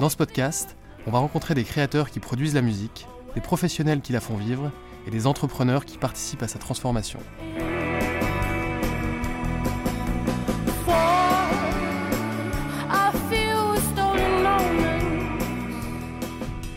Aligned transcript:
Dans 0.00 0.08
ce 0.08 0.16
podcast, 0.16 0.78
on 1.06 1.10
va 1.10 1.18
rencontrer 1.18 1.54
des 1.54 1.62
créateurs 1.62 2.08
qui 2.08 2.20
produisent 2.20 2.54
la 2.54 2.62
musique, 2.62 3.06
des 3.34 3.42
professionnels 3.42 4.00
qui 4.00 4.14
la 4.14 4.20
font 4.22 4.38
vivre 4.38 4.72
et 5.06 5.10
des 5.10 5.26
entrepreneurs 5.26 5.84
qui 5.84 5.98
participent 5.98 6.42
à 6.42 6.48
sa 6.48 6.58
transformation. 6.58 7.18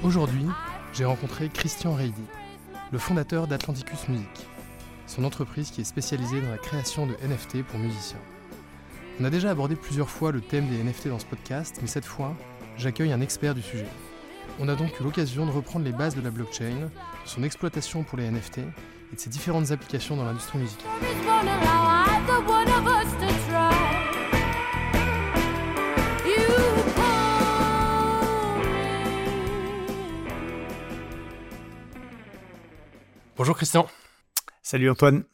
Aujourd'hui, 0.04 0.46
j'ai 0.92 1.06
rencontré 1.06 1.48
Christian 1.48 1.94
Reidi, 1.94 2.26
le 2.92 2.98
fondateur 2.98 3.48
d'Atlanticus 3.48 4.10
Music, 4.10 4.48
son 5.08 5.24
entreprise 5.24 5.72
qui 5.72 5.80
est 5.80 5.86
spécialisée 5.86 6.42
dans 6.42 6.52
la 6.52 6.58
création 6.58 7.08
de 7.08 7.14
NFT 7.26 7.64
pour 7.64 7.80
musiciens. 7.80 8.20
On 9.22 9.24
a 9.24 9.30
déjà 9.30 9.52
abordé 9.52 9.78
plusieurs 9.78 10.10
fois 10.10 10.34
le 10.34 10.42
thème 10.42 10.68
des 10.68 10.84
NFT 10.84 11.08
dans 11.08 11.20
ce 11.20 11.26
podcast, 11.26 11.78
mais 11.82 11.88
cette 11.88 12.04
fois, 12.04 12.36
j'accueille 12.78 13.12
un 13.12 13.22
expert 13.22 13.56
du 13.56 13.62
sujet. 13.62 13.88
On 14.60 14.68
a 14.68 14.76
donc 14.76 15.00
eu 15.00 15.04
l'occasion 15.04 15.46
de 15.46 15.52
reprendre 15.52 15.86
les 15.86 15.92
bases 15.92 16.16
de 16.16 16.22
la 16.22 16.32
blockchain, 16.32 16.76
de 16.76 16.90
son 17.26 17.44
exploitation 17.44 18.04
pour 18.04 18.18
les 18.18 18.30
NFT 18.30 18.60
et 18.60 19.16
de 19.16 19.20
ses 19.20 19.30
différentes 19.30 19.72
applications 19.72 20.16
dans 20.16 20.26
l'industrie 20.26 20.60
musicale. 20.60 20.90
Bonjour 33.36 33.56
Christian. 33.58 33.88
Salut 34.62 34.90
Antoine. 34.90 35.26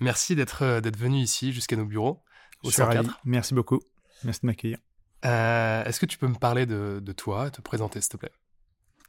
Merci 0.00 0.36
d'être 0.36 0.62
euh, 0.62 0.80
d'être 0.80 0.96
venu 0.96 1.18
ici 1.18 1.52
jusqu'à 1.52 1.76
nos 1.76 1.86
bureaux 1.86 2.22
au 2.62 2.70
104. 2.70 3.20
Merci 3.24 3.54
beaucoup. 3.54 3.80
Merci 4.22 4.42
de 4.42 4.46
m'accueillir. 4.46 4.78
Euh, 5.24 5.84
est-ce 5.84 6.00
que 6.00 6.06
tu 6.06 6.18
peux 6.18 6.28
me 6.28 6.34
parler 6.34 6.66
de, 6.66 7.12
toi, 7.16 7.50
te 7.50 7.60
présenter 7.60 8.00
s'il 8.00 8.10
te 8.10 8.16
plaît? 8.16 8.32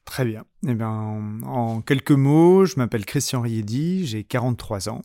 Très 0.06 0.26
bien. 0.26 0.44
Eh 0.68 0.74
bien, 0.74 0.90
en, 0.90 1.82
quelques 1.82 2.12
mots, 2.12 2.66
je 2.66 2.76
m'appelle 2.78 3.06
Christian 3.06 3.42
Riedi, 3.42 4.08
j'ai 4.08 4.24
43 4.24 4.90
ans. 4.90 5.02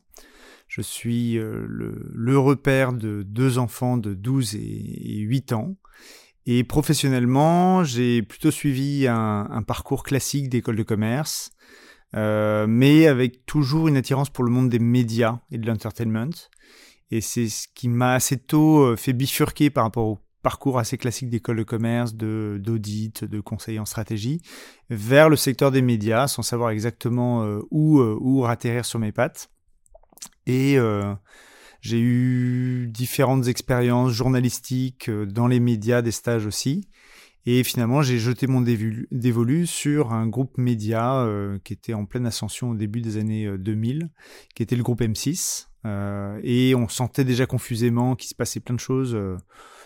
Je 0.67 0.81
suis 0.81 1.37
euh, 1.39 1.67
le 1.69 2.57
père 2.57 2.93
de 2.95 3.23
deux 3.23 3.59
enfants 3.59 3.98
de 3.98 4.14
12 4.14 4.55
et, 4.55 5.19
8 5.19 5.53
ans. 5.53 5.77
Et 6.47 6.64
professionnellement, 6.64 7.85
j'ai 7.85 8.23
plutôt 8.23 8.51
suivi 8.51 9.07
un, 9.07 9.63
parcours 9.67 10.03
classique 10.03 10.48
d'école 10.48 10.77
de 10.77 10.83
commerce, 10.83 11.51
euh, 12.14 12.67
mais 12.67 13.07
avec 13.07 13.47
toujours 13.47 13.89
une 13.89 13.97
attirance 13.97 14.31
pour 14.31 14.45
le 14.45 14.51
monde 14.51 14.69
des 14.69 14.79
médias 14.79 15.41
et 15.51 15.59
de 15.59 15.67
l'entertainment. 15.67 16.31
Et 17.11 17.20
c'est 17.20 17.48
ce 17.48 17.67
qui 17.75 17.89
m'a 17.89 18.14
assez 18.14 18.39
tôt 18.39 18.97
fait 18.97 19.13
bifurquer 19.13 19.70
par 19.70 19.85
rapport 19.85 20.07
au 20.07 20.23
parcours 20.45 20.79
assez 20.79 20.99
classique 20.99 21.31
d'école 21.31 21.57
de 21.57 21.63
commerce, 21.65 22.15
de 22.15 22.61
d'audit, 22.63 23.25
de 23.25 23.41
conseiller 23.41 23.81
en 23.81 23.87
stratégie, 23.87 24.41
vers 24.91 25.29
le 25.29 25.37
secteur 25.37 25.73
des 25.73 25.83
médias, 25.83 26.29
sans 26.29 26.43
savoir 26.43 26.71
exactement 26.71 27.43
euh, 27.43 27.61
où 27.73 27.99
euh, 27.99 28.17
où 28.21 28.43
ratterrir 28.43 28.85
sur 28.85 29.01
mes 29.01 29.11
pattes. 29.11 29.51
Et 30.47 30.79
euh, 30.79 31.13
j'ai 31.81 31.99
eu 31.99 32.87
différentes 32.93 33.49
expériences 33.49 34.13
journalistiques 34.13 35.11
dans 35.11 35.49
les 35.49 35.61
médias, 35.61 36.03
des 36.03 36.13
stages 36.13 36.47
aussi. 36.47 36.89
Et 37.47 37.63
finalement, 37.63 38.03
j'ai 38.03 38.19
jeté 38.19 38.47
mon 38.47 38.63
dévolu 38.63 39.67
sur 39.67 40.13
un 40.13 40.27
groupe 40.27 40.57
média 40.57 41.29
qui 41.63 41.75
était 41.75 41.93
en 41.93 42.07
pleine 42.07 42.25
ascension 42.25 42.71
au 42.71 42.75
début 42.75 43.03
des 43.03 43.19
années 43.19 43.59
2000, 43.59 44.09
qui 44.55 44.63
était 44.63 44.77
le 44.77 44.83
groupe 44.83 45.03
M6. 45.03 45.67
et 46.43 46.75
on 46.75 46.89
sentait 46.89 47.25
déjà 47.25 47.45
confusément 47.45 48.17
qu'il 48.17 48.31
se 48.31 48.35
passait 48.35 48.61
plein 48.61 48.75
de 48.75 48.81
choses 48.81 49.15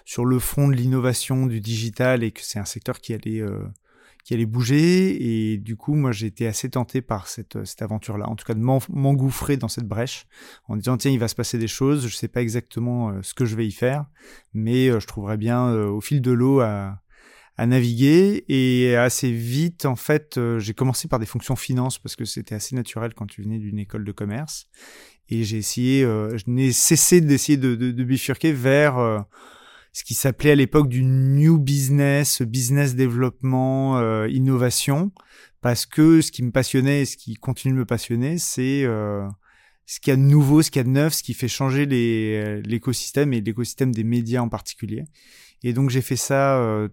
sur 0.09 0.25
le 0.25 0.39
front 0.39 0.69
de 0.69 0.73
l'innovation 0.73 1.45
du 1.45 1.61
digital 1.61 2.25
et 2.25 2.31
que 2.31 2.41
c'est 2.43 2.59
un 2.59 2.65
secteur 2.65 2.99
qui 2.99 3.13
allait 3.13 3.43
euh, 3.43 3.61
qui 4.25 4.33
allait 4.33 4.47
bouger. 4.47 5.53
Et 5.53 5.59
du 5.59 5.77
coup 5.77 5.95
moi 5.95 6.13
j'ai 6.13 6.27
été 6.29 6.47
assez 6.47 6.71
tenté 6.71 7.03
par 7.03 7.29
cette 7.29 7.57
euh, 7.57 7.67
cette 7.67 7.83
aventure 7.83 8.17
là 8.17 8.27
en 8.27 8.35
tout 8.35 8.47
cas 8.47 8.55
de 8.55 8.59
m'engouffrer 8.59 9.59
dans 9.59 9.69
cette 9.69 9.85
brèche 9.85 10.27
en 10.67 10.77
disant 10.77 10.97
tiens 10.97 11.11
il 11.11 11.19
va 11.19 11.29
se 11.29 11.35
passer 11.35 11.59
des 11.59 11.69
choses. 11.69 12.09
Je 12.09 12.17
sais 12.17 12.27
pas 12.27 12.41
exactement 12.41 13.11
euh, 13.11 13.21
ce 13.21 13.35
que 13.35 13.45
je 13.45 13.55
vais 13.55 13.67
y 13.67 13.71
faire 13.71 14.07
mais 14.55 14.87
je 14.99 15.07
trouverai 15.07 15.37
bien 15.37 15.71
au 15.75 16.01
fil 16.01 16.23
de 16.23 16.33
l'eau 16.33 16.61
à 16.61 17.03
à 17.59 17.67
naviguer. 17.67 18.47
Et 18.49 18.97
assez 18.97 19.31
vite 19.31 19.85
en 19.85 19.97
fait 19.97 20.41
j'ai 20.57 20.73
commencé 20.73 21.07
par 21.09 21.19
des 21.19 21.27
fonctions 21.27 21.55
finance 21.55 21.99
parce 21.99 22.17
que 22.17 22.25
c'était 22.25 22.55
assez 22.55 22.75
naturel 22.75 23.13
quand 23.13 23.27
tu 23.27 23.43
venais 23.43 23.59
d'une 23.59 23.79
école 23.79 24.05
de 24.07 24.13
commerce. 24.13 24.71
Et 25.29 25.45
j'ai 25.45 25.59
essayé 25.59 26.01
je 26.05 26.45
n'ai 26.47 26.73
cessé 26.73 27.21
d'essayer 27.21 27.59
de, 27.59 27.75
de, 27.75 27.91
de, 27.91 28.05
bifurquer 28.05 28.53
vers 28.53 29.27
ce 29.99 30.05
qui 30.05 30.15
s'appelait 30.15 30.53
à 30.53 30.55
l'époque 30.55 30.89
du 30.89 31.03
new 31.03 31.59
business, 31.59 32.41
business 32.43 32.95
développement, 32.95 33.99
euh, 33.99 34.29
innovation, 34.29 35.11
parce 35.61 35.87
que 35.87 36.21
ce 36.21 36.31
qui 36.31 36.45
me 36.45 36.53
passionnait 36.53 37.01
et 37.01 37.05
ce 37.05 37.17
qui 37.17 37.35
continue 37.35 37.75
de 37.75 37.81
me 37.81 37.85
passionner, 37.85 38.39
c'est 38.39 38.85
euh, 38.85 39.27
ce 39.87 39.99
qu'il 39.99 40.13
y 40.13 40.15
a 40.15 40.17
de 40.17 40.23
nouveau, 40.23 40.63
ce 40.63 40.71
qu'il 40.71 40.79
y 40.79 40.83
a 40.83 40.85
de 40.85 40.91
neuf, 40.91 41.15
ce 41.15 41.25
qui 41.25 41.35
fait 41.35 41.49
changer 41.49 41.85
l'écosystème 41.85 43.33
et 43.33 43.41
l'écosystème 43.41 43.93
des 43.93 44.05
médias 44.05 44.41
en 44.41 44.49
particulier. 44.49 45.03
Et 45.65 45.73
donc 45.73 45.91
j'ai 45.91 46.01
fait 46.01 46.15
ça 46.15 46.61
euh, 46.61 46.87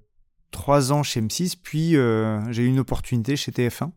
trois 0.49 0.91
ans 0.91 1.03
chez 1.03 1.21
M6, 1.21 1.57
puis 1.61 1.91
j'ai 1.91 2.63
eu 2.63 2.67
une 2.67 2.79
opportunité 2.79 3.35
chez 3.35 3.51
TF1 3.51 3.91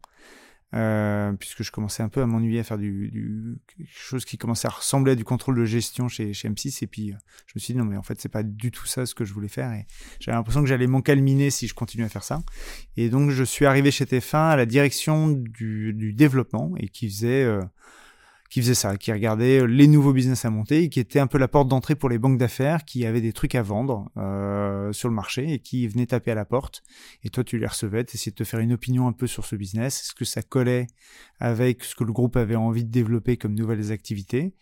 euh, 0.75 1.33
puisque 1.33 1.62
je 1.62 1.71
commençais 1.71 2.03
un 2.03 2.11
peu 2.11 2.21
à 2.21 2.27
m'ennuyer 2.27 2.61
à 2.61 2.65
faire 2.65 2.77
du, 2.77 3.09
du, 3.09 3.59
quelque 3.69 3.89
chose 3.91 4.25
qui 4.27 4.37
commençait 4.37 4.69
à 4.69 4.71
ressembler 4.71 5.12
à 5.12 5.15
du 5.15 5.25
contrôle 5.25 5.56
de 5.56 5.65
gestion 5.65 6.09
chez, 6.09 6.34
chez 6.34 6.49
M6 6.51 6.84
et 6.84 6.87
puis 6.87 7.12
euh, 7.12 7.17
je 7.47 7.53
me 7.55 7.61
suis 7.61 7.73
dit 7.73 7.79
non 7.79 7.87
mais 7.87 7.97
en 7.97 8.03
fait 8.03 8.21
c'est 8.21 8.29
pas 8.29 8.43
du 8.43 8.71
tout 8.71 8.84
ça 8.84 9.06
ce 9.06 9.15
que 9.15 9.25
je 9.25 9.33
voulais 9.33 9.49
faire. 9.49 9.73
Et 9.73 9.87
j'avais 10.21 10.37
l'impression 10.37 10.61
que 10.61 10.69
j'allais 10.69 10.87
m'encalminer 10.87 11.51
si 11.51 11.69
je 11.69 11.75
continuais 11.75 12.05
à 12.05 12.11
faire 12.11 12.25
ça. 12.25 12.43
Et 12.97 13.09
donc 13.09 13.31
je 13.31 13.45
suis 13.45 13.65
arrivé 13.65 13.91
chez 13.91 14.05
TF1 14.05 14.51
à 14.51 14.56
la 14.56 14.67
direction 14.67 15.29
du, 15.29 15.95
du 15.95 16.12
développement 16.12 16.75
et 16.77 16.89
qui 16.89 17.09
faisait 17.09 17.45
euh, 17.45 17.62
qui 18.48 18.60
faisait 18.60 18.75
ça, 18.75 18.97
qui 18.97 19.12
regardait 19.12 19.66
les 19.66 19.86
nouveaux 19.86 20.12
business 20.12 20.44
à 20.44 20.50
monter 20.50 20.88
qui 20.88 21.00
était 21.00 21.19
un 21.19 21.26
peu 21.26 21.38
la 21.38 21.48
porte 21.48 21.69
d'entrée 21.69 21.94
pour 21.94 22.09
les 22.09 22.19
banques 22.19 22.38
d'affaires 22.38 22.84
qui 22.84 23.04
avaient 23.04 23.20
des 23.20 23.32
trucs 23.32 23.54
à 23.54 23.62
vendre 23.62 24.10
euh, 24.16 24.92
sur 24.92 25.09
le 25.09 25.14
marché 25.14 25.53
et 25.53 25.59
qui 25.59 25.86
venaient 25.86 26.06
taper 26.06 26.31
à 26.31 26.34
la 26.34 26.44
porte. 26.44 26.82
Et 27.25 27.31
toi, 27.31 27.44
tu 27.44 27.58
les 27.58 27.66
recevais, 27.66 28.04
tu 28.04 28.16
essayais 28.16 28.32
de 28.32 28.37
te 28.37 28.44
faire 28.44 28.60
une 28.60 28.72
opinion 28.72 29.06
un 29.06 29.12
peu 29.12 29.26
sur 29.26 29.44
ce 29.44 29.56
business. 29.56 30.00
Est-ce 30.00 30.14
que 30.14 30.25
ça 30.25 30.43
collait 30.43 30.87
avec 31.40 31.84
ce 31.84 31.94
que 31.94 32.05
le 32.05 32.12
groupe 32.12 32.37
avait 32.37 32.56
envie 32.56 32.84
de 32.84 32.90
développer 32.90 33.37
comme 33.37 33.55
nouvelles 33.55 33.93
activités? 33.93 34.55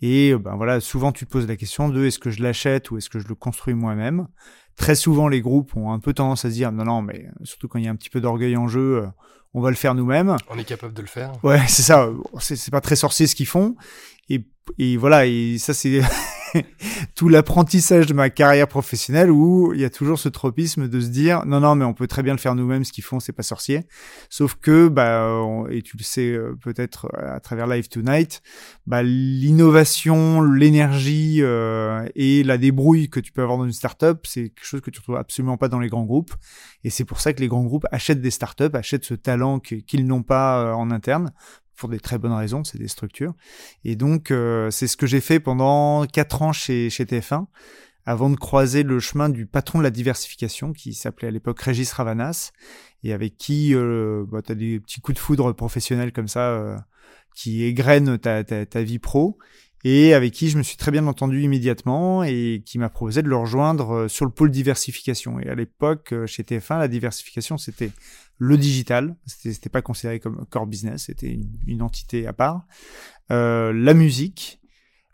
Et 0.00 0.34
ben 0.34 0.56
voilà, 0.56 0.80
souvent 0.80 1.12
tu 1.12 1.26
te 1.26 1.30
poses 1.30 1.46
la 1.46 1.56
question 1.56 1.88
de 1.88 2.04
est-ce 2.04 2.18
que 2.18 2.30
je 2.30 2.42
l'achète 2.42 2.90
ou 2.90 2.98
est-ce 2.98 3.08
que 3.08 3.18
je 3.18 3.28
le 3.28 3.34
construis 3.34 3.74
moi-même? 3.74 4.28
Très 4.76 4.94
souvent, 4.94 5.28
les 5.28 5.40
groupes 5.40 5.74
ont 5.74 5.90
un 5.90 5.98
peu 5.98 6.12
tendance 6.12 6.44
à 6.44 6.50
se 6.50 6.54
dire 6.54 6.70
non, 6.70 6.84
non, 6.84 7.02
mais 7.02 7.28
surtout 7.44 7.66
quand 7.66 7.78
il 7.78 7.86
y 7.86 7.88
a 7.88 7.90
un 7.90 7.96
petit 7.96 8.10
peu 8.10 8.20
d'orgueil 8.20 8.56
en 8.56 8.68
jeu, 8.68 9.04
euh, 9.04 9.06
on 9.56 9.62
va 9.62 9.70
le 9.70 9.76
faire 9.76 9.94
nous-mêmes. 9.94 10.36
On 10.50 10.58
est 10.58 10.64
capable 10.64 10.92
de 10.92 11.00
le 11.00 11.08
faire. 11.08 11.32
Ouais, 11.42 11.60
c'est 11.66 11.82
ça. 11.82 12.10
C'est 12.40 12.70
pas 12.70 12.82
très 12.82 12.94
sorcier 12.94 13.26
ce 13.26 13.34
qu'ils 13.34 13.46
font. 13.46 13.74
Et, 14.28 14.44
et 14.78 14.98
voilà, 14.98 15.24
et 15.24 15.56
ça 15.58 15.72
c'est 15.72 16.00
tout 17.14 17.28
l'apprentissage 17.28 18.06
de 18.06 18.14
ma 18.14 18.30
carrière 18.30 18.68
professionnelle 18.68 19.30
où 19.30 19.72
il 19.74 19.80
y 19.80 19.84
a 19.84 19.90
toujours 19.90 20.18
ce 20.18 20.28
tropisme 20.28 20.88
de 20.88 21.00
se 21.00 21.08
dire 21.08 21.44
non 21.46 21.60
non 21.60 21.74
mais 21.74 21.84
on 21.84 21.94
peut 21.94 22.06
très 22.06 22.22
bien 22.22 22.32
le 22.32 22.38
faire 22.38 22.54
nous-mêmes 22.54 22.84
ce 22.84 22.92
qu'ils 22.92 23.04
font 23.04 23.20
c'est 23.20 23.32
pas 23.32 23.42
sorcier. 23.42 23.84
Sauf 24.28 24.54
que 24.54 24.88
bah 24.88 25.28
et 25.70 25.82
tu 25.82 25.96
le 25.96 26.02
sais 26.02 26.32
euh, 26.32 26.56
peut-être 26.62 27.08
à 27.16 27.40
travers 27.40 27.66
Live 27.66 27.88
Tonight 27.88 28.42
bah 28.86 29.02
l'innovation 29.02 30.42
l'énergie 30.42 31.38
euh, 31.40 32.06
et 32.14 32.42
la 32.42 32.58
débrouille 32.58 33.08
que 33.08 33.20
tu 33.20 33.32
peux 33.32 33.42
avoir 33.42 33.58
dans 33.58 33.64
une 33.64 33.72
startup 33.72 34.26
c'est 34.26 34.50
quelque 34.50 34.64
chose 34.64 34.80
que 34.80 34.90
tu 34.90 35.00
retrouves 35.00 35.16
absolument 35.16 35.56
pas 35.56 35.68
dans 35.68 35.80
les 35.80 35.88
grands 35.88 36.04
groupes. 36.04 36.34
Et 36.84 36.90
c'est 36.90 37.04
pour 37.04 37.20
ça 37.20 37.32
que 37.32 37.40
les 37.40 37.48
grands 37.48 37.64
groupes 37.64 37.86
achètent 37.90 38.20
des 38.20 38.30
startups 38.30 38.74
achètent 38.74 39.04
ce 39.04 39.14
talent 39.14 39.58
qu'ils 39.60 40.06
n'ont 40.06 40.22
pas 40.22 40.74
en 40.74 40.90
interne 40.90 41.32
pour 41.76 41.88
des 41.88 42.00
très 42.00 42.18
bonnes 42.18 42.32
raisons, 42.32 42.64
c'est 42.64 42.78
des 42.78 42.88
structures. 42.88 43.34
Et 43.84 43.96
donc, 43.96 44.30
euh, 44.30 44.70
c'est 44.70 44.88
ce 44.88 44.96
que 44.96 45.06
j'ai 45.06 45.20
fait 45.20 45.40
pendant 45.40 46.06
quatre 46.06 46.42
ans 46.42 46.52
chez, 46.52 46.90
chez 46.90 47.04
TF1, 47.04 47.46
avant 48.04 48.30
de 48.30 48.36
croiser 48.36 48.82
le 48.82 48.98
chemin 49.00 49.28
du 49.28 49.46
patron 49.46 49.78
de 49.78 49.84
la 49.84 49.90
diversification, 49.90 50.72
qui 50.72 50.94
s'appelait 50.94 51.28
à 51.28 51.30
l'époque 51.30 51.60
Régis 51.60 51.92
Ravanas, 51.92 52.52
et 53.02 53.12
avec 53.12 53.36
qui 53.36 53.74
euh, 53.74 54.24
bah, 54.28 54.42
tu 54.42 54.52
as 54.52 54.54
des 54.54 54.80
petits 54.80 55.00
coups 55.00 55.16
de 55.16 55.20
foudre 55.20 55.52
professionnels 55.52 56.12
comme 56.12 56.28
ça, 56.28 56.50
euh, 56.50 56.76
qui 57.34 57.64
égrènent 57.64 58.18
ta, 58.18 58.42
ta, 58.42 58.64
ta, 58.64 58.82
vie 58.82 58.98
pro, 58.98 59.38
et 59.84 60.14
avec 60.14 60.32
qui 60.32 60.48
je 60.48 60.56
me 60.56 60.62
suis 60.62 60.76
très 60.76 60.90
bien 60.90 61.06
entendu 61.06 61.42
immédiatement, 61.42 62.24
et 62.24 62.62
qui 62.64 62.78
m'a 62.78 62.88
proposé 62.88 63.22
de 63.22 63.28
le 63.28 63.36
rejoindre 63.36 64.08
sur 64.08 64.24
le 64.24 64.30
pôle 64.30 64.50
diversification. 64.50 65.38
Et 65.40 65.48
à 65.48 65.54
l'époque, 65.54 66.14
chez 66.26 66.42
TF1, 66.42 66.78
la 66.78 66.88
diversification, 66.88 67.58
c'était 67.58 67.90
le 68.38 68.58
digital, 68.58 69.16
c'était 69.26 69.70
pas 69.70 69.82
considéré 69.82 70.20
comme 70.20 70.44
core 70.50 70.66
business, 70.66 71.04
c'était 71.06 71.38
une, 71.66 71.82
entité 71.82 72.26
à 72.26 72.32
part, 72.32 72.66
euh, 73.30 73.72
la 73.72 73.94
musique, 73.94 74.60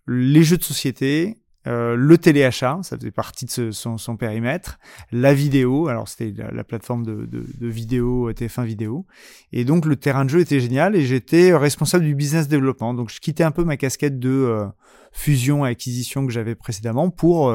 les 0.06 0.42
jeux 0.42 0.56
de 0.56 0.64
société, 0.64 1.38
euh, 1.68 1.94
le 1.94 2.18
téléachat, 2.18 2.80
ça 2.82 2.96
faisait 2.96 3.12
partie 3.12 3.46
de 3.46 3.70
son, 3.70 4.16
périmètre, 4.16 4.80
la 5.12 5.32
vidéo, 5.32 5.86
alors 5.86 6.08
c'était 6.08 6.34
la, 6.52 6.64
plateforme 6.64 7.04
de, 7.04 7.46
vidéo 7.60 8.28
euh, 8.28 8.32
TF1 8.32 8.64
vidéo, 8.64 9.06
et 9.52 9.64
donc 9.64 9.86
le 9.86 9.94
terrain 9.94 10.24
de 10.24 10.30
jeu 10.30 10.40
était 10.40 10.58
génial 10.58 10.96
et 10.96 11.02
j'étais 11.02 11.54
responsable 11.54 12.04
du 12.04 12.16
business 12.16 12.48
développement, 12.48 12.92
donc 12.94 13.10
je 13.10 13.20
quittais 13.20 13.44
un 13.44 13.52
peu 13.52 13.62
ma 13.62 13.76
casquette 13.76 14.18
de 14.18 14.66
fusion 15.12 15.64
et 15.64 15.70
acquisition 15.70 16.26
que 16.26 16.32
j'avais 16.32 16.56
précédemment 16.56 17.10
pour 17.10 17.54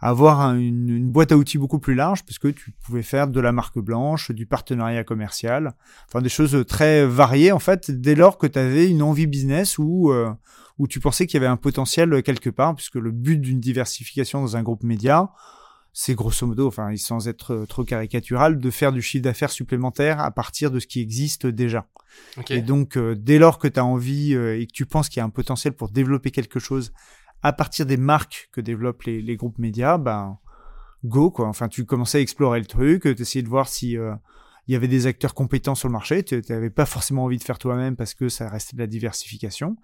avoir 0.00 0.54
une, 0.54 1.10
boîte 1.10 1.32
à 1.32 1.36
outils 1.36 1.58
beaucoup 1.58 1.78
plus 1.78 1.94
large, 1.94 2.24
puisque 2.24 2.54
tu 2.54 2.72
pouvais 2.84 3.02
faire 3.02 3.28
de 3.28 3.40
la 3.40 3.52
marque 3.52 3.78
blanche, 3.78 4.30
du 4.30 4.46
partenariat 4.46 5.04
commercial, 5.04 5.74
enfin 6.08 6.22
des 6.22 6.28
choses 6.28 6.64
très 6.66 7.06
variées 7.06 7.52
en 7.52 7.58
fait, 7.58 7.90
dès 7.90 8.14
lors 8.14 8.38
que 8.38 8.46
tu 8.46 8.58
avais 8.58 8.88
une 8.88 9.02
envie 9.02 9.26
business 9.26 9.78
ou 9.78 10.10
euh, 10.10 10.30
où 10.78 10.88
tu 10.88 11.00
pensais 11.00 11.26
qu'il 11.26 11.38
y 11.38 11.44
avait 11.44 11.52
un 11.52 11.58
potentiel 11.58 12.22
quelque 12.22 12.50
part, 12.50 12.74
puisque 12.74 12.94
le 12.94 13.10
but 13.10 13.38
d'une 13.38 13.60
diversification 13.60 14.40
dans 14.40 14.56
un 14.56 14.62
groupe 14.62 14.82
média, 14.82 15.30
c'est 15.92 16.14
grosso 16.14 16.46
modo, 16.46 16.68
enfin 16.68 16.94
sans 16.96 17.28
être 17.28 17.66
trop 17.68 17.84
caricatural, 17.84 18.58
de 18.58 18.70
faire 18.70 18.92
du 18.92 19.02
chiffre 19.02 19.24
d'affaires 19.24 19.50
supplémentaire 19.50 20.20
à 20.20 20.30
partir 20.30 20.70
de 20.70 20.78
ce 20.78 20.86
qui 20.86 21.00
existe 21.00 21.46
déjà. 21.46 21.86
Et 22.48 22.60
donc, 22.60 22.96
euh, 22.96 23.14
dès 23.14 23.38
lors 23.38 23.58
que 23.58 23.68
tu 23.68 23.78
as 23.78 23.84
envie 23.84 24.34
euh, 24.34 24.58
et 24.58 24.66
que 24.66 24.72
tu 24.72 24.86
penses 24.86 25.08
qu'il 25.08 25.18
y 25.18 25.20
a 25.20 25.24
un 25.24 25.30
potentiel 25.30 25.74
pour 25.74 25.90
développer 25.90 26.30
quelque 26.30 26.58
chose 26.58 26.92
à 27.42 27.52
partir 27.52 27.86
des 27.86 27.96
marques 27.96 28.48
que 28.52 28.60
développent 28.60 29.02
les, 29.04 29.36
groupes 29.36 29.58
médias, 29.58 29.98
ben 29.98 30.38
go 31.04 31.30
quoi. 31.30 31.46
Enfin, 31.48 31.68
tu 31.68 31.84
commençais 31.84 32.18
à 32.18 32.20
explorer 32.20 32.60
le 32.60 32.66
truc, 32.66 33.02
tu 33.02 33.22
essayais 33.22 33.42
de 33.42 33.48
voir 33.48 33.68
si 33.68 33.96
euh, 33.96 34.14
il 34.66 34.72
y 34.72 34.76
avait 34.76 34.88
des 34.88 35.06
acteurs 35.06 35.34
compétents 35.34 35.74
sur 35.74 35.88
le 35.88 35.92
marché. 35.92 36.22
Tu 36.22 36.40
n'avais 36.48 36.70
pas 36.70 36.86
forcément 36.86 37.24
envie 37.24 37.38
de 37.38 37.42
faire 37.42 37.58
toi-même 37.58 37.96
parce 37.96 38.14
que 38.14 38.28
ça 38.28 38.48
restait 38.48 38.76
de 38.76 38.80
la 38.80 38.86
diversification. 38.86 39.76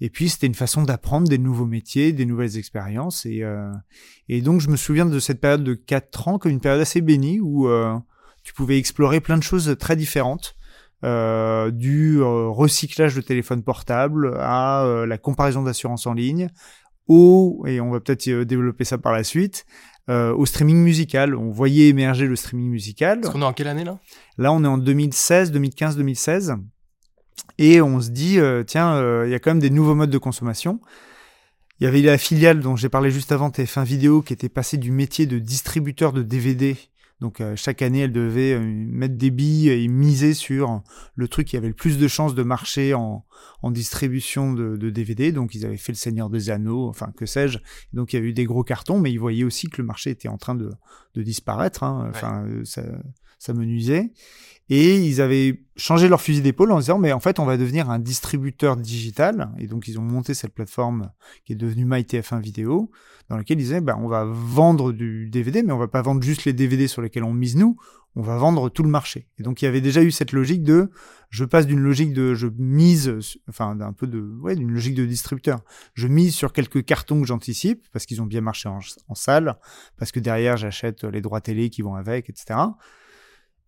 Et 0.00 0.10
puis 0.10 0.28
c'était 0.28 0.46
une 0.46 0.54
façon 0.54 0.82
d'apprendre 0.82 1.28
des 1.28 1.38
nouveaux 1.38 1.66
métiers, 1.66 2.12
des 2.12 2.26
nouvelles 2.26 2.58
expériences. 2.58 3.26
Et, 3.26 3.42
euh, 3.42 3.70
et 4.28 4.42
donc 4.42 4.60
je 4.60 4.68
me 4.68 4.76
souviens 4.76 5.06
de 5.06 5.18
cette 5.18 5.40
période 5.40 5.62
de 5.62 5.74
4 5.74 6.28
ans 6.28 6.38
comme 6.38 6.50
une 6.50 6.60
période 6.60 6.80
assez 6.80 7.00
bénie 7.00 7.40
où 7.40 7.68
euh, 7.68 7.94
tu 8.42 8.52
pouvais 8.54 8.78
explorer 8.78 9.20
plein 9.20 9.38
de 9.38 9.42
choses 9.42 9.76
très 9.78 9.96
différentes. 9.96 10.56
Euh, 11.04 11.70
du 11.70 12.22
recyclage 12.22 13.14
de 13.14 13.20
téléphone 13.20 13.62
portable 13.62 14.38
à 14.40 15.04
la 15.06 15.18
comparaison 15.18 15.62
d'assurance 15.62 16.06
en 16.06 16.14
ligne, 16.14 16.48
au, 17.08 17.64
et 17.66 17.80
on 17.80 17.90
va 17.90 18.00
peut-être 18.00 18.28
euh, 18.28 18.44
développer 18.44 18.84
ça 18.84 18.98
par 18.98 19.12
la 19.12 19.24
suite, 19.24 19.66
euh, 20.08 20.34
au 20.34 20.46
streaming 20.46 20.78
musical. 20.78 21.34
On 21.34 21.50
voyait 21.50 21.88
émerger 21.88 22.26
le 22.26 22.36
streaming 22.36 22.70
musical. 22.70 23.20
Est-ce 23.20 23.30
qu'on 23.30 23.42
est 23.42 23.46
en 23.46 23.52
quelle 23.52 23.68
année 23.68 23.84
là? 23.84 23.98
Là, 24.38 24.52
on 24.52 24.64
est 24.64 24.68
en 24.68 24.78
2016, 24.78 25.52
2015, 25.52 25.96
2016. 25.96 26.54
Et 27.58 27.80
on 27.80 28.00
se 28.00 28.10
dit, 28.10 28.38
euh, 28.38 28.62
tiens, 28.64 29.24
il 29.24 29.30
y 29.30 29.34
a 29.34 29.38
quand 29.38 29.50
même 29.50 29.60
des 29.60 29.70
nouveaux 29.70 29.94
modes 29.94 30.10
de 30.10 30.18
consommation. 30.18 30.80
Il 31.80 31.84
y 31.84 31.86
avait 31.86 32.02
la 32.02 32.18
filiale 32.18 32.60
dont 32.60 32.76
j'ai 32.76 32.88
parlé 32.88 33.10
juste 33.10 33.32
avant, 33.32 33.50
TF1 33.50 33.84
Vidéo, 33.84 34.22
qui 34.22 34.32
était 34.32 34.48
passée 34.48 34.76
du 34.76 34.92
métier 34.92 35.26
de 35.26 35.38
distributeur 35.38 36.12
de 36.12 36.22
DVD 36.22 36.76
donc 37.20 37.40
euh, 37.40 37.54
chaque 37.56 37.82
année, 37.82 38.00
elle 38.00 38.12
devait 38.12 38.54
euh, 38.54 38.60
mettre 38.60 39.16
des 39.16 39.30
billes 39.30 39.70
et 39.70 39.88
miser 39.88 40.34
sur 40.34 40.82
le 41.14 41.28
truc 41.28 41.46
qui 41.46 41.56
avait 41.56 41.68
le 41.68 41.74
plus 41.74 41.98
de 41.98 42.08
chances 42.08 42.34
de 42.34 42.42
marcher 42.42 42.94
en, 42.94 43.24
distribution 43.70 44.52
de, 44.52 44.90
DVD. 44.90 45.32
Donc 45.32 45.54
ils 45.54 45.64
avaient 45.64 45.78
fait 45.78 45.92
le 45.92 45.96
Seigneur 45.96 46.28
des 46.28 46.50
Anneaux, 46.50 46.88
enfin 46.88 47.12
que 47.16 47.24
sais-je. 47.24 47.58
Donc 47.92 48.12
il 48.12 48.16
y 48.16 48.22
a 48.22 48.22
eu 48.22 48.32
des 48.32 48.44
gros 48.44 48.62
cartons, 48.62 48.98
mais 48.98 49.10
ils 49.10 49.18
voyaient 49.18 49.44
aussi 49.44 49.68
que 49.68 49.80
le 49.80 49.86
marché 49.86 50.10
était 50.10 50.28
en 50.28 50.36
train 50.36 50.54
de, 50.54 50.70
disparaître. 51.16 51.82
Hein. 51.82 52.10
Enfin, 52.10 52.44
euh, 52.46 52.64
ça, 52.64 52.82
ça 53.38 53.54
me 53.54 53.64
nuisait. 53.64 54.12
Et 54.70 54.96
ils 54.96 55.20
avaient 55.20 55.60
changé 55.76 56.08
leur 56.08 56.22
fusil 56.22 56.40
d'épaule 56.40 56.72
en 56.72 56.78
disant, 56.78 56.98
mais 56.98 57.12
en 57.12 57.20
fait, 57.20 57.38
on 57.38 57.44
va 57.44 57.56
devenir 57.56 57.90
un 57.90 57.98
distributeur 57.98 58.76
digital. 58.76 59.50
Et 59.58 59.66
donc, 59.66 59.88
ils 59.88 59.98
ont 59.98 60.02
monté 60.02 60.32
cette 60.32 60.54
plateforme 60.54 61.10
qui 61.44 61.52
est 61.52 61.56
devenue 61.56 61.84
MyTF1 61.84 62.40
Vidéo, 62.40 62.90
dans 63.28 63.36
laquelle 63.36 63.58
ils 63.58 63.64
disaient, 63.64 63.80
ben, 63.82 63.98
on 64.00 64.08
va 64.08 64.24
vendre 64.24 64.92
du 64.92 65.28
DVD, 65.28 65.62
mais 65.62 65.72
on 65.72 65.78
va 65.78 65.88
pas 65.88 66.00
vendre 66.00 66.22
juste 66.22 66.44
les 66.46 66.54
DVD 66.54 66.88
sur 66.88 67.02
lesquels 67.02 67.24
on 67.24 67.34
mise 67.34 67.56
nous, 67.56 67.76
on 68.16 68.22
va 68.22 68.38
vendre 68.38 68.70
tout 68.70 68.82
le 68.82 68.88
marché. 68.88 69.28
Et 69.38 69.42
donc, 69.42 69.60
il 69.60 69.66
y 69.66 69.68
avait 69.68 69.80
déjà 69.82 70.02
eu 70.02 70.10
cette 70.10 70.32
logique 70.32 70.62
de, 70.62 70.90
je 71.28 71.44
passe 71.44 71.66
d'une 71.66 71.80
logique 71.80 72.14
de, 72.14 72.34
je 72.34 72.46
mise, 72.56 73.38
enfin, 73.48 73.74
d'un 73.74 73.92
peu 73.92 74.06
de, 74.06 74.20
ouais, 74.40 74.56
d'une 74.56 74.70
logique 74.70 74.94
de 74.94 75.04
distributeur. 75.04 75.60
Je 75.92 76.06
mise 76.06 76.34
sur 76.34 76.54
quelques 76.54 76.84
cartons 76.84 77.20
que 77.20 77.26
j'anticipe, 77.26 77.86
parce 77.92 78.06
qu'ils 78.06 78.22
ont 78.22 78.26
bien 78.26 78.40
marché 78.40 78.68
en, 78.68 78.78
en 79.08 79.14
salle, 79.14 79.58
parce 79.98 80.10
que 80.10 80.20
derrière, 80.20 80.56
j'achète 80.56 81.04
les 81.04 81.20
droits 81.20 81.42
télé 81.42 81.68
qui 81.68 81.82
vont 81.82 81.96
avec, 81.96 82.30
etc 82.30 82.56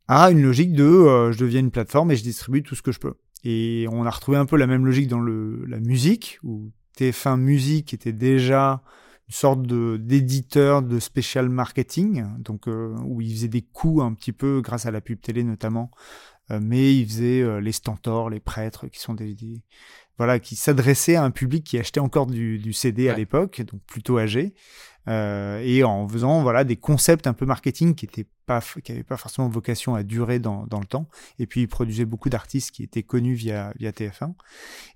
à 0.09 0.31
une 0.31 0.43
logique 0.43 0.73
de 0.73 0.85
euh, 0.85 1.33
je 1.33 1.39
deviens 1.39 1.61
une 1.61 1.71
plateforme 1.71 2.11
et 2.11 2.17
je 2.17 2.23
distribue 2.23 2.63
tout 2.63 2.75
ce 2.75 2.83
que 2.83 2.93
je 2.93 3.01
peux. 3.01 3.15
Et 3.45 3.87
on 3.91 4.05
a 4.05 4.11
retrouvé 4.11 4.39
un 4.39 4.47
peu 4.47 4.57
la 4.57 4.67
même 4.67 4.85
logique 4.85 5.09
dans 5.09 5.21
le, 5.21 5.65
la 5.67 5.79
musique, 5.79 6.39
où 6.43 6.73
TF1 6.99 7.39
Musique 7.39 7.95
était 7.95 8.13
déjà 8.13 8.83
une 9.29 9.35
sorte 9.35 9.63
de 9.63 9.97
d'éditeur 9.97 10.83
de 10.83 10.99
special 10.99 11.49
marketing, 11.49 12.25
donc 12.39 12.69
euh, 12.69 12.95
où 13.05 13.21
il 13.21 13.33
faisait 13.33 13.49
des 13.49 13.63
coups 13.63 14.03
un 14.03 14.15
petit 14.15 14.33
peu 14.33 14.61
grâce 14.61 14.87
à 14.87 14.91
la 14.91 15.01
pub 15.01 15.21
télé 15.21 15.45
notamment, 15.45 15.91
euh, 16.51 16.61
mais 16.63 16.97
il 16.97 17.07
faisait 17.07 17.61
les 17.61 17.73
stentors, 17.73 18.31
les 18.31 18.41
prêtres, 18.41 18.87
qui 18.89 19.01
sont 19.01 19.15
des, 19.15 19.37
voilà, 20.17 20.39
qui 20.39 20.57
s'adressaient 20.57 21.17
à 21.17 21.25
un 21.25 21.31
public 21.31 21.65
qui 21.65 21.79
achetait 21.79 22.01
encore 22.01 22.27
du, 22.27 22.59
du 22.59 22.73
CD 22.73 23.09
à 23.09 23.17
l'époque, 23.17 23.63
donc 23.63 23.83
plutôt 23.87 24.19
âgé, 24.19 24.55
euh, 25.09 25.61
et 25.65 25.85
en 25.85 26.09
faisant 26.09 26.43
voilà 26.43 26.65
des 26.65 26.77
concepts 26.77 27.27
un 27.27 27.33
peu 27.33 27.47
marketing 27.47 27.95
qui 27.95 28.07
étaient 28.07 28.27
pas 28.47 28.61
qui 28.83 28.93
avaient 28.93 29.03
pas 29.03 29.17
forcément 29.17 29.49
vocation 29.49 29.95
à 29.95 30.03
durer 30.03 30.39
dans, 30.39 30.67
dans 30.67 30.81
le 30.81 30.87
temps. 30.87 31.09
Et 31.39 31.47
puis 31.47 31.63
il 31.63 31.69
produisait 31.69 32.05
beaucoup 32.05 32.29
d'artistes 32.29 32.73
qui 32.73 32.83
étaient 32.83 33.03
connus 33.03 33.35
via 33.35 33.73
via 33.79 33.91
TF1 33.91 34.35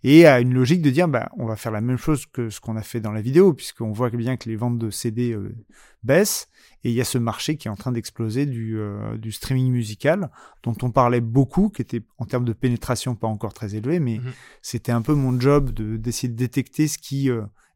et 0.03 0.27
à 0.27 0.41
une 0.41 0.55
logique 0.55 0.83
de 0.83 0.91
dire 0.91 1.09
bah 1.09 1.31
on 1.37 1.47
va 1.47 1.57
faire 1.57 1.73
la 1.73 1.81
même 1.81 1.97
chose 1.97 2.27
que 2.27 2.51
ce 2.51 2.61
qu'on 2.61 2.77
a 2.77 2.83
fait 2.83 3.01
dans 3.01 3.13
la 3.13 3.21
vidéo 3.21 3.53
puisqu'on 3.53 3.93
voit 3.93 4.11
bien 4.11 4.37
que 4.37 4.49
les 4.49 4.57
ventes 4.57 4.79
de 4.79 4.91
CD 4.91 5.33
euh, 5.33 5.55
baissent. 6.03 6.49
Et 6.83 6.89
il 6.89 6.95
y 6.95 7.01
a 7.01 7.05
ce 7.05 7.19
marché 7.19 7.57
qui 7.57 7.69
est 7.69 7.71
en 7.71 7.77
train 7.77 7.93
d'exploser 7.93 8.47
du, 8.47 8.79
euh, 8.79 9.19
du 9.19 9.33
streaming 9.33 9.71
musical 9.71 10.31
dont 10.63 10.77
on 10.81 10.91
parlait 10.91 11.21
beaucoup 11.21 11.69
qui 11.69 11.83
était 11.83 12.03
en 12.17 12.25
termes 12.25 12.47
de 12.47 12.55
pénétration 12.55 13.15
pas 13.15 13.27
encore 13.27 13.53
très 13.53 13.75
élevé 13.75 14.01
mais 14.01 14.19
mmh 14.19 14.33
c'était 14.63 14.93
un 14.93 15.03
peu 15.03 15.15
mon 15.15 15.39
job 15.41 15.71
de 15.71 15.97
d'essayer 15.97 16.29
de 16.29 16.37
détecter 16.37 16.87
ce 16.87 16.99
qui 16.99 17.31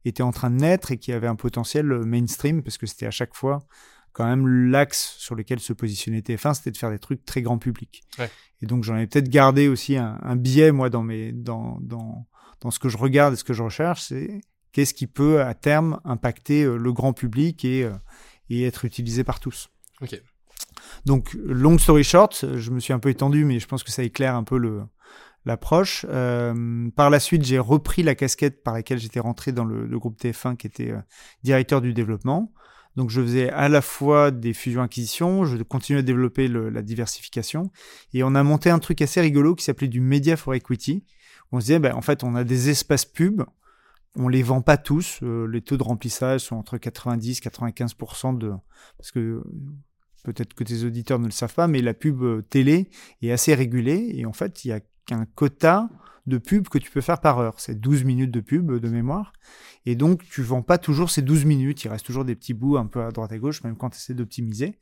était 0.08 0.22
en 0.22 0.32
train 0.32 0.50
de 0.50 0.56
naître 0.56 0.92
et 0.92 0.98
qui 0.98 1.12
avait 1.12 1.26
un 1.26 1.36
potentiel 1.36 1.90
euh, 1.92 2.04
mainstream 2.04 2.62
parce 2.62 2.78
que 2.78 2.86
c'était 2.86 3.06
à 3.06 3.10
chaque 3.10 3.34
fois 3.34 3.60
quand 4.12 4.24
même 4.24 4.46
l'axe 4.46 5.16
sur 5.18 5.34
lequel 5.34 5.58
se 5.58 5.72
positionnait 5.72 6.20
TF1, 6.20 6.54
c'était 6.54 6.70
de 6.70 6.76
faire 6.76 6.90
des 6.90 7.00
trucs 7.00 7.24
très 7.24 7.42
grand 7.42 7.58
public. 7.58 8.04
Et 8.62 8.66
donc 8.66 8.84
j'en 8.84 8.96
ai 8.96 9.08
peut-être 9.08 9.28
gardé 9.28 9.66
aussi 9.66 9.96
un, 9.96 10.36
biais 10.36 10.70
moi 10.70 10.88
dans 10.88 11.02
mes 11.02 11.32
dans, 11.32 11.78
dans 11.80 12.26
dans 12.60 12.70
ce 12.70 12.78
que 12.78 12.88
je 12.88 12.96
regarde 12.96 13.34
et 13.34 13.36
ce 13.36 13.44
que 13.44 13.52
je 13.52 13.62
recherche, 13.62 14.02
c'est 14.02 14.40
qu'est-ce 14.72 14.94
qui 14.94 15.08
peut 15.08 15.42
à 15.42 15.52
terme 15.54 16.00
impacter 16.04 16.62
euh, 16.62 16.76
le 16.76 16.92
grand 16.92 17.12
public 17.12 17.64
et 17.64 17.82
euh, 17.84 17.92
et 18.50 18.64
être 18.64 18.84
utilisé 18.84 19.24
par 19.24 19.40
tous. 19.40 19.68
Donc 21.06 21.36
long 21.44 21.76
story 21.78 22.04
short, 22.04 22.56
je 22.56 22.70
me 22.70 22.78
suis 22.78 22.92
un 22.92 23.00
peu 23.00 23.08
étendu, 23.08 23.44
mais 23.44 23.58
je 23.58 23.66
pense 23.66 23.82
que 23.82 23.90
ça 23.90 24.02
éclaire 24.04 24.36
un 24.36 24.44
peu 24.44 24.58
le 24.58 24.82
l'approche. 25.44 26.06
Euh, 26.08 26.88
par 26.96 27.10
la 27.10 27.20
suite, 27.20 27.44
j'ai 27.44 27.58
repris 27.58 28.02
la 28.02 28.14
casquette 28.14 28.62
par 28.62 28.74
laquelle 28.74 28.98
j'étais 28.98 29.20
rentré 29.20 29.52
dans 29.52 29.64
le, 29.64 29.98
groupe 29.98 30.18
TF1 30.18 30.56
qui 30.56 30.66
était 30.66 30.90
euh, 30.90 31.00
directeur 31.42 31.80
du 31.80 31.92
développement. 31.92 32.52
Donc 32.96 33.10
je 33.10 33.20
faisais 33.20 33.50
à 33.50 33.68
la 33.68 33.82
fois 33.82 34.30
des 34.30 34.52
fusions-acquisitions, 34.52 35.44
je 35.44 35.60
continuais 35.64 36.00
à 36.00 36.02
développer 36.02 36.46
la 36.46 36.80
diversification, 36.80 37.72
et 38.12 38.22
on 38.22 38.36
a 38.36 38.42
monté 38.44 38.70
un 38.70 38.78
truc 38.78 39.02
assez 39.02 39.20
rigolo 39.20 39.56
qui 39.56 39.64
s'appelait 39.64 39.88
du 39.88 40.00
Media 40.00 40.36
for 40.36 40.54
Equity. 40.54 41.04
On 41.50 41.58
se 41.58 41.66
disait, 41.66 41.80
ben, 41.80 41.96
en 41.96 42.02
fait, 42.02 42.22
on 42.22 42.36
a 42.36 42.44
des 42.44 42.70
espaces 42.70 43.04
pubs 43.04 43.44
on 44.16 44.28
les 44.28 44.44
vend 44.44 44.62
pas 44.62 44.76
tous. 44.76 45.20
les 45.22 45.60
taux 45.60 45.76
de 45.76 45.82
remplissage 45.82 46.42
sont 46.42 46.54
entre 46.54 46.78
90 46.78 47.40
95% 47.40 48.38
de 48.38 48.52
parce 48.96 49.10
que 49.10 49.42
peut-être 50.22 50.54
que 50.54 50.62
tes 50.62 50.84
auditeurs 50.84 51.18
ne 51.18 51.24
le 51.24 51.32
savent 51.32 51.52
pas, 51.52 51.66
mais 51.66 51.82
la 51.82 51.94
pub 51.94 52.22
télé 52.48 52.88
est 53.22 53.32
assez 53.32 53.54
régulée 53.54 54.12
et 54.14 54.24
en 54.24 54.32
fait 54.32 54.64
il 54.64 54.68
y 54.68 54.72
a 54.72 54.80
qu'un 55.06 55.26
quota 55.26 55.88
de 56.26 56.38
pub 56.38 56.68
que 56.68 56.78
tu 56.78 56.90
peux 56.90 57.00
faire 57.00 57.20
par 57.20 57.38
heure. 57.38 57.60
C'est 57.60 57.78
12 57.78 58.04
minutes 58.04 58.30
de 58.30 58.40
pub 58.40 58.72
de 58.72 58.88
mémoire. 58.88 59.32
Et 59.86 59.94
donc, 59.94 60.24
tu 60.24 60.42
vends 60.42 60.62
pas 60.62 60.78
toujours 60.78 61.10
ces 61.10 61.22
12 61.22 61.44
minutes. 61.44 61.84
Il 61.84 61.88
reste 61.88 62.06
toujours 62.06 62.24
des 62.24 62.34
petits 62.34 62.54
bouts 62.54 62.78
un 62.78 62.86
peu 62.86 63.02
à 63.02 63.10
droite 63.10 63.32
et 63.32 63.38
gauche, 63.38 63.62
même 63.62 63.76
quand 63.76 63.90
tu 63.90 63.96
essaies 63.96 64.14
d'optimiser. 64.14 64.78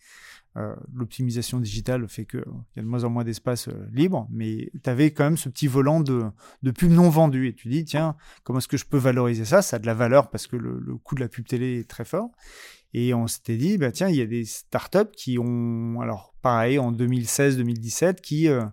Euh, 0.59 0.77
l'optimisation 0.95 1.61
digitale 1.61 2.07
fait 2.09 2.27
qu'il 2.27 2.45
y 2.77 2.79
a 2.79 2.83
de 2.83 2.87
moins 2.87 3.05
en 3.05 3.11
moins 3.11 3.25
d'espace 3.25 3.69
euh, 3.69 3.87
libre, 3.91 4.29
mais 4.31 4.71
tu 4.85 4.91
avais 4.91 5.11
quand 5.11 5.25
même 5.25 5.39
ce 5.39 5.49
petit 5.49 5.67
volant 5.67 6.01
de, 6.01 6.25
de 6.63 6.71
pub 6.71 6.91
non 6.91 7.09
vendu. 7.09 7.49
Et 7.49 7.55
tu 7.55 7.69
dis, 7.69 7.85
tiens, 7.85 8.17
comment 8.45 8.59
est-ce 8.59 8.69
que 8.69 8.77
je 8.77 8.85
peux 8.85 8.99
valoriser 8.99 9.47
ça? 9.47 9.63
Ça 9.63 9.77
a 9.77 9.79
de 9.79 9.87
la 9.87 9.95
valeur 9.95 10.31
parce 10.31 10.47
que 10.47 10.57
le, 10.57 10.79
le 10.79 10.97
coût 10.97 11.15
de 11.15 11.21
la 11.21 11.29
pub 11.29 11.47
télé 11.47 11.81
est 11.81 11.89
très 11.89 12.05
fort. 12.05 12.31
Et 12.95 13.15
on 13.15 13.27
s'était 13.27 13.57
dit, 13.57 13.79
bah, 13.79 13.91
tiens, 13.91 14.09
il 14.09 14.17
y 14.17 14.21
a 14.21 14.27
des 14.27 14.45
startups 14.45 15.11
qui 15.17 15.39
ont, 15.39 16.01
alors 16.01 16.35
pareil, 16.43 16.79
en 16.79 16.93
2016-2017, 16.93 18.21
qui... 18.21 18.49
Euh, 18.49 18.65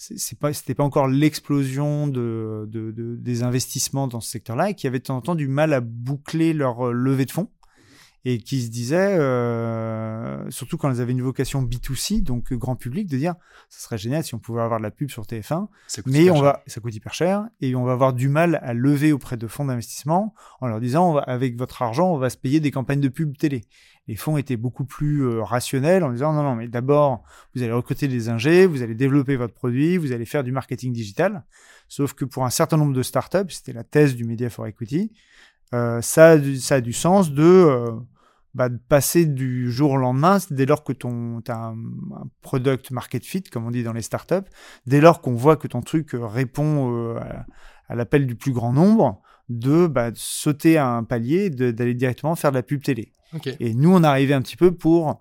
c'est 0.00 0.38
pas 0.38 0.54
c'était 0.54 0.74
pas 0.74 0.82
encore 0.82 1.08
l'explosion 1.08 2.08
de, 2.08 2.66
de, 2.70 2.90
de, 2.90 3.16
des 3.16 3.42
investissements 3.42 4.08
dans 4.08 4.20
ce 4.20 4.30
secteur-là 4.30 4.70
et 4.70 4.74
qui 4.74 4.86
avaient 4.86 4.98
de 4.98 5.04
temps 5.04 5.16
en 5.18 5.20
temps 5.20 5.34
du 5.34 5.46
mal 5.46 5.74
à 5.74 5.80
boucler 5.80 6.54
leur 6.54 6.88
euh, 6.88 6.92
levée 6.92 7.26
de 7.26 7.30
fonds 7.30 7.50
et 8.24 8.38
qui 8.38 8.62
se 8.62 8.68
disaient, 8.68 9.16
euh, 9.18 10.50
surtout 10.50 10.76
quand 10.76 10.90
elles 10.90 11.00
avaient 11.00 11.12
une 11.12 11.22
vocation 11.22 11.62
B2C, 11.62 12.22
donc 12.22 12.52
grand 12.52 12.76
public, 12.76 13.08
de 13.08 13.16
dire, 13.16 13.34
ça 13.68 13.80
serait 13.80 13.98
génial 13.98 14.24
si 14.24 14.34
on 14.34 14.38
pouvait 14.38 14.60
avoir 14.60 14.78
de 14.78 14.82
la 14.82 14.90
pub 14.90 15.10
sur 15.10 15.24
TF1, 15.24 15.68
mais 16.06 16.30
on 16.30 16.40
va, 16.40 16.62
ça 16.66 16.80
coûte 16.80 16.94
hyper 16.94 17.14
cher, 17.14 17.48
et 17.60 17.74
on 17.74 17.84
va 17.84 17.92
avoir 17.92 18.12
du 18.12 18.28
mal 18.28 18.60
à 18.62 18.74
lever 18.74 19.12
auprès 19.12 19.36
de 19.36 19.46
fonds 19.46 19.64
d'investissement 19.64 20.34
en 20.60 20.68
leur 20.68 20.80
disant, 20.80 21.16
avec 21.16 21.56
votre 21.56 21.80
argent, 21.82 22.12
on 22.12 22.18
va 22.18 22.30
se 22.30 22.36
payer 22.36 22.60
des 22.60 22.70
campagnes 22.70 23.00
de 23.00 23.08
pub 23.08 23.36
télé 23.36 23.62
les 24.10 24.16
fonds 24.16 24.36
étaient 24.36 24.56
beaucoup 24.56 24.84
plus 24.84 25.22
euh, 25.22 25.40
rationnels 25.40 26.02
en 26.02 26.10
disant 26.10 26.32
non, 26.32 26.42
non, 26.42 26.56
mais 26.56 26.66
d'abord, 26.66 27.22
vous 27.54 27.62
allez 27.62 27.70
recruter 27.70 28.08
des 28.08 28.28
ingés, 28.28 28.66
vous 28.66 28.82
allez 28.82 28.96
développer 28.96 29.36
votre 29.36 29.54
produit, 29.54 29.98
vous 29.98 30.10
allez 30.10 30.24
faire 30.24 30.42
du 30.42 30.50
marketing 30.50 30.92
digital. 30.92 31.44
Sauf 31.86 32.14
que 32.14 32.24
pour 32.24 32.44
un 32.44 32.50
certain 32.50 32.76
nombre 32.76 32.92
de 32.92 33.04
startups, 33.04 33.50
c'était 33.50 33.72
la 33.72 33.84
thèse 33.84 34.16
du 34.16 34.24
Media 34.24 34.50
for 34.50 34.66
Equity, 34.66 35.12
ça, 35.72 36.30
a 36.30 36.38
du, 36.38 36.56
ça 36.56 36.76
a 36.76 36.80
du 36.80 36.92
sens 36.92 37.30
de, 37.32 37.42
euh, 37.42 37.92
bah, 38.54 38.68
de, 38.68 38.78
passer 38.88 39.26
du 39.26 39.70
jour 39.70 39.92
au 39.92 39.96
lendemain, 39.96 40.38
dès 40.50 40.66
lors 40.66 40.84
que 40.84 40.92
ton 40.92 41.40
as 41.48 41.52
un, 41.52 41.76
product 42.42 42.90
market 42.90 43.24
fit, 43.24 43.42
comme 43.42 43.66
on 43.66 43.70
dit 43.70 43.82
dans 43.82 43.92
les 43.92 44.02
startups, 44.02 44.48
dès 44.86 45.00
lors 45.00 45.20
qu'on 45.20 45.34
voit 45.34 45.56
que 45.56 45.68
ton 45.68 45.80
truc 45.80 46.10
répond 46.12 47.16
à, 47.16 47.46
à 47.88 47.94
l'appel 47.94 48.26
du 48.26 48.36
plus 48.36 48.52
grand 48.52 48.72
nombre, 48.72 49.20
de 49.50 49.88
bah, 49.88 50.10
sauter 50.14 50.78
à 50.78 50.88
un 50.88 51.04
palier, 51.04 51.50
d'aller 51.50 51.94
directement 51.94 52.36
faire 52.36 52.52
de 52.52 52.56
la 52.56 52.62
pub 52.62 52.82
télé. 52.82 53.12
Et 53.58 53.74
nous, 53.74 53.92
on 53.92 54.02
arrivait 54.02 54.34
un 54.34 54.42
petit 54.42 54.56
peu 54.56 54.72
pour 54.72 55.20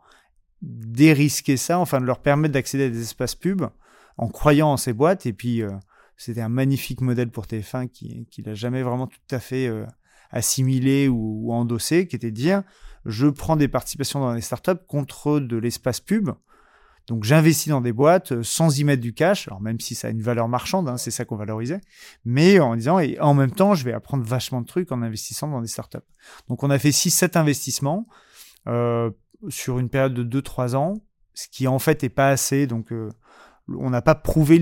dérisquer 0.62 1.58
ça, 1.58 1.80
enfin 1.80 2.00
de 2.00 2.06
leur 2.06 2.20
permettre 2.20 2.54
d'accéder 2.54 2.86
à 2.86 2.90
des 2.90 3.02
espaces 3.02 3.36
pubs 3.36 3.70
en 4.18 4.28
croyant 4.28 4.72
en 4.72 4.78
ces 4.78 4.94
boîtes. 4.94 5.26
Et 5.26 5.34
puis, 5.34 5.62
euh, 5.62 5.72
c'était 6.16 6.42
un 6.42 6.50
magnifique 6.50 7.02
modèle 7.02 7.30
pour 7.30 7.46
TF1 7.46 7.90
qui, 7.90 8.28
qui 8.30 8.44
n'a 8.44 8.54
jamais 8.54 8.84
vraiment 8.84 9.08
tout 9.08 9.20
à 9.32 9.40
fait 9.40 9.68
euh, 9.68 9.86
assimilé 10.32 11.08
ou, 11.08 11.52
endossé, 11.52 12.08
qui 12.08 12.16
était 12.16 12.32
de 12.32 12.36
dire, 12.36 12.64
je 13.06 13.28
prends 13.28 13.56
des 13.56 13.68
participations 13.68 14.20
dans 14.20 14.34
des 14.34 14.42
startups 14.42 14.72
contre 14.88 15.40
de 15.40 15.58
l'espace 15.58 16.00
pub. 16.00 16.30
Donc 17.08 17.24
j'investis 17.24 17.70
dans 17.70 17.82
des 17.82 17.92
boîtes 17.92 18.34
euh, 18.34 18.44
sans 18.44 18.78
y 18.78 18.84
mettre 18.84 19.02
du 19.02 19.14
cash, 19.14 19.48
alors 19.48 19.62
même 19.62 19.80
si 19.80 19.96
ça 19.96 20.10
a 20.10 20.12
une 20.12 20.22
valeur 20.22 20.48
marchande, 20.48 20.88
hein, 20.88 20.98
c'est 20.98 21.10
ça 21.10 21.26
qu'on 21.26 21.38
valorisait, 21.38 21.82
mais 22.24 22.60
en 22.60 22.76
disant, 22.76 23.00
et 23.00 23.20
en 23.20 23.34
même 23.34 23.52
temps, 23.52 23.74
je 23.74 23.84
vais 23.84 23.94
apprendre 23.94 24.24
vachement 24.24 24.62
de 24.62 24.68
trucs 24.68 24.92
en 24.92 25.02
investissant 25.02 25.48
dans 25.48 25.62
des 25.62 25.68
startups. 25.68 25.98
Donc 26.50 26.62
on 26.62 26.70
a 26.70 26.78
fait 26.78 26.92
6-7 26.92 27.36
investissements 27.36 28.08
euh, 28.68 29.10
sur 29.48 29.80
une 29.80 29.90
période 29.90 30.14
de 30.14 30.40
2-3 30.40 30.76
ans, 30.76 31.02
ce 31.34 31.48
qui 31.48 31.68
en 31.68 31.80
fait 31.80 32.04
est 32.04 32.10
pas 32.10 32.30
assez, 32.30 32.68
donc 32.68 32.92
euh, 32.92 33.10
on 33.68 33.90
n'a 33.90 34.04
pas 34.04 34.14
prouvé 34.14 34.60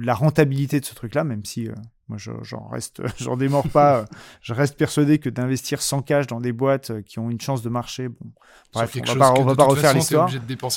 la 0.00 0.14
rentabilité 0.14 0.78
de 0.78 0.84
ce 0.84 0.94
truc-là, 0.94 1.24
même 1.24 1.44
si 1.44 1.68
moi, 2.08 2.16
j'en 2.18 2.66
reste, 2.68 3.02
j'en 3.18 3.36
démords 3.36 3.68
pas. 3.68 4.06
je 4.40 4.54
reste 4.54 4.76
persuadé 4.78 5.18
que 5.18 5.28
d'investir 5.28 5.82
sans 5.82 6.00
cash 6.00 6.26
dans 6.26 6.40
des 6.40 6.52
boîtes 6.52 6.90
euh, 6.90 7.02
qui 7.02 7.18
ont 7.18 7.28
une 7.28 7.40
chance 7.40 7.60
de 7.60 7.68
marcher, 7.68 8.08
bon, 8.08 8.32
bref, 8.72 8.96
on 8.96 9.14
va 9.14 9.34
pas, 9.34 9.42
va 9.42 9.54
pas 9.54 9.64
refaire 9.64 9.92
l'histoire. 9.92 10.30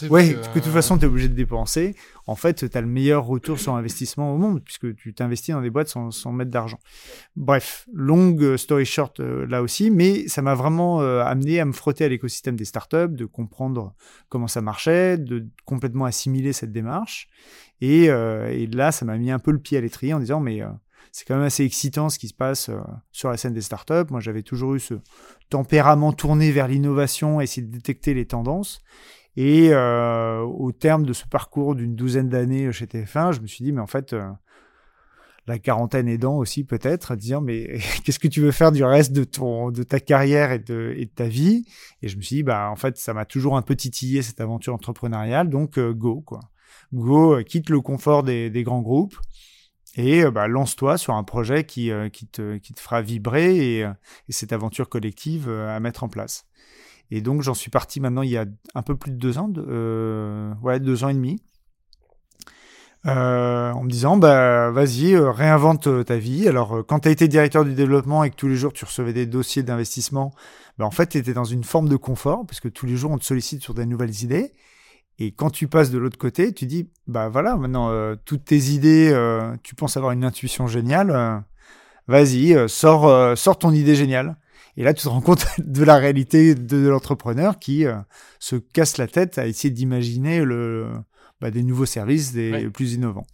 Oui, 0.10 0.36
que, 0.54 0.60
de 0.60 0.64
toute 0.64 0.74
façon, 0.74 0.98
tu 0.98 1.06
es 1.06 1.08
obligé 1.08 1.30
de 1.30 1.34
dépenser. 1.34 1.96
En 2.28 2.36
fait, 2.36 2.70
tu 2.70 2.78
as 2.78 2.82
le 2.82 2.88
meilleur 2.88 3.26
retour 3.26 3.60
sur 3.60 3.76
investissement 3.76 4.34
au 4.34 4.38
monde, 4.38 4.62
puisque 4.62 4.94
tu 4.96 5.14
t'investis 5.14 5.56
dans 5.56 5.62
des 5.62 5.70
boîtes 5.70 5.88
sans, 5.88 6.12
sans 6.12 6.34
mettre 6.34 6.52
d'argent. 6.52 6.80
Bref, 7.38 7.88
longue 7.94 8.58
story 8.58 8.86
short 8.86 9.22
euh, 9.22 9.48
là 9.48 9.62
aussi, 9.62 9.90
mais 9.90 10.28
ça 10.28 10.42
m'a 10.42 10.54
vraiment 10.54 11.02
euh, 11.02 11.24
amené 11.24 11.62
à 11.62 11.66
me 11.66 11.72
frotter 11.72 12.04
à 12.04 12.10
l'écosystème 12.10 12.58
des 12.58 12.66
startups, 12.66 13.10
de 13.10 13.26
comprendre 13.26 13.94
comment 14.28 14.48
ça 14.48 14.62
marchait, 14.62 15.18
de 15.18 15.48
complètement 15.64 16.06
assimiler 16.06 16.52
cette 16.52 16.74
démarche. 16.74 17.30
Et, 17.80 18.06
et 18.06 18.68
là, 18.68 18.92
ça 18.92 19.06
m'a 19.06 19.18
mis 19.18 19.32
un 19.32 19.40
peu 19.40 19.50
le 19.50 19.58
pied 19.58 19.76
à 19.76 19.82
l'étrier 19.82 20.14
en 20.14 20.20
disant, 20.20 20.40
mais 20.40 20.62
c'est 21.12 21.26
quand 21.26 21.36
même 21.36 21.44
assez 21.44 21.66
excitant 21.66 22.10
ce 22.10 22.18
qui 22.18 22.30
se 22.30 22.34
passe 22.34 22.70
euh, 22.70 22.80
sur 23.12 23.30
la 23.30 23.38
scène 23.38 23.54
des 23.54 23.62
startups. 23.62 24.10
Moi, 24.10 24.22
j'avais 24.22 24.44
toujours 24.44 24.76
eu 24.76 24.80
ce 24.80 24.96
tempérament 25.50 26.14
tourné 26.14 26.52
vers 26.52 26.68
l'innovation, 26.68 27.42
essayer 27.42 27.68
de 27.68 27.72
détecter 27.72 28.14
les 28.14 28.26
tendances. 28.26 28.82
Et 29.36 29.70
euh, 29.72 30.40
au 30.40 30.72
terme 30.72 31.06
de 31.06 31.14
ce 31.14 31.26
parcours 31.26 31.76
d'une 31.76 31.96
douzaine 31.96 32.30
d'années 32.30 32.72
chez 32.72 32.86
TF1, 32.86 33.34
je 33.34 33.42
me 33.42 33.48
suis 33.48 33.64
dit, 33.64 33.74
mais 33.74 33.82
en 33.82 33.88
fait, 33.88 34.14
euh, 34.14 34.30
la 35.48 35.60
quarantaine 35.60 36.08
aidant 36.08 36.38
aussi 36.38 36.64
peut-être, 36.64 37.12
à 37.12 37.16
dire, 37.18 37.42
mais 37.42 37.80
qu'est-ce 38.06 38.20
que 38.20 38.30
tu 38.30 38.40
veux 38.40 38.52
faire 38.52 38.72
du 38.72 38.86
reste 38.86 39.12
de, 39.12 39.26
ton, 39.26 39.70
de 39.70 39.84
ta 39.84 40.00
carrière 40.00 40.54
et 40.54 40.60
de, 40.60 40.94
et 40.96 41.08
ta 41.08 41.26
vie? 41.26 41.66
Et 42.02 42.08
je 42.08 42.16
me 42.16 42.22
suis 42.22 42.38
dit, 42.38 42.44
bah, 42.44 42.70
en 42.72 42.78
fait, 42.78 42.98
ça 42.98 43.14
m'a 43.14 43.26
toujours 43.26 43.58
un 43.58 43.62
peu 43.62 43.76
titillé 43.76 44.22
cette 44.22 44.40
aventure 44.40 44.74
entrepreneuriale, 44.74 45.50
donc 45.50 45.78
go, 45.78 46.22
quoi. 46.22 46.40
Go, 46.94 47.42
quitte 47.44 47.70
le 47.70 47.82
confort 47.82 48.24
des 48.24 48.64
grands 48.64 48.82
groupes 48.82 49.18
et 49.96 50.24
euh, 50.24 50.32
bah, 50.32 50.48
lance-toi 50.48 50.98
sur 50.98 51.16
un 51.16 51.24
projet 51.24 51.66
qui, 51.66 51.92
euh, 51.92 52.10
te, 52.10 52.60
fera 52.78 53.02
vibrer 53.02 53.78
et, 53.78 53.84
euh, 53.84 53.92
et, 54.30 54.32
cette 54.32 54.54
aventure 54.54 54.90
collective 54.90 55.50
à 55.50 55.80
mettre 55.80 56.04
en 56.04 56.10
place. 56.10 56.46
Et 57.10 57.22
donc 57.22 57.42
j'en 57.42 57.54
suis 57.54 57.70
parti 57.70 58.00
maintenant 58.00 58.22
il 58.22 58.30
y 58.30 58.38
a 58.38 58.46
un 58.74 58.82
peu 58.84 58.96
plus 58.96 59.12
de 59.12 59.18
deux 59.18 59.38
ans, 59.38 59.50
de, 59.50 60.52
ouais, 60.62 60.80
deux 60.80 61.04
ans 61.04 61.10
et 61.10 61.14
demi, 61.14 61.42
en 63.04 63.84
me 63.84 63.90
disant 63.90 64.16
bah 64.16 64.72
vas-y 64.72 65.18
réinvente 65.18 66.06
ta 66.06 66.16
vie. 66.16 66.48
Alors 66.48 66.86
quand 66.88 67.02
tu 67.02 67.10
as 67.10 67.12
été 67.12 67.28
directeur 67.28 67.66
du 67.66 67.74
développement 67.74 68.24
et 68.24 68.30
que 68.30 68.36
tous 68.36 68.48
les 68.48 68.56
jours 68.56 68.72
tu 68.72 68.86
recevais 68.86 69.12
des 69.12 69.26
dossiers 69.26 69.62
d'investissement, 69.62 70.34
bah, 70.78 70.86
en 70.86 70.92
fait 70.92 71.08
tu 71.08 71.18
étais 71.18 71.34
dans 71.34 71.44
une 71.44 71.66
forme 71.66 71.90
de 71.90 71.98
confort 71.98 72.46
parce 72.46 72.62
que 72.62 72.70
tous 72.70 72.86
les 72.86 72.96
jours 72.96 73.12
on 73.12 73.18
te 73.18 73.26
sollicite 73.26 73.62
sur 73.62 73.74
des 73.74 73.86
nouvelles 73.86 74.24
idées. 74.24 74.54
Et 75.24 75.32
quand 75.32 75.52
tu 75.52 75.68
passes 75.68 75.92
de 75.92 76.00
l'autre 76.00 76.18
côté, 76.18 76.52
tu 76.52 76.66
dis, 76.66 76.90
bah 77.06 77.30
voilà, 77.30 77.56
maintenant, 77.56 77.92
euh, 77.92 78.16
toutes 78.26 78.44
tes 78.46 78.58
idées, 78.58 79.12
euh, 79.14 79.56
tu 79.62 79.76
penses 79.76 79.96
avoir 79.96 80.14
une 80.14 80.24
intuition 80.24 80.66
géniale, 80.66 81.12
euh, 81.12 81.38
vas-y, 82.08 82.58
sors, 82.68 83.38
sors 83.38 83.60
ton 83.60 83.72
idée 83.72 83.94
géniale. 83.94 84.36
Et 84.78 84.84
là, 84.84 84.96
tu 84.96 85.04
te 85.04 85.10
rends 85.10 85.22
compte 85.22 85.46
de 85.60 85.84
la 85.84 85.98
réalité 85.98 86.56
de, 86.56 86.88
l'entrepreneur 86.88 87.60
qui 87.60 87.86
se 88.40 88.56
casse 88.56 88.98
la 88.98 89.06
tête 89.06 89.38
à 89.38 89.46
essayer 89.46 89.70
d'imaginer 89.70 90.44
le, 90.44 90.88
bah, 91.40 91.52
des 91.52 91.62
nouveaux 91.62 91.86
services, 91.86 92.34
des 92.34 92.72
plus 92.72 92.94
innovants. 92.94 93.28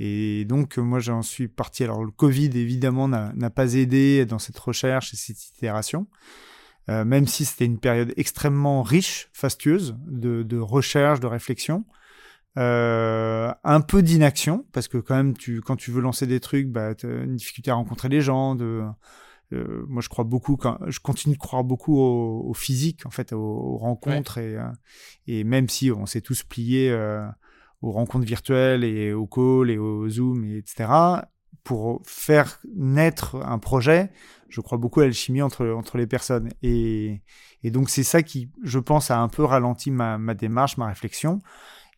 Et 0.00 0.44
donc, 0.46 0.78
moi, 0.78 0.98
j'en 0.98 1.22
suis 1.22 1.46
parti. 1.46 1.84
Alors, 1.84 2.02
le 2.02 2.10
Covid, 2.10 2.50
évidemment, 2.56 3.06
n'a 3.06 3.50
pas 3.50 3.74
aidé 3.74 4.26
dans 4.26 4.40
cette 4.40 4.58
recherche 4.58 5.14
et 5.14 5.16
cette 5.16 5.46
itération. 5.46 6.08
Euh, 6.90 7.04
même 7.04 7.26
si 7.26 7.44
c'était 7.44 7.66
une 7.66 7.78
période 7.78 8.12
extrêmement 8.16 8.82
riche, 8.82 9.28
fastueuse, 9.32 9.96
de, 10.06 10.58
recherche, 10.58 11.20
de 11.20 11.26
réflexion. 11.26 11.84
Euh, 12.58 13.52
un 13.62 13.80
peu 13.80 14.02
d'inaction, 14.02 14.66
parce 14.72 14.88
que 14.88 14.98
quand 14.98 15.14
même, 15.14 15.36
tu, 15.36 15.60
quand 15.60 15.76
tu 15.76 15.92
veux 15.92 16.00
lancer 16.00 16.26
des 16.26 16.40
trucs, 16.40 16.68
bah, 16.68 16.96
tu 16.96 17.06
as 17.06 17.22
une 17.22 17.36
difficulté 17.36 17.70
à 17.70 17.74
rencontrer 17.74 18.08
les 18.08 18.20
gens. 18.20 18.56
De, 18.56 18.82
euh, 19.52 19.84
moi, 19.88 20.02
je 20.02 20.08
crois 20.08 20.24
beaucoup, 20.24 20.56
quand, 20.56 20.78
je 20.88 20.98
continue 20.98 21.36
de 21.36 21.40
croire 21.40 21.62
beaucoup 21.62 21.96
au, 21.96 22.52
physique, 22.54 23.06
en 23.06 23.10
fait, 23.10 23.32
aux, 23.32 23.76
rencontres. 23.76 24.38
Et, 24.38 24.58
et, 25.28 25.44
même 25.44 25.68
si 25.68 25.92
on 25.92 26.06
s'est 26.06 26.22
tous 26.22 26.42
pliés 26.42 26.92
aux 27.82 27.92
rencontres 27.92 28.26
virtuelles 28.26 28.82
et 28.82 29.12
aux 29.12 29.28
calls 29.28 29.70
et 29.70 29.78
aux 29.78 30.08
Zoom, 30.08 30.44
et 30.44 30.56
etc., 30.56 30.88
pour 31.64 32.02
faire 32.04 32.58
naître 32.74 33.36
un 33.36 33.58
projet, 33.58 34.10
je 34.48 34.60
crois 34.60 34.78
beaucoup 34.78 35.00
à 35.00 35.04
l'alchimie 35.04 35.42
entre, 35.42 35.66
entre 35.68 35.96
les 35.96 36.06
personnes. 36.06 36.50
Et, 36.62 37.22
et 37.62 37.70
donc, 37.70 37.90
c'est 37.90 38.02
ça 38.02 38.22
qui, 38.22 38.50
je 38.62 38.78
pense, 38.78 39.10
a 39.10 39.18
un 39.18 39.28
peu 39.28 39.44
ralenti 39.44 39.90
ma, 39.90 40.18
ma, 40.18 40.34
démarche, 40.34 40.76
ma 40.76 40.86
réflexion. 40.86 41.40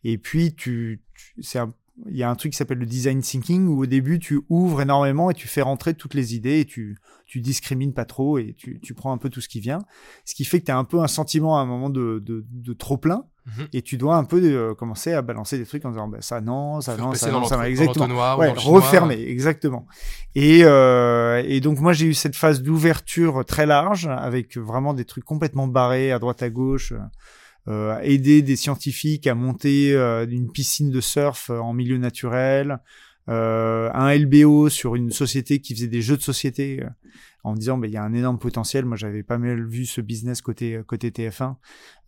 Et 0.03 0.17
puis, 0.17 0.53
tu, 0.55 1.01
c'est 1.41 1.59
il 2.09 2.17
y 2.17 2.23
a 2.23 2.29
un 2.29 2.35
truc 2.35 2.51
qui 2.51 2.57
s'appelle 2.57 2.79
le 2.79 2.85
design 2.85 3.21
thinking 3.21 3.67
où 3.67 3.83
au 3.83 3.85
début 3.85 4.19
tu 4.19 4.41
ouvres 4.49 4.81
énormément 4.81 5.29
et 5.29 5.33
tu 5.33 5.47
fais 5.47 5.61
rentrer 5.61 5.93
toutes 5.93 6.15
les 6.15 6.35
idées 6.35 6.59
et 6.59 6.65
tu 6.65 6.97
tu 7.25 7.39
discrimines 7.39 7.93
pas 7.93 8.05
trop 8.05 8.37
et 8.37 8.53
tu, 8.57 8.79
tu 8.81 8.93
prends 8.93 9.11
un 9.11 9.17
peu 9.17 9.29
tout 9.29 9.41
ce 9.41 9.47
qui 9.47 9.59
vient. 9.59 9.79
Ce 10.25 10.35
qui 10.35 10.45
fait 10.45 10.59
que 10.59 10.65
tu 10.65 10.71
as 10.71 10.77
un 10.77 10.83
peu 10.83 10.99
un 10.99 11.07
sentiment 11.07 11.57
à 11.57 11.61
un 11.61 11.65
moment 11.65 11.89
de, 11.89 12.21
de, 12.23 12.45
de 12.47 12.73
trop 12.73 12.97
plein 12.97 13.25
mhm. 13.45 13.67
et 13.73 13.81
tu 13.81 13.97
dois 13.97 14.17
un 14.17 14.23
peu 14.23 14.41
euh, 14.43 14.75
commencer 14.75 15.13
à 15.13 15.21
balancer 15.21 15.57
des 15.57 15.65
trucs 15.65 15.85
en 15.85 15.91
disant 15.91 16.07
bah, 16.07 16.19
ça 16.21 16.41
non 16.41 16.81
ça 16.81 16.97
non 16.97 17.13
ça 17.13 17.31
non 17.31 17.43
ça 17.45 17.57
va 17.57 17.69
exactement. 17.69 18.37
ouais, 18.37 18.53
refermer 18.55 19.19
exactement. 19.19 19.87
Et 20.35 20.61
euh, 20.63 21.41
et 21.45 21.59
donc 21.59 21.79
moi 21.79 21.93
j'ai 21.93 22.07
eu 22.07 22.13
cette 22.13 22.35
phase 22.35 22.61
d'ouverture 22.61 23.45
très 23.45 23.65
large 23.65 24.07
avec 24.07 24.57
vraiment 24.57 24.93
des 24.93 25.05
trucs 25.05 25.25
complètement 25.25 25.67
barrés 25.67 26.11
à 26.11 26.19
droite 26.19 26.43
à 26.43 26.49
gauche 26.49 26.91
euh, 26.91 26.99
aider 27.67 28.41
des 28.41 28.55
scientifiques 28.55 29.27
à 29.27 29.35
monter 29.35 29.93
euh, 29.93 30.25
une 30.29 30.51
piscine 30.51 30.89
de 30.89 31.01
surf 31.01 31.49
euh, 31.49 31.59
en 31.59 31.73
milieu 31.73 31.97
naturel, 31.97 32.79
euh, 33.29 33.89
un 33.93 34.13
LBO 34.13 34.69
sur 34.69 34.95
une 34.95 35.11
société 35.11 35.59
qui 35.59 35.73
faisait 35.73 35.87
des 35.87 36.01
jeux 36.01 36.17
de 36.17 36.21
société 36.21 36.83
en 37.43 37.53
disant 37.53 37.77
bah, 37.77 37.87
il 37.87 37.93
y 37.93 37.97
a 37.97 38.03
un 38.03 38.13
énorme 38.13 38.37
potentiel. 38.37 38.85
Moi, 38.85 38.97
j'avais 38.97 39.23
pas 39.23 39.37
mal 39.37 39.65
vu 39.65 39.85
ce 39.85 40.01
business 40.01 40.41
côté 40.41 40.81
côté 40.85 41.11
TF1, 41.11 41.55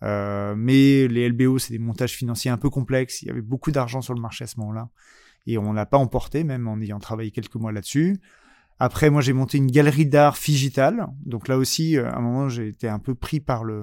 euh, 0.03 0.55
mais 0.57 1.07
les 1.07 1.29
LBO 1.29 1.57
c'est 1.59 1.71
des 1.71 1.79
montages 1.79 2.13
financiers 2.13 2.51
un 2.51 2.57
peu 2.57 2.69
complexes. 2.69 3.21
Il 3.21 3.29
y 3.29 3.31
avait 3.31 3.41
beaucoup 3.41 3.71
d'argent 3.71 4.01
sur 4.01 4.13
le 4.13 4.21
marché 4.21 4.43
à 4.43 4.47
ce 4.47 4.59
moment-là 4.59 4.89
et 5.47 5.57
on 5.57 5.73
l'a 5.73 5.85
pas 5.85 5.97
emporté, 5.97 6.43
même 6.43 6.67
en 6.67 6.79
ayant 6.81 6.99
travaillé 6.99 7.31
quelques 7.31 7.55
mois 7.55 7.71
là-dessus. 7.71 8.17
Après, 8.79 9.09
moi, 9.09 9.21
j'ai 9.21 9.33
monté 9.33 9.57
une 9.57 9.71
galerie 9.71 10.05
d'art 10.05 10.37
figital. 10.37 11.07
Donc 11.25 11.47
là 11.47 11.57
aussi, 11.57 11.97
à 11.97 12.15
un 12.15 12.21
moment, 12.21 12.49
j'ai 12.49 12.67
été 12.67 12.89
un 12.89 12.99
peu 12.99 13.15
pris 13.15 13.39
par 13.39 13.63
le, 13.63 13.81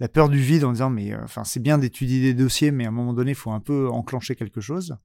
la 0.00 0.08
peur 0.08 0.28
du 0.28 0.38
vide 0.38 0.64
en 0.64 0.72
disant 0.72 0.90
mais 0.90 1.12
euh, 1.12 1.20
enfin 1.22 1.44
c'est 1.44 1.60
bien 1.60 1.78
d'étudier 1.78 2.20
des 2.20 2.34
dossiers 2.34 2.70
mais 2.70 2.84
à 2.84 2.88
un 2.88 2.92
moment 2.92 3.12
donné 3.12 3.32
il 3.32 3.36
faut 3.36 3.52
un 3.52 3.60
peu 3.60 3.88
enclencher 3.88 4.34
quelque 4.34 4.60
chose 4.60 4.96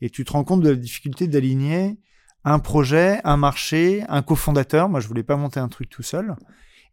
et 0.00 0.10
tu 0.10 0.24
te 0.24 0.32
rends 0.32 0.44
compte 0.44 0.62
de 0.62 0.70
la 0.70 0.76
difficulté 0.76 1.28
d'aligner 1.28 1.98
un 2.42 2.58
projet, 2.58 3.20
un 3.24 3.36
marché, 3.36 4.02
un 4.08 4.22
cofondateur. 4.22 4.88
Moi 4.88 5.00
je 5.00 5.08
voulais 5.08 5.22
pas 5.22 5.36
monter 5.36 5.60
un 5.60 5.68
truc 5.68 5.90
tout 5.90 6.02
seul 6.02 6.34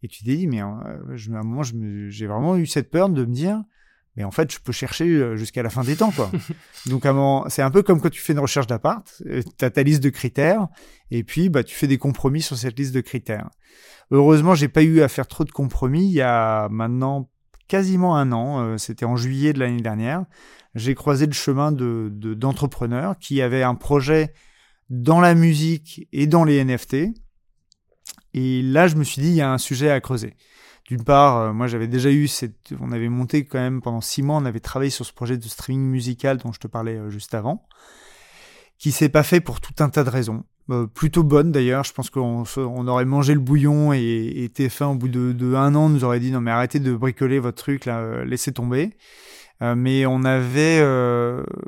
et 0.03 0.07
tu 0.07 0.23
t'es 0.23 0.35
dit 0.35 0.47
mais 0.47 0.61
euh, 0.61 0.65
à 0.65 1.39
un 1.39 1.43
moment 1.43 1.63
j'ai 1.63 2.27
vraiment 2.27 2.57
eu 2.57 2.65
cette 2.65 2.89
peur 2.89 3.09
de 3.09 3.25
me 3.25 3.33
dire 3.33 3.61
mais 4.17 4.23
en 4.23 4.31
fait, 4.31 4.51
je 4.51 4.59
peux 4.59 4.71
chercher 4.71 5.05
euh, 5.05 5.37
jusqu'à 5.37 5.61
la 5.63 5.69
fin 5.69 5.83
des 5.83 5.95
temps, 5.95 6.11
quoi. 6.11 6.31
Donc, 6.87 7.03
c'est 7.49 7.61
un 7.61 7.71
peu 7.71 7.83
comme 7.83 8.01
quand 8.01 8.09
tu 8.09 8.19
fais 8.19 8.33
une 8.33 8.39
recherche 8.39 8.67
d'appart, 8.67 9.05
tu 9.23 9.65
as 9.65 9.69
ta 9.69 9.83
liste 9.83 10.03
de 10.03 10.09
critères, 10.09 10.67
et 11.11 11.23
puis, 11.23 11.49
bah, 11.49 11.63
tu 11.63 11.75
fais 11.75 11.87
des 11.87 11.99
compromis 11.99 12.41
sur 12.41 12.57
cette 12.57 12.77
liste 12.77 12.93
de 12.93 13.01
critères. 13.01 13.49
Heureusement, 14.09 14.55
j'ai 14.55 14.67
pas 14.67 14.83
eu 14.83 15.01
à 15.01 15.07
faire 15.07 15.27
trop 15.27 15.43
de 15.43 15.51
compromis. 15.51 16.05
Il 16.05 16.13
y 16.13 16.21
a 16.21 16.67
maintenant 16.69 17.29
quasiment 17.67 18.15
un 18.15 18.31
an, 18.31 18.61
euh, 18.61 18.77
c'était 18.77 19.05
en 19.05 19.15
juillet 19.15 19.53
de 19.53 19.59
l'année 19.59 19.81
dernière, 19.81 20.25
j'ai 20.73 20.95
croisé 20.95 21.25
le 21.25 21.33
chemin 21.33 21.71
de 21.71 22.09
d'entrepreneurs 22.33 23.17
qui 23.19 23.41
avaient 23.41 23.63
un 23.63 23.75
projet 23.75 24.33
dans 24.89 25.19
la 25.19 25.35
musique 25.35 26.07
et 26.11 26.27
dans 26.27 26.43
les 26.43 26.63
NFT. 26.63 27.13
Et 28.33 28.61
là, 28.61 28.87
je 28.87 28.95
me 28.95 29.03
suis 29.03 29.21
dit, 29.21 29.29
il 29.29 29.35
y 29.35 29.41
a 29.41 29.51
un 29.51 29.57
sujet 29.57 29.89
à 29.89 29.99
creuser. 29.99 30.35
D'une 30.87 31.03
part, 31.03 31.37
euh, 31.37 31.53
moi 31.53 31.67
j'avais 31.67 31.87
déjà 31.87 32.09
eu 32.09 32.27
cette, 32.27 32.73
on 32.79 32.93
avait 32.93 33.09
monté 33.09 33.43
quand 33.43 33.59
même 33.59 33.81
pendant 33.81 33.99
six 33.99 34.23
mois, 34.23 34.37
on 34.37 34.45
avait 34.45 34.61
travaillé 34.61 34.89
sur 34.89 35.05
ce 35.05 35.11
projet 35.11 35.37
de 35.37 35.43
streaming 35.43 35.85
musical 35.89 36.37
dont 36.37 36.53
je 36.53 36.59
te 36.59 36.67
parlais 36.67 36.95
euh, 36.95 37.09
juste 37.09 37.35
avant, 37.35 37.67
qui 38.79 38.91
s'est 38.91 39.09
pas 39.09 39.23
fait 39.23 39.41
pour 39.41 39.59
tout 39.59 39.73
un 39.79 39.89
tas 39.89 40.05
de 40.05 40.09
raisons. 40.09 40.45
Euh, 40.69 40.85
plutôt 40.85 41.23
bonne 41.23 41.51
d'ailleurs. 41.51 41.83
Je 41.83 41.93
pense 41.93 42.09
qu'on 42.09 42.43
on 42.57 42.87
aurait 42.87 43.05
mangé 43.05 43.33
le 43.33 43.39
bouillon 43.39 43.93
et, 43.93 43.99
et 43.99 44.47
TF1 44.47 44.85
au 44.85 44.95
bout 44.95 45.07
de, 45.09 45.55
un 45.55 45.75
an 45.75 45.89
nous 45.89 46.03
aurait 46.03 46.19
dit 46.19 46.31
non 46.31 46.41
mais 46.41 46.51
arrêtez 46.51 46.79
de 46.79 46.93
bricoler 46.93 47.39
votre 47.39 47.57
truc 47.57 47.85
là, 47.85 47.99
euh, 47.99 48.25
laissez 48.25 48.53
tomber. 48.53 48.91
Mais 49.59 50.05
on 50.05 50.23
avait, 50.23 50.83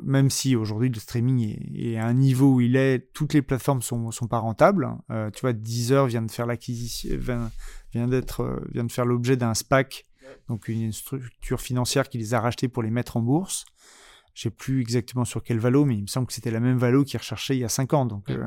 même 0.04 0.30
si 0.30 0.54
aujourd'hui 0.54 0.90
le 0.90 1.00
streaming 1.00 1.40
est, 1.40 1.88
est, 1.88 1.96
à 1.96 2.06
un 2.06 2.14
niveau 2.14 2.54
où 2.54 2.60
il 2.60 2.76
est, 2.76 3.12
toutes 3.12 3.34
les 3.34 3.42
plateformes 3.42 3.82
sont, 3.82 4.12
sont 4.12 4.28
pas 4.28 4.38
rentables. 4.38 4.88
Tu 5.08 5.40
vois, 5.40 5.52
Deezer 5.52 6.06
vient 6.06 6.22
de 6.22 6.30
faire 6.30 6.46
l'acquisition, 6.46 7.10
vient, 7.92 8.08
d'être, 8.08 8.62
vient 8.72 8.84
de 8.84 8.92
faire 8.92 9.04
l'objet 9.04 9.36
d'un 9.36 9.54
SPAC, 9.54 10.06
donc 10.48 10.68
une 10.68 10.92
structure 10.92 11.60
financière 11.60 12.08
qui 12.08 12.18
les 12.18 12.34
a 12.34 12.40
rachetés 12.40 12.68
pour 12.68 12.82
les 12.82 12.90
mettre 12.90 13.16
en 13.16 13.22
bourse. 13.22 13.64
Je 14.34 14.42
sais 14.42 14.50
plus 14.50 14.80
exactement 14.80 15.24
sur 15.24 15.42
quel 15.42 15.58
valo, 15.58 15.84
mais 15.84 15.96
il 15.96 16.02
me 16.02 16.06
semble 16.06 16.26
que 16.26 16.32
c'était 16.32 16.50
la 16.50 16.60
même 16.60 16.78
valo 16.78 17.04
qui 17.04 17.16
recherchait 17.16 17.56
il 17.56 17.60
y 17.60 17.64
a 17.64 17.68
cinq 17.68 17.92
ans. 17.92 18.06
Donc, 18.06 18.30
euh, 18.30 18.46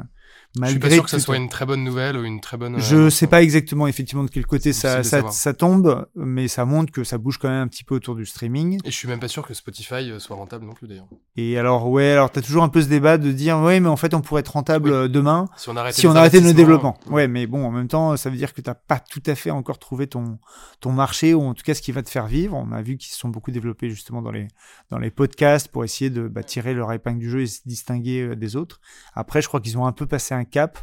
malgré 0.57 0.67
je 0.67 0.71
suis 0.71 0.79
pas 0.79 0.89
sûr 0.89 1.03
que 1.03 1.09
ça 1.09 1.19
soit 1.19 1.37
une 1.37 1.49
très 1.49 1.65
bonne 1.65 1.83
nouvelle 1.83 2.17
ou 2.17 2.23
une 2.23 2.39
très 2.39 2.57
bonne. 2.57 2.79
Je 2.79 2.95
euh, 2.95 3.09
sais 3.09 3.27
pas 3.27 3.41
exactement 3.41 3.87
effectivement 3.87 4.23
de 4.23 4.29
quel 4.29 4.45
côté 4.45 4.73
ça, 4.73 5.03
ça, 5.03 5.29
ça, 5.29 5.53
tombe, 5.53 6.07
mais 6.15 6.47
ça 6.47 6.65
montre 6.65 6.91
que 6.91 7.03
ça 7.03 7.17
bouge 7.17 7.37
quand 7.37 7.49
même 7.49 7.61
un 7.63 7.67
petit 7.67 7.83
peu 7.83 7.95
autour 7.95 8.15
du 8.15 8.25
streaming. 8.25 8.79
Et 8.83 8.91
je 8.91 8.95
suis 8.95 9.07
même 9.07 9.19
pas 9.19 9.27
sûr 9.27 9.45
que 9.45 9.53
Spotify 9.53 10.11
euh, 10.11 10.19
soit 10.19 10.35
rentable 10.35 10.65
non 10.65 10.73
plus 10.73 10.87
d'ailleurs. 10.87 11.07
Et 11.35 11.57
alors 11.57 11.89
ouais, 11.89 12.11
alors 12.11 12.31
t'as 12.31 12.41
toujours 12.41 12.63
un 12.63 12.69
peu 12.69 12.81
ce 12.81 12.87
débat 12.87 13.17
de 13.17 13.31
dire 13.31 13.59
ouais, 13.59 13.79
mais 13.79 13.89
en 13.89 13.97
fait 13.97 14.13
on 14.13 14.21
pourrait 14.21 14.41
être 14.41 14.53
rentable 14.53 14.91
euh, 14.91 15.07
demain 15.07 15.47
si 15.57 15.69
on 15.69 15.75
arrêtait, 15.75 15.99
si 15.99 16.07
on 16.07 16.15
arrêtait 16.15 16.41
nos 16.41 16.53
développements. 16.53 16.97
Ouais, 17.07 17.27
mais 17.27 17.47
bon, 17.47 17.65
en 17.65 17.71
même 17.71 17.87
temps, 17.87 18.15
ça 18.17 18.29
veut 18.29 18.37
dire 18.37 18.53
que 18.53 18.61
t'as 18.61 18.75
pas 18.75 18.99
tout 18.99 19.23
à 19.25 19.35
fait 19.35 19.51
encore 19.51 19.79
trouvé 19.79 20.07
ton 20.07 20.39
ton 20.79 20.91
marché 20.91 21.33
ou 21.33 21.41
en 21.41 21.53
tout 21.53 21.63
cas 21.63 21.73
ce 21.73 21.81
qui 21.81 21.91
va 21.91 22.03
te 22.03 22.09
faire 22.09 22.27
vivre. 22.27 22.55
On 22.55 22.71
a 22.71 22.81
vu 22.81 22.97
qu'ils 22.97 23.11
se 23.11 23.17
sont 23.17 23.29
beaucoup 23.29 23.51
développés 23.51 23.89
justement 23.89 24.21
dans 24.21 24.31
les 24.31 24.47
dans 24.89 24.99
les 24.99 25.11
podcasts 25.11 25.67
pour 25.73 25.83
essayer 25.83 26.09
de 26.09 26.29
bah, 26.29 26.43
tirer 26.43 26.73
leur 26.73 26.93
épingle 26.93 27.19
du 27.19 27.29
jeu 27.29 27.41
et 27.41 27.47
se 27.47 27.61
distinguer 27.65 28.21
euh, 28.21 28.35
des 28.37 28.55
autres. 28.55 28.79
Après, 29.13 29.41
je 29.41 29.49
crois 29.49 29.59
qu'ils 29.59 29.77
ont 29.77 29.85
un 29.85 29.91
peu 29.91 30.05
passé 30.05 30.33
un 30.33 30.45
cap 30.45 30.79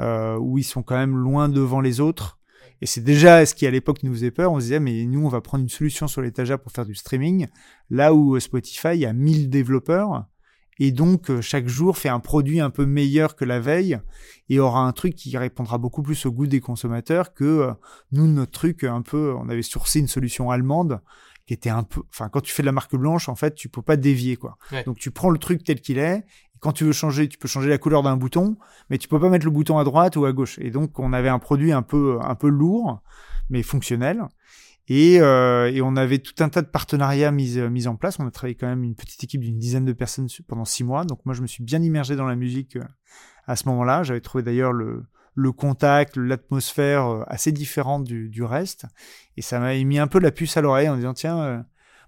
euh, 0.00 0.36
où 0.38 0.58
ils 0.58 0.64
sont 0.64 0.82
quand 0.82 0.96
même 0.96 1.16
loin 1.16 1.48
devant 1.48 1.80
les 1.80 2.00
autres. 2.00 2.40
Et 2.80 2.86
c'est 2.86 3.02
déjà 3.02 3.46
ce 3.46 3.54
qui 3.54 3.66
à 3.66 3.70
l'époque 3.70 4.02
nous 4.02 4.12
faisait 4.12 4.32
peur. 4.32 4.50
On 4.50 4.56
se 4.56 4.64
disait, 4.64 4.80
mais 4.80 5.04
nous, 5.04 5.24
on 5.24 5.28
va 5.28 5.40
prendre 5.40 5.62
une 5.62 5.68
solution 5.68 6.08
sur 6.08 6.22
l'étagère 6.22 6.58
pour 6.58 6.72
faire 6.72 6.86
du 6.86 6.96
streaming. 6.96 7.46
Là 7.90 8.12
où 8.12 8.34
euh, 8.34 8.40
Spotify, 8.40 8.94
il 8.94 9.00
y 9.00 9.06
a 9.06 9.12
1000 9.12 9.50
développeurs. 9.50 10.24
Et 10.80 10.90
donc, 10.90 11.30
chaque 11.40 11.68
jour 11.68 11.96
fait 11.96 12.08
un 12.08 12.18
produit 12.18 12.58
un 12.58 12.70
peu 12.70 12.84
meilleur 12.84 13.36
que 13.36 13.44
la 13.44 13.60
veille 13.60 14.00
et 14.48 14.58
aura 14.58 14.80
un 14.80 14.90
truc 14.90 15.14
qui 15.14 15.36
répondra 15.38 15.78
beaucoup 15.78 16.02
plus 16.02 16.26
au 16.26 16.32
goût 16.32 16.48
des 16.48 16.58
consommateurs 16.58 17.32
que 17.32 17.70
nous, 18.10 18.26
notre 18.26 18.50
truc, 18.50 18.82
un 18.82 19.02
peu, 19.02 19.32
on 19.38 19.48
avait 19.48 19.62
sourcé 19.62 20.00
une 20.00 20.08
solution 20.08 20.50
allemande 20.50 21.00
qui 21.46 21.54
était 21.54 21.70
un 21.70 21.82
peu, 21.82 22.02
enfin, 22.10 22.28
quand 22.28 22.40
tu 22.40 22.52
fais 22.52 22.62
de 22.62 22.66
la 22.66 22.72
marque 22.72 22.96
blanche, 22.96 23.28
en 23.28 23.34
fait, 23.34 23.54
tu 23.54 23.68
peux 23.68 23.82
pas 23.82 23.96
dévier, 23.96 24.36
quoi. 24.36 24.56
Donc, 24.86 24.98
tu 24.98 25.10
prends 25.10 25.30
le 25.30 25.38
truc 25.38 25.62
tel 25.62 25.80
qu'il 25.80 25.98
est. 25.98 26.18
Et 26.18 26.58
quand 26.60 26.72
tu 26.72 26.84
veux 26.84 26.92
changer, 26.92 27.28
tu 27.28 27.38
peux 27.38 27.48
changer 27.48 27.68
la 27.68 27.78
couleur 27.78 28.02
d'un 28.02 28.16
bouton, 28.16 28.56
mais 28.88 28.98
tu 28.98 29.08
peux 29.08 29.20
pas 29.20 29.28
mettre 29.28 29.44
le 29.44 29.50
bouton 29.50 29.78
à 29.78 29.84
droite 29.84 30.16
ou 30.16 30.24
à 30.24 30.32
gauche. 30.32 30.58
Et 30.58 30.70
donc, 30.70 30.98
on 30.98 31.12
avait 31.12 31.28
un 31.28 31.38
produit 31.38 31.72
un 31.72 31.82
peu, 31.82 32.18
un 32.22 32.34
peu 32.34 32.48
lourd, 32.48 33.02
mais 33.50 33.62
fonctionnel. 33.62 34.22
Et, 34.88 35.20
euh, 35.20 35.70
et, 35.72 35.80
on 35.80 35.96
avait 35.96 36.18
tout 36.18 36.34
un 36.40 36.48
tas 36.50 36.60
de 36.60 36.66
partenariats 36.66 37.30
mis, 37.30 37.58
euh, 37.58 37.70
mis 37.70 37.86
en 37.86 37.96
place. 37.96 38.18
On 38.18 38.26
a 38.26 38.30
travaillé 38.30 38.54
quand 38.54 38.66
même 38.66 38.84
une 38.84 38.94
petite 38.94 39.24
équipe 39.24 39.40
d'une 39.40 39.58
dizaine 39.58 39.86
de 39.86 39.92
personnes 39.94 40.28
pendant 40.46 40.66
six 40.66 40.84
mois. 40.84 41.04
Donc 41.04 41.24
moi, 41.24 41.34
je 41.34 41.40
me 41.40 41.46
suis 41.46 41.64
bien 41.64 41.82
immergé 41.82 42.16
dans 42.16 42.26
la 42.26 42.36
musique 42.36 42.76
euh, 42.76 42.84
à 43.46 43.56
ce 43.56 43.66
moment-là. 43.68 44.02
J'avais 44.02 44.20
trouvé 44.20 44.44
d'ailleurs 44.44 44.72
le, 44.72 45.04
le 45.34 45.52
contact, 45.52 46.16
l'atmosphère 46.16 47.06
euh, 47.06 47.22
assez 47.26 47.52
différente 47.52 48.04
du, 48.04 48.28
du, 48.28 48.42
reste. 48.42 48.86
Et 49.36 49.42
ça 49.42 49.58
m'a 49.58 49.74
mis 49.74 49.98
un 49.98 50.06
peu 50.06 50.18
la 50.20 50.30
puce 50.30 50.56
à 50.56 50.60
l'oreille 50.60 50.88
en 50.88 50.96
disant, 50.96 51.14
tiens, 51.14 51.38
euh, 51.40 51.62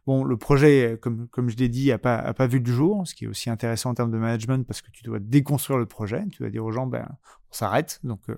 bon, 0.06 0.24
le 0.24 0.36
projet, 0.36 0.98
comme, 1.02 1.28
comme 1.28 1.50
je 1.50 1.56
l'ai 1.56 1.68
dit, 1.68 1.90
a 1.92 1.98
pas, 1.98 2.32
pas 2.34 2.46
vu 2.46 2.60
le 2.60 2.72
jour, 2.72 3.06
ce 3.06 3.14
qui 3.14 3.24
est 3.24 3.28
aussi 3.28 3.50
intéressant 3.50 3.90
en 3.90 3.94
termes 3.94 4.12
de 4.12 4.18
management 4.18 4.66
parce 4.66 4.80
que 4.80 4.90
tu 4.92 5.02
dois 5.02 5.18
déconstruire 5.18 5.78
le 5.78 5.86
projet. 5.86 6.24
Tu 6.30 6.38
dois 6.38 6.50
dire 6.50 6.64
aux 6.64 6.72
gens, 6.72 6.86
ben, 6.86 7.06
on 7.50 7.52
s'arrête. 7.52 8.00
Donc, 8.04 8.20
euh, 8.30 8.36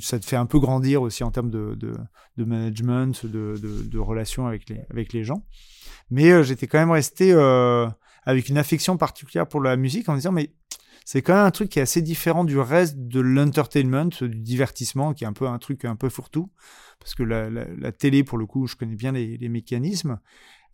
ça 0.00 0.18
te 0.18 0.24
fait 0.24 0.36
un 0.36 0.46
peu 0.46 0.58
grandir 0.58 1.02
aussi 1.02 1.22
en 1.22 1.30
termes 1.30 1.50
de, 1.50 1.74
de, 1.74 2.44
management, 2.44 3.26
de, 3.26 3.54
de, 3.60 3.98
relations 3.98 4.46
avec 4.46 4.70
les, 4.70 4.80
avec 4.90 5.12
les 5.12 5.22
gens. 5.22 5.44
Mais 6.10 6.42
j'étais 6.44 6.66
quand 6.66 6.78
même 6.78 6.92
resté 6.92 7.34
avec 8.24 8.48
une 8.48 8.56
affection 8.56 8.96
particulière 8.96 9.46
pour 9.46 9.60
la 9.60 9.76
musique 9.76 10.08
en 10.08 10.14
disant, 10.14 10.32
mais 10.32 10.50
c'est 11.06 11.22
quand 11.22 11.34
même 11.34 11.46
un 11.46 11.52
truc 11.52 11.68
qui 11.68 11.78
est 11.78 11.82
assez 11.82 12.02
différent 12.02 12.42
du 12.42 12.58
reste 12.58 12.96
de 12.98 13.20
l'entertainment, 13.20 14.08
du 14.20 14.40
divertissement, 14.40 15.14
qui 15.14 15.22
est 15.22 15.26
un 15.28 15.32
peu 15.32 15.46
un 15.46 15.58
truc 15.58 15.84
un 15.84 15.94
peu 15.94 16.08
fourre-tout. 16.08 16.50
Parce 16.98 17.14
que 17.14 17.22
la, 17.22 17.92
télé, 17.92 18.24
pour 18.24 18.38
le 18.38 18.46
coup, 18.46 18.66
je 18.66 18.74
connais 18.74 18.96
bien 18.96 19.12
les, 19.12 19.36
les 19.36 19.48
mécanismes. 19.48 20.18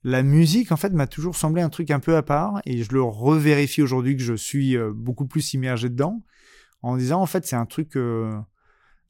La 0.05 0.23
musique, 0.23 0.73
en 0.73 0.79
fait, 0.79 0.91
m'a 0.95 1.07
toujours 1.07 1.37
semblé 1.37 1.61
un 1.61 1.69
truc 1.69 1.91
un 1.91 2.01
peu 2.01 2.17
à 2.17 2.23
part, 2.23 2.63
et 2.65 2.83
je 2.83 2.93
le 2.93 3.03
revérifie 3.03 3.83
aujourd'hui 3.83 4.17
que 4.17 4.23
je 4.23 4.33
suis 4.33 4.75
euh, 4.75 4.91
beaucoup 4.95 5.27
plus 5.27 5.53
immergé 5.53 5.91
dedans, 5.91 6.23
en 6.81 6.97
disant, 6.97 7.21
en 7.21 7.27
fait, 7.27 7.45
c'est 7.47 7.57
un 7.57 7.67
truc... 7.67 7.95
Euh... 7.97 8.35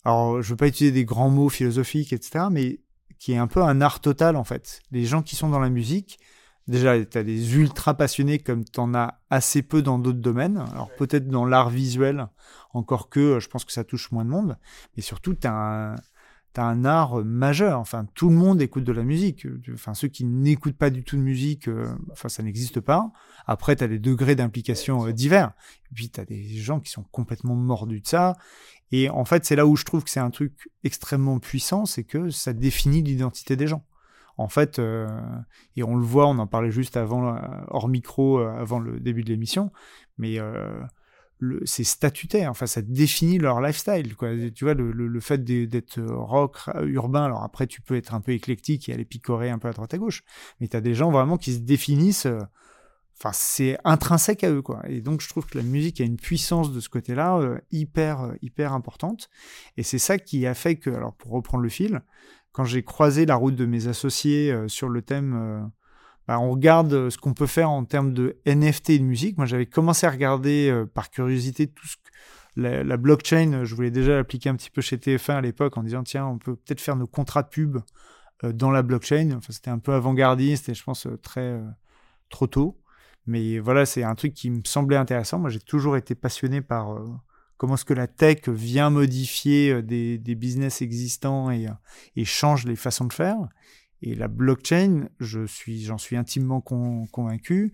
Alors, 0.04 0.42
je 0.42 0.50
veux 0.50 0.56
pas 0.56 0.66
utiliser 0.66 0.92
des 0.92 1.04
grands 1.04 1.30
mots 1.30 1.48
philosophiques, 1.48 2.12
etc., 2.12 2.46
mais 2.50 2.80
qui 3.20 3.30
est 3.30 3.38
un 3.38 3.46
peu 3.46 3.62
un 3.62 3.80
art 3.80 4.00
total, 4.00 4.34
en 4.34 4.42
fait. 4.42 4.80
Les 4.90 5.04
gens 5.04 5.22
qui 5.22 5.36
sont 5.36 5.48
dans 5.48 5.60
la 5.60 5.70
musique, 5.70 6.18
Déjà, 6.68 7.04
tu 7.04 7.18
as 7.18 7.24
des 7.24 7.56
ultra 7.56 7.94
passionnés 7.94 8.38
comme 8.38 8.64
tu 8.64 8.78
en 8.78 8.94
as 8.94 9.20
assez 9.30 9.62
peu 9.62 9.82
dans 9.82 9.98
d'autres 9.98 10.20
domaines. 10.20 10.58
Alors 10.72 10.90
peut-être 10.96 11.26
dans 11.26 11.44
l'art 11.44 11.70
visuel, 11.70 12.28
encore 12.72 13.08
que 13.08 13.20
euh, 13.20 13.40
je 13.40 13.48
pense 13.48 13.64
que 13.64 13.72
ça 13.72 13.84
touche 13.84 14.12
moins 14.12 14.24
de 14.24 14.30
monde. 14.30 14.56
Mais 14.96 15.02
surtout, 15.02 15.34
tu 15.34 15.46
as, 15.48 15.96
un 16.56 16.84
art 16.84 17.24
majeur. 17.24 17.80
Enfin, 17.80 18.06
tout 18.14 18.28
le 18.28 18.36
monde 18.36 18.62
écoute 18.62 18.84
de 18.84 18.92
la 18.92 19.02
musique. 19.02 19.46
Enfin, 19.72 19.94
ceux 19.94 20.08
qui 20.08 20.24
n'écoutent 20.24 20.76
pas 20.76 20.90
du 20.90 21.02
tout 21.02 21.16
de 21.16 21.22
musique, 21.22 21.66
euh, 21.66 21.92
enfin, 22.12 22.28
ça 22.28 22.44
n'existe 22.44 22.80
pas. 22.80 23.10
Après, 23.46 23.74
tu 23.74 23.82
as 23.82 23.88
des 23.88 23.98
degrés 23.98 24.36
d'implication 24.36 25.06
euh, 25.06 25.12
divers. 25.12 25.52
Et 25.90 25.94
puis, 25.94 26.10
tu 26.10 26.20
as 26.20 26.24
des 26.24 26.44
gens 26.44 26.78
qui 26.78 26.92
sont 26.92 27.04
complètement 27.10 27.56
mordus 27.56 28.02
de 28.02 28.06
ça. 28.06 28.36
Et 28.92 29.10
en 29.10 29.24
fait, 29.24 29.44
c'est 29.44 29.56
là 29.56 29.66
où 29.66 29.74
je 29.74 29.84
trouve 29.84 30.04
que 30.04 30.10
c'est 30.10 30.20
un 30.20 30.30
truc 30.30 30.68
extrêmement 30.84 31.38
puissant, 31.40 31.86
c'est 31.86 32.04
que 32.04 32.30
ça 32.30 32.52
définit 32.52 33.02
l'identité 33.02 33.56
des 33.56 33.66
gens 33.66 33.84
en 34.38 34.48
fait, 34.48 34.80
et 35.76 35.82
on 35.82 35.96
le 35.96 36.04
voit, 36.04 36.26
on 36.26 36.38
en 36.38 36.46
parlait 36.46 36.70
juste 36.70 36.96
avant, 36.96 37.36
hors 37.68 37.88
micro, 37.88 38.38
avant 38.38 38.78
le 38.78 38.98
début 39.00 39.22
de 39.22 39.28
l'émission, 39.28 39.70
mais 40.18 40.38
c'est 41.64 41.84
statutaire, 41.84 42.50
enfin 42.50 42.66
ça 42.66 42.82
définit 42.82 43.38
leur 43.38 43.60
lifestyle. 43.60 44.14
Quoi. 44.16 44.30
Tu 44.54 44.64
vois, 44.64 44.74
le, 44.74 45.20
fait 45.20 45.42
d'être 45.44 46.00
rock, 46.02 46.58
urbain, 46.84 47.24
alors 47.24 47.42
après 47.42 47.66
tu 47.66 47.80
peux 47.80 47.96
être 47.96 48.14
un 48.14 48.20
peu 48.20 48.32
éclectique 48.32 48.88
et 48.88 48.92
aller 48.92 49.04
picorer 49.04 49.50
un 49.50 49.58
peu 49.58 49.68
à 49.68 49.72
droite 49.72 49.92
à 49.94 49.98
gauche, 49.98 50.22
mais 50.60 50.68
tu 50.68 50.76
as 50.76 50.80
des 50.80 50.94
gens 50.94 51.10
vraiment 51.10 51.36
qui 51.36 51.54
se 51.54 51.58
définissent, 51.58 52.26
euh, 52.26 52.38
enfin 53.18 53.30
c'est 53.32 53.78
intrinsèque 53.84 54.44
à 54.44 54.50
eux. 54.50 54.62
Quoi. 54.62 54.82
Et 54.88 55.00
donc 55.00 55.20
je 55.20 55.28
trouve 55.28 55.46
que 55.46 55.58
la 55.58 55.64
musique 55.64 56.00
a 56.00 56.04
une 56.04 56.16
puissance 56.16 56.72
de 56.72 56.80
ce 56.80 56.88
côté-là 56.88 57.38
euh, 57.38 57.58
hyper, 57.70 58.22
euh, 58.22 58.34
hyper 58.42 58.72
importante. 58.72 59.28
Et 59.76 59.82
c'est 59.82 59.98
ça 59.98 60.18
qui 60.18 60.46
a 60.46 60.54
fait 60.54 60.76
que, 60.76 60.90
alors 60.90 61.14
pour 61.14 61.32
reprendre 61.32 61.62
le 61.62 61.70
fil, 61.70 62.02
quand 62.52 62.64
j'ai 62.64 62.82
croisé 62.82 63.26
la 63.26 63.34
route 63.34 63.56
de 63.56 63.66
mes 63.66 63.88
associés 63.88 64.54
sur 64.68 64.88
le 64.88 65.02
thème 65.02 65.70
bah, 66.28 66.38
on 66.38 66.52
regarde 66.52 66.92
euh, 66.92 67.10
ce 67.10 67.18
qu'on 67.18 67.34
peut 67.34 67.46
faire 67.46 67.70
en 67.70 67.84
termes 67.84 68.12
de 68.12 68.36
NFT 68.46 68.90
et 68.90 68.98
de 68.98 69.04
musique. 69.04 69.36
Moi, 69.36 69.46
j'avais 69.46 69.66
commencé 69.66 70.06
à 70.06 70.10
regarder 70.10 70.70
euh, 70.70 70.86
par 70.86 71.10
curiosité 71.10 71.66
tout 71.66 71.86
ce 71.86 71.96
que 71.96 72.02
la, 72.56 72.96
blockchain. 72.96 73.52
Euh, 73.52 73.64
je 73.64 73.74
voulais 73.74 73.90
déjà 73.90 74.14
l'appliquer 74.16 74.48
un 74.48 74.56
petit 74.56 74.70
peu 74.70 74.80
chez 74.82 74.96
TF1 74.98 75.32
à 75.32 75.40
l'époque 75.40 75.76
en 75.76 75.82
disant 75.82 76.02
tiens, 76.04 76.26
on 76.26 76.38
peut 76.38 76.54
peut-être 76.54 76.80
faire 76.80 76.96
nos 76.96 77.06
contrats 77.06 77.42
de 77.42 77.48
pub 77.48 77.78
dans 78.44 78.70
la 78.70 78.82
blockchain. 78.82 79.32
Enfin, 79.36 79.52
c'était 79.52 79.70
un 79.70 79.78
peu 79.78 79.94
avant-gardiste 79.94 80.68
et 80.68 80.74
je 80.74 80.82
pense 80.82 81.06
très 81.22 81.60
trop 82.28 82.48
tôt. 82.48 82.80
Mais 83.26 83.60
voilà, 83.60 83.86
c'est 83.86 84.02
un 84.02 84.16
truc 84.16 84.34
qui 84.34 84.50
me 84.50 84.62
semblait 84.64 84.96
intéressant. 84.96 85.38
Moi, 85.38 85.50
j'ai 85.50 85.60
toujours 85.60 85.96
été 85.96 86.16
passionné 86.16 86.60
par 86.60 86.98
comment 87.56 87.74
est-ce 87.74 87.84
que 87.84 87.94
la 87.94 88.06
tech 88.08 88.48
vient 88.48 88.90
modifier 88.90 89.82
des, 89.82 90.34
business 90.34 90.82
existants 90.82 91.50
et, 91.50 91.66
et 92.16 92.24
change 92.24 92.66
les 92.66 92.76
façons 92.76 93.04
de 93.04 93.12
faire? 93.12 93.38
Et 94.02 94.16
la 94.16 94.28
blockchain, 94.28 95.08
je 95.20 95.46
suis, 95.46 95.84
j'en 95.84 95.98
suis 95.98 96.16
intimement 96.16 96.60
convaincu, 96.60 97.72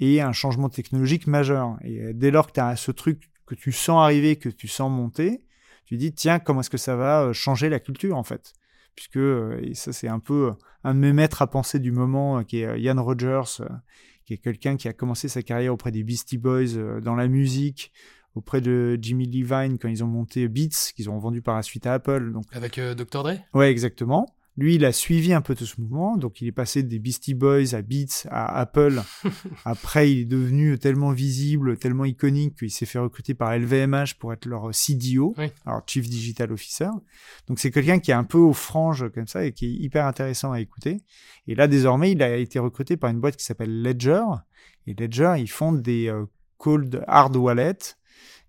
est 0.00 0.20
un 0.20 0.32
changement 0.32 0.68
technologique 0.68 1.26
majeur. 1.26 1.78
Et 1.82 2.00
euh, 2.00 2.12
dès 2.12 2.30
lors 2.30 2.48
que 2.48 2.52
tu 2.52 2.60
as 2.60 2.76
ce 2.76 2.90
truc 2.90 3.30
que 3.46 3.54
tu 3.54 3.72
sens 3.72 4.02
arriver, 4.02 4.36
que 4.36 4.48
tu 4.48 4.68
sens 4.68 4.90
monter, 4.90 5.44
tu 5.84 5.96
dis 5.96 6.12
tiens 6.12 6.38
comment 6.38 6.60
est-ce 6.60 6.70
que 6.70 6.78
ça 6.78 6.96
va 6.96 7.22
euh, 7.22 7.32
changer 7.32 7.68
la 7.68 7.80
culture 7.80 8.16
en 8.16 8.24
fait? 8.24 8.52
Puisque 8.96 9.16
euh, 9.16 9.60
et 9.62 9.74
ça 9.74 9.92
c'est 9.92 10.08
un 10.08 10.18
peu 10.18 10.52
un 10.82 10.94
de 10.94 10.98
mes 10.98 11.12
maîtres 11.12 11.42
à 11.42 11.46
penser 11.48 11.78
du 11.78 11.92
moment 11.92 12.42
qui 12.44 12.60
est 12.60 12.80
Ian 12.80 13.02
Rogers 13.02 13.62
qui 14.24 14.34
est 14.34 14.38
quelqu'un 14.38 14.76
qui 14.76 14.88
a 14.88 14.92
commencé 14.92 15.28
sa 15.28 15.42
carrière 15.42 15.74
auprès 15.74 15.90
des 15.90 16.04
Beastie 16.04 16.38
Boys 16.38 17.00
dans 17.02 17.14
la 17.14 17.28
musique 17.28 17.92
auprès 18.34 18.60
de 18.60 18.98
Jimmy 19.00 19.26
Levine 19.26 19.78
quand 19.78 19.88
ils 19.88 20.04
ont 20.04 20.08
monté 20.08 20.48
Beats 20.48 20.92
qu'ils 20.94 21.10
ont 21.10 21.18
vendu 21.18 21.42
par 21.42 21.56
la 21.56 21.62
suite 21.62 21.86
à 21.86 21.94
Apple 21.94 22.32
donc 22.32 22.44
avec 22.52 22.78
Dr 22.78 23.22
Dre? 23.22 23.34
Ouais 23.54 23.70
exactement 23.70 24.26
lui, 24.60 24.74
il 24.74 24.84
a 24.84 24.92
suivi 24.92 25.32
un 25.32 25.40
peu 25.40 25.54
tout 25.54 25.64
ce 25.64 25.80
mouvement, 25.80 26.16
donc 26.18 26.42
il 26.42 26.48
est 26.48 26.52
passé 26.52 26.82
des 26.82 26.98
Beastie 26.98 27.32
Boys 27.32 27.74
à 27.74 27.80
Beats, 27.80 28.28
à 28.28 28.58
Apple. 28.58 29.00
Après, 29.64 30.12
il 30.12 30.18
est 30.20 30.24
devenu 30.26 30.78
tellement 30.78 31.12
visible, 31.12 31.78
tellement 31.78 32.04
iconique 32.04 32.58
qu'il 32.58 32.70
s'est 32.70 32.84
fait 32.84 32.98
recruter 32.98 33.32
par 33.32 33.56
LVMH 33.56 34.18
pour 34.18 34.32
être 34.34 34.44
leur 34.44 34.74
CDO, 34.74 35.34
alors 35.64 35.82
Chief 35.86 36.06
Digital 36.08 36.52
Officer. 36.52 36.90
Donc 37.46 37.58
c'est 37.58 37.70
quelqu'un 37.70 38.00
qui 38.00 38.10
est 38.10 38.14
un 38.14 38.24
peu 38.24 38.38
aux 38.38 38.52
franges 38.52 39.10
comme 39.14 39.26
ça 39.26 39.44
et 39.44 39.52
qui 39.52 39.66
est 39.66 39.82
hyper 39.82 40.06
intéressant 40.06 40.52
à 40.52 40.60
écouter. 40.60 40.98
Et 41.46 41.54
là, 41.54 41.66
désormais, 41.66 42.12
il 42.12 42.22
a 42.22 42.36
été 42.36 42.58
recruté 42.58 42.96
par 42.98 43.10
une 43.10 43.20
boîte 43.20 43.36
qui 43.36 43.44
s'appelle 43.44 43.82
Ledger. 43.82 44.24
Et 44.86 44.94
Ledger, 44.94 45.36
ils 45.38 45.50
font 45.50 45.72
des 45.72 46.08
euh, 46.08 46.26
cold 46.58 47.02
hard 47.06 47.36
wallets 47.36 47.96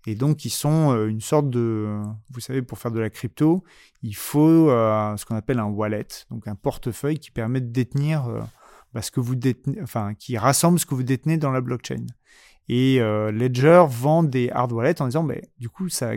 et 0.06 0.14
donc, 0.14 0.44
ils 0.44 0.50
sont 0.50 0.92
euh, 0.92 1.06
une 1.06 1.20
sorte 1.20 1.48
de, 1.48 2.00
vous 2.30 2.40
savez, 2.40 2.62
pour 2.62 2.78
faire 2.78 2.90
de 2.90 2.98
la 2.98 3.10
crypto, 3.10 3.62
il 4.02 4.16
faut 4.16 4.70
euh, 4.70 5.16
ce 5.16 5.24
qu'on 5.24 5.36
appelle 5.36 5.60
un 5.60 5.66
wallet, 5.66 6.06
donc 6.30 6.48
un 6.48 6.56
portefeuille 6.56 7.18
qui 7.18 7.30
permet 7.30 7.60
de 7.60 7.70
détenir 7.70 8.26
euh, 8.26 8.40
bah, 8.92 9.02
ce 9.02 9.12
que 9.12 9.20
vous 9.20 9.36
détenez, 9.36 9.80
enfin, 9.80 10.14
qui 10.14 10.36
rassemble 10.36 10.80
ce 10.80 10.86
que 10.86 10.94
vous 10.94 11.04
détenez 11.04 11.36
dans 11.36 11.52
la 11.52 11.60
blockchain. 11.60 12.06
Et 12.68 13.00
Ledger 13.00 13.84
vend 13.88 14.22
des 14.22 14.48
hard 14.50 14.72
wallets 14.72 15.02
en 15.02 15.06
disant, 15.06 15.24
bah, 15.24 15.34
du 15.58 15.68
coup, 15.68 15.88
ça, 15.88 16.16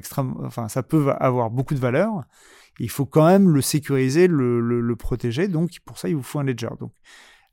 peut 0.87 1.11
avoir 1.19 1.49
beaucoup 1.49 1.73
de 1.73 1.79
valeur. 1.79 2.23
Il 2.79 2.89
faut 2.89 3.05
quand 3.05 3.25
même 3.25 3.49
le 3.49 3.61
sécuriser, 3.61 4.27
le, 4.27 4.95
protéger. 4.95 5.47
Donc, 5.47 5.71
pour 5.83 5.97
ça, 5.97 6.07
il 6.07 6.15
vous 6.15 6.23
faut 6.23 6.39
un 6.39 6.43
Ledger. 6.43 6.69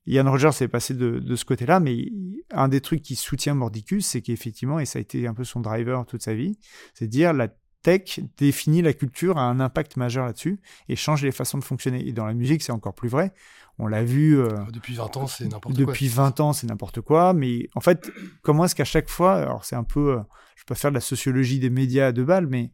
Ian 0.07 0.31
Rogers 0.31 0.51
est 0.61 0.69
passé 0.69 0.95
de, 0.95 1.37
ce 1.37 1.45
côté-là, 1.45 1.81
mais 1.81 2.11
un 2.51 2.69
des 2.69 2.81
trucs 2.81 3.03
qui 3.03 3.17
soutient 3.17 3.55
Mordicus, 3.55 4.07
c'est 4.07 4.21
qu'effectivement, 4.21 4.79
et 4.79 4.85
ça 4.85 4.99
a 4.99 5.03
été 5.03 5.27
un 5.27 5.35
peu 5.35 5.45
son 5.45 5.61
driver 5.61 6.05
toute 6.07 6.23
sa 6.23 6.35
vie, 6.35 6.59
c'est 6.95 7.07
de 7.07 7.11
dire 7.11 7.33
la 7.33 7.49
tech 7.83 8.21
définit 8.37 8.83
la 8.83 8.93
culture, 8.93 9.39
a 9.39 9.43
un 9.43 9.61
impact 9.61 9.97
majeur 9.97 10.27
là-dessus 10.27 10.61
et 10.89 10.97
change 10.97 11.23
les 11.23 11.33
façons 11.33 11.59
de 11.59 11.65
fonctionner. 11.65 12.07
Et 12.07 12.13
dans 12.13 12.27
la 12.27 12.35
musique, 12.35 12.63
c'est 12.63 12.73
encore 12.73 12.95
plus 12.95 13.09
vrai. 13.09 13.33
On 13.79 13.87
l'a 13.87 14.05
vu. 14.05 14.39
Euh, 14.39 14.49
ah, 14.57 14.67
depuis 14.73 14.95
20 14.95 15.17
ans, 15.17 15.27
c'est 15.27 15.45
n'importe 15.45 15.75
quoi. 15.75 15.87
Depuis 15.87 16.09
20 16.09 16.41
ans, 16.41 16.53
c'est 16.53 16.67
n'importe 16.67 17.01
quoi. 17.01 17.33
Mais 17.33 17.69
en 17.75 17.81
fait, 17.81 18.11
comment 18.43 18.65
est-ce 18.65 18.75
qu'à 18.75 18.85
chaque 18.85 19.09
fois, 19.09 19.35
alors 19.35 19.65
c'est 19.65 19.77
un 19.77 19.85
peu, 19.85 20.13
euh, 20.13 20.21
je 20.57 20.63
peux 20.63 20.75
pas 20.75 20.81
faire 20.81 20.91
de 20.91 20.97
la 20.97 21.01
sociologie 21.01 21.59
des 21.59 21.71
médias 21.71 22.09
à 22.09 22.13
deux 22.13 22.25
balles, 22.25 22.47
mais 22.47 22.71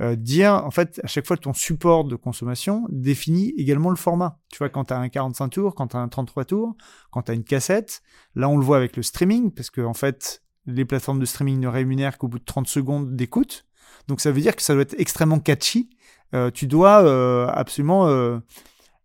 euh, 0.00 0.16
dire, 0.16 0.54
en 0.64 0.70
fait, 0.70 0.98
à 1.04 1.06
chaque 1.06 1.26
fois, 1.26 1.36
ton 1.36 1.52
support 1.52 2.04
de 2.04 2.16
consommation 2.16 2.86
définit 2.88 3.52
également 3.58 3.90
le 3.90 3.96
format. 3.96 4.38
Tu 4.50 4.56
vois, 4.56 4.70
quand 4.70 4.86
tu 4.86 4.94
as 4.94 4.98
un 4.98 5.10
45 5.10 5.48
tours, 5.48 5.74
quand 5.74 5.88
tu 5.88 5.96
as 5.96 6.00
un 6.00 6.08
33 6.08 6.46
tours, 6.46 6.74
quand 7.10 7.22
tu 7.22 7.32
as 7.32 7.34
une 7.34 7.44
cassette, 7.44 8.00
là, 8.34 8.48
on 8.48 8.56
le 8.56 8.64
voit 8.64 8.78
avec 8.78 8.96
le 8.96 9.02
streaming, 9.02 9.50
parce 9.50 9.68
que, 9.68 9.82
en 9.82 9.92
fait, 9.92 10.42
les 10.66 10.86
plateformes 10.86 11.18
de 11.18 11.26
streaming 11.26 11.60
ne 11.60 11.68
rémunèrent 11.68 12.16
qu'au 12.16 12.28
bout 12.28 12.38
de 12.38 12.44
30 12.44 12.66
secondes 12.66 13.14
d'écoute. 13.14 13.66
Donc, 14.08 14.22
ça 14.22 14.32
veut 14.32 14.40
dire 14.40 14.56
que 14.56 14.62
ça 14.62 14.72
doit 14.72 14.82
être 14.82 14.98
extrêmement 14.98 15.38
catchy. 15.38 15.90
Euh, 16.34 16.50
tu 16.50 16.66
dois 16.66 17.04
euh, 17.04 17.46
absolument... 17.48 18.08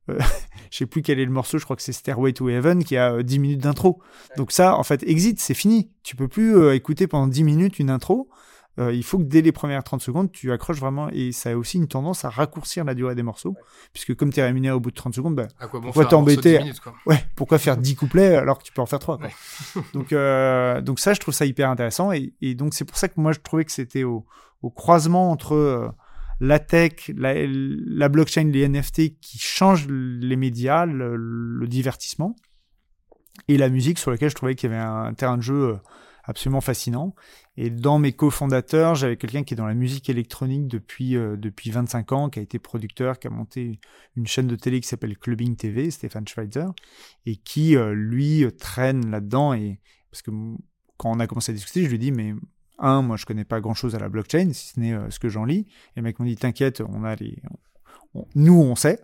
je 0.08 0.78
sais 0.78 0.86
plus 0.86 1.02
quel 1.02 1.20
est 1.20 1.26
le 1.26 1.32
morceau, 1.32 1.58
je 1.58 1.64
crois 1.64 1.76
que 1.76 1.82
c'est 1.82 1.92
Stairway 1.92 2.32
to 2.32 2.48
Heaven 2.48 2.84
qui 2.84 2.96
a 2.96 3.24
10 3.24 3.40
minutes 3.40 3.62
d'intro. 3.62 4.02
Donc 4.38 4.52
ça, 4.52 4.78
en 4.78 4.84
fait, 4.84 5.02
exit, 5.04 5.40
c'est 5.40 5.56
fini. 5.56 5.90
Tu 6.04 6.16
peux 6.16 6.28
plus 6.28 6.74
écouter 6.74 7.08
pendant 7.08 7.28
10 7.28 7.44
minutes 7.44 7.80
une 7.80 7.90
intro. 7.90 8.30
Euh, 8.78 8.94
il 8.94 9.04
faut 9.04 9.18
que 9.18 9.24
dès 9.24 9.42
les 9.42 9.52
premières 9.52 9.84
30 9.84 10.02
secondes, 10.02 10.32
tu 10.32 10.52
accroches 10.52 10.80
vraiment. 10.80 11.10
Et 11.10 11.32
ça 11.32 11.52
a 11.52 11.56
aussi 11.56 11.78
une 11.78 11.88
tendance 11.88 12.26
à 12.26 12.30
raccourcir 12.30 12.84
la 12.84 12.94
durée 12.94 13.16
des 13.16 13.24
morceaux. 13.24 13.56
Puisque 13.94 14.16
comme 14.16 14.34
tu 14.34 14.40
es 14.40 14.44
rémunéré 14.44 14.76
au 14.76 14.80
bout 14.80 14.92
de 14.92 14.96
30 14.96 15.16
secondes, 15.16 15.36
bah, 15.36 15.48
pourquoi 15.70 16.06
t'embêter 16.06 16.60
Ouais, 17.06 17.24
pourquoi 17.36 17.58
faire 17.58 17.78
10 17.78 17.96
couplets 17.96 18.36
alors 18.36 18.58
que 18.60 18.64
tu 18.64 18.74
peux 18.74 18.82
en 18.82 18.86
faire 18.86 19.00
3 19.00 19.20
donc, 19.94 20.12
euh, 20.12 20.82
donc 20.82 21.00
ça, 21.00 21.14
je 21.14 21.20
trouve 21.20 21.34
ça 21.34 21.46
hyper 21.46 21.70
intéressant. 21.70 22.12
Et, 22.12 22.56
donc 22.56 22.74
c'est 22.74 22.86
pour 22.86 22.98
ça 22.98 23.08
que 23.08 23.20
moi, 23.20 23.32
je 23.32 23.40
trouvais 23.40 23.66
que 23.66 23.72
c'était 23.72 24.04
au, 24.04 24.26
croisement 24.76 25.32
entre 25.32 25.54
euh, 25.54 25.88
la 26.40 26.60
tech, 26.60 27.12
la, 27.16 28.10
blockchain, 28.10 28.50
les 28.52 28.68
NFT 28.68 29.20
qui 29.22 29.38
changent 29.38 29.88
les 29.88 30.36
médias, 30.36 30.86
le, 30.86 31.66
divertissement, 31.68 32.36
et 33.48 33.58
la 33.58 33.70
musique 33.70 34.00
sur 34.00 34.12
laquelle 34.12 34.30
je 34.30 34.36
trouvais 34.36 34.56
qu'il 34.56 34.70
y 34.70 34.74
avait 34.74 34.82
un 34.82 35.14
terrain 35.14 35.38
de 35.38 35.44
jeu 35.44 35.78
absolument 36.26 36.62
fascinant. 36.62 37.14
Et 37.58 37.70
dans 37.70 38.00
mes 38.00 38.12
cofondateurs, 38.12 38.96
j'avais 38.96 39.16
quelqu'un 39.16 39.44
qui 39.44 39.54
est 39.54 39.58
dans 39.58 39.66
la 39.66 39.74
musique 39.74 40.10
électronique 40.10 40.68
depuis, 40.68 41.16
euh, 41.16 41.38
depuis 41.38 41.72
25 41.72 42.12
ans, 42.12 42.30
qui 42.30 42.40
a 42.40 42.42
été 42.42 42.60
producteur, 42.60 43.18
qui 43.18 43.28
a 43.28 43.30
monté 43.30 43.80
une 44.16 44.28
chaîne 44.28 44.48
de 44.48 44.56
télé 44.56 44.82
qui 44.82 44.88
s'appelle 44.88 45.18
Clubbing 45.18 45.56
TV, 45.56 45.90
Stéphane 45.90 46.28
Schweitzer, 46.28 46.68
et 47.26 47.38
qui, 47.38 47.78
euh, 47.78 47.94
lui, 47.94 48.46
traîne 48.58 49.10
là-dedans. 49.10 49.54
Et 49.54 49.80
parce 50.12 50.22
que 50.22 50.32
quand 50.98 51.12
on 51.12 51.20
a 51.20 51.28
commencé 51.28 51.52
à 51.52 51.56
discuter, 51.56 51.84
je 51.84 51.88
lui 51.88 51.96
ai 51.96 52.00
dit, 52.00 52.12
mais 52.12 52.34
un, 52.78 53.02
moi, 53.02 53.16
je 53.16 53.26
connais 53.26 53.46
pas 53.46 53.62
grand-chose 53.62 53.96
à 53.96 54.00
la 54.00 54.10
blockchain, 54.10 54.52
si 54.52 54.74
ce 54.74 54.80
n'est 54.80 54.94
euh, 54.94 55.10
ce 55.10 55.20
que 55.20 55.30
j'en 55.30 55.46
lis. 55.46 55.66
Et 55.96 55.98
le 55.98 56.02
mec 56.02 56.20
m'a 56.20 56.26
dit, 56.26 56.36
t'inquiète, 56.36 56.82
on 56.82 57.06
a 57.06 57.16
les, 57.16 57.42
nous 58.36 58.60
on 58.60 58.76
sait, 58.76 59.00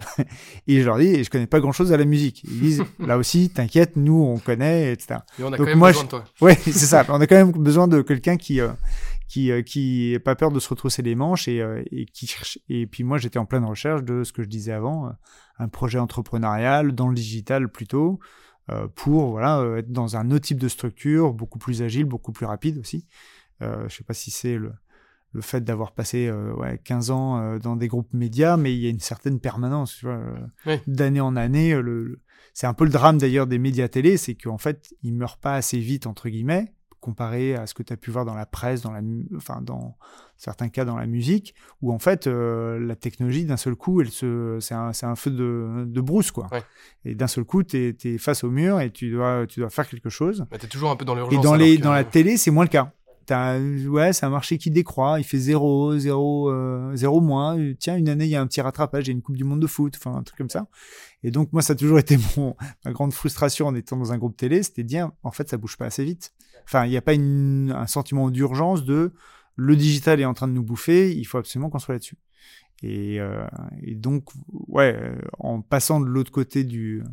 et 0.68 0.82
je 0.82 0.86
leur 0.86 0.98
dis, 0.98 1.24
je 1.24 1.30
connais 1.30 1.48
pas 1.48 1.60
grand 1.60 1.72
chose 1.72 1.92
à 1.94 1.98
la 1.98 2.06
musique. 2.06 2.44
Ils 2.44 2.60
disent, 2.60 2.84
là 3.00 3.18
aussi, 3.18 3.50
t'inquiète, 3.50 3.96
nous 3.96 4.22
on 4.22 4.38
connaît, 4.38 4.94
etc. 4.94 5.20
Et 5.40 5.44
on 5.44 5.52
a 5.52 5.58
quand 5.58 5.66
même 5.66 5.80
besoin 5.80 6.04
de 6.04 6.10
toi. 6.10 6.24
Ouais, 6.42 6.56
c'est 6.56 6.72
ça. 6.72 7.06
On 7.10 7.20
a 7.20 7.28
quand 7.28 7.36
même 7.36 7.52
besoin 7.52 7.88
de 7.88 8.02
quelqu'un 8.02 8.38
qui, 8.38 8.62
euh, 8.62 8.70
qui, 9.28 9.52
euh, 9.52 9.62
qui 9.62 10.18
pas 10.24 10.36
peur 10.36 10.52
de 10.52 10.60
se 10.60 10.70
retrousser 10.70 11.02
les 11.02 11.16
manches 11.16 11.48
et, 11.48 11.62
euh, 11.62 11.84
et 11.92 12.06
qui 12.06 12.28
cherche. 12.28 12.60
Et 12.70 12.88
puis 12.88 13.04
moi, 13.04 13.18
j'étais 13.18 13.40
en 13.40 13.46
pleine 13.46 13.66
recherche 13.66 14.04
de 14.04 14.24
ce 14.24 14.32
que 14.32 14.44
je 14.44 14.48
disais 14.48 14.72
avant, 14.72 15.12
un 15.58 15.68
projet 15.68 16.00
entrepreneurial 16.00 16.94
dans 16.94 17.08
le 17.08 17.16
digital 17.16 17.70
plutôt, 17.70 18.20
pour 18.96 19.32
voilà 19.32 19.80
être 19.80 19.92
dans 19.92 20.16
un 20.16 20.32
autre 20.32 20.46
type 20.46 20.60
de 20.60 20.70
structure, 20.70 21.34
beaucoup 21.34 21.60
plus 21.60 21.82
agile, 21.82 22.06
beaucoup 22.06 22.32
plus 22.32 22.46
rapide 22.46 22.78
aussi. 22.78 23.06
je 23.60 23.94
sais 23.94 24.06
pas 24.06 24.14
si 24.14 24.32
c'est 24.32 24.58
le 24.58 24.72
le 25.34 25.42
fait 25.42 25.64
d'avoir 25.64 25.92
passé 25.92 26.28
euh, 26.28 26.54
ouais, 26.54 26.80
15 26.84 27.12
ans 27.12 27.38
euh, 27.38 27.60
dans 27.60 27.76
des 27.76 27.88
groupes 27.88 28.14
médias, 28.14 28.58
mais 28.58 28.74
il 28.74 28.80
y 28.80 28.88
a 28.88 28.90
une 28.90 29.00
certaine 29.00 29.40
permanence, 29.40 29.96
tu 29.98 30.06
vois, 30.06 30.20
euh, 30.68 30.78
d'année 30.88 31.22
en 31.22 31.36
année. 31.36 31.74
Le, 31.74 32.20
C'est 32.54 32.68
un 32.68 32.74
peu 32.74 32.84
le 32.84 32.92
drame 32.92 33.18
d'ailleurs 33.18 33.48
des 33.48 33.60
médias 33.60 33.88
télé, 33.88 34.18
c'est 34.18 34.36
qu'en 34.36 34.58
fait, 34.58 34.94
ils 35.04 35.14
meurent 35.14 35.38
pas 35.38 35.56
assez 35.56 35.80
vite, 35.80 36.06
entre 36.06 36.28
guillemets, 36.28 36.74
comparé 37.00 37.56
à 37.56 37.66
ce 37.66 37.74
que 37.74 37.82
tu 37.82 37.94
as 37.94 37.98
pu 37.98 38.12
voir 38.12 38.26
dans 38.26 38.36
la 38.36 38.46
presse, 38.46 38.82
dans, 38.82 38.92
la, 38.92 39.02
enfin, 39.36 39.62
dans 39.62 39.98
certains 40.38 40.70
cas 40.70 40.86
dans 40.86 40.98
la 40.98 41.08
musique, 41.08 41.56
où 41.82 41.94
en 41.94 41.98
fait, 41.98 42.28
la 42.28 42.96
technologie, 42.96 43.46
d'un 43.46 43.58
seul 43.58 43.76
coup, 43.76 44.02
elle 44.02 44.12
se, 44.12 44.58
c'est, 44.60 44.76
un, 44.76 45.16
feu 45.16 45.32
de, 45.32 45.86
de 45.88 46.02
brousse, 46.02 46.30
quoi. 46.30 46.48
Et 47.06 47.16
d'un 47.16 47.28
seul 47.28 47.44
coup, 47.44 47.64
tu 47.64 47.96
es, 48.04 48.18
face 48.20 48.44
au 48.44 48.52
mur 48.52 48.82
et 48.82 48.92
tu 48.92 49.10
dois, 49.10 49.48
tu 49.48 49.62
dois 49.62 49.70
faire 49.72 49.88
quelque 49.88 50.10
chose. 50.10 50.46
tu 50.52 50.66
es 50.66 50.70
toujours 50.70 50.92
un 50.92 50.96
peu 50.96 51.06
dans 51.06 51.16
l'urgence. 51.16 51.40
Et 51.40 51.42
dans, 51.42 51.56
les, 51.56 51.78
dans 51.80 51.94
la 51.94 52.04
télé, 52.04 52.38
c'est 52.38 52.52
moins 52.52 52.66
le 52.66 52.70
cas 52.70 52.94
ouais, 53.32 54.14
c'est 54.14 54.26
un 54.26 54.30
marché 54.30 54.58
qui 54.58 54.72
décroît, 54.72 55.20
il 55.20 55.24
fait 55.24 55.38
0, 55.38 55.98
0, 55.98 56.96
0 56.96 57.22
moins. 57.22 57.58
Tiens, 57.80 57.98
une 57.98 58.10
année, 58.10 58.26
il 58.26 58.32
y 58.32 58.36
a 58.36 58.42
un 58.42 58.48
petit 58.48 58.62
rattrapage, 58.62 59.06
il 59.06 59.08
y 59.08 59.12
a 59.12 59.14
une 59.14 59.22
Coupe 59.22 59.38
du 59.38 59.44
Monde 59.44 59.62
de 59.62 59.68
foot, 59.68 59.96
enfin, 59.98 60.16
un 60.16 60.24
truc 60.24 60.38
comme 60.38 60.50
ça. 60.50 60.68
Et 61.24 61.32
donc, 61.32 61.54
moi, 61.54 61.62
ça 61.62 61.74
a 61.74 61.76
toujours 61.76 62.00
été 62.00 62.18
mon, 62.38 62.56
ma 62.86 62.92
grande 62.92 63.14
frustration 63.14 63.68
en 63.68 63.76
étant 63.76 63.98
dans 63.98 64.12
un 64.12 64.18
groupe 64.18 64.38
télé, 64.38 64.64
c'était 64.64 64.84
de 64.84 64.88
dire, 64.88 65.12
en 65.24 65.32
fait, 65.32 65.50
ça 65.50 65.58
bouge 65.58 65.78
pas 65.78 65.86
assez 65.86 66.04
vite. 66.04 66.34
Enfin, 66.66 66.86
il 66.86 66.90
n'y 66.90 66.98
a 66.98 67.02
pas 67.02 67.14
un 67.14 67.88
sentiment 67.88 68.30
d'urgence 68.30 68.86
de 68.86 69.14
le 69.56 69.76
digital 69.76 70.20
est 70.20 70.26
en 70.26 70.34
train 70.34 70.48
de 70.48 70.54
nous 70.54 70.64
bouffer, 70.64 71.16
il 71.16 71.26
faut 71.26 71.38
absolument 71.38 71.70
qu'on 71.70 71.80
soit 71.80 71.94
là-dessus. 71.94 72.18
Et, 72.84 73.20
euh, 73.20 73.46
et, 73.84 73.96
donc, 73.96 74.30
ouais, 74.68 74.96
euh, 74.96 75.16
en 75.38 75.62
passant 75.62 76.00
de 76.00 76.06
l'autre 76.06 76.32
côté 76.32 76.64
du, 76.64 77.04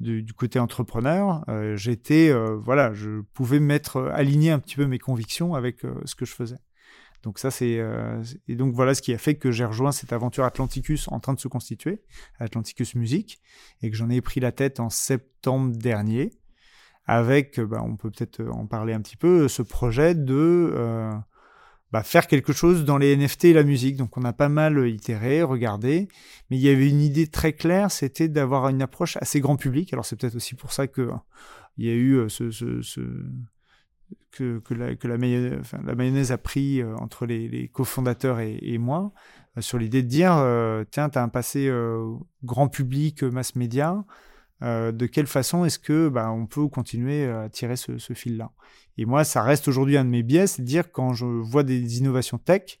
du, 0.00 0.22
du, 0.22 0.32
côté 0.32 0.58
entrepreneur, 0.58 1.44
euh, 1.48 1.76
j'étais, 1.76 2.30
euh, 2.30 2.56
voilà, 2.56 2.92
je 2.94 3.20
pouvais 3.34 3.60
mettre, 3.60 4.10
aligner 4.12 4.50
un 4.50 4.58
petit 4.58 4.76
peu 4.76 4.86
mes 4.86 4.98
convictions 4.98 5.54
avec 5.54 5.84
euh, 5.84 5.94
ce 6.04 6.14
que 6.14 6.24
je 6.24 6.34
faisais. 6.34 6.58
Donc 7.22 7.38
ça, 7.38 7.50
c'est 7.50 7.78
et 8.48 8.56
donc 8.56 8.74
voilà 8.74 8.94
ce 8.94 9.02
qui 9.02 9.12
a 9.12 9.18
fait 9.18 9.34
que 9.34 9.50
j'ai 9.50 9.66
rejoint 9.66 9.92
cette 9.92 10.14
aventure 10.14 10.44
Atlanticus 10.44 11.06
en 11.08 11.20
train 11.20 11.34
de 11.34 11.38
se 11.38 11.48
constituer, 11.48 12.00
Atlanticus 12.38 12.94
Music, 12.94 13.42
et 13.82 13.90
que 13.90 13.96
j'en 13.96 14.08
ai 14.08 14.22
pris 14.22 14.40
la 14.40 14.52
tête 14.52 14.80
en 14.80 14.88
septembre 14.88 15.76
dernier, 15.76 16.30
avec, 17.04 17.60
bah, 17.60 17.82
on 17.84 17.96
peut 17.96 18.10
peut-être 18.10 18.42
en 18.50 18.66
parler 18.66 18.94
un 18.94 19.02
petit 19.02 19.18
peu, 19.18 19.48
ce 19.48 19.60
projet 19.60 20.14
de 20.14 20.74
bah, 21.92 22.02
faire 22.02 22.26
quelque 22.26 22.52
chose 22.52 22.84
dans 22.84 22.98
les 22.98 23.16
NFT 23.16 23.46
et 23.46 23.52
la 23.52 23.62
musique. 23.62 23.96
Donc 23.96 24.16
on 24.16 24.24
a 24.24 24.32
pas 24.32 24.48
mal 24.48 24.88
itéré, 24.88 25.42
regardé, 25.42 26.08
mais 26.50 26.56
il 26.56 26.62
y 26.62 26.68
avait 26.68 26.88
une 26.88 27.00
idée 27.00 27.26
très 27.26 27.52
claire, 27.52 27.90
c'était 27.90 28.28
d'avoir 28.28 28.68
une 28.68 28.82
approche 28.82 29.16
assez 29.20 29.40
grand 29.40 29.56
public. 29.56 29.92
Alors 29.92 30.04
c'est 30.04 30.16
peut-être 30.16 30.36
aussi 30.36 30.54
pour 30.54 30.72
ça 30.72 30.86
que 30.86 31.10
il 31.76 31.86
y 31.86 31.90
a 31.90 31.94
eu 31.94 32.14
euh, 32.14 32.28
ce, 32.28 32.50
ce, 32.50 32.82
ce 32.82 33.00
que, 34.30 34.58
que, 34.60 35.08
la, 35.08 35.18
mayonnaise, 35.18 36.32
a 36.32 36.38
pris 36.38 36.80
euh, 36.80 36.94
entre 36.96 37.26
les, 37.26 37.68
cofondateurs 37.68 38.40
et, 38.40 38.78
moi 38.78 39.12
euh, 39.56 39.60
sur 39.60 39.78
l'idée 39.78 40.02
de 40.02 40.08
dire 40.08 40.36
euh, 40.36 40.84
tiens, 40.90 41.08
tu 41.08 41.18
as 41.18 41.22
un 41.22 41.28
passé 41.28 41.68
euh, 41.68 42.14
grand 42.44 42.68
public, 42.68 43.22
mass 43.22 43.56
média. 43.56 44.04
De 44.62 45.06
quelle 45.06 45.26
façon 45.26 45.64
est-ce 45.64 45.78
que 45.78 46.08
bah, 46.08 46.30
on 46.30 46.46
peut 46.46 46.68
continuer 46.68 47.24
à 47.24 47.48
tirer 47.48 47.76
ce, 47.76 47.98
ce 47.98 48.12
fil-là? 48.12 48.52
Et 48.98 49.06
moi, 49.06 49.24
ça 49.24 49.42
reste 49.42 49.68
aujourd'hui 49.68 49.96
un 49.96 50.04
de 50.04 50.10
mes 50.10 50.22
biais, 50.22 50.46
c'est 50.46 50.62
de 50.62 50.66
dire 50.66 50.92
quand 50.92 51.14
je 51.14 51.24
vois 51.24 51.62
des 51.62 51.98
innovations 51.98 52.38
tech, 52.38 52.78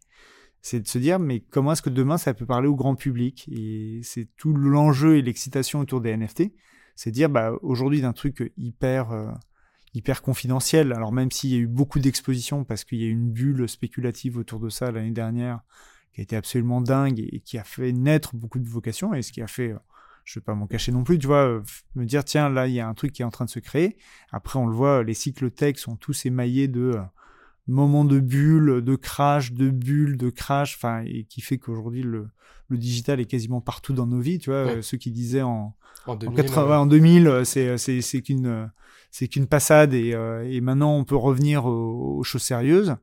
c'est 0.62 0.80
de 0.80 0.88
se 0.88 0.98
dire 0.98 1.18
mais 1.18 1.40
comment 1.40 1.72
est-ce 1.72 1.82
que 1.82 1.90
demain 1.90 2.18
ça 2.18 2.34
peut 2.34 2.46
parler 2.46 2.68
au 2.68 2.74
grand 2.74 2.94
public? 2.94 3.48
Et 3.50 4.00
c'est 4.02 4.28
tout 4.36 4.52
l'enjeu 4.52 5.16
et 5.16 5.22
l'excitation 5.22 5.80
autour 5.80 6.00
des 6.00 6.16
NFT, 6.16 6.52
c'est 6.96 7.10
de 7.10 7.14
dire 7.14 7.30
bah 7.30 7.52
aujourd'hui 7.62 8.00
d'un 8.02 8.12
truc 8.12 8.52
hyper 8.56 9.12
euh, 9.12 9.30
hyper 9.94 10.22
confidentiel. 10.22 10.92
Alors 10.92 11.12
même 11.12 11.30
s'il 11.30 11.50
y 11.50 11.54
a 11.54 11.58
eu 11.58 11.66
beaucoup 11.66 11.98
d'expositions 11.98 12.64
parce 12.64 12.84
qu'il 12.84 13.00
y 13.00 13.04
a 13.04 13.06
eu 13.06 13.12
une 13.12 13.30
bulle 13.30 13.68
spéculative 13.68 14.36
autour 14.36 14.60
de 14.60 14.68
ça 14.68 14.90
l'année 14.90 15.10
dernière 15.12 15.60
qui 16.12 16.20
a 16.20 16.24
été 16.24 16.36
absolument 16.36 16.80
dingue 16.80 17.20
et 17.20 17.40
qui 17.40 17.56
a 17.56 17.64
fait 17.64 17.92
naître 17.92 18.34
beaucoup 18.34 18.58
de 18.58 18.68
vocations 18.68 19.14
et 19.14 19.22
ce 19.22 19.32
qui 19.32 19.42
a 19.42 19.46
fait 19.46 19.74
je 20.30 20.38
vais 20.38 20.44
pas 20.44 20.54
m'en 20.54 20.68
cacher 20.68 20.92
non 20.92 21.02
plus, 21.02 21.18
tu 21.18 21.26
vois, 21.26 21.44
euh, 21.44 21.62
me 21.96 22.04
dire 22.04 22.24
tiens 22.24 22.48
là 22.48 22.68
il 22.68 22.74
y 22.74 22.78
a 22.78 22.86
un 22.86 22.94
truc 22.94 23.12
qui 23.12 23.22
est 23.22 23.24
en 23.24 23.30
train 23.30 23.46
de 23.46 23.50
se 23.50 23.58
créer. 23.58 23.96
Après 24.30 24.60
on 24.60 24.66
le 24.66 24.74
voit, 24.74 25.02
les 25.02 25.14
cycles 25.14 25.50
tech 25.50 25.76
sont 25.78 25.96
tous 25.96 26.24
émaillés 26.24 26.68
de 26.68 26.92
euh, 26.94 27.00
moments 27.66 28.04
de 28.04 28.20
bulle, 28.20 28.80
de 28.80 28.94
crash, 28.94 29.52
de 29.52 29.70
bulle, 29.70 30.16
de 30.16 30.30
crash, 30.30 30.76
enfin 30.76 31.02
et 31.04 31.24
qui 31.24 31.40
fait 31.40 31.58
qu'aujourd'hui 31.58 32.02
le, 32.02 32.28
le 32.68 32.78
digital 32.78 33.18
est 33.18 33.24
quasiment 33.24 33.60
partout 33.60 33.92
dans 33.92 34.06
nos 34.06 34.20
vies, 34.20 34.38
tu 34.38 34.50
vois. 34.50 34.66
Ouais. 34.66 34.76
Euh, 34.76 34.82
ceux 34.82 34.98
qui 34.98 35.10
disaient 35.10 35.42
en 35.42 35.74
en 36.06 36.14
2000, 36.14 36.40
en, 36.40 36.42
80, 36.42 36.68
ouais. 36.68 36.76
en 36.76 36.86
2000 36.86 37.40
c'est 37.44 37.76
c'est 37.76 38.00
c'est 38.00 38.22
qu'une 38.22 38.70
c'est 39.10 39.26
qu'une 39.26 39.48
passade 39.48 39.94
et, 39.94 40.14
euh, 40.14 40.48
et 40.48 40.60
maintenant 40.60 40.94
on 40.96 41.02
peut 41.02 41.16
revenir 41.16 41.66
aux, 41.66 42.18
aux 42.18 42.22
choses 42.22 42.42
sérieuses. 42.42 42.94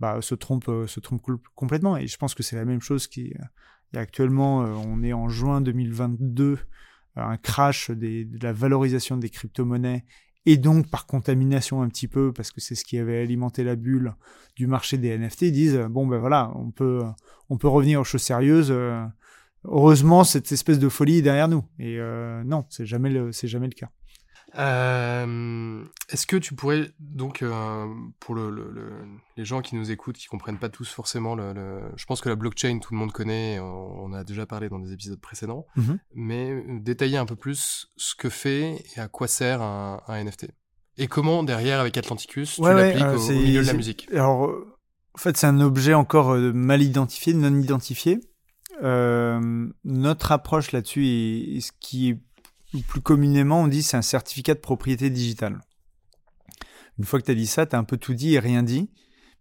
Bah, 0.00 0.18
se 0.20 0.34
trompe 0.34 0.68
se 0.88 0.98
trompe 0.98 1.22
complètement 1.54 1.96
et 1.96 2.08
je 2.08 2.16
pense 2.16 2.34
que 2.34 2.42
c'est 2.42 2.56
la 2.56 2.64
même 2.64 2.80
chose 2.80 3.06
qui 3.06 3.34
et 3.94 3.98
actuellement, 3.98 4.62
euh, 4.62 4.74
on 4.86 5.02
est 5.02 5.12
en 5.12 5.28
juin 5.28 5.60
2022, 5.60 6.58
un 7.16 7.36
crash 7.36 7.90
de 7.90 8.26
la 8.42 8.52
valorisation 8.52 9.16
des 9.16 9.28
crypto-monnaies 9.28 10.04
et 10.46 10.56
donc 10.56 10.90
par 10.90 11.06
contamination 11.06 11.82
un 11.82 11.88
petit 11.88 12.08
peu, 12.08 12.32
parce 12.32 12.50
que 12.50 12.60
c'est 12.60 12.74
ce 12.74 12.84
qui 12.84 12.98
avait 12.98 13.20
alimenté 13.20 13.64
la 13.64 13.76
bulle 13.76 14.14
du 14.56 14.66
marché 14.66 14.98
des 14.98 15.16
NFT, 15.16 15.42
ils 15.42 15.52
disent 15.52 15.78
bon 15.90 16.06
ben 16.06 16.18
voilà, 16.18 16.52
on 16.56 16.70
peut 16.70 17.02
on 17.48 17.58
peut 17.58 17.68
revenir 17.68 18.00
aux 18.00 18.04
choses 18.04 18.22
sérieuses. 18.22 18.70
Euh, 18.70 19.04
heureusement, 19.64 20.24
cette 20.24 20.50
espèce 20.50 20.78
de 20.78 20.88
folie 20.88 21.18
est 21.18 21.22
derrière 21.22 21.48
nous. 21.48 21.64
Et 21.78 21.98
euh, 21.98 22.42
non, 22.44 22.64
c'est 22.70 22.86
jamais 22.86 23.14
c'est 23.32 23.48
jamais 23.48 23.68
le 23.68 23.74
cas. 23.74 23.90
Euh, 24.58 25.84
Est-ce 26.10 26.26
que 26.26 26.36
tu 26.36 26.54
pourrais 26.54 26.90
donc 26.98 27.42
euh, 27.42 27.86
pour 28.20 28.34
le, 28.34 28.50
le, 28.50 28.70
le, 28.70 28.90
les 29.36 29.44
gens 29.44 29.62
qui 29.62 29.76
nous 29.76 29.90
écoutent, 29.90 30.16
qui 30.16 30.26
comprennent 30.26 30.58
pas 30.58 30.68
tous 30.68 30.90
forcément 30.90 31.34
le, 31.34 31.80
je 31.96 32.04
pense 32.04 32.20
que 32.20 32.28
la 32.28 32.36
blockchain 32.36 32.78
tout 32.78 32.92
le 32.92 32.98
monde 32.98 33.12
connaît, 33.12 33.58
on, 33.60 34.04
on 34.04 34.12
a 34.12 34.24
déjà 34.24 34.44
parlé 34.46 34.68
dans 34.68 34.78
des 34.78 34.92
épisodes 34.92 35.20
précédents, 35.20 35.66
mm 35.76 35.82
-hmm. 35.82 35.98
mais 36.14 36.64
détailler 36.80 37.16
un 37.16 37.26
peu 37.26 37.36
plus 37.36 37.90
ce 37.96 38.14
que 38.14 38.28
fait 38.28 38.84
et 38.96 39.00
à 39.00 39.08
quoi 39.08 39.26
sert 39.26 39.62
un, 39.62 40.02
un 40.06 40.24
NFT 40.24 40.50
et 40.98 41.06
comment 41.08 41.42
derrière 41.42 41.80
avec 41.80 41.96
Atlanticus 41.96 42.56
tu 42.56 42.60
ouais, 42.62 42.74
l'appliques 42.74 43.06
ouais, 43.06 43.16
au, 43.16 43.30
au, 43.30 43.42
milieu 43.46 43.62
de 43.62 43.66
la 43.66 43.72
musique. 43.72 44.08
Alors 44.12 44.50
en 45.14 45.18
fait 45.18 45.36
c'est 45.36 45.46
un 45.46 45.60
objet 45.60 45.94
encore 45.94 46.30
euh, 46.34 46.52
mal 46.52 46.82
identifié, 46.82 47.32
non 47.34 47.54
identifié. 47.58 48.20
Euh, 48.82 49.40
notre 49.84 50.32
approche 50.32 50.72
là-dessus 50.72 51.06
est, 51.06 51.56
est 51.56 51.60
ce 51.60 51.72
qui 51.80 52.10
est 52.10 52.18
plus 52.80 53.02
communément 53.02 53.62
on 53.62 53.68
dit 53.68 53.82
c'est 53.82 53.96
un 53.96 54.02
certificat 54.02 54.54
de 54.54 54.60
propriété 54.60 55.10
digitale. 55.10 55.60
Une 56.98 57.04
fois 57.04 57.20
que 57.20 57.26
tu 57.26 57.30
as 57.30 57.34
dit 57.34 57.46
ça, 57.46 57.66
tu 57.66 57.76
as 57.76 57.78
un 57.78 57.84
peu 57.84 57.96
tout 57.96 58.14
dit 58.14 58.34
et 58.34 58.38
rien 58.38 58.62
dit, 58.62 58.90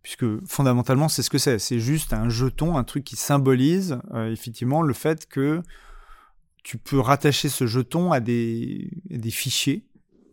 puisque 0.04 0.26
fondamentalement 0.46 1.10
c'est 1.10 1.24
ce 1.24 1.30
que 1.30 1.38
c'est. 1.38 1.60
C'est 1.60 1.80
juste 1.80 2.14
un 2.14 2.30
jeton, 2.30 2.78
un 2.78 2.84
truc 2.84 3.04
qui 3.04 3.16
symbolise 3.16 4.00
euh, 4.14 4.32
effectivement 4.32 4.82
le 4.82 4.94
fait 4.94 5.28
que 5.28 5.62
tu 6.64 6.78
peux 6.78 7.00
rattacher 7.00 7.50
ce 7.50 7.66
jeton 7.66 8.12
à 8.12 8.20
des, 8.20 8.90
fichiers 9.32 9.88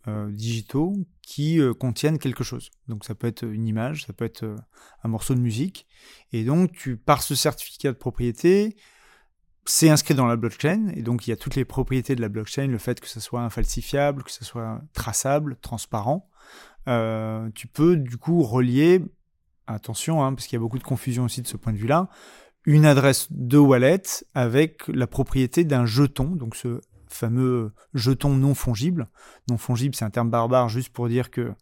euh, 0.06 0.30
digitaux 0.30 0.94
qui 1.22 1.60
euh, 1.60 1.74
contiennent 1.74 2.18
quelque 2.18 2.44
chose. 2.44 2.70
Donc 2.86 3.04
ça 3.04 3.14
peut 3.14 3.26
être 3.26 3.44
une 3.44 3.66
image, 3.66 4.04
ça 4.06 4.12
peut 4.12 4.24
être 4.24 4.56
un 5.02 5.08
morceau 5.08 5.34
de 5.34 5.40
musique. 5.40 5.86
Et 6.32 6.44
donc 6.44 6.72
tu, 6.72 6.96
par 6.96 7.22
ce 7.22 7.34
certificat 7.34 7.92
de 7.92 7.98
propriété, 7.98 8.76
c'est 9.68 9.90
inscrit 9.90 10.14
dans 10.14 10.26
la 10.26 10.36
blockchain 10.36 10.88
et 10.94 11.02
donc 11.02 11.26
il 11.26 11.30
y 11.30 11.32
a 11.32 11.36
toutes 11.36 11.54
les 11.54 11.66
propriétés 11.66 12.14
de 12.14 12.22
la 12.22 12.30
blockchain, 12.30 12.68
le 12.68 12.78
fait 12.78 13.00
que 13.00 13.06
ça 13.06 13.20
soit 13.20 13.42
infalsifiable, 13.42 14.22
que 14.22 14.30
ça 14.30 14.44
soit 14.44 14.80
traçable, 14.94 15.56
transparent. 15.60 16.30
Euh, 16.88 17.50
tu 17.54 17.66
peux 17.66 17.96
du 17.96 18.16
coup 18.16 18.42
relier, 18.42 19.02
attention, 19.66 20.24
hein, 20.24 20.32
parce 20.32 20.46
qu'il 20.46 20.56
y 20.56 20.60
a 20.60 20.60
beaucoup 20.60 20.78
de 20.78 20.84
confusion 20.84 21.24
aussi 21.24 21.42
de 21.42 21.46
ce 21.46 21.58
point 21.58 21.74
de 21.74 21.78
vue-là, 21.78 22.08
une 22.64 22.86
adresse 22.86 23.26
de 23.30 23.58
wallet 23.58 24.02
avec 24.34 24.88
la 24.88 25.06
propriété 25.06 25.64
d'un 25.64 25.84
jeton, 25.84 26.30
donc 26.30 26.56
ce 26.56 26.80
fameux 27.06 27.72
jeton 27.92 28.30
non 28.34 28.54
fongible. 28.54 29.08
Non 29.50 29.58
fongible, 29.58 29.94
c'est 29.94 30.04
un 30.04 30.10
terme 30.10 30.30
barbare 30.30 30.70
juste 30.70 30.94
pour 30.94 31.08
dire 31.08 31.30
que 31.30 31.52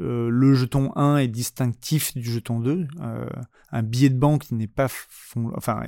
euh, 0.00 0.28
le 0.30 0.54
jeton 0.54 0.92
1 0.96 1.18
est 1.18 1.28
distinctif 1.28 2.14
du 2.14 2.30
jeton 2.30 2.60
2. 2.60 2.86
Euh, 3.00 3.26
un 3.70 3.82
billet 3.82 4.10
de 4.10 4.18
banque 4.18 4.50
n'est 4.50 4.68
pas 4.68 4.88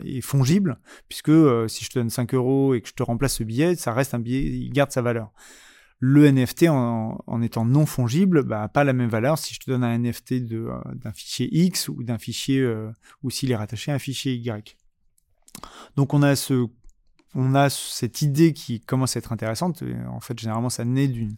est 0.04 0.20
fongible, 0.20 0.78
puisque 1.08 1.28
euh, 1.28 1.68
si 1.68 1.84
je 1.84 1.90
te 1.90 1.98
donne 1.98 2.10
5 2.10 2.34
euros 2.34 2.74
et 2.74 2.80
que 2.80 2.88
je 2.88 2.94
te 2.94 3.02
remplace 3.02 3.34
ce 3.34 3.44
billet, 3.44 3.76
ça 3.76 3.92
reste 3.92 4.14
un 4.14 4.18
billet, 4.18 4.42
il 4.42 4.70
garde 4.70 4.90
sa 4.90 5.02
valeur. 5.02 5.32
Le 6.02 6.30
NFT, 6.30 6.68
en, 6.70 7.42
étant 7.42 7.66
non 7.66 7.84
fongible, 7.84 8.42
bah, 8.42 8.68
pas 8.68 8.84
la 8.84 8.94
même 8.94 9.10
valeur 9.10 9.36
si 9.36 9.52
je 9.52 9.60
te 9.60 9.70
donne 9.70 9.84
un 9.84 9.98
NFT 9.98 10.46
d'un 10.46 11.12
fichier 11.12 11.48
X 11.52 11.88
ou 11.88 12.02
d'un 12.02 12.16
fichier, 12.16 12.66
ou 13.22 13.28
s'il 13.28 13.50
est 13.50 13.56
rattaché 13.56 13.92
à 13.92 13.96
un 13.96 13.98
fichier 13.98 14.32
Y. 14.32 14.78
Donc 15.96 16.14
on 16.14 16.22
a 16.22 16.36
ce 16.36 16.68
on 17.34 17.54
a 17.54 17.70
cette 17.70 18.22
idée 18.22 18.54
qui 18.54 18.80
commence 18.80 19.14
à 19.16 19.18
être 19.18 19.32
intéressante. 19.32 19.84
En 20.08 20.20
fait, 20.20 20.38
généralement, 20.38 20.70
ça 20.70 20.84
naît 20.84 21.06
d'une 21.06 21.36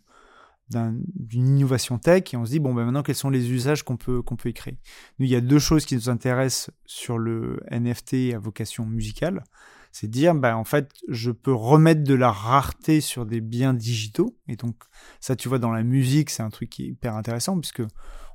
d'une 0.69 1.59
innovation 1.59 1.99
tech 1.99 2.33
et 2.33 2.37
on 2.37 2.45
se 2.45 2.51
dit 2.51 2.61
bon 2.61 2.73
ben 2.73 2.85
maintenant 2.85 3.03
quels 3.03 3.15
sont 3.17 3.31
les 3.31 3.51
usages 3.51 3.83
qu'on 3.83 3.97
peut 3.97 4.23
qu'on 4.23 4.37
peut 4.37 4.49
y 4.49 4.55
créer? 4.55 4.79
Nous 5.19 5.27
il 5.27 5.31
y 5.31 5.37
a 5.37 5.41
deux 5.41 5.59
choses 5.59 5.85
qui 5.85 5.95
nous 5.95 6.09
intéressent 6.09 6.71
sur 6.87 7.19
le 7.19 7.61
NFT 7.71 8.35
à 8.35 8.39
vocation 8.39 8.87
musicale, 8.87 9.45
c'est 9.93 10.09
dire 10.09 10.35
ben 10.35 10.57
en 10.57 10.65
fait 10.65 10.91
je 11.09 11.31
peux 11.31 11.53
remettre 11.53 12.05
de 12.05 12.15
la 12.15 12.33
rareté 12.33 13.01
sur 13.01 13.27
des 13.27 13.41
biens 13.41 13.75
digitaux 13.75 14.37
et 14.49 14.57
donc 14.57 14.77
ça 15.21 15.37
tu 15.37 15.49
vois 15.49 15.59
dans 15.59 15.73
la 15.73 15.83
musique 15.83 16.31
c'est 16.31 16.43
un 16.43 16.51
truc 16.51 16.71
qui 16.71 16.85
est 16.85 16.89
hyper 16.89 17.17
intéressant 17.17 17.59
puisque 17.59 17.83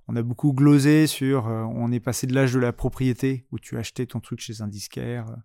on 0.07 0.15
a 0.15 0.21
beaucoup 0.21 0.53
glosé 0.53 1.05
sur 1.05 1.47
euh, 1.47 1.63
on 1.63 1.91
est 1.91 1.99
passé 1.99 2.27
de 2.27 2.33
l'âge 2.33 2.53
de 2.53 2.59
la 2.59 2.71
propriété 2.71 3.45
où 3.51 3.59
tu 3.59 3.77
achetais 3.77 4.05
ton 4.05 4.19
truc 4.19 4.39
chez 4.39 4.61
un 4.61 4.67
disquaire 4.67 5.29
euh, 5.29 5.35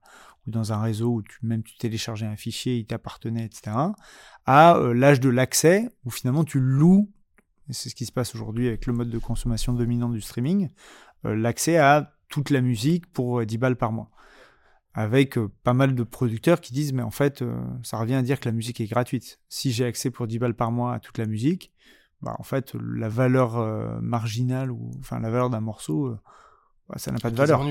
ou 0.46 0.50
dans 0.50 0.72
un 0.72 0.80
réseau 0.80 1.16
où 1.16 1.22
même 1.42 1.62
tu 1.62 1.76
téléchargeais 1.76 2.26
un 2.26 2.36
fichier, 2.36 2.76
il 2.76 2.86
t'appartenait, 2.86 3.44
etc., 3.44 3.76
à 4.46 4.76
euh, 4.76 4.92
l'âge 4.92 5.20
de 5.20 5.28
l'accès 5.28 5.88
où 6.04 6.10
finalement 6.10 6.44
tu 6.44 6.60
loues, 6.60 7.10
et 7.68 7.72
c'est 7.72 7.88
ce 7.88 7.94
qui 7.94 8.06
se 8.06 8.12
passe 8.12 8.34
aujourd'hui 8.34 8.68
avec 8.68 8.86
le 8.86 8.92
mode 8.92 9.10
de 9.10 9.18
consommation 9.18 9.72
dominant 9.72 10.08
du 10.08 10.20
streaming, 10.20 10.68
l'accès 11.24 11.76
à 11.76 12.16
toute 12.28 12.50
la 12.50 12.60
musique 12.60 13.06
pour 13.12 13.46
10 13.46 13.58
balles 13.58 13.76
par 13.76 13.92
mois. 13.92 14.10
Avec 14.94 15.38
pas 15.62 15.72
mal 15.72 15.94
de 15.94 16.02
producteurs 16.02 16.60
qui 16.60 16.72
disent 16.72 16.92
mais 16.92 17.02
en 17.02 17.12
fait 17.12 17.44
ça 17.84 17.98
revient 17.98 18.14
à 18.14 18.22
dire 18.22 18.40
que 18.40 18.48
la 18.48 18.52
musique 18.52 18.80
est 18.80 18.86
gratuite. 18.86 19.38
Si 19.48 19.70
j'ai 19.70 19.84
accès 19.84 20.10
pour 20.10 20.26
10 20.26 20.40
balles 20.40 20.54
par 20.54 20.72
mois 20.72 20.94
à 20.94 20.98
toute 20.98 21.18
la 21.18 21.26
musique, 21.26 21.72
bah, 22.22 22.36
en 22.38 22.42
fait, 22.42 22.74
la 22.74 23.08
valeur 23.08 24.00
marginale 24.00 24.70
ou 24.70 24.90
enfin 25.00 25.20
la 25.20 25.30
valeur 25.30 25.50
d'un 25.50 25.60
morceau, 25.60 26.16
bah, 26.88 26.96
ça 26.98 27.10
n'a 27.10 27.18
pas 27.18 27.30
de 27.30 27.36
valeur. 27.36 27.62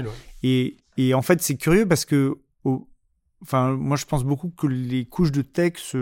et, 0.43 0.77
et, 0.97 1.13
en 1.13 1.21
fait, 1.21 1.41
c'est 1.41 1.57
curieux 1.57 1.87
parce 1.87 2.05
que 2.05 2.37
Enfin, 3.43 3.71
moi, 3.71 3.97
je 3.97 4.05
pense 4.05 4.23
beaucoup 4.23 4.49
que 4.49 4.67
les 4.67 5.05
couches 5.05 5.31
de 5.31 5.41
texte 5.41 5.97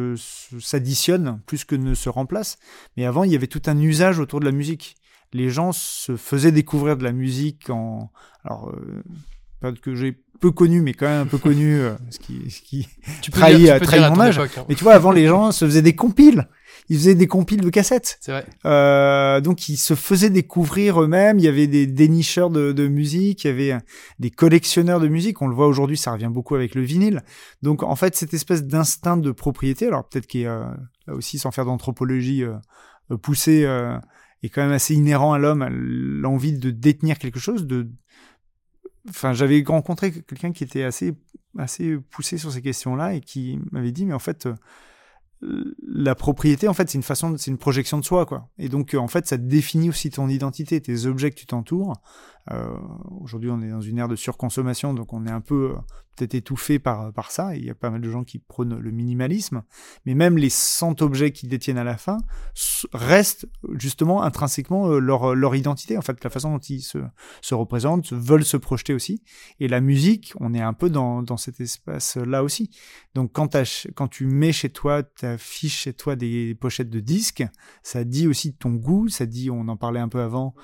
s'additionnent 0.60 1.40
plus 1.46 1.64
que 1.64 1.76
ne 1.76 1.94
se 1.94 2.10
remplacent. 2.10 2.58
Mais 2.98 3.06
avant, 3.06 3.24
il 3.24 3.32
y 3.32 3.36
avait 3.36 3.48
tout 3.48 3.62
un 3.68 3.80
usage 3.80 4.20
autour 4.20 4.42
de 4.42 4.46
la 4.46 4.52
musique. 4.52 4.98
Les 5.32 5.50
gens 5.50 5.72
se 5.72 6.18
faisaient 6.18 6.52
découvrir 6.52 6.98
de 6.98 7.04
la 7.04 7.14
musique 7.14 7.70
en. 7.70 8.12
Alors, 8.44 8.70
euh, 8.70 9.04
pas 9.62 9.72
que 9.72 9.96
j'ai 9.96 10.22
peu 10.40 10.52
connu, 10.52 10.82
mais 10.82 10.94
quand 10.94 11.06
même 11.06 11.22
un 11.22 11.26
peu 11.28 11.38
connu, 11.38 11.80
euh, 11.80 11.96
ce 12.10 12.20
qui, 12.20 12.50
ce 12.50 12.62
qui 12.62 12.88
tu 13.22 13.32
trahit, 13.32 13.70
mon 14.10 14.20
âge. 14.20 14.40
Hein. 14.40 14.48
Mais 14.68 14.76
tu 14.76 14.84
vois, 14.84 14.94
avant, 14.94 15.12
les 15.12 15.28
gens 15.28 15.52
se 15.52 15.64
faisaient 15.66 15.82
des 15.82 15.96
compiles 15.96 16.48
ils 16.90 16.98
faisaient 16.98 17.16
des 17.16 17.28
compiles 17.28 17.62
de 17.62 17.70
cassettes. 17.70 18.18
C'est 18.20 18.32
vrai. 18.32 18.46
Euh, 18.66 19.42
donc 19.42 19.70
ils 19.70 19.78
se 19.78 19.94
faisaient 19.94 20.32
découvrir 20.32 21.02
eux-mêmes. 21.02 21.38
Il 21.38 21.46
y 21.46 21.48
avait 21.48 21.68
des 21.68 21.86
dénicheurs 21.86 22.50
de, 22.50 22.72
de, 22.72 22.88
musique, 22.88 23.44
il 23.44 23.48
y 23.48 23.50
avait 23.52 23.78
des 24.18 24.32
collectionneurs 24.32 25.00
de 25.00 25.08
musique. 25.08 25.42
On 25.42 25.48
le 25.48 25.56
voit 25.56 25.68
aujourd'hui, 25.68 25.98
ça 25.98 26.12
revient 26.12 26.32
beaucoup 26.32 26.56
avec 26.56 26.74
le 26.74 26.82
vinyle. 26.82 27.24
Donc 27.62 27.84
en 27.84 27.96
fait, 27.96 28.16
cette 28.16 28.34
espèce 28.34 28.64
d'instinct 28.64 29.18
de 29.18 29.32
propriété, 29.32 29.86
alors 29.86 30.10
peut-être 30.10 30.26
qu'il 30.26 30.42
y 30.42 30.48
a 30.48 30.76
là 31.08 31.14
aussi 31.14 31.38
sans 31.38 31.52
faire 31.52 31.66
d'anthropologie 31.66 32.44
euh, 32.44 32.56
euh 33.12 33.18
poussée, 33.18 33.66
euh, 33.66 33.98
est 34.42 34.50
quand 34.50 34.64
même 34.64 34.72
assez 34.72 34.96
inhérent 34.96 35.34
à 35.34 35.38
l'homme, 35.38 35.68
l'envie 35.70 36.54
de 36.54 36.72
détenir 36.72 37.20
quelque 37.20 37.40
chose. 37.40 37.68
De, 37.68 37.88
enfin, 39.10 39.34
j'avais 39.34 39.64
rencontré 39.66 40.12
quelqu'un 40.12 40.52
qui 40.54 40.64
était 40.64 40.84
assez 40.84 41.14
assez 41.58 41.98
poussé 41.98 42.38
sur 42.38 42.52
ces 42.52 42.62
questions-là 42.62 43.16
et 43.16 43.22
qui 43.22 43.60
m'avait 43.72 43.92
dit, 43.92 44.06
mais 44.06 44.14
en 44.14 44.20
fait 44.20 44.48
la 45.42 46.16
propriété, 46.16 46.68
en 46.68 46.74
fait, 46.74 46.90
c'est 46.90 46.98
une 46.98 47.04
façon, 47.04 47.36
c'est 47.38 47.52
une 47.52 47.58
projection 47.58 47.98
de 47.98 48.04
soi, 48.04 48.26
quoi. 48.26 48.50
Et 48.58 48.68
donc, 48.68 48.94
en 48.94 49.08
fait, 49.08 49.26
ça 49.26 49.38
définit 49.38 49.90
aussi 49.90 50.10
ton 50.10 50.28
identité, 50.28 50.82
tes 50.82 51.06
objets 51.06 51.32
que 51.32 51.36
tu 51.36 51.46
t'entoures. 51.46 51.94
Euh, 52.52 52.78
aujourd'hui, 53.22 53.50
on 53.52 53.62
est 53.62 53.70
dans 53.70 53.82
une 53.82 53.98
ère 53.98 54.08
de 54.08 54.16
surconsommation, 54.16 54.94
donc 54.94 55.14
on 55.14 55.26
est 55.26 55.32
un 55.32 55.42
peu 55.42 55.72
euh, 55.72 55.82
peut-être 56.16 56.34
étouffé 56.34 56.80
par, 56.80 57.14
par 57.14 57.32
ça. 57.32 57.56
il 57.56 57.64
y 57.64 57.70
a 57.70 57.76
pas 57.76 57.90
mal 57.92 58.02
de 58.02 58.10
gens 58.10 58.24
qui 58.24 58.40
prônent 58.40 58.78
le 58.78 58.92
minimalisme. 58.92 59.64
Mais 60.06 60.16
même 60.16 60.38
les 60.38 60.50
100 60.50 61.02
objets 61.02 61.32
qu'ils 61.32 61.50
détiennent 61.50 61.78
à 61.78 61.84
la 61.84 61.98
fin 61.98 62.18
restent 62.94 63.48
justement 63.78 64.24
intrinsèquement 64.24 64.90
euh, 64.90 65.00
leur, 65.00 65.36
leur 65.36 65.56
identité, 65.56 65.98
en 65.98 66.02
fait, 66.02 66.24
la 66.24 66.30
façon 66.30 66.52
dont 66.52 66.60
ils 66.60 66.82
se, 66.82 66.98
se 67.42 67.54
représentent, 67.54 68.12
veulent 68.14 68.46
se 68.46 68.58
projeter 68.58 68.94
aussi. 68.94 69.22
Et 69.60 69.68
la 69.68 69.80
musique, 69.80 70.34
on 70.40 70.54
est 70.54 70.62
un 70.62 70.74
peu 70.74 70.90
dans, 70.90 71.22
dans 71.22 71.38
cet 71.38 71.62
espace-là 71.62 72.44
aussi. 72.44 72.72
Donc, 73.14 73.32
quand, 73.32 73.56
quand 73.96 74.08
tu 74.08 74.26
mets 74.26 74.52
chez 74.54 74.70
toi, 74.70 75.04
tu 75.04 75.26
affiches 75.26 75.78
chez 75.78 75.94
toi 75.94 76.16
des 76.16 76.56
pochettes 76.56 76.90
de 76.90 77.00
disques, 77.00 77.44
ça 77.84 78.04
dit 78.04 78.28
aussi 78.28 78.54
ton 78.54 78.72
goût, 78.72 79.08
ça 79.08 79.28
dit, 79.28 79.52
on 79.52 79.68
en 79.68 79.78
parlait 79.78 80.00
un 80.00 80.10
peu 80.10 80.22
avant, 80.22 80.56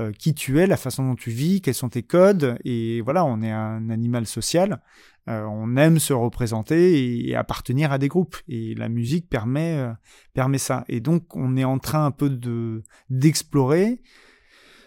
euh, 0.00 0.12
qui 0.12 0.34
tu 0.34 0.58
es, 0.58 0.66
la 0.66 0.76
façon 0.76 1.06
dont 1.06 1.14
tu 1.14 1.30
vis, 1.30 1.60
quels 1.60 1.74
sont 1.74 1.88
tes 1.88 2.02
codes. 2.02 2.58
Et 2.64 3.00
voilà, 3.02 3.24
on 3.24 3.42
est 3.42 3.50
un 3.50 3.90
animal 3.90 4.26
social. 4.26 4.82
Euh, 5.28 5.44
on 5.44 5.76
aime 5.76 5.98
se 5.98 6.12
représenter 6.12 7.28
et, 7.28 7.36
appartenir 7.36 7.92
à 7.92 7.98
des 7.98 8.08
groupes. 8.08 8.36
Et 8.48 8.74
la 8.74 8.88
musique 8.88 9.28
permet, 9.28 9.76
euh, 9.76 9.92
permet 10.32 10.58
ça. 10.58 10.84
Et 10.88 11.00
donc, 11.00 11.36
on 11.36 11.56
est 11.56 11.64
en 11.64 11.78
train 11.78 12.06
un 12.06 12.10
peu 12.10 12.30
de 12.30 12.82
d'explorer 13.10 14.00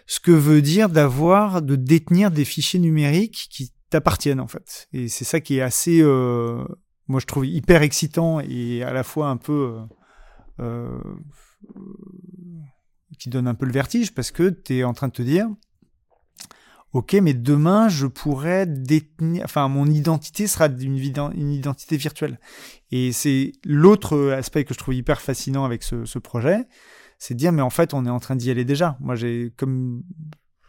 ce 0.06 0.20
que 0.20 0.32
veut 0.32 0.60
dire 0.60 0.88
d'avoir, 0.88 1.62
de 1.62 1.76
détenir 1.76 2.30
des 2.30 2.44
fichiers 2.44 2.80
numériques 2.80 3.48
qui 3.50 3.72
t'appartiennent 3.90 4.40
en 4.40 4.48
fait. 4.48 4.88
Et 4.92 5.08
c'est 5.08 5.24
ça 5.24 5.40
qui 5.40 5.58
est 5.58 5.62
assez, 5.62 6.02
moi 6.02 7.20
je 7.20 7.26
trouve 7.26 7.46
hyper 7.46 7.80
excitant 7.80 8.40
et 8.40 8.82
à 8.82 8.92
la 8.92 9.02
fois 9.02 9.28
un 9.28 9.38
peu 9.38 9.78
qui 13.16 13.28
donne 13.28 13.46
un 13.48 13.54
peu 13.54 13.66
le 13.66 13.72
vertige 13.72 14.14
parce 14.14 14.30
que 14.30 14.50
tu 14.50 14.76
es 14.76 14.84
en 14.84 14.94
train 14.94 15.08
de 15.08 15.12
te 15.12 15.22
dire 15.22 15.48
Ok, 16.94 17.14
mais 17.14 17.34
demain, 17.34 17.88
je 17.88 18.06
pourrais 18.06 18.66
détenir. 18.66 19.42
Enfin, 19.44 19.66
mon 19.66 19.84
identité 19.86 20.46
sera 20.46 20.66
une, 20.66 20.96
identité 20.96 21.96
virtuelle. 21.96 22.38
Et 22.92 23.10
c'est 23.10 23.50
l'autre 23.64 24.30
aspect 24.30 24.62
que 24.64 24.74
je 24.74 24.78
trouve 24.78 24.94
hyper 24.94 25.20
fascinant 25.20 25.64
avec 25.64 25.82
ce, 25.82 26.18
projet 26.20 26.68
c'est 27.18 27.34
de 27.34 27.38
dire, 27.38 27.50
mais 27.50 27.62
en 27.62 27.70
fait, 27.70 27.94
on 27.94 28.06
est 28.06 28.10
en 28.10 28.20
train 28.20 28.36
d'y 28.36 28.48
aller 28.48 28.64
déjà. 28.64 28.96
Moi, 29.00 29.16
j'ai 29.16 29.52
comme. 29.56 30.04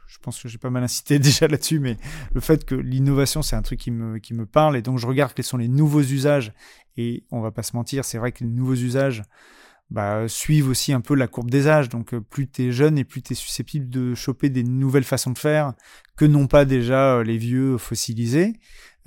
Je 0.08 0.18
pense 0.20 0.42
que 0.42 0.48
j'ai 0.48 0.58
pas 0.58 0.72
mal 0.72 0.84
incité 0.84 1.20
déjà 1.20 1.48
là-dessus, 1.48 1.80
mais 1.80 1.96
le 2.34 2.42
fait 2.42 2.66
que 2.66 2.74
l'innovation, 2.74 3.44
c'est 3.44 3.56
un 3.56 3.62
truc 3.62 3.80
qui 3.80 3.92
me, 3.92 4.18
qui 4.18 4.34
me 4.34 4.48
parle. 4.48 4.78
Et 4.78 4.82
donc, 4.82 4.98
je 4.98 5.06
regarde 5.06 5.34
quels 5.34 5.46
sont 5.46 5.58
les 5.58 5.68
nouveaux 5.68 6.02
usages. 6.02 6.54
Et 6.98 7.24
on 7.30 7.40
va 7.42 7.52
pas 7.52 7.62
se 7.62 7.76
mentir, 7.76 8.04
c'est 8.04 8.18
vrai 8.18 8.32
que 8.32 8.44
les 8.44 8.50
nouveaux 8.50 8.74
usages, 8.74 9.22
bah, 9.92 10.28
suivent 10.28 10.70
aussi 10.70 10.94
un 10.94 11.02
peu 11.02 11.16
la 11.16 11.28
courbe 11.28 11.52
des 11.52 11.68
âges. 11.68 11.90
Donc 11.90 12.14
euh, 12.14 12.22
plus 12.22 12.50
tu 12.50 12.68
es 12.68 12.72
jeune 12.72 12.98
et 12.98 13.04
plus 13.04 13.22
tu 13.22 13.34
es 13.34 13.36
susceptible 13.36 13.90
de 13.90 14.16
choper 14.16 14.50
des 14.50 14.64
nouvelles 14.64 15.04
façons 15.04 15.32
de 15.32 15.38
faire 15.38 15.74
que 16.16 16.26
non 16.26 16.48
pas 16.48 16.66
déjà 16.66 17.18
euh, 17.18 17.24
les 17.24 17.38
vieux 17.38 17.78
fossilisés. 17.78 18.54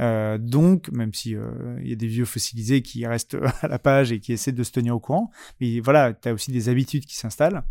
Euh, 0.01 0.38
donc, 0.38 0.93
même 0.93 1.12
si 1.12 1.35
il 1.81 1.88
y 1.88 1.93
a 1.93 1.97
des 1.97 2.07
vieux 2.07 2.25
fossilisés 2.25 2.83
qui 2.83 3.05
restent 3.07 3.37
à 3.62 3.69
la 3.69 3.79
page 3.81 4.12
et 4.12 4.21
qui 4.21 4.33
essaient 4.33 4.53
de 4.53 4.62
se 4.62 4.71
tenir 4.71 4.95
au 4.95 5.01
courant, 5.01 5.31
mais 5.61 5.81
voilà, 5.81 6.12
tu 6.14 6.29
as 6.29 6.33
aussi 6.33 6.53
des 6.53 6.69
habitudes 6.69 7.05
qui 7.05 7.17
s'installent. 7.17 7.64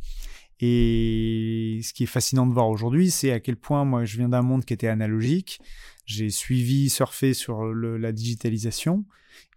Et 0.60 1.80
ce 1.84 1.94
qui 1.94 2.04
est 2.04 2.08
fascinant 2.08 2.46
de 2.48 2.54
voir 2.54 2.68
aujourd'hui, 2.68 3.12
c'est 3.12 3.32
à 3.32 3.40
quel 3.40 3.56
point 3.56 3.86
moi 3.86 4.06
je 4.06 4.18
viens 4.18 4.28
d'un 4.28 4.42
monde 4.42 4.66
qui 4.66 4.74
était 4.74 4.88
analogique. 4.88 5.62
J'ai 6.06 6.30
suivi 6.30 6.90
surfer 6.90 7.34
sur 7.34 7.64
la 7.64 8.12
digitalisation 8.12 9.06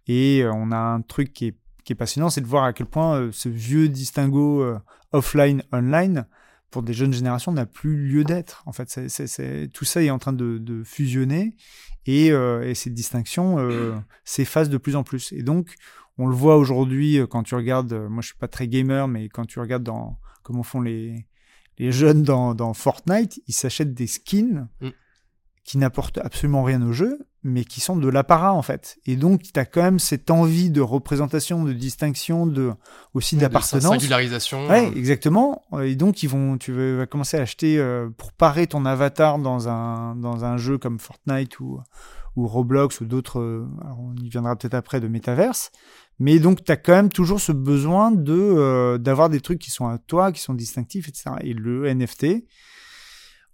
et 0.07 0.43
on 0.45 0.71
a 0.71 0.77
un 0.77 1.01
truc 1.01 1.33
qui 1.33 1.47
est 1.47 1.55
qui 1.83 1.93
est 1.93 1.95
passionnant, 1.95 2.29
c'est 2.29 2.41
de 2.41 2.47
voir 2.47 2.63
à 2.63 2.73
quel 2.73 2.85
point 2.85 3.15
euh, 3.15 3.31
ce 3.31 3.49
vieux 3.49 3.89
distinguo 3.89 4.61
euh, 4.61 4.79
offline-online, 5.11 6.25
pour 6.69 6.83
des 6.83 6.93
jeunes 6.93 7.13
générations, 7.13 7.51
n'a 7.51 7.65
plus 7.65 7.97
lieu 7.97 8.23
d'être. 8.23 8.63
En 8.65 8.71
fait, 8.71 8.89
c'est, 8.89 9.69
tout 9.73 9.85
ça 9.85 10.01
est 10.01 10.09
en 10.09 10.19
train 10.19 10.33
de, 10.33 10.83
fusionner 10.85 11.55
et, 12.05 12.31
euh, 12.31 12.67
et, 12.67 12.75
cette 12.75 12.93
distinction 12.93 13.57
s'efface 14.23 14.69
de 14.69 14.77
plus 14.77 14.95
en 14.95 15.03
plus. 15.03 15.33
Et 15.33 15.43
donc, 15.43 15.75
on 16.17 16.27
le 16.27 16.35
voit 16.35 16.57
aujourd'hui 16.57 17.19
quand 17.29 17.43
tu 17.43 17.55
regardes, 17.55 17.93
moi 17.93 18.21
je 18.21 18.27
suis 18.27 18.37
pas 18.37 18.47
très 18.47 18.67
gamer, 18.67 19.07
mais 19.07 19.27
quand 19.27 19.45
tu 19.45 19.59
regardes 19.59 19.83
dans 19.83 20.17
comment 20.43 20.63
font 20.63 20.81
les, 20.81 21.27
les 21.77 21.91
jeunes 21.91 22.23
dans, 22.23 22.53
dans 22.53 22.73
Fortnite, 22.73 23.41
ils 23.47 23.53
s'achètent 23.53 23.93
des 23.93 24.07
skins 24.07 24.67
mm. 24.81 24.89
Qui 25.63 25.77
n'apportent 25.77 26.17
absolument 26.17 26.63
rien 26.63 26.81
au 26.81 26.91
jeu, 26.91 27.19
mais 27.43 27.63
qui 27.63 27.81
sont 27.81 27.95
de 27.95 28.07
l'apparat 28.07 28.53
en 28.53 28.61
fait. 28.61 28.97
Et 29.05 29.15
donc 29.15 29.41
tu 29.43 29.59
as 29.59 29.65
quand 29.65 29.81
même 29.81 29.99
cette 29.99 30.31
envie 30.31 30.69
de 30.69 30.81
représentation, 30.81 31.63
de 31.63 31.73
distinction, 31.73 32.45
de 32.45 32.71
aussi 33.13 33.35
d'appartenance. 33.35 33.83
De 33.83 33.99
singularisation. 33.99 34.67
Ouais, 34.67 34.91
exactement. 34.95 35.63
Et 35.83 35.95
donc 35.95 36.23
ils 36.23 36.29
vont, 36.29 36.57
tu 36.57 36.71
vas 36.71 37.05
commencer 37.05 37.37
à 37.37 37.41
acheter 37.41 37.77
euh, 37.77 38.09
pour 38.09 38.31
parer 38.31 38.67
ton 38.67 38.85
avatar 38.85 39.39
dans 39.39 39.69
un 39.69 40.15
dans 40.15 40.45
un 40.45 40.57
jeu 40.57 40.77
comme 40.77 40.99
Fortnite 40.99 41.59
ou 41.59 41.79
ou 42.35 42.47
Roblox 42.47 43.01
ou 43.01 43.05
d'autres. 43.05 43.39
Euh, 43.39 43.67
on 43.97 44.15
y 44.15 44.29
viendra 44.29 44.55
peut-être 44.55 44.73
après 44.73 44.99
de 44.99 45.07
métaverse. 45.07 45.71
Mais 46.19 46.39
donc 46.39 46.63
tu 46.63 46.71
as 46.71 46.77
quand 46.77 46.93
même 46.93 47.09
toujours 47.09 47.39
ce 47.39 47.51
besoin 47.51 48.11
de 48.11 48.33
euh, 48.33 48.97
d'avoir 48.97 49.29
des 49.29 49.41
trucs 49.41 49.59
qui 49.59 49.71
sont 49.71 49.87
à 49.87 49.97
toi, 49.97 50.31
qui 50.31 50.41
sont 50.41 50.53
distinctifs, 50.53 51.07
etc. 51.07 51.31
Et 51.41 51.53
le 51.53 51.91
NFT 51.91 52.45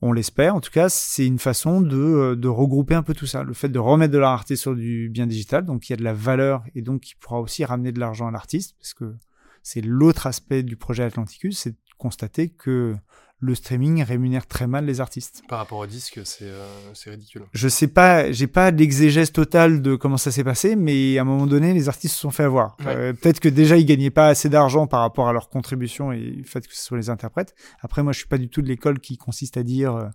on 0.01 0.13
l'espère. 0.13 0.55
En 0.55 0.61
tout 0.61 0.71
cas, 0.71 0.89
c'est 0.89 1.25
une 1.25 1.39
façon 1.39 1.83
euh, 1.83 2.35
de, 2.35 2.47
regrouper 2.47 2.95
un 2.95 3.03
peu 3.03 3.13
tout 3.13 3.25
ça. 3.25 3.43
Le 3.43 3.53
fait 3.53 3.69
de 3.69 3.79
remettre 3.79 4.13
de 4.13 4.17
la 4.17 4.29
rareté 4.29 4.55
sur 4.55 4.75
du 4.75 5.09
bien 5.09 5.27
digital, 5.27 5.65
donc 5.65 5.89
il 5.89 5.91
y 5.91 5.95
a 5.95 5.97
de 5.97 6.03
la 6.03 6.13
valeur 6.13 6.63
et 6.75 6.81
donc 6.81 7.09
il 7.09 7.15
pourra 7.15 7.39
aussi 7.39 7.65
ramener 7.65 7.91
de 7.91 7.99
l'argent 7.99 8.27
à 8.27 8.31
l'artiste, 8.31 8.75
parce 8.79 8.93
que 8.93 9.15
c'est 9.63 9.81
l'autre 9.81 10.27
aspect 10.27 10.63
du 10.63 10.77
projet 10.77 11.03
Atlanticus, 11.03 11.57
c'est 11.57 11.71
de 11.71 11.77
constater 11.97 12.49
que 12.49 12.95
le 13.39 13.53
streaming 13.53 14.01
rémunère 14.03 14.47
très 14.47 14.65
mal 14.65 14.85
les 14.85 14.99
artistes. 14.99 15.43
Par 15.47 15.59
rapport 15.59 15.77
au 15.77 15.85
disque, 15.85 16.21
c'est 16.23 16.45
euh, 16.45 16.93
ridicule. 17.05 17.43
Je 17.53 17.67
sais 17.67 17.87
pas, 17.87 18.31
j'ai 18.31 18.47
pas 18.47 18.71
l'exégèse 18.71 19.31
totale 19.31 19.83
de 19.83 19.95
comment 19.95 20.17
ça 20.17 20.31
s'est 20.31 20.43
passé, 20.43 20.75
mais 20.75 21.19
à 21.19 21.21
un 21.21 21.23
moment 21.23 21.45
donné, 21.45 21.73
les 21.73 21.87
artistes 21.87 22.15
se 22.15 22.21
sont 22.21 22.31
fait 22.31 22.43
avoir. 22.43 22.77
Euh, 22.87 23.13
peut-être 23.13 23.39
que 23.39 23.49
déjà 23.49 23.77
ils 23.77 23.85
gagnaient 23.85 24.09
pas 24.09 24.27
assez 24.27 24.49
d'argent 24.49 24.87
par 24.87 25.01
rapport 25.01 25.27
à 25.27 25.33
leur 25.33 25.49
contribution 25.49 26.11
et 26.11 26.19
le 26.19 26.43
fait 26.43 26.67
que 26.67 26.75
ce 26.75 26.83
soit 26.83 26.97
les 26.97 27.11
interprètes. 27.11 27.53
Après, 27.81 28.01
moi, 28.01 28.11
je 28.11 28.17
suis 28.17 28.27
pas 28.27 28.39
du 28.39 28.49
tout 28.49 28.63
de 28.63 28.67
l'école 28.67 28.99
qui 28.99 29.17
consiste 29.17 29.55
à 29.57 29.63
dire 29.63 29.95
euh, 29.95 30.07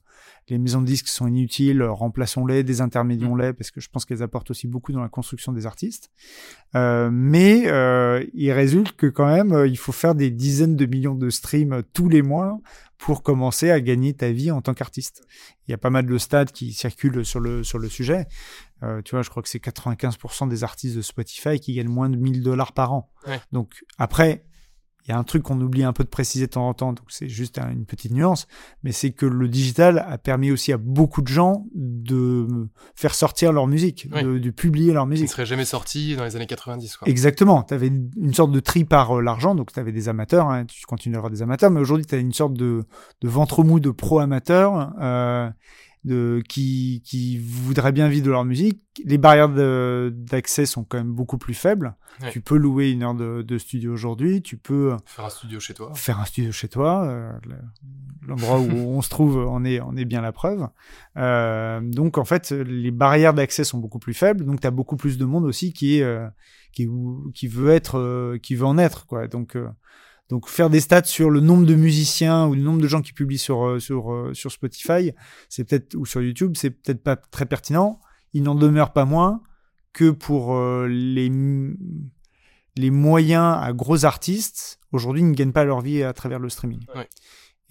les 0.49 0.59
maisons 0.59 0.81
de 0.81 0.87
disques 0.87 1.07
sont 1.07 1.29
inutiles, 1.29 1.81
remplaçons-les, 1.85 2.65
désintermédions-les, 2.65 3.53
parce 3.53 3.71
que 3.71 3.81
je 3.81 3.89
pense 3.89 4.05
qu'elles 4.05 4.25
apportent 4.25 4.51
aussi 4.51 4.67
beaucoup 4.67 4.91
dans 4.91 5.01
la 5.01 5.09
construction 5.09 5.53
des 5.53 5.67
artistes. 5.67 6.11
mais 6.75 7.63
il 8.35 8.51
résulte 8.51 8.97
que 8.97 9.07
quand 9.07 9.27
même, 9.27 9.65
il 9.67 9.79
faut 9.79 9.93
faire 9.93 10.17
des 10.17 10.31
dizaines 10.31 10.75
de 10.75 10.87
millions 10.87 11.15
de 11.15 11.31
streams 11.31 11.85
tous 11.93 12.09
les 12.09 12.23
mois 12.23 12.59
pour 13.03 13.25
commencer 13.25 13.73
à 13.73 13.81
gagner 13.81 14.15
ta 14.15 14.31
vie 14.31 14.53
en 14.53 14.63
tant 14.63 14.75
qu'artiste. 14.75 15.27
Il 15.67 15.73
y 15.73 15.75
a 15.75 15.79
pas 15.79 15.91
mal 15.91 16.07
de 16.07 16.19
stades 16.19 16.53
qui 16.53 16.73
circulent 16.73 17.25
sur 17.25 17.41
le, 17.41 17.65
sur 17.65 17.81
le 17.81 17.89
sujet. 17.89 18.29
Euh, 18.85 19.03
tu 19.03 19.17
vois, 19.17 19.23
je 19.23 19.31
crois 19.31 19.43
que 19.43 19.49
c'est 19.49 19.59
95% 19.59 20.49
des 20.49 20.63
artistes 20.63 20.95
de 20.95 21.03
Spotify 21.03 21.59
qui 21.59 21.75
gagnent 21.75 21.89
moins 21.89 22.09
de 22.09 22.17
1000 22.17 22.45
dollars 22.45 22.73
par 22.73 22.93
an. 22.93 23.11
Donc 23.51 23.85
après, 23.99 24.45
il 25.05 25.11
y 25.11 25.15
a 25.15 25.19
un 25.19 25.25
truc 25.25 25.43
qu'on 25.43 25.61
oublie 25.61 25.83
un 25.83 25.93
peu 25.93 26.05
de 26.05 26.09
préciser 26.09 26.47
de 26.47 26.53
temps 26.53 26.69
en 26.69 26.75
temps, 26.75 26.93
donc 26.93 27.07
c'est 27.09 27.29
juste 27.29 27.59
une 27.59 27.85
petite 27.85 28.13
nuance, 28.13 28.47
mais 28.85 28.93
c'est 28.93 29.11
que 29.11 29.27
le 29.27 29.49
digital 29.49 30.05
a 30.09 30.17
permis 30.17 30.53
aussi 30.53 30.73
à 30.73 30.77
beaucoup 30.77 31.23
de 31.23 31.29
gens 31.29 31.67
de 31.75 32.69
faire 32.95 33.15
sortir 33.15 33.53
leur 33.53 33.67
musique, 33.67 34.09
de, 34.11 34.51
publier 34.51 34.93
leur 34.93 35.07
musique. 35.07 35.27
Qui 35.27 35.31
ne 35.31 35.35
serait 35.35 35.47
jamais 35.47 35.65
sorti 35.65 36.15
dans 36.15 36.25
les 36.25 36.37
années 36.37 36.47
90. 36.47 36.97
Quoi. 36.97 37.09
Exactement. 37.09 37.63
Tu 37.65 37.75
avais 37.75 37.89
une 37.89 38.35
sorte 38.35 38.53
de 38.53 38.61
tri 38.61 38.85
par 38.85 39.19
euh, 39.19 39.23
l'argent, 39.23 39.55
donc 39.55 39.73
tu 39.73 39.81
avais 39.81 39.93
des 39.93 40.09
amateurs, 40.09 40.49
hein, 40.49 40.65
tu 40.67 40.85
continues 40.87 41.17
à 41.17 41.19
avoir 41.19 41.31
des 41.31 41.43
amateurs, 41.43 41.71
mais 41.71 41.81
aujourd'hui 41.81 42.07
tu 42.07 42.15
as 42.15 42.19
une 42.19 42.33
sorte 42.33 42.55
de, 42.55 42.85
de 43.21 43.29
ventre 43.29 43.65
mou 43.65 43.81
de 43.81 43.91
pro-amateurs. 43.91 44.93
Euh, 45.01 45.51
de, 46.05 46.43
qui, 46.49 47.03
qui 47.05 47.39
voudraient 47.39 47.93
bien 47.93 48.09
vivre 48.09 48.27
de 48.27 48.31
leur 48.31 48.45
musique. 48.45 48.83
Les 49.05 49.19
barrières 49.19 49.49
d'accès 50.11 50.67
sont 50.67 50.85
quand 50.85 50.99
même 50.99 51.13
beaucoup 51.13 51.39
plus 51.39 51.55
faibles. 51.55 51.95
Tu 52.31 52.41
peux 52.41 52.57
louer 52.57 52.91
une 52.91 53.03
heure 53.03 53.15
de, 53.15 53.43
de 53.43 53.59
studio 53.59 53.93
aujourd'hui, 53.93 54.43
tu 54.43 54.57
peux 54.57 54.97
faire 55.07 55.25
un 55.25 55.31
studio 55.31 55.59
chez 55.61 55.75
toi. 55.75 55.93
Faire 55.95 56.21
un 56.21 56.25
studio 56.25 56.53
chez 56.53 56.69
toi. 56.69 57.05
Euh, 57.07 57.33
L'endroit 58.27 58.61
où 58.61 58.71
on 58.71 59.03
se 59.03 59.09
trouve 59.09 59.37
on 59.37 59.65
est, 59.65 59.81
on 59.81 59.97
est 59.97 60.05
bien 60.05 60.21
la 60.21 60.33
preuve. 60.33 60.69
Euh, 61.17 61.81
donc 61.81 62.19
en 62.19 62.25
fait, 62.25 62.51
les 62.51 62.91
barrières 62.91 63.35
d'accès 63.35 63.65
sont 63.65 63.79
beaucoup 63.79 63.99
plus 63.99 64.15
faibles. 64.15 64.45
Donc 64.45 64.61
tu 64.61 64.67
as 64.67 64.71
beaucoup 64.71 64.97
plus 64.97 65.19
de 65.19 65.25
monde 65.25 65.45
aussi 65.45 65.73
qui 65.73 65.99
est 65.99 66.03
euh, 66.03 66.29
qui, 66.73 66.89
qui 67.35 67.49
veut 67.49 67.71
être 67.71 67.99
euh, 67.99 68.39
qui 68.39 68.55
veut 68.55 68.67
en 68.67 68.79
être 68.79 69.07
quoi. 69.07 69.29
Donc 69.29 69.57
euh, 69.57 69.69
donc 70.33 70.49
faire 70.49 70.71
des 70.71 70.81
stats 70.81 71.05
sur 71.05 71.29
le 71.29 71.41
nombre 71.41 71.67
de 71.67 71.75
musiciens 71.75 72.47
ou 72.47 72.55
le 72.55 72.63
nombre 72.63 72.81
de 72.81 72.89
gens 72.89 73.03
qui 73.03 73.13
publient 73.13 73.37
sur 73.37 73.67
euh, 73.67 73.79
euh, 73.91 74.33
sur 74.33 74.51
Spotify, 74.51 75.13
c'est 75.51 75.63
peut-être 75.63 75.95
ou 75.95 76.07
sur 76.07 76.23
YouTube, 76.23 76.55
c'est 76.57 76.71
peut-être 76.71 77.03
pas 77.03 77.17
très 77.17 77.45
pertinent. 77.45 78.01
Il 78.33 78.43
n'en 78.43 78.55
demeure 78.55 78.95
pas 78.95 79.05
moins 79.05 79.43
que 79.93 80.09
pour 80.09 80.57
euh, 80.57 80.89
les 80.89 81.31
moyens 82.91 83.59
à 83.61 83.75
gros 83.75 84.07
artistes 84.07 84.81
aujourd'hui 84.91 85.23
ne 85.23 85.35
gagnent 85.35 85.53
pas 85.53 85.65
leur 85.65 85.83
vie 85.83 86.03
à 86.03 86.15
travers 86.15 86.39
le 86.39 86.49
streaming. 86.49 86.81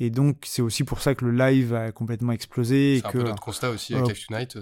Et 0.04 0.10
donc, 0.10 0.38
c'est 0.48 0.64
aussi 0.64 0.84
pour 0.84 1.00
ça 1.00 1.14
que 1.14 1.24
le 1.24 1.32
live 1.32 1.76
a 1.76 1.92
complètement 1.92 2.32
explosé. 2.32 2.98
C'est 3.00 3.08
un 3.08 3.12
que, 3.12 3.18
peu 3.20 3.24
notre 3.24 3.44
constat 3.44 3.70
aussi 3.70 3.94
avec 3.94 4.08
Live 4.08 4.48
Tonight. 4.48 4.58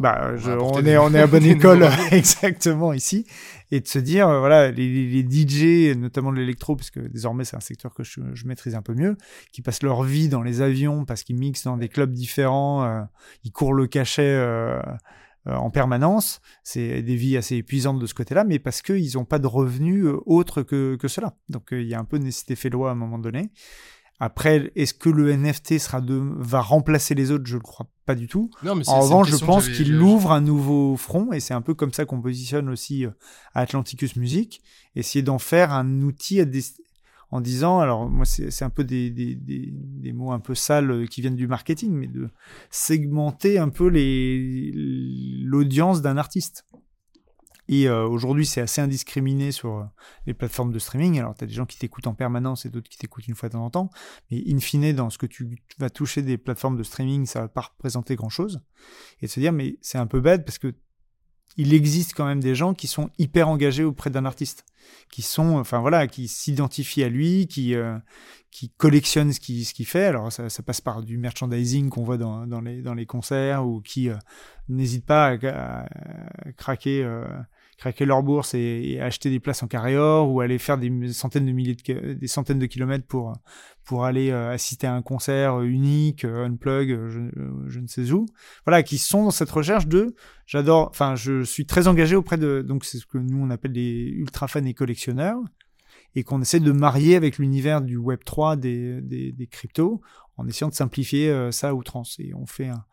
bah, 0.00 0.34
on, 0.60 0.84
est, 0.84 0.98
on 0.98 1.14
est 1.14 1.18
à 1.18 1.26
bonne 1.28 1.46
école 1.46 1.88
exactement 2.10 2.92
ici. 2.92 3.24
Et 3.70 3.80
de 3.80 3.88
se 3.88 3.98
dire, 3.98 4.28
euh, 4.28 4.40
voilà, 4.40 4.70
les, 4.70 5.08
les 5.08 5.22
DJ, 5.22 5.96
notamment 5.96 6.30
de 6.30 6.36
l'électro, 6.36 6.76
parce 6.76 6.90
que 6.90 7.00
désormais 7.00 7.46
c'est 7.46 7.56
un 7.56 7.60
secteur 7.60 7.94
que 7.94 8.04
je, 8.04 8.20
je, 8.34 8.46
maîtrise 8.46 8.74
un 8.74 8.82
peu 8.82 8.92
mieux, 8.92 9.16
qui 9.50 9.62
passent 9.62 9.82
leur 9.82 10.02
vie 10.02 10.28
dans 10.28 10.42
les 10.42 10.60
avions 10.60 11.06
parce 11.06 11.22
qu'ils 11.22 11.36
mixent 11.36 11.64
dans 11.64 11.78
des 11.78 11.88
clubs 11.88 12.12
différents, 12.12 12.84
euh, 12.84 13.00
ils 13.44 13.50
courent 13.50 13.72
le 13.72 13.86
cachet. 13.86 14.28
Euh, 14.28 14.78
euh, 15.48 15.56
en 15.56 15.70
permanence. 15.70 16.40
C'est 16.62 17.02
des 17.02 17.16
vies 17.16 17.36
assez 17.36 17.56
épuisantes 17.56 17.98
de 17.98 18.06
ce 18.06 18.14
côté-là, 18.14 18.44
mais 18.44 18.60
parce 18.60 18.80
qu'ils 18.80 19.14
n'ont 19.14 19.24
pas 19.24 19.40
de 19.40 19.48
revenus 19.48 20.06
autres 20.24 20.62
que, 20.62 20.94
que 20.94 21.08
cela. 21.08 21.34
Donc 21.48 21.70
il 21.72 21.82
y 21.82 21.94
a 21.94 21.98
un 21.98 22.04
peu 22.04 22.20
de 22.20 22.22
nécessité 22.22 22.54
fait 22.54 22.70
loi 22.70 22.90
à 22.90 22.92
un 22.92 22.94
moment 22.94 23.18
donné. 23.18 23.50
Après, 24.24 24.70
est-ce 24.76 24.94
que 24.94 25.08
le 25.08 25.36
NFT 25.36 25.80
sera 25.80 26.00
de, 26.00 26.14
va 26.14 26.60
remplacer 26.60 27.16
les 27.16 27.32
autres? 27.32 27.44
Je 27.44 27.54
ne 27.54 27.58
le 27.58 27.64
crois 27.64 27.88
pas 28.06 28.14
du 28.14 28.28
tout. 28.28 28.50
Non, 28.62 28.76
mais 28.76 28.88
en 28.88 29.00
revanche, 29.00 29.28
je 29.28 29.44
pense 29.44 29.68
qu'il 29.68 30.00
ouvre 30.00 30.30
un 30.30 30.40
nouveau 30.40 30.96
front, 30.96 31.32
et 31.32 31.40
c'est 31.40 31.54
un 31.54 31.60
peu 31.60 31.74
comme 31.74 31.92
ça 31.92 32.04
qu'on 32.04 32.22
positionne 32.22 32.68
aussi 32.68 33.04
euh, 33.04 33.10
Atlanticus 33.54 34.14
Music, 34.14 34.62
essayer 34.94 35.24
d'en 35.24 35.40
faire 35.40 35.72
un 35.72 36.02
outil 36.02 36.40
en 37.32 37.40
disant, 37.40 37.80
alors 37.80 38.08
moi 38.08 38.24
c'est 38.24 38.62
un 38.62 38.70
peu 38.70 38.84
des, 38.84 39.10
des, 39.10 39.34
des, 39.34 40.12
mots 40.12 40.30
un 40.30 40.38
peu 40.38 40.54
sales 40.54 40.92
euh, 40.92 41.06
qui 41.06 41.20
viennent 41.20 41.34
du 41.34 41.48
marketing, 41.48 41.90
mais 41.90 42.06
de 42.06 42.30
segmenter 42.70 43.58
un 43.58 43.70
peu 43.70 43.88
l'audience 45.44 46.00
d'un 46.00 46.16
artiste. 46.16 46.64
Et 47.68 47.88
euh, 47.88 48.06
aujourd'hui, 48.06 48.44
c'est 48.44 48.60
assez 48.60 48.80
indiscriminé 48.80 49.52
sur 49.52 49.78
euh, 49.78 49.84
les 50.26 50.34
plateformes 50.34 50.72
de 50.72 50.78
streaming. 50.78 51.18
Alors, 51.18 51.34
tu 51.34 51.44
as 51.44 51.46
des 51.46 51.52
gens 51.52 51.66
qui 51.66 51.78
t'écoutent 51.78 52.06
en 52.06 52.14
permanence 52.14 52.66
et 52.66 52.70
d'autres 52.70 52.88
qui 52.88 52.98
t'écoutent 52.98 53.28
une 53.28 53.34
fois 53.34 53.48
de 53.48 53.54
temps 53.54 53.64
en 53.64 53.70
temps. 53.70 53.90
Mais 54.30 54.42
in 54.48 54.58
fine, 54.58 54.92
dans 54.92 55.10
ce 55.10 55.18
que 55.18 55.26
tu 55.26 55.62
vas 55.78 55.90
toucher 55.90 56.22
des 56.22 56.38
plateformes 56.38 56.76
de 56.76 56.82
streaming, 56.82 57.26
ça 57.26 57.40
va 57.40 57.48
pas 57.48 57.62
représenter 57.62 58.16
grand-chose. 58.16 58.60
Et 59.20 59.26
de 59.26 59.30
se 59.30 59.40
dire, 59.40 59.52
mais 59.52 59.78
c'est 59.80 59.98
un 59.98 60.06
peu 60.06 60.20
bête 60.20 60.44
parce 60.44 60.58
que 60.58 60.74
il 61.56 61.74
existe 61.74 62.14
quand 62.14 62.24
même 62.24 62.40
des 62.40 62.54
gens 62.54 62.74
qui 62.74 62.86
sont 62.86 63.10
hyper 63.18 63.48
engagés 63.48 63.84
auprès 63.84 64.10
d'un 64.10 64.24
artiste, 64.24 64.64
qui 65.10 65.22
sont, 65.22 65.58
enfin 65.58 65.80
voilà, 65.80 66.06
qui 66.06 66.28
s'identifient 66.28 67.04
à 67.04 67.08
lui, 67.08 67.46
qui 67.46 67.74
euh, 67.74 67.98
qui 68.50 68.70
collectionnent 68.70 69.32
ce 69.32 69.40
qu'il 69.40 69.64
ce 69.64 69.74
qu'il 69.74 69.86
fait. 69.86 70.06
Alors 70.06 70.32
ça, 70.32 70.48
ça, 70.48 70.62
passe 70.62 70.80
par 70.80 71.02
du 71.02 71.18
merchandising 71.18 71.90
qu'on 71.90 72.04
voit 72.04 72.18
dans, 72.18 72.46
dans 72.46 72.60
les 72.60 72.82
dans 72.82 72.94
les 72.94 73.06
concerts 73.06 73.66
ou 73.66 73.80
qui 73.80 74.08
euh, 74.08 74.16
n'hésitent 74.68 75.06
pas 75.06 75.36
à, 75.42 75.82
à 75.82 76.52
craquer 76.56 77.02
euh, 77.04 77.26
craquer 77.78 78.04
leur 78.04 78.22
bourse 78.22 78.54
et, 78.54 79.00
acheter 79.00 79.30
des 79.30 79.40
places 79.40 79.62
en 79.62 79.66
carré 79.66 79.96
or 79.96 80.30
ou 80.30 80.40
aller 80.40 80.58
faire 80.58 80.78
des 80.78 81.12
centaines 81.12 81.46
de 81.46 81.52
milliers 81.52 81.74
de, 81.74 82.12
des 82.14 82.26
centaines 82.26 82.58
de 82.58 82.66
kilomètres 82.66 83.06
pour 83.06 83.34
pour 83.84 84.04
aller 84.04 84.30
euh, 84.30 84.52
assister 84.52 84.86
à 84.86 84.94
un 84.94 85.02
concert 85.02 85.60
unique, 85.62 86.24
euh, 86.24 86.44
unplug, 86.46 86.92
euh, 86.92 87.10
je, 87.10 87.20
je, 87.68 87.80
ne 87.80 87.86
sais 87.88 88.12
où. 88.12 88.26
Voilà, 88.64 88.84
qui 88.84 88.96
sont 88.96 89.24
dans 89.24 89.32
cette 89.32 89.50
recherche 89.50 89.88
de 89.88 90.14
j'adore, 90.46 90.88
enfin 90.90 91.16
je 91.16 91.42
suis 91.42 91.66
très 91.66 91.88
engagé 91.88 92.14
auprès 92.14 92.38
de 92.38 92.62
donc 92.62 92.84
c'est 92.84 92.98
ce 92.98 93.06
que 93.06 93.18
nous 93.18 93.38
on 93.38 93.50
appelle 93.50 93.72
des 93.72 94.12
ultra 94.14 94.46
fans 94.46 94.64
et 94.64 94.74
collectionneurs 94.74 95.38
et 96.14 96.22
qu'on 96.22 96.40
essaie 96.40 96.60
de 96.60 96.72
marier 96.72 97.16
avec 97.16 97.38
l'univers 97.38 97.80
du 97.80 97.96
Web 97.96 98.20
3 98.24 98.56
des, 98.56 99.00
des, 99.00 99.32
des 99.32 99.46
cryptos 99.46 100.00
en 100.36 100.46
essayant 100.46 100.68
de 100.68 100.74
simplifier 100.74 101.50
ça 101.50 101.70
à 101.70 101.74
outrance 101.74 102.16
et 102.18 102.32
on 102.34 102.46
fait 102.46 102.68
un, 102.68 102.84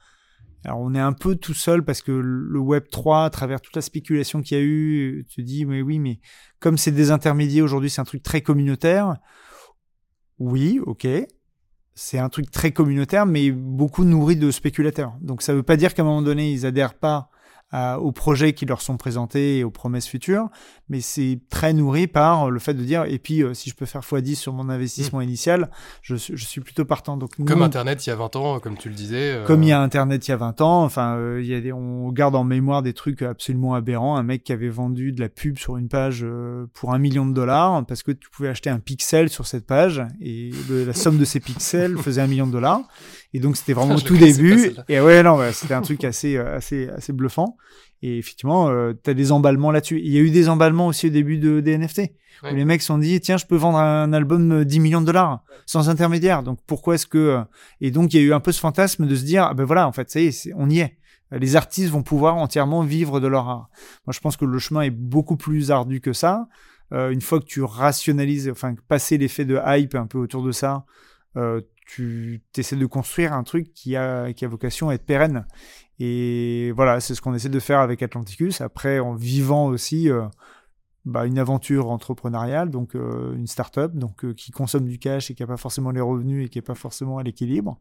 alors 0.65 0.79
on 0.79 0.93
est 0.93 0.99
un 0.99 1.13
peu 1.13 1.35
tout 1.35 1.53
seul 1.53 1.83
parce 1.83 2.01
que 2.01 2.11
le 2.11 2.59
Web 2.59 2.85
3, 2.91 3.25
à 3.25 3.29
travers 3.29 3.61
toute 3.61 3.75
la 3.75 3.81
spéculation 3.81 4.41
qu'il 4.41 4.57
y 4.57 4.59
a 4.59 4.63
eu, 4.63 5.25
tu 5.29 5.43
dis 5.43 5.65
mais 5.65 5.81
oui, 5.81 5.99
mais 5.99 6.19
comme 6.59 6.77
c'est 6.77 6.91
des 6.91 7.11
intermédiaires 7.11 7.63
aujourd'hui, 7.63 7.89
c'est 7.89 8.01
un 8.01 8.05
truc 8.05 8.23
très 8.23 8.41
communautaire. 8.41 9.17
Oui, 10.37 10.79
ok, 10.85 11.07
c'est 11.95 12.19
un 12.19 12.29
truc 12.29 12.51
très 12.51 12.71
communautaire, 12.71 13.25
mais 13.25 13.51
beaucoup 13.51 14.03
nourri 14.03 14.35
de 14.35 14.51
spéculateurs. 14.51 15.13
Donc 15.21 15.41
ça 15.41 15.53
ne 15.53 15.57
veut 15.57 15.63
pas 15.63 15.77
dire 15.77 15.93
qu'à 15.93 16.01
un 16.01 16.05
moment 16.05 16.21
donné 16.21 16.51
ils 16.51 16.65
adhèrent 16.65 16.97
pas 16.97 17.29
aux 17.71 18.11
projets 18.11 18.53
qui 18.53 18.65
leur 18.65 18.81
sont 18.81 18.97
présentés 18.97 19.59
et 19.59 19.63
aux 19.63 19.69
promesses 19.69 20.07
futures, 20.07 20.49
mais 20.89 21.01
c'est 21.01 21.39
très 21.49 21.73
nourri 21.73 22.07
par 22.07 22.49
le 22.49 22.59
fait 22.59 22.73
de 22.73 22.83
dire, 22.83 23.05
et 23.07 23.19
puis 23.19 23.43
euh, 23.43 23.53
si 23.53 23.69
je 23.69 23.75
peux 23.75 23.85
faire 23.85 24.01
x10 24.01 24.35
sur 24.35 24.53
mon 24.53 24.69
investissement 24.69 25.19
mmh. 25.19 25.23
initial, 25.23 25.71
je, 26.01 26.15
je, 26.15 26.45
suis 26.45 26.61
plutôt 26.61 26.85
partant. 26.85 27.15
Donc, 27.15 27.35
comme 27.45 27.61
Internet 27.61 28.05
il 28.05 28.09
y 28.09 28.13
a 28.13 28.15
20 28.15 28.35
ans, 28.35 28.59
comme 28.59 28.77
tu 28.77 28.89
le 28.89 28.95
disais. 28.95 29.33
Euh, 29.33 29.45
comme 29.45 29.63
il 29.63 29.69
y 29.69 29.71
a 29.71 29.81
Internet 29.81 30.27
il 30.27 30.31
y 30.31 30.33
a 30.33 30.37
20 30.37 30.61
ans, 30.61 30.83
enfin, 30.83 31.15
euh, 31.15 31.41
il 31.41 31.47
y 31.47 31.53
a 31.53 31.61
des, 31.61 31.71
on 31.71 32.11
garde 32.11 32.35
en 32.35 32.43
mémoire 32.43 32.81
des 32.81 32.93
trucs 32.93 33.21
absolument 33.21 33.75
aberrants. 33.75 34.17
Un 34.17 34.23
mec 34.23 34.43
qui 34.43 34.51
avait 34.51 34.69
vendu 34.69 35.11
de 35.11 35.21
la 35.21 35.29
pub 35.29 35.59
sur 35.59 35.77
une 35.77 35.89
page 35.89 36.25
pour 36.73 36.93
un 36.93 36.97
million 36.97 37.25
de 37.25 37.33
dollars 37.33 37.85
parce 37.85 38.03
que 38.03 38.11
tu 38.11 38.29
pouvais 38.29 38.49
acheter 38.49 38.69
un 38.69 38.79
pixel 38.79 39.29
sur 39.29 39.45
cette 39.45 39.65
page 39.65 40.01
et 40.21 40.51
la 40.69 40.93
somme 40.93 41.17
de 41.17 41.25
ces 41.25 41.39
pixels 41.39 41.97
faisait 42.01 42.21
un 42.21 42.27
million 42.27 42.47
de 42.47 42.51
dollars. 42.51 42.81
Et 43.33 43.39
donc 43.39 43.57
c'était 43.57 43.73
vraiment 43.73 43.95
au 43.97 44.01
tout 44.01 44.17
début. 44.17 44.71
Et 44.87 44.99
ouais, 44.99 45.23
non, 45.23 45.39
c'était 45.51 45.73
un 45.73 45.81
truc 45.81 46.03
assez, 46.03 46.37
assez, 46.37 46.89
assez 46.89 47.13
bluffant. 47.13 47.57
Et 48.01 48.17
effectivement, 48.17 48.69
euh, 48.69 48.93
tu 49.03 49.09
as 49.09 49.13
des 49.13 49.31
emballements 49.31 49.71
là-dessus. 49.71 49.99
Il 49.99 50.11
y 50.11 50.17
a 50.17 50.21
eu 50.21 50.31
des 50.31 50.47
emballements 50.47 50.87
aussi 50.87 51.07
au 51.07 51.09
début 51.09 51.37
de, 51.37 51.59
des 51.59 51.77
NFT. 51.77 52.11
Où 52.43 52.55
les 52.55 52.63
mecs 52.63 52.81
se 52.81 52.87
sont 52.87 52.97
dit, 52.97 53.19
tiens, 53.19 53.35
je 53.35 53.45
peux 53.45 53.57
vendre 53.57 53.79
un 53.79 54.13
album 54.13 54.63
10 54.63 54.79
millions 54.79 55.01
de 55.01 55.05
dollars 55.05 55.43
sans 55.65 55.89
intermédiaire. 55.89 56.41
Donc 56.41 56.59
pourquoi 56.65 56.95
est-ce 56.95 57.05
que... 57.05 57.17
Euh, 57.17 57.41
et 57.81 57.91
donc 57.91 58.13
il 58.13 58.21
y 58.21 58.23
a 58.23 58.25
eu 58.25 58.33
un 58.33 58.39
peu 58.39 58.53
ce 58.53 58.61
fantasme 58.61 59.05
de 59.05 59.15
se 59.15 59.25
dire, 59.25 59.43
ah 59.43 59.53
ben 59.53 59.65
voilà, 59.65 59.85
en 59.87 59.91
fait, 59.91 60.09
ça 60.09 60.21
y 60.21 60.27
est, 60.27 60.53
on 60.55 60.69
y 60.69 60.79
est. 60.79 60.97
Les 61.31 61.57
artistes 61.57 61.91
vont 61.91 62.01
pouvoir 62.01 62.37
entièrement 62.37 62.81
vivre 62.81 63.19
de 63.19 63.27
leur 63.27 63.47
art. 63.49 63.69
Moi, 64.07 64.13
je 64.13 64.19
pense 64.19 64.37
que 64.37 64.45
le 64.45 64.57
chemin 64.57 64.81
est 64.81 64.89
beaucoup 64.89 65.35
plus 65.35 65.69
ardu 65.69 66.01
que 66.01 66.13
ça. 66.13 66.47
Euh, 66.91 67.11
une 67.11 67.21
fois 67.21 67.39
que 67.39 67.45
tu 67.45 67.61
rationalises, 67.61 68.49
enfin, 68.49 68.73
passer 68.87 69.17
l'effet 69.17 69.45
de 69.45 69.59
hype 69.63 69.93
un 69.93 70.07
peu 70.07 70.17
autour 70.17 70.41
de 70.41 70.51
ça, 70.51 70.85
euh, 71.37 71.61
tu 71.89 72.43
essaies 72.55 72.75
de 72.75 72.85
construire 72.85 73.33
un 73.33 73.43
truc 73.43 73.73
qui 73.73 73.95
a, 73.95 74.31
qui 74.33 74.45
a 74.45 74.47
vocation 74.47 74.89
à 74.89 74.93
être 74.93 75.05
pérenne. 75.05 75.45
Et 75.99 76.71
voilà, 76.75 76.99
c'est 76.99 77.15
ce 77.15 77.21
qu'on 77.21 77.33
essaie 77.33 77.49
de 77.49 77.59
faire 77.59 77.79
avec 77.79 78.03
Atlanticus. 78.03 78.61
Après, 78.61 78.99
en 78.99 79.15
vivant 79.15 79.65
aussi 79.65 80.07
euh, 80.09 80.27
bah, 81.03 81.25
une 81.25 81.39
aventure 81.39 81.89
entrepreneuriale, 81.89 82.69
donc 82.69 82.95
euh, 82.95 83.33
une 83.33 83.47
start-up, 83.47 83.93
donc 83.95 84.23
euh, 84.23 84.35
qui 84.35 84.51
consomme 84.51 84.87
du 84.87 84.99
cash 84.99 85.31
et 85.31 85.33
qui 85.33 85.41
n'a 85.41 85.47
pas 85.47 85.57
forcément 85.57 85.89
les 85.89 85.99
revenus 85.99 86.45
et 86.45 86.49
qui 86.49 86.59
n'est 86.59 86.63
pas 86.63 86.75
forcément 86.75 87.17
à 87.17 87.23
l'équilibre. 87.23 87.79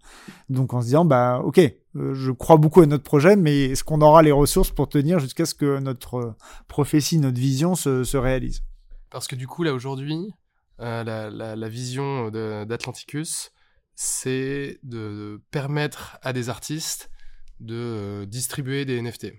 Donc 0.48 0.72
en 0.72 0.80
se 0.80 0.86
disant, 0.86 1.04
bah 1.04 1.42
ok, 1.44 1.60
je 1.94 2.30
crois 2.32 2.56
beaucoup 2.56 2.80
à 2.80 2.86
notre 2.86 3.04
projet, 3.04 3.36
mais 3.36 3.66
est-ce 3.66 3.84
qu'on 3.84 4.00
aura 4.00 4.22
les 4.22 4.32
ressources 4.32 4.70
pour 4.70 4.88
tenir 4.88 5.18
jusqu'à 5.18 5.44
ce 5.44 5.54
que 5.54 5.80
notre 5.80 6.34
prophétie, 6.66 7.18
notre 7.18 7.38
vision 7.38 7.74
se, 7.74 8.04
se 8.04 8.16
réalise? 8.16 8.62
Parce 9.10 9.28
que 9.28 9.36
du 9.36 9.46
coup, 9.46 9.64
là 9.64 9.74
aujourd'hui, 9.74 10.32
la, 10.78 11.04
la, 11.04 11.56
la, 11.56 11.68
vision 11.68 12.30
d'Atlanticus, 12.30 13.52
c'est 14.00 14.78
de 14.84 15.42
permettre 15.50 16.18
à 16.22 16.32
des 16.32 16.50
artistes 16.50 17.10
de 17.58 17.74
euh, 17.74 18.26
distribuer 18.26 18.84
des 18.84 19.02
NFT 19.02 19.32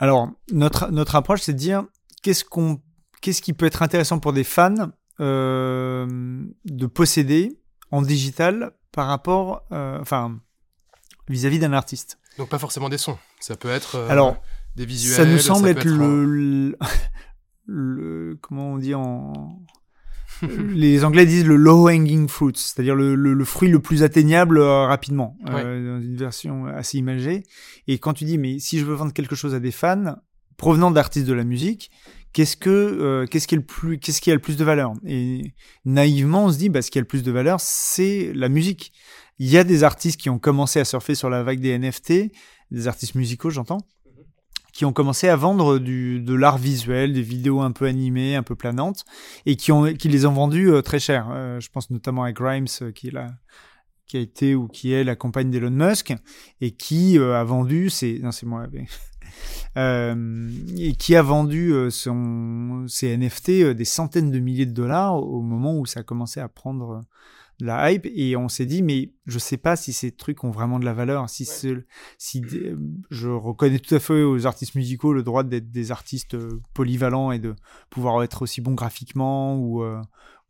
Alors, 0.00 0.32
notre, 0.50 0.90
notre 0.90 1.14
approche, 1.14 1.42
c'est 1.42 1.52
de 1.52 1.58
dire 1.58 1.84
qu'est-ce 2.24 2.44
qu'on 2.44 2.82
qu'est-ce 3.22 3.40
qui 3.40 3.52
peut 3.52 3.66
être 3.66 3.82
intéressant 3.82 4.18
pour 4.18 4.32
des 4.32 4.42
fans 4.42 4.90
euh, 5.20 6.44
de 6.64 6.86
posséder 6.86 7.56
en 7.92 8.02
digital 8.02 8.72
par 8.90 9.06
rapport, 9.06 9.62
euh, 9.70 10.00
enfin, 10.00 10.40
vis-à-vis 11.28 11.60
d'un 11.60 11.72
artiste? 11.72 12.18
Donc 12.38 12.48
pas 12.48 12.58
forcément 12.58 12.88
des 12.88 12.98
sons, 12.98 13.16
ça 13.38 13.54
peut 13.54 13.70
être 13.70 13.94
Alors, 14.10 14.42
des 14.74 14.86
visuels. 14.86 15.16
Ça 15.18 15.24
nous 15.24 15.38
semble 15.38 15.68
être, 15.68 15.84
le, 15.84 16.76
le, 17.66 18.36
comment 18.42 18.72
on 18.72 18.78
dit 18.78 18.96
en 18.96 19.60
les 20.74 21.04
Anglais 21.04 21.26
disent 21.26 21.46
le 21.46 21.56
low 21.56 21.88
hanging 21.88 22.28
fruit, 22.28 22.54
c'est-à-dire 22.56 22.94
le, 22.94 23.44
fruit 23.44 23.68
le 23.68 23.80
plus 23.80 24.02
atteignable 24.02 24.60
rapidement, 24.60 25.36
dans 25.44 26.00
une 26.00 26.16
version 26.16 26.66
assez 26.66 26.98
imagée. 26.98 27.42
Et 27.86 27.98
quand 27.98 28.14
tu 28.14 28.24
dis 28.24 28.38
mais 28.38 28.58
si 28.58 28.78
je 28.78 28.84
veux 28.84 28.94
vendre 28.94 29.12
quelque 29.12 29.34
chose 29.34 29.54
à 29.54 29.60
des 29.60 29.70
fans 29.70 30.16
provenant 30.56 30.90
d'artistes 30.90 31.26
de 31.26 31.32
la 31.32 31.44
musique, 31.44 31.90
qu'est-ce 32.32 32.56
que 32.56 33.24
qu'est-ce 33.30 33.46
qui 33.46 33.54
est 33.54 33.58
le 33.58 33.64
plus 33.64 33.98
qu'est-ce 33.98 34.20
qui 34.20 34.30
a 34.30 34.34
le 34.34 34.40
plus 34.40 34.56
de 34.56 34.64
valeur? 34.64 34.92
Et 35.06 35.54
naïvement, 35.84 36.46
on 36.46 36.52
se 36.52 36.58
dit 36.58 36.68
bah 36.68 36.82
ce 36.82 36.90
qui 36.90 36.98
a 36.98 37.00
le 37.00 37.06
plus 37.06 37.22
de 37.22 37.32
valeur, 37.32 37.60
c'est 37.60 38.32
la 38.34 38.48
musique. 38.48 38.92
Il 39.38 39.48
y 39.48 39.58
a 39.58 39.64
des 39.64 39.84
artistes 39.84 40.18
qui 40.18 40.30
ont 40.30 40.38
commencé 40.38 40.80
à 40.80 40.84
surfer 40.84 41.14
sur 41.14 41.28
la 41.28 41.42
vague 41.42 41.60
des 41.60 41.78
NFT, 41.78 42.32
des 42.70 42.88
artistes 42.88 43.14
musicaux, 43.14 43.50
j'entends, 43.50 43.78
qui 44.76 44.84
ont 44.84 44.92
commencé 44.92 45.26
à 45.28 45.36
vendre 45.36 45.78
du, 45.78 46.20
de 46.20 46.34
l'art 46.34 46.58
visuel, 46.58 47.14
des 47.14 47.22
vidéos 47.22 47.62
un 47.62 47.72
peu 47.72 47.86
animées, 47.86 48.36
un 48.36 48.42
peu 48.42 48.54
planantes, 48.54 49.06
et 49.46 49.56
qui, 49.56 49.72
ont, 49.72 49.94
qui 49.94 50.10
les 50.10 50.26
ont 50.26 50.34
vendues 50.34 50.70
euh, 50.70 50.82
très 50.82 50.98
cher. 50.98 51.28
Euh, 51.30 51.58
je 51.60 51.70
pense 51.70 51.88
notamment 51.88 52.24
à 52.24 52.32
Grimes, 52.32 52.66
euh, 52.82 52.92
qui 52.92 53.08
est 53.08 53.10
la, 53.10 53.28
qui 54.06 54.18
a 54.18 54.20
été 54.20 54.54
ou 54.54 54.68
qui 54.68 54.92
est 54.92 55.02
la 55.02 55.16
compagne 55.16 55.50
d'Elon 55.50 55.70
Musk, 55.70 56.14
et 56.60 56.72
qui 56.72 57.16
a 57.16 57.42
vendu, 57.42 57.88
c'est, 57.88 58.18
non 58.22 58.32
c'est 58.32 58.44
moi, 58.44 58.66
et 59.76 60.94
qui 60.98 61.16
a 61.16 61.22
vendu 61.22 61.72
son, 61.90 62.84
ses 62.86 63.16
NFT 63.16 63.72
des 63.74 63.84
centaines 63.86 64.30
de 64.30 64.38
milliers 64.40 64.66
de 64.66 64.74
dollars 64.74 65.16
au 65.16 65.40
moment 65.40 65.78
où 65.78 65.86
ça 65.86 66.00
a 66.00 66.02
commencé 66.02 66.38
à 66.38 66.48
prendre 66.50 67.00
la 67.60 67.90
hype 67.90 68.06
et 68.14 68.36
on 68.36 68.48
s'est 68.48 68.66
dit 68.66 68.82
mais 68.82 69.12
je 69.26 69.38
sais 69.38 69.56
pas 69.56 69.76
si 69.76 69.92
ces 69.92 70.12
trucs 70.12 70.44
ont 70.44 70.50
vraiment 70.50 70.78
de 70.78 70.84
la 70.84 70.92
valeur 70.92 71.30
si 71.30 71.46
si 72.18 72.42
je 73.10 73.28
reconnais 73.28 73.78
tout 73.78 73.94
à 73.94 73.98
fait 73.98 74.22
aux 74.22 74.46
artistes 74.46 74.74
musicaux 74.74 75.12
le 75.12 75.22
droit 75.22 75.42
d'être 75.42 75.70
des 75.70 75.90
artistes 75.90 76.34
euh, 76.34 76.60
polyvalents 76.74 77.32
et 77.32 77.38
de 77.38 77.54
pouvoir 77.88 78.22
être 78.22 78.42
aussi 78.42 78.60
bons 78.60 78.74
graphiquement 78.74 79.56
ou 79.56 79.82
euh, 79.82 80.00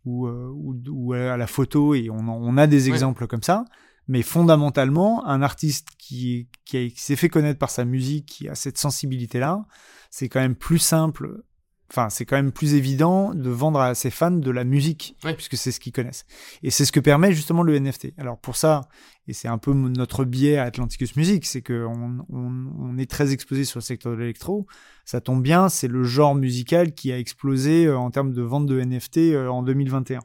ou, 0.05 0.29
euh, 0.29 0.53
ou, 0.53 1.15
à 1.15 1.37
la 1.37 1.49
photo 1.49 1.95
et 1.95 2.11
on, 2.11 2.29
on 2.29 2.57
a 2.57 2.69
des 2.69 2.89
exemples 2.89 3.27
comme 3.27 3.43
ça. 3.43 3.65
Mais 4.07 4.23
fondamentalement 4.23 5.27
un 5.27 5.43
artiste 5.43 5.89
qui 5.99 6.49
qui, 6.65 6.93
qui 6.93 7.01
s'est 7.01 7.17
fait 7.17 7.29
connaître 7.29 7.59
par 7.59 7.71
sa 7.71 7.85
musique 7.85 8.27
qui 8.27 8.49
a 8.49 8.55
cette 8.55 8.79
sensibilité 8.79 9.41
là 9.41 9.65
c'est 10.11 10.29
quand 10.29 10.41
même 10.41 10.55
plus 10.55 10.79
simple 10.79 11.43
Enfin, 11.91 12.09
c'est 12.11 12.25
quand 12.25 12.37
même 12.37 12.51
plus 12.51 12.75
évident 12.75 13.33
de 13.33 13.49
vendre 13.49 13.81
à 13.81 13.95
ses 13.95 14.11
fans 14.11 14.33
de 14.33 14.51
la 14.51 14.65
musique, 14.65 15.17
puisque 15.23 15.57
c'est 15.57 15.71
ce 15.71 15.79
qu'ils 15.79 15.93
connaissent. 15.93 16.27
Et 16.63 16.71
c'est 16.71 16.85
ce 16.85 16.91
que 16.91 16.99
permet 16.99 17.33
justement 17.33 17.63
le 17.63 17.79
NFT. 17.79 18.09
Alors 18.19 18.39
pour 18.39 18.57
ça, 18.57 18.89
et 19.29 19.33
c'est 19.33 19.49
un 19.49 19.59
peu 19.59 19.73
notre 19.73 20.25
biais 20.25 20.57
à 20.57 20.65
Atlanticus 20.65 21.17
Music, 21.17 21.47
c'est 21.47 21.63
qu'on 21.63 22.25
on, 22.29 22.99
est 22.99 23.11
très 23.11 23.33
exposé 23.33 23.65
sur 23.65 23.79
le 23.79 23.85
secteur 23.85 24.13
de 24.13 24.19
l'électro. 24.19 24.67
Ça 25.05 25.21
tombe 25.21 25.43
bien, 25.43 25.69
c'est 25.69 25.89
le 25.89 26.03
genre 26.03 26.35
musical 26.35 26.93
qui 26.93 27.13
a 27.13 27.19
explosé 27.19 27.87
euh, 27.87 27.99
en 27.99 28.11
termes 28.11 28.33
de 28.33 28.43
vente 28.43 28.67
de 28.67 28.81
NFT 28.81 29.19
euh, 29.19 29.49
en 29.49 29.63
2021. 29.63 30.21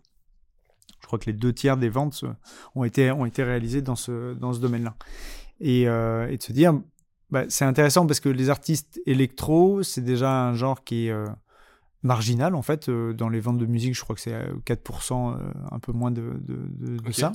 Je 1.01 1.07
crois 1.07 1.19
que 1.19 1.25
les 1.25 1.33
deux 1.33 1.53
tiers 1.53 1.77
des 1.77 1.89
ventes 1.89 2.21
euh, 2.23 2.33
ont 2.75 2.83
été, 2.83 3.11
ont 3.11 3.25
été 3.25 3.43
réalisées 3.43 3.81
dans 3.81 3.95
ce, 3.95 4.33
dans 4.33 4.53
ce 4.53 4.59
domaine-là. 4.59 4.95
Et, 5.59 5.81
et 5.83 5.85
de 6.37 6.41
se 6.41 6.53
dire, 6.53 6.73
bah, 7.29 7.43
c'est 7.47 7.65
intéressant 7.65 8.07
parce 8.07 8.19
que 8.19 8.29
les 8.29 8.49
artistes 8.49 8.99
électro, 9.05 9.83
c'est 9.83 10.01
déjà 10.01 10.47
un 10.47 10.55
genre 10.55 10.83
qui 10.83 11.07
est 11.07 11.13
marginal 12.03 12.55
en 12.55 12.61
fait 12.61 12.89
euh, 12.89 13.13
dans 13.13 13.29
les 13.29 13.39
ventes 13.39 13.57
de 13.57 13.65
musique 13.65 13.95
je 13.95 14.01
crois 14.01 14.15
que 14.15 14.21
c'est 14.21 14.33
4% 14.33 14.33
euh, 14.33 15.37
euh, 15.37 15.51
un 15.71 15.79
peu 15.79 15.91
moins 15.91 16.11
de, 16.11 16.33
de, 16.41 17.11
ça 17.11 17.31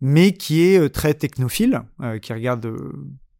mais 0.00 0.32
qui 0.32 0.62
est 0.62 0.88
très 0.90 1.14
technophile 1.14 1.82
qui 2.22 2.32
regarde 2.32 2.74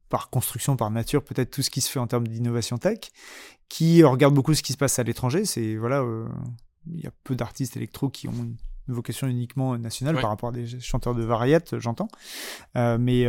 par 0.08 0.30
construction 0.30 0.76
par 0.76 0.90
nature 0.90 1.24
peut-être 1.24 1.50
tout 1.50 1.62
ce 1.62 1.70
qui 1.70 1.80
se 1.80 1.90
fait 1.90 1.98
en 1.98 2.06
termes 2.06 2.28
d'innovation 2.28 2.78
tech 2.78 2.98
qui 3.68 4.04
regarde 4.04 4.34
beaucoup 4.34 4.54
ce 4.54 4.62
qui 4.62 4.72
se 4.72 4.78
passe 4.78 4.98
à 4.98 5.02
l'étranger. 5.02 5.44
C'est 5.44 5.76
voilà 5.76 6.04
il 6.86 7.00
y 7.00 7.06
a 7.06 7.10
peu 7.24 7.34
d'artistes 7.34 7.76
électro 7.76 8.10
qui 8.10 8.28
ont 8.28 8.32
une 8.32 8.94
vocation 8.94 9.26
uniquement 9.26 9.78
nationale 9.78 10.20
par 10.20 10.28
rapport 10.30 10.50
à 10.50 10.52
des 10.52 10.78
chanteurs 10.80 11.14
de 11.14 11.22
variétés, 11.22 11.80
j'entends, 11.80 12.08
mais 12.76 13.26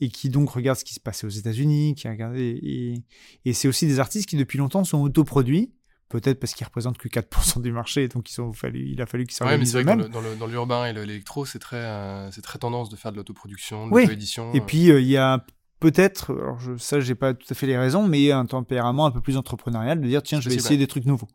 et 0.00 0.08
qui 0.08 0.30
donc 0.30 0.50
regarde 0.50 0.78
ce 0.78 0.84
qui 0.84 0.94
se 0.94 1.00
passe 1.00 1.22
aux 1.22 1.28
États-Unis, 1.28 1.94
qui 1.94 2.08
regarde 2.08 2.34
et, 2.36 3.04
et 3.44 3.52
c'est 3.52 3.68
aussi 3.68 3.86
des 3.86 4.00
artistes 4.00 4.28
qui 4.28 4.36
depuis 4.36 4.58
longtemps 4.58 4.82
sont 4.82 5.02
autoproduits 5.02 5.70
peut-être 6.08 6.40
parce 6.40 6.54
qu'ils 6.54 6.66
représentent 6.66 6.98
que 6.98 7.08
4% 7.08 7.60
du 7.62 7.72
marché, 7.72 8.08
donc 8.08 8.30
ils 8.30 8.40
ont 8.40 8.52
fallu, 8.52 8.88
il 8.88 9.00
a 9.02 9.06
fallu 9.06 9.24
qu'ils 9.24 9.36
s'organisent 9.36 9.76
ouais, 9.76 9.84
que 9.84 10.36
dans 10.38 10.46
l'urbain 10.46 10.86
et 10.86 10.92
l'électro, 10.92 11.44
c'est 11.44 11.58
très, 11.58 11.76
euh, 11.76 12.30
c'est 12.30 12.42
très 12.42 12.58
tendance 12.58 12.88
de 12.88 12.96
faire 12.96 13.12
de 13.12 13.16
l'autoproduction, 13.16 13.88
de 13.88 13.94
l'auto-édition. 13.94 14.52
Et 14.54 14.60
euh. 14.60 14.64
puis 14.66 14.90
euh, 14.90 15.00
il 15.00 15.08
y 15.08 15.16
a 15.16 15.44
peut-être, 15.80 16.32
alors 16.32 16.58
je, 16.58 16.76
ça 16.76 17.00
j'ai 17.00 17.14
pas 17.14 17.34
tout 17.34 17.46
à 17.50 17.54
fait 17.54 17.66
les 17.66 17.76
raisons, 17.76 18.06
mais 18.06 18.32
un 18.32 18.46
tempérament 18.46 19.06
un 19.06 19.10
peu 19.10 19.20
plus 19.20 19.36
entrepreneurial 19.36 20.00
de 20.00 20.06
dire 20.06 20.22
tiens 20.22 20.40
je 20.40 20.48
vais 20.48 20.56
essayer 20.56 20.78
des 20.78 20.86
trucs 20.86 21.04
nouveaux. 21.04 21.28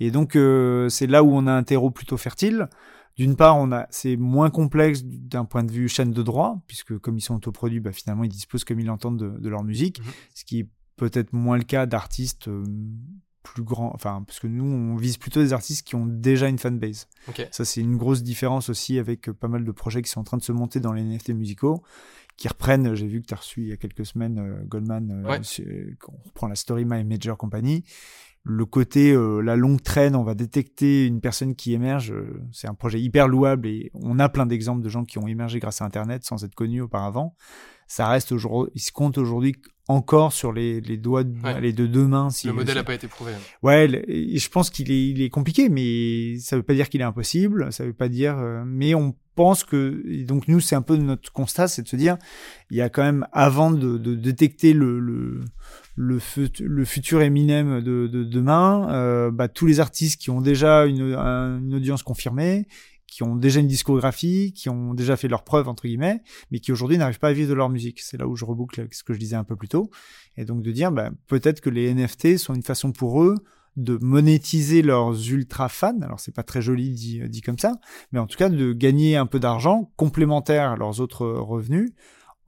Et 0.00 0.10
donc 0.10 0.38
c'est 0.90 1.06
là 1.06 1.22
où 1.22 1.34
on 1.34 1.46
a 1.46 1.52
un 1.52 1.62
terreau 1.62 1.90
plutôt 1.90 2.16
fertile. 2.16 2.68
D'une 3.16 3.36
part, 3.36 3.56
on 3.58 3.70
a, 3.70 3.86
c'est 3.90 4.16
moins 4.16 4.50
complexe 4.50 5.04
d'un 5.04 5.44
point 5.44 5.62
de 5.62 5.70
vue 5.70 5.88
chaîne 5.88 6.10
de 6.10 6.22
droit, 6.24 6.60
puisque 6.66 6.98
comme 6.98 7.16
ils 7.16 7.20
sont 7.20 7.36
autoproduits, 7.36 7.78
bah, 7.78 7.92
finalement 7.92 8.24
ils 8.24 8.28
disposent 8.28 8.64
comme 8.64 8.80
ils 8.80 8.86
l'entendent 8.86 9.38
de, 9.40 9.48
leur 9.48 9.62
musique, 9.62 10.00
mhm. 10.00 10.12
ce 10.34 10.44
qui 10.44 10.60
est 10.60 10.68
peut-être 10.96 11.32
moins 11.32 11.56
le 11.56 11.62
cas 11.62 11.86
d'artistes 11.86 12.48
plus 13.44 13.62
grand, 13.62 13.92
enfin, 13.94 14.24
parce 14.26 14.40
que 14.40 14.48
nous, 14.48 14.64
on 14.64 14.96
vise 14.96 15.18
plutôt 15.18 15.40
des 15.40 15.52
artistes 15.52 15.86
qui 15.86 15.94
ont 15.94 16.06
déjà 16.06 16.48
une 16.48 16.58
fanbase. 16.58 17.06
Ça, 17.52 17.64
c'est 17.64 17.80
une 17.80 17.96
grosse 17.96 18.24
différence 18.24 18.68
aussi 18.70 18.98
avec 18.98 19.30
pas 19.30 19.46
mal 19.48 19.64
de 19.64 19.70
projets 19.70 20.02
qui 20.02 20.10
sont 20.10 20.20
en 20.20 20.24
train 20.24 20.38
de 20.38 20.42
se 20.42 20.50
monter 20.50 20.80
dans 20.80 20.92
les 20.92 21.02
NFT 21.02 21.30
musicaux, 21.30 21.84
qui 22.36 22.48
reprennent, 22.48 22.94
j'ai 22.94 23.06
vu 23.06 23.20
que 23.22 23.26
tu 23.26 23.34
as 23.34 23.36
reçu 23.36 23.62
il 23.62 23.68
y 23.68 23.72
a 23.72 23.76
quelques 23.76 24.04
semaines 24.04 24.38
euh, 24.38 24.64
Goldman, 24.64 25.24
euh, 25.24 25.94
on 26.08 26.28
reprend 26.28 26.48
la 26.48 26.56
Story 26.56 26.84
My 26.84 27.04
Major 27.04 27.36
Company. 27.36 27.84
Le 28.42 28.66
côté, 28.66 29.12
euh, 29.12 29.40
la 29.40 29.56
longue 29.56 29.82
traîne, 29.82 30.16
on 30.16 30.24
va 30.24 30.34
détecter 30.34 31.06
une 31.06 31.20
personne 31.20 31.54
qui 31.54 31.74
émerge, 31.74 32.12
c'est 32.50 32.66
un 32.66 32.74
projet 32.74 33.00
hyper 33.00 33.28
louable 33.28 33.68
et 33.68 33.90
on 33.94 34.18
a 34.18 34.28
plein 34.28 34.46
d'exemples 34.46 34.82
de 34.82 34.88
gens 34.88 35.04
qui 35.04 35.18
ont 35.18 35.28
émergé 35.28 35.60
grâce 35.60 35.80
à 35.80 35.84
Internet 35.84 36.24
sans 36.24 36.44
être 36.44 36.54
connus 36.54 36.80
auparavant. 36.80 37.36
Ça 37.86 38.08
reste 38.08 38.32
aujourd'hui, 38.32 38.72
il 38.74 38.80
se 38.80 38.92
compte 38.92 39.18
aujourd'hui 39.18 39.56
encore 39.88 40.32
sur 40.32 40.52
les, 40.52 40.80
les 40.80 40.96
doigts 40.96 41.24
de, 41.24 41.60
les 41.60 41.72
de 41.72 41.86
deux 41.86 42.06
mains. 42.06 42.30
Si, 42.30 42.46
le 42.46 42.54
modèle 42.54 42.76
n'a 42.76 42.84
pas 42.84 42.94
été 42.94 43.06
prouvé. 43.06 43.32
Hein. 43.32 43.38
Ouais, 43.62 43.86
je 44.08 44.48
pense 44.48 44.70
qu'il 44.70 44.90
est, 44.90 45.08
il 45.08 45.20
est 45.20 45.28
compliqué, 45.28 45.68
mais 45.68 46.38
ça 46.38 46.56
veut 46.56 46.62
pas 46.62 46.74
dire 46.74 46.88
qu'il 46.88 47.02
est 47.02 47.04
impossible. 47.04 47.72
Ça 47.72 47.84
veut 47.84 47.92
pas 47.92 48.08
dire, 48.08 48.38
euh, 48.38 48.64
mais 48.66 48.94
on 48.94 49.14
pense 49.34 49.64
que 49.64 50.22
donc 50.24 50.46
nous 50.48 50.60
c'est 50.60 50.76
un 50.76 50.82
peu 50.82 50.96
notre 50.96 51.32
constat, 51.32 51.66
c'est 51.66 51.82
de 51.82 51.88
se 51.88 51.96
dire 51.96 52.16
il 52.70 52.76
y 52.76 52.80
a 52.80 52.88
quand 52.88 53.02
même 53.02 53.26
avant 53.32 53.72
de, 53.72 53.98
de 53.98 54.14
détecter 54.14 54.72
le 54.72 55.00
le, 55.00 55.40
le, 55.96 56.20
le 56.60 56.84
futur 56.84 57.20
Eminem 57.20 57.80
de, 57.80 58.06
de 58.06 58.22
demain, 58.22 58.88
euh, 58.90 59.30
bah, 59.32 59.48
tous 59.48 59.66
les 59.66 59.80
artistes 59.80 60.20
qui 60.20 60.30
ont 60.30 60.40
déjà 60.40 60.86
une, 60.86 61.02
une 61.02 61.74
audience 61.74 62.02
confirmée 62.02 62.66
qui 63.14 63.22
ont 63.22 63.36
déjà 63.36 63.60
une 63.60 63.68
discographie, 63.68 64.52
qui 64.52 64.68
ont 64.68 64.92
déjà 64.92 65.16
fait 65.16 65.28
leurs 65.28 65.44
preuves, 65.44 65.68
entre 65.68 65.86
guillemets, 65.86 66.20
mais 66.50 66.58
qui 66.58 66.72
aujourd'hui 66.72 66.98
n'arrivent 66.98 67.20
pas 67.20 67.28
à 67.28 67.32
vivre 67.32 67.48
de 67.48 67.54
leur 67.54 67.70
musique. 67.70 68.00
C'est 68.00 68.16
là 68.16 68.26
où 68.26 68.34
je 68.34 68.44
reboucle 68.44 68.88
ce 68.90 69.04
que 69.04 69.14
je 69.14 69.20
disais 69.20 69.36
un 69.36 69.44
peu 69.44 69.54
plus 69.54 69.68
tôt. 69.68 69.88
Et 70.36 70.44
donc 70.44 70.62
de 70.62 70.72
dire, 70.72 70.90
bah, 70.90 71.10
peut-être 71.28 71.60
que 71.60 71.70
les 71.70 71.94
NFT 71.94 72.38
sont 72.38 72.54
une 72.54 72.64
façon 72.64 72.90
pour 72.90 73.22
eux 73.22 73.36
de 73.76 73.96
monétiser 74.02 74.82
leurs 74.82 75.30
ultra 75.30 75.68
fans. 75.68 76.00
Alors 76.02 76.18
c'est 76.18 76.34
pas 76.34 76.42
très 76.42 76.60
joli 76.60 76.90
dit, 76.90 77.20
dit 77.28 77.40
comme 77.40 77.56
ça, 77.56 77.76
mais 78.10 78.18
en 78.18 78.26
tout 78.26 78.36
cas 78.36 78.48
de 78.48 78.72
gagner 78.72 79.14
un 79.14 79.26
peu 79.26 79.38
d'argent 79.38 79.92
complémentaire 79.94 80.72
à 80.72 80.76
leurs 80.76 80.98
autres 80.98 81.24
revenus 81.24 81.92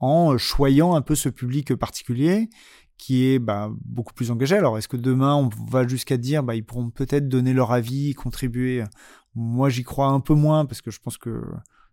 en 0.01 0.37
choyant 0.37 0.95
un 0.95 1.01
peu 1.01 1.15
ce 1.15 1.29
public 1.29 1.75
particulier 1.75 2.49
qui 2.97 3.27
est 3.27 3.39
bah, 3.39 3.71
beaucoup 3.85 4.13
plus 4.13 4.31
engagé. 4.31 4.55
Alors, 4.57 4.77
est-ce 4.77 4.87
que 4.87 4.97
demain, 4.97 5.35
on 5.35 5.49
va 5.69 5.87
jusqu'à 5.87 6.17
dire, 6.17 6.43
bah, 6.43 6.55
ils 6.55 6.65
pourront 6.65 6.89
peut-être 6.89 7.29
donner 7.29 7.53
leur 7.53 7.71
avis, 7.71 8.13
contribuer 8.13 8.83
moi, 9.37 9.69
j'y 9.69 9.83
crois 9.83 10.07
un 10.07 10.19
peu 10.19 10.33
moins 10.33 10.65
parce 10.65 10.81
que 10.81 10.89
je 10.89 10.99
pense 10.99 11.17
que 11.17 11.43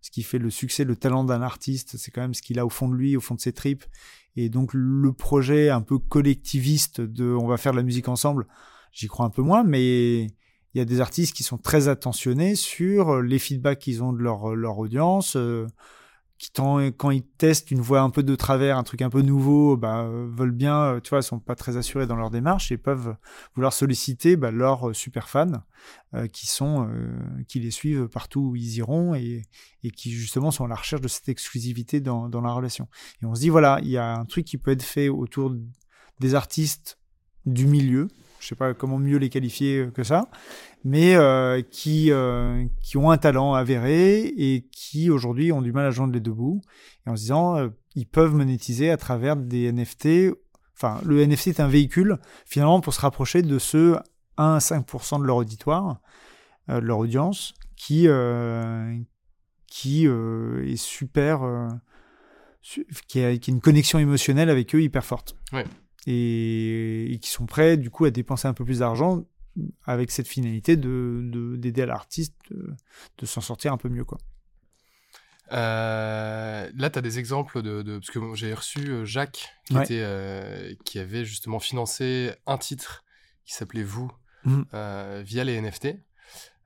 ce 0.01 0.11
qui 0.11 0.23
fait 0.23 0.39
le 0.39 0.49
succès, 0.49 0.85
le 0.85 0.97
talent 0.97 1.25
d'un 1.25 1.43
artiste, 1.43 1.97
c'est 1.99 2.11
quand 2.11 2.23
même 2.23 2.33
ce 2.33 2.41
qu'il 2.41 2.59
a 2.59 2.65
au 2.65 2.71
fond 2.71 2.89
de 2.89 2.95
lui, 2.95 3.17
au 3.17 3.21
fond 3.21 3.35
de 3.35 3.41
ses 3.41 3.53
tripes. 3.53 3.85
Et 4.37 4.49
donc, 4.49 4.71
le 4.73 5.13
projet 5.13 5.69
un 5.69 5.83
peu 5.83 5.99
collectiviste 5.99 7.03
de 7.03 7.27
on 7.27 7.47
va 7.47 7.59
faire 7.59 7.73
de 7.73 7.77
la 7.77 7.83
musique 7.83 8.09
ensemble, 8.09 8.47
j'y 8.93 9.09
crois 9.09 9.27
un 9.27 9.31
peu 9.31 9.43
moins, 9.43 9.63
mais 9.63 10.23
il 10.23 10.79
y 10.79 10.81
a 10.81 10.87
des 10.87 11.03
artistes 11.03 11.37
qui 11.37 11.43
sont 11.43 11.59
très 11.59 11.89
attentionnés 11.89 12.55
sur 12.55 13.21
les 13.21 13.39
feedbacks 13.39 13.79
qu'ils 13.79 14.03
ont 14.03 14.15
de 14.15 14.23
leur, 14.23 14.57
leur 14.57 14.79
audience, 14.79 15.37
euh, 15.37 15.67
qui 16.39 16.51
quand 16.53 17.11
ils 17.11 17.23
testent 17.23 17.71
une 17.71 17.81
voix 17.81 18.01
un 18.01 18.11
peu 18.11 18.23
de 18.23 18.35
travers, 18.35 18.77
un 18.77 18.83
truc 18.83 19.03
un 19.03 19.11
peu 19.11 19.23
nouveau, 19.23 19.77
bah, 19.77 20.09
veulent 20.09 20.51
bien, 20.51 20.79
euh, 20.79 21.01
tu 21.01 21.11
vois, 21.11 21.23
sont 21.23 21.39
pas 21.39 21.55
très 21.55 21.77
assurés 21.77 22.07
dans 22.07 22.17
leur 22.17 22.31
démarche 22.31 22.73
et 22.73 22.77
peuvent 22.77 23.17
vouloir 23.55 23.73
solliciter 23.73 24.37
bah, 24.37 24.51
leurs 24.51 24.91
euh, 24.91 24.93
super 24.93 25.29
fans 25.29 25.63
euh, 26.15 26.27
qui 26.27 26.47
sont, 26.47 26.89
qui 27.49 27.61
les 27.61 27.71
suivent 27.71 28.09
partout 28.09 28.41
où 28.41 28.57
ils 28.57 28.77
iront 28.77 29.15
et, 29.15 29.43
et, 29.83 29.91
qui 29.91 30.11
justement 30.13 30.51
sont 30.51 30.65
à 30.65 30.69
la 30.69 30.75
recherche 30.75 31.03
de 31.03 31.09
cette 31.09 31.29
exclusivité 31.29 32.01
dans, 32.01 32.29
dans 32.29 32.41
la 32.41 32.53
relation. 32.53 32.89
Et 33.23 33.27
on 33.27 33.35
se 33.35 33.41
dit 33.41 33.49
voilà, 33.49 33.79
il 33.83 33.91
y 33.91 33.99
a 33.99 34.15
un 34.15 34.25
truc 34.25 34.45
qui 34.45 34.59
peut 34.59 34.73
être 34.73 34.83
fait 34.83 35.09
autour 35.09 35.55
des 36.21 36.35
artistes 36.35 36.99
du 37.47 37.67
milieu, 37.67 38.09
je 38.45 38.51
sais 38.51 38.55
pas 38.55 38.75
comment 38.75 38.99
mieux 38.99 39.17
les 39.17 39.31
qualifier 39.31 39.89
que 39.95 40.03
ça, 40.03 40.29
mais 40.85 41.17
euh, 41.17 41.63
qui, 41.63 42.13
euh, 42.13 42.67
qui 42.83 42.99
ont 42.99 43.11
un 43.11 43.17
talent 43.17 43.55
avéré 43.55 44.27
et 44.37 44.69
qui 44.71 45.09
aujourd'hui 45.09 45.51
ont 45.51 45.63
du 45.63 45.73
mal 45.73 45.87
à 45.87 45.91
joindre 45.91 46.13
les 46.13 46.21
deux 46.21 46.33
bouts, 46.33 46.61
et 47.07 47.11
en 47.11 47.17
se 47.17 47.23
disant 47.23 47.57
euh, 47.57 47.69
ils 47.95 48.07
peuvent 48.07 48.35
monétiser 48.35 48.91
à 48.91 48.99
travers 48.99 49.37
des 49.37 49.73
NFT. 49.73 50.37
Enfin, 50.77 51.01
le 51.07 51.25
NFT 51.25 51.49
est 51.49 51.61
un 51.61 51.69
véhicule 51.69 52.19
finalement 52.45 52.83
pour 52.83 52.93
se 52.93 53.01
rapprocher 53.01 53.41
de 53.41 53.59
ceux 53.59 53.97
1 54.37 54.57
à 54.57 54.59
5% 54.59 55.21
de 55.21 55.25
leur 55.25 55.37
auditoire 55.37 56.01
de 56.69 56.79
leur 56.79 56.99
audience 56.99 57.55
qui, 57.77 58.09
qui 59.67 60.07
est 60.07 60.77
super, 60.77 61.69
qui 62.63 62.81
a, 63.23 63.37
qui, 63.37 63.51
a, 63.51 63.53
une 63.53 63.61
connexion 63.61 63.99
émotionnelle 63.99 64.51
avec 64.51 64.75
eux 64.75 64.83
hyper 64.83 65.05
forte. 65.05 65.37
Et, 66.07 67.19
qui 67.23 67.31
sont 67.31 67.47
prêts 67.47 67.77
du 67.77 67.91
coup 67.91 68.05
à 68.05 68.11
dépenser 68.11 68.47
un 68.49 68.55
peu 68.55 68.65
plus 68.65 68.81
d'argent 68.81 69.25
avec 69.87 70.11
cette 70.11 70.27
finalité 70.29 70.77
de 70.77 71.57
d'aider 71.57 71.83
à 71.83 71.87
l'artiste 71.87 72.35
de, 72.51 72.75
de 73.19 73.27
s'en 73.27 73.41
sortir 73.41 73.73
un 73.73 73.77
peu 73.79 73.89
mieux 73.89 74.05
quoi. 74.05 74.19
Euh, 75.53 76.71
là, 76.75 76.91
tu 76.91 76.99
as 76.99 77.03
des 77.03 77.19
exemples 77.19 77.63
de, 77.63 77.99
Parce 77.99 78.11
que 78.11 78.35
j'ai 78.35 78.55
reçu 78.55 78.89
euh, 78.89 79.05
Jacques, 79.05 79.55
qui, 79.67 79.77
était, 79.77 80.01
euh, 80.03 80.75
qui 80.85 80.99
avait 80.99 81.25
justement 81.25 81.59
financé 81.59 82.33
un 82.47 82.59
titre 82.59 83.05
qui 83.45 83.55
s'appelait 83.55 83.83
Vous 83.83 84.11
mmh. 84.45 84.63
via 85.23 85.45
les 85.45 85.61
NFT. 85.61 85.97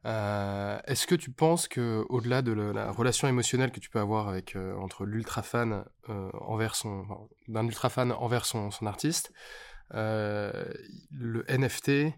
Est-ce 0.05 1.07
que 1.07 1.15
tu 1.15 1.31
penses 1.31 1.69
que 1.69 2.05
au-delà 2.09 2.43
de 2.43 2.53
la, 2.53 2.91
relation 2.91 3.29
émotionnelle 3.29 3.71
que 3.71 3.81
tu 3.81 3.91
peux 3.91 4.01
avoir 4.01 4.29
avec 4.29 4.57
entre 4.81 5.05
l'ultra 5.05 5.43
fan 5.43 5.85
envers 6.09 6.75
son 6.75 7.07
d'un 7.49 7.67
ultra 7.67 7.89
fan 7.89 8.13
envers 8.13 8.47
son, 8.47 8.71
son 8.71 8.87
artiste, 8.87 9.33
le 9.91 11.45
NFT 11.49 12.15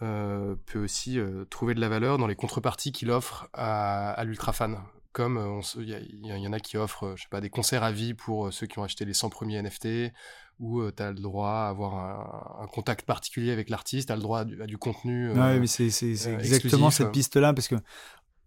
peut 0.00 0.82
aussi 0.82 1.18
trouver 1.50 1.74
de 1.74 1.80
la 1.80 1.88
valeur 1.88 2.18
dans 2.18 2.26
les 2.26 2.36
contreparties 2.36 2.92
qu'il 2.92 3.10
offre 3.10 3.48
à, 3.52 4.22
l'ultra 4.24 4.52
fan 4.52 4.78
comme 5.12 5.60
il 5.76 6.26
y, 6.26 6.46
en 6.48 6.52
a 6.54 6.60
qui 6.60 6.78
offrent, 6.78 7.14
des 7.40 7.50
concerts 7.50 7.82
à 7.82 7.92
vie 7.92 8.14
pour 8.14 8.52
ceux 8.52 8.66
qui 8.66 8.78
ont 8.78 8.84
acheté 8.84 9.04
les 9.04 9.12
100 9.12 9.28
premiers 9.28 9.62
NFT, 9.62 10.12
où 10.58 10.82
tu 10.90 11.02
as 11.02 11.10
le 11.10 11.20
droit 11.20 11.50
à 11.50 11.68
avoir 11.68 12.62
un, 12.62 12.66
contact 12.66 13.04
particulier 13.04 13.52
avec 13.52 13.68
l'artiste, 13.68 14.08
tu 14.08 14.12
as 14.12 14.16
le 14.16 14.22
droit 14.22 14.40
à 14.40 14.44
du, 14.44 14.78
contenu. 14.78 15.30
oui, 15.30 15.60
mais 15.60 15.66
c'est 15.66 15.86
exactement 15.86 16.90
cette 16.90 17.12
piste-là, 17.12 17.52
parce 17.52 17.68
que 17.68 17.76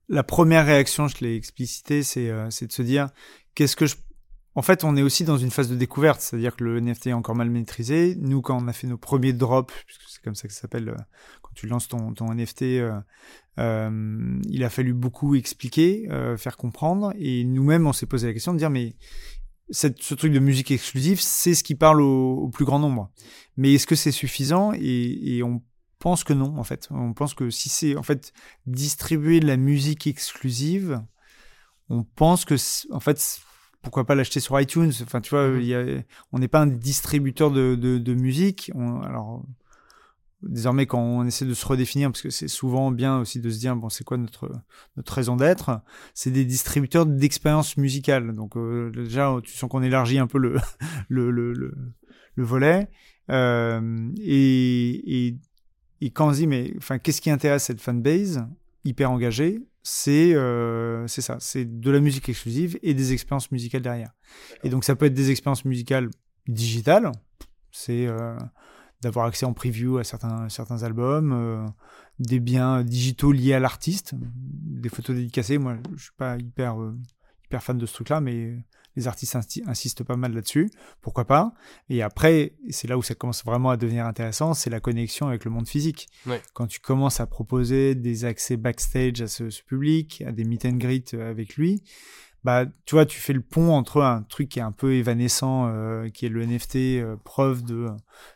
la 0.08 0.24
première 0.24 0.66
réaction, 0.66 1.08
je 1.08 1.18
l'ai 1.24 1.36
explicité, 1.36 2.04
c'est 2.04 2.30
de 2.30 2.72
se 2.72 2.82
dire, 2.82 3.10
qu'est-ce 3.54 3.76
que 3.76 3.86
je 3.86 3.96
en 4.58 4.62
fait, 4.62 4.86
on 4.86 4.96
est 4.96 5.02
aussi 5.02 5.26
dans 5.26 5.38
une 5.38 5.52
phase 5.52 5.70
de 5.70 5.76
découverte, 5.76 6.22
c'est-à-dire 6.22 6.56
que 6.56 6.64
le 6.64 6.80
NFT 6.80 7.08
est 7.08 7.14
encore 7.14 7.36
mal 7.36 7.50
maîtrisé. 7.50 8.16
Nous, 8.18 8.42
quand 8.42 8.58
on 8.64 8.70
a 8.70 8.74
fait 8.74 8.88
nos 8.88 8.98
premiers 8.98 9.34
drops, 9.34 9.74
puisque 9.86 10.04
c'est 10.08 10.22
comme 10.24 10.34
ça 10.34 10.48
que 10.48 10.54
ça 10.54 10.62
s'appelle, 10.62 10.96
quand 11.42 11.52
tu 11.56 11.68
lances 11.68 11.90
ton, 11.90 12.14
ton 12.14 12.34
NFT, 12.34 12.80
euh, 13.60 14.40
il 14.50 14.64
a 14.64 14.70
fallu 14.70 14.94
beaucoup 14.94 15.36
expliquer, 15.36 16.08
euh, 16.10 16.38
faire 16.38 16.56
comprendre, 16.56 17.14
et 17.18 17.44
nous-mêmes, 17.44 17.86
on 17.86 17.92
s'est 17.92 18.06
posé 18.06 18.28
la 18.28 18.34
question 18.34 18.54
de 18.54 18.58
dire, 18.58 18.70
mais 18.70 18.96
cette, 19.70 20.02
ce 20.02 20.14
truc 20.14 20.32
de 20.32 20.40
musique 20.40 20.72
exclusive, 20.72 21.20
c'est 21.22 21.56
ce 21.56 21.64
qui 21.64 21.76
parle 21.76 22.02
au, 22.02 22.50
plus 22.50 22.66
grand 22.66 22.80
nombre. 22.80 23.12
Mais 23.58 23.74
est-ce 23.74 23.88
que 23.88 23.96
c'est 23.96 24.12
suffisant 24.12 24.74
et, 24.74 25.38
et, 25.38 25.44
on 25.44 25.62
pense 26.00 26.24
que 26.24 26.34
non, 26.34 26.58
en 26.58 26.64
fait. 26.64 26.88
On 26.92 27.14
pense 27.14 27.34
que 27.34 27.50
si 27.50 27.70
c'est, 27.70 27.96
en 27.96 28.04
fait, 28.04 28.34
distribuer 28.68 29.40
de 29.40 29.48
la 29.48 29.58
musique 29.58 30.08
exclusive, 30.08 31.02
on 31.90 32.04
pense 32.04 32.46
que, 32.46 32.56
en 32.94 33.00
fait, 33.00 33.40
pourquoi 33.82 34.06
pas 34.06 34.16
l'acheter 34.16 34.40
sur 34.40 34.60
iTunes 34.60 34.92
Enfin, 35.02 35.22
tu 35.22 35.32
vois, 35.32 35.48
mmh 35.48 35.62
y 35.62 35.76
a, 35.76 35.86
on 36.32 36.40
n'est 36.40 36.48
pas 36.48 36.62
un 36.62 36.68
distributeur 36.68 37.52
de, 37.52 37.76
de, 37.76 37.98
de 37.98 38.14
musique. 38.14 38.72
On, 38.76 39.02
alors, 39.02 39.44
désormais 40.46 40.86
quand 40.86 41.02
on 41.02 41.26
essaie 41.26 41.46
de 41.46 41.54
se 41.54 41.66
redéfinir, 41.66 42.12
parce 42.12 42.22
que 42.22 42.30
c'est 42.30 42.48
souvent 42.48 42.92
bien 42.92 43.20
aussi 43.20 43.40
de 43.40 43.50
se 43.50 43.60
dire 43.60 43.76
bon 43.76 43.90
c'est 43.90 44.04
quoi 44.04 44.18
notre 44.18 44.50
notre 44.96 45.14
raison 45.14 45.36
d'être, 45.36 45.82
c'est 46.14 46.32
des 46.32 46.46
distributeurs 46.46 47.06
d'expériences 47.06 47.78
musicales. 47.78 48.34
Donc 48.34 48.56
euh, 48.56 48.92
déjà 48.92 49.36
tu 49.44 49.52
sens 49.54 49.70
qu'on 49.70 49.84
élargit 49.84 50.20
un 50.20 50.28
peu 50.28 50.38
le 50.38 50.58
le, 51.10 51.32
le, 51.32 51.54
le, 51.54 52.44
volet. 52.44 52.90
Euh, 53.32 54.10
et, 54.22 55.28
et, 55.28 55.38
et 56.02 56.10
quand 56.12 56.30
on 56.30 56.34
se 56.34 56.38
dit 56.38 56.48
mais 56.48 56.74
enfin 56.78 57.00
qu'est-ce 57.00 57.22
qui 57.22 57.32
intéresse 57.32 57.64
cette 57.64 57.82
fanbase 57.82 58.46
hyper 58.84 59.10
engagée, 59.12 59.64
c'est 59.82 60.36
euh, 60.36 61.08
c'est 61.08 61.22
ça, 61.22 61.38
c'est 61.40 61.80
de 61.80 61.92
la 61.92 62.00
musique 62.00 62.30
exclusive 62.30 62.78
et 62.84 62.94
des 62.94 63.14
expériences 63.14 63.52
musicales 63.52 63.82
derrière. 63.82 64.12
Et 64.64 64.70
donc 64.70 64.84
ça 64.84 64.96
peut 64.96 65.08
être 65.08 65.14
des 65.14 65.32
expériences 65.32 65.66
musicales 65.66 66.10
digitales, 66.48 67.12
c'est 67.72 68.08
d'avoir 69.02 69.26
accès 69.26 69.46
en 69.46 69.54
preview 69.54 69.98
à 69.98 70.04
certains, 70.04 70.50
certains 70.50 70.84
albums, 70.84 71.32
euh, 71.34 71.66
des 72.20 72.40
biens 72.40 72.84
digitaux 72.84 73.32
liés 73.32 73.54
à 73.54 73.60
l'artiste, 73.60 74.14
des 74.16 74.90
photos 74.90 75.16
dédicacées. 75.16 75.58
Moi, 75.58 75.78
je 75.96 76.04
suis 76.04 76.14
pas 76.18 76.38
hyper, 76.38 76.82
euh, 76.82 76.98
hyper 77.46 77.64
fan 77.64 77.78
de 77.78 77.86
ce 77.86 77.94
truc-là, 77.94 78.22
mais 78.22 78.58
les 78.96 79.08
artistes 79.08 79.38
insistent 79.68 80.04
pas 80.04 80.16
mal 80.16 80.34
là-dessus. 80.34 80.72
Pourquoi 81.02 81.26
pas? 81.26 81.54
Et 81.90 82.02
après, 82.02 82.54
c'est 82.70 82.88
là 82.88 82.98
où 82.98 83.04
ça 83.04 83.14
commence 83.14 83.44
vraiment 83.44 83.70
à 83.70 83.78
devenir 83.78 84.06
intéressant, 84.06 84.54
c'est 84.54 84.70
la 84.70 84.80
connexion 84.80 85.28
avec 85.28 85.44
le 85.44 85.52
monde 85.52 85.68
physique. 85.68 86.08
Quand 86.54 86.68
tu 86.68 86.80
commences 86.80 87.20
à 87.20 87.28
proposer 87.28 87.94
des 87.96 88.24
accès 88.24 88.56
backstage 88.56 89.22
à 89.22 89.28
ce, 89.28 89.50
ce 89.50 89.62
public, 89.64 90.24
à 90.26 90.32
des 90.32 90.46
meet 90.46 90.66
and 90.66 90.78
greet 90.78 91.14
avec 91.14 91.58
lui, 91.58 91.84
bah, 92.46 92.68
tu 92.86 92.94
vois, 92.94 93.08
tu 93.08 93.20
fais 93.20 93.34
le 93.34 93.42
pont 93.42 93.74
entre 93.74 94.04
un 94.04 94.22
truc 94.22 94.50
qui 94.50 94.60
est 94.60 94.62
un 94.62 94.72
peu 94.72 94.94
évanescent, 94.94 95.68
euh, 95.68 96.10
qui 96.10 96.28
est 96.28 96.30
le 96.30 96.46
NFT, 96.46 96.76
euh, 96.76 97.16
preuve 97.24 97.64
de, 97.64 97.88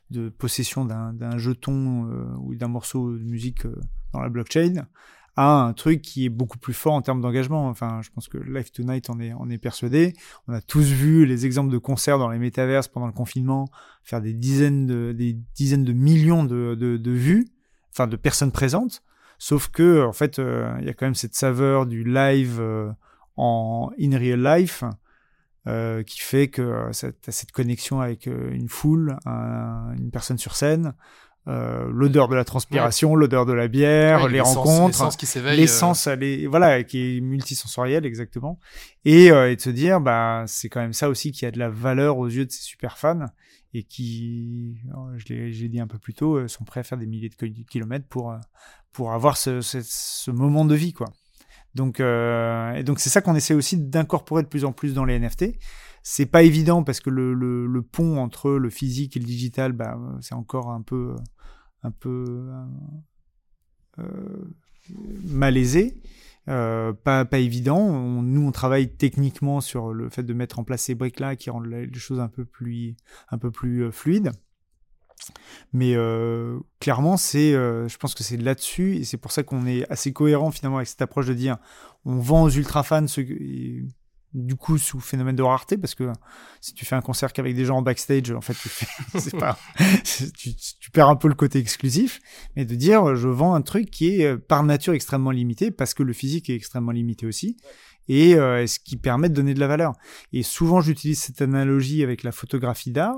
de 0.10 0.30
possession 0.30 0.84
d'un 0.84 1.38
jeton 1.38 2.10
euh, 2.10 2.26
ou 2.39 2.55
d'un 2.55 2.70
morceau 2.70 3.12
de 3.12 3.24
musique 3.24 3.68
dans 4.12 4.22
la 4.22 4.30
blockchain, 4.30 4.88
à 5.36 5.62
un 5.62 5.74
truc 5.74 6.01
qui 6.01 6.26
est 6.26 6.30
beaucoup 6.30 6.57
plus 6.57 6.74
fort 6.74 6.93
en 6.93 7.03
termes 7.03 7.22
d'engagement. 7.22 7.68
Enfin, 7.70 8.01
je 8.01 8.10
pense 8.10 8.28
que 8.28 8.39
Live 8.39 8.72
Tonight 8.72 9.12
en 9.12 9.20
est, 9.20 9.32
on 9.36 9.47
est 9.47 9.60
persuadé. 9.60 10.14
On 10.47 10.53
a 10.53 10.62
tous 10.62 10.88
vu 10.88 11.28
les 11.28 11.45
exemples 11.45 11.72
de 11.72 11.78
concerts 11.78 12.18
dans 12.18 12.30
les 12.30 12.39
métaverses 12.39 12.88
pendant 12.88 13.05
le 13.05 13.14
confinement 13.14 13.70
faire 14.03 14.22
des 14.22 14.34
dizaines 14.34 14.88
de, 14.88 15.12
des 15.16 15.38
dizaines 15.53 15.86
de 15.86 15.93
millions 15.93 16.43
de, 16.43 16.74
de, 16.74 16.97
de 16.97 17.12
vues, 17.12 17.47
enfin 17.91 18.07
de 18.07 18.16
personnes 18.16 18.51
présentes. 18.51 19.03
Sauf 19.38 19.68
que, 19.68 20.03
en 20.03 20.14
fait, 20.14 20.39
il 20.39 20.86
y 20.86 20.89
a 20.89 20.95
quand 20.95 21.05
même 21.05 21.14
cette 21.14 21.36
saveur 21.36 21.86
du 21.86 22.03
live 22.03 22.60
en 23.40 23.92
in 24.00 24.18
real 24.18 24.42
life 24.44 24.84
euh, 25.68 26.04
qui 26.04 26.20
fait 26.20 26.48
que 26.48 26.62
euh, 26.62 26.92
tu 26.92 27.30
as 27.30 27.32
cette 27.32 27.52
connexion 27.52 28.02
avec 28.02 28.28
euh, 28.28 28.52
une 28.52 28.70
foule, 28.70 29.18
une 29.26 30.10
personne 30.12 30.38
sur 30.38 30.56
scène, 30.56 30.94
euh, 31.48 31.90
l'odeur 31.92 32.28
de 32.28 32.36
la 32.36 32.44
transpiration, 32.44 33.16
l'odeur 33.16 33.46
de 33.46 33.54
la 33.54 33.68
bière, 33.68 34.28
les 34.28 34.42
rencontres, 34.42 35.10
l'essence, 35.56 36.08
elle 36.08 36.48
voilà, 36.48 36.84
qui 36.84 37.18
est 37.18 37.22
multisensorielle 37.22 38.06
exactement, 38.06 38.60
et, 39.06 39.28
et 39.28 39.56
de 39.56 39.62
se 39.62 39.70
dire, 39.70 40.02
bah, 40.02 40.44
c'est 40.48 40.70
quand 40.70 40.82
même 40.82 40.94
ça 40.94 41.10
aussi 41.10 41.32
qui 41.32 41.46
a 41.46 41.52
de 41.52 41.60
la 41.60 41.70
valeur 41.70 42.18
aux 42.18 42.28
yeux 42.28 42.46
de 42.46 42.52
ces 42.52 42.64
super 42.64 42.98
fans 42.98 43.26
et 43.74 43.84
qui, 43.84 44.78
je 45.18 45.34
l'ai 45.34 45.70
dit 45.70 45.80
un 45.80 45.88
peu 45.88 46.00
plus 46.00 46.14
tôt, 46.14 46.48
sont 46.48 46.64
prêts 46.64 46.80
à 46.80 46.84
faire 46.84 46.98
des 46.98 47.06
milliers 47.06 47.30
de 47.30 47.64
kilomètres 47.70 48.08
pour 48.08 48.34
pour 48.92 49.14
avoir 49.14 49.38
ce, 49.38 49.62
ce, 49.62 49.82
ce 49.84 50.32
moment 50.32 50.66
de 50.66 50.76
vie, 50.76 50.94
quoi. 50.94 51.08
Donc, 51.76 51.99
euh, 51.99 52.82
donc 52.84 52.99
c'est 52.99 53.09
ça 53.09 53.22
qu'on 53.22 53.36
essaie 53.36 53.53
aussi 53.53 53.78
d'incorporer 53.78 54.43
de 54.43 54.47
plus 54.47 54.65
en 54.65 54.72
plus 54.72 54.93
dans 54.93 55.05
les 55.05 55.20
NFT. 55.20 55.55
C'est 56.03 56.26
pas 56.26 56.43
évident 56.43 56.84
parce 56.84 56.99
que 56.99 57.09
le, 57.09 57.82
pont 57.82 58.17
entre 58.17 58.51
le 58.51 58.70
physique 58.70 59.17
et 59.17 59.20
le 59.20 59.26
digital, 59.26 59.74
bah, 59.74 59.97
c'est 60.22 60.34
encore 60.34 60.72
un 60.72 60.82
peu, 60.82 61.15
un 61.84 61.91
peu 61.91 62.49
euh, 63.99 64.53
malaisé. 65.26 66.01
Euh, 66.47 66.93
pas, 66.93 67.26
pas 67.26 67.39
évident. 67.39 68.22
nous, 68.24 68.47
on 68.47 68.51
travaille 68.51 68.95
techniquement 68.95 69.61
sur 69.61 69.93
le 69.93 70.09
fait 70.09 70.24
de 70.24 70.34
mettre 70.34 70.57
en 70.57 70.63
place 70.63 70.84
ces 70.84 70.95
briques-là 70.95 71.36
qui 71.36 71.49
rendent 71.49 71.67
les 71.67 71.93
choses 71.93 72.20
un 72.20 72.28
peu 72.28 72.45
plus, 72.45 72.95
un 73.30 73.38
peu 73.38 73.51
plus 73.51 73.84
euh, 73.84 73.91
fluides. 73.91 74.32
Mais 75.74 75.93
euh, 75.95 76.59
clairement, 76.80 77.17
c'est, 77.17 77.53
euh, 77.53 77.88
je 77.88 77.97
pense 77.97 78.15
que 78.15 78.24
c'est 78.24 78.38
là-dessus, 78.38 78.97
et 78.97 79.03
c'est 79.03 79.17
pour 79.17 79.32
ça 79.32 79.43
qu'on 79.43 79.65
est 79.65 79.89
assez 79.91 80.13
cohérent 80.13 80.51
finalement 80.51 80.78
avec 80.78 80.88
cette 80.88 81.01
approche 81.01 81.28
de 81.28 81.34
dire 81.34 81.57
on 82.05 82.15
vend 82.15 82.43
aux 82.43 82.49
ultra 82.49 82.84
fans 82.84 83.07
ce, 83.07 83.22
du 84.34 84.55
coup 84.55 84.78
sous 84.78 84.99
phénomène 84.99 85.36
de 85.36 85.43
rareté, 85.43 85.78
parce 85.78 85.95
que 85.95 86.11
si 86.61 86.74
tu 86.74 86.86
fais 86.86 86.95
un 86.95 87.01
concert 87.01 87.34
qu'avec 87.34 87.55
des 87.55 87.65
gens 87.65 87.78
en 87.78 87.82
backstage, 87.82 88.32
en 88.32 88.41
fait, 88.41 88.55
tu, 89.13 89.30
perds 90.91 91.09
un 91.09 91.15
peu 91.15 91.28
le 91.28 91.36
côté 91.36 91.59
exclusif, 91.59 92.20
mais 92.55 92.65
de 92.65 92.76
dire 92.76 93.15
je 93.15 93.28
vends 93.28 93.53
un 93.53 93.61
truc 93.61 93.91
qui 93.91 94.22
est 94.22 94.26
euh, 94.26 94.38
par 94.38 94.63
nature 94.63 94.93
extrêmement 94.93 95.32
limité, 95.32 95.70
parce 95.72 95.93
que 95.93 96.03
le 96.03 96.13
physique 96.13 96.49
est 96.49 96.55
extrêmement 96.55 96.91
limité 96.91 97.28
aussi, 97.28 97.57
et 98.07 98.34
ce 98.34 98.80
qui 98.80 98.97
permet 98.97 99.30
de 99.30 99.36
donner 99.36 99.53
de 99.53 99.59
la 99.59 99.67
valeur. 99.67 99.93
Et 100.34 100.41
souvent, 100.41 100.82
j'utilise 100.82 101.22
cette 101.22 101.43
analogie 101.43 102.01
avec 102.01 102.24
la 102.24 102.32
photographie 102.32 102.89
d'art 102.89 103.13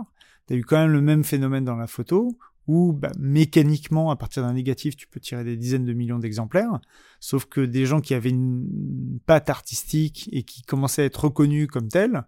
tu 0.52 0.58
as 0.58 0.60
eu 0.60 0.66
quand 0.66 0.78
même 0.78 0.92
le 0.92 1.02
même 1.02 1.24
phénomène 1.24 1.64
dans 1.64 1.78
la 1.78 1.88
photo, 1.88 2.38
où 2.68 2.92
bah, 2.94 3.12
mécaniquement, 3.18 4.12
à 4.12 4.18
partir 4.18 4.44
d'un 4.44 4.54
négatif, 4.54 4.98
tu 4.98 5.08
peux 5.08 5.20
tirer 5.22 5.46
des 5.46 5.56
dizaines 5.56 5.86
de 5.86 5.94
millions 5.94 6.20
d'exemplaires, 6.20 6.80
sauf 7.22 7.46
que 7.46 7.62
des 7.62 7.86
gens 7.86 8.02
qui 8.02 8.14
avaient 8.14 8.30
une 8.30 9.20
patte 9.26 9.50
artistique 9.50 10.30
et 10.32 10.44
qui 10.44 10.62
commençaient 10.64 11.04
à 11.04 11.06
être 11.06 11.26
reconnus 11.26 11.68
comme 11.68 11.88
tels, 11.88 12.24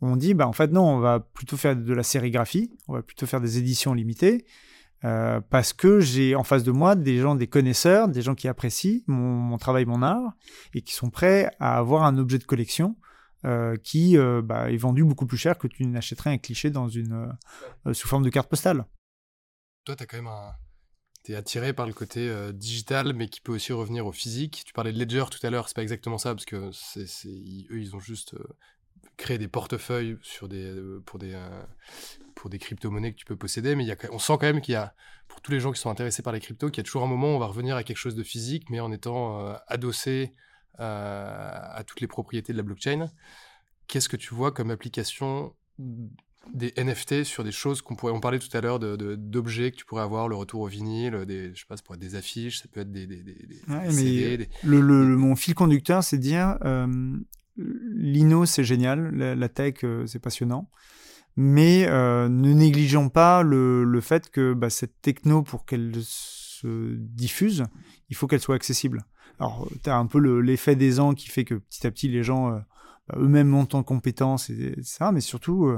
ont 0.00 0.16
dit, 0.16 0.34
bah, 0.34 0.46
en 0.46 0.52
fait 0.52 0.70
non, 0.70 0.82
on 0.82 0.98
va 1.00 1.20
plutôt 1.20 1.56
faire 1.56 1.74
de 1.74 1.92
la 1.92 2.02
sérigraphie, 2.02 2.70
on 2.86 2.92
va 2.92 3.02
plutôt 3.02 3.26
faire 3.26 3.40
des 3.40 3.58
éditions 3.58 3.94
limitées, 3.94 4.46
euh, 5.04 5.40
parce 5.50 5.72
que 5.72 6.00
j'ai 6.00 6.36
en 6.36 6.44
face 6.44 6.62
de 6.62 6.70
moi 6.70 6.94
des 6.94 7.18
gens, 7.18 7.34
des 7.34 7.48
connaisseurs, 7.48 8.08
des 8.08 8.22
gens 8.22 8.34
qui 8.34 8.46
apprécient 8.46 9.00
mon, 9.08 9.58
travail, 9.58 9.86
mon 9.86 10.02
art, 10.02 10.34
et 10.72 10.82
qui 10.82 10.94
sont 10.94 11.10
prêts 11.10 11.50
à 11.58 11.78
avoir 11.78 12.04
un 12.04 12.16
objet 12.16 12.38
de 12.38 12.44
collection 12.44 12.96
euh, 13.46 13.76
qui 13.76 14.18
euh, 14.18 14.42
bah, 14.42 14.72
est 14.72 14.76
vendu 14.76 15.04
beaucoup 15.04 15.26
plus 15.26 15.36
cher 15.36 15.56
que 15.56 15.68
tu 15.68 15.86
n'achèterais 15.86 16.30
un 16.30 16.38
cliché 16.38 16.70
dans 16.70 16.88
une, 16.88 17.32
euh, 17.86 17.94
sous 17.94 18.08
forme 18.08 18.24
de 18.24 18.30
carte 18.30 18.48
postale. 18.48 18.86
Toi, 19.84 19.94
tu 19.94 20.04
quand 20.04 20.16
même 20.16 20.26
un, 20.26 20.52
es 21.28 21.34
attiré 21.36 21.72
par 21.72 21.86
le 21.86 21.92
côté 21.92 22.28
digital, 22.52 23.12
mais 23.12 23.28
qui 23.28 23.40
peut 23.40 23.52
aussi 23.52 23.72
revenir 23.72 24.04
au 24.04 24.10
physique. 24.10 24.64
Tu 24.66 24.72
parlais 24.72 24.92
de 24.92 24.98
Ledger 24.98 25.26
tout 25.30 25.44
à 25.46 25.50
l'heure, 25.50 25.68
c'est 25.68 25.76
pas 25.76 25.82
exactement 25.82 26.18
ça, 26.18 26.34
parce 26.34 26.44
que 26.44 26.56
eux, 26.56 27.80
ils 27.80 27.94
ont 27.94 28.00
juste 28.00 28.34
créé 29.16 29.38
des 29.38 29.48
portefeuilles 29.48 30.18
sur 30.22 30.48
des, 30.48 30.74
pour 31.04 31.20
des, 31.20 31.40
pour 32.34 32.50
des 32.50 32.58
crypto-monnaies 32.58 33.12
que 33.12 33.18
tu 33.18 33.26
peux 33.26 33.36
posséder, 33.36 33.76
mais 33.76 33.84
y 33.84 33.92
a, 33.92 33.96
on 34.10 34.18
sent 34.18 34.34
quand 34.40 34.46
même 34.46 34.60
qu'il 34.60 34.72
y 34.72 34.76
a, 34.76 34.94
pour 35.28 35.40
tous 35.40 35.52
les 35.52 35.60
gens 35.60 35.70
qui 35.70 35.80
sont 35.80 35.90
intéressés 35.90 36.22
par 36.22 36.32
les 36.32 36.40
cryptos, 36.40 36.70
qu'il 36.70 36.78
y 36.78 36.80
a 36.80 36.84
toujours 36.84 37.04
un 37.04 37.08
moment 37.08 37.32
où 37.32 37.36
on 37.36 37.40
va 37.40 37.46
revenir 37.46 37.76
à 37.76 37.84
quelque 37.84 37.96
chose 37.96 38.16
de 38.16 38.24
physique, 38.24 38.70
mais 38.70 38.80
en 38.80 38.90
étant 38.90 39.56
adossé 39.68 40.34
à 40.78 41.82
toutes 41.86 42.00
les 42.00 42.06
propriétés 42.06 42.52
de 42.52 42.58
la 42.58 42.62
blockchain. 42.62 43.10
Qu'est-ce 43.86 44.08
que 44.08 44.16
tu 44.16 44.34
vois 44.34 44.52
comme 44.52 44.70
application 44.70 45.54
des 46.52 46.72
NFT 46.76 47.24
sur 47.24 47.44
des 47.44 47.52
choses 47.52 47.82
qu'on 47.82 47.96
pourrait. 47.96 48.12
On 48.12 48.20
parlait 48.20 48.38
tout 48.38 48.54
à 48.56 48.60
l'heure 48.60 48.78
d'objets 48.78 49.70
que 49.70 49.76
tu 49.76 49.84
pourrais 49.84 50.02
avoir, 50.02 50.28
le 50.28 50.36
retour 50.36 50.62
au 50.62 50.66
vinyle, 50.66 51.24
des, 51.26 51.52
je 51.54 51.60
sais 51.60 51.66
pas, 51.68 51.76
ça 51.76 51.82
pourrait 51.82 51.96
être 51.96 52.02
des 52.02 52.14
affiches, 52.14 52.60
ça 52.60 52.68
peut 52.70 52.80
être 52.80 52.92
des. 52.92 53.06
des, 53.06 53.22
CD, 53.90 54.48
Le, 54.62 54.80
mon 55.16 55.36
fil 55.36 55.54
conducteur, 55.54 56.04
c'est 56.04 56.18
de 56.18 56.22
dire 56.22 56.58
euh, 56.64 57.16
l'INO, 57.56 58.46
c'est 58.46 58.64
génial, 58.64 59.14
la, 59.14 59.48
tech, 59.48 59.84
euh, 59.84 60.06
c'est 60.06 60.18
passionnant. 60.18 60.70
Mais 61.38 61.86
euh, 61.88 62.28
ne 62.28 62.52
négligeons 62.52 63.10
pas 63.10 63.42
le, 63.42 63.84
le 63.84 64.00
fait 64.00 64.30
que 64.30 64.54
bah, 64.54 64.70
cette 64.70 65.02
techno, 65.02 65.42
pour 65.42 65.66
qu'elle 65.66 65.92
se 66.02 66.94
diffuse, 66.96 67.64
il 68.08 68.16
faut 68.16 68.26
qu'elle 68.26 68.40
soit 68.40 68.54
accessible. 68.54 69.04
Alors, 69.38 69.68
tu 69.82 69.90
as 69.90 69.96
un 69.96 70.06
peu 70.06 70.18
l'effet 70.40 70.76
des 70.76 71.00
ans 71.00 71.14
qui 71.14 71.28
fait 71.28 71.44
que 71.44 71.54
petit 71.54 71.86
à 71.86 71.90
petit, 71.90 72.08
les 72.08 72.22
gens 72.22 72.50
bah, 72.50 73.16
eux-mêmes 73.16 73.48
montent 73.48 73.74
en 73.74 73.82
compétences, 73.82 74.50
et, 74.50 74.74
ça, 74.82 75.12
mais 75.12 75.20
surtout, 75.20 75.76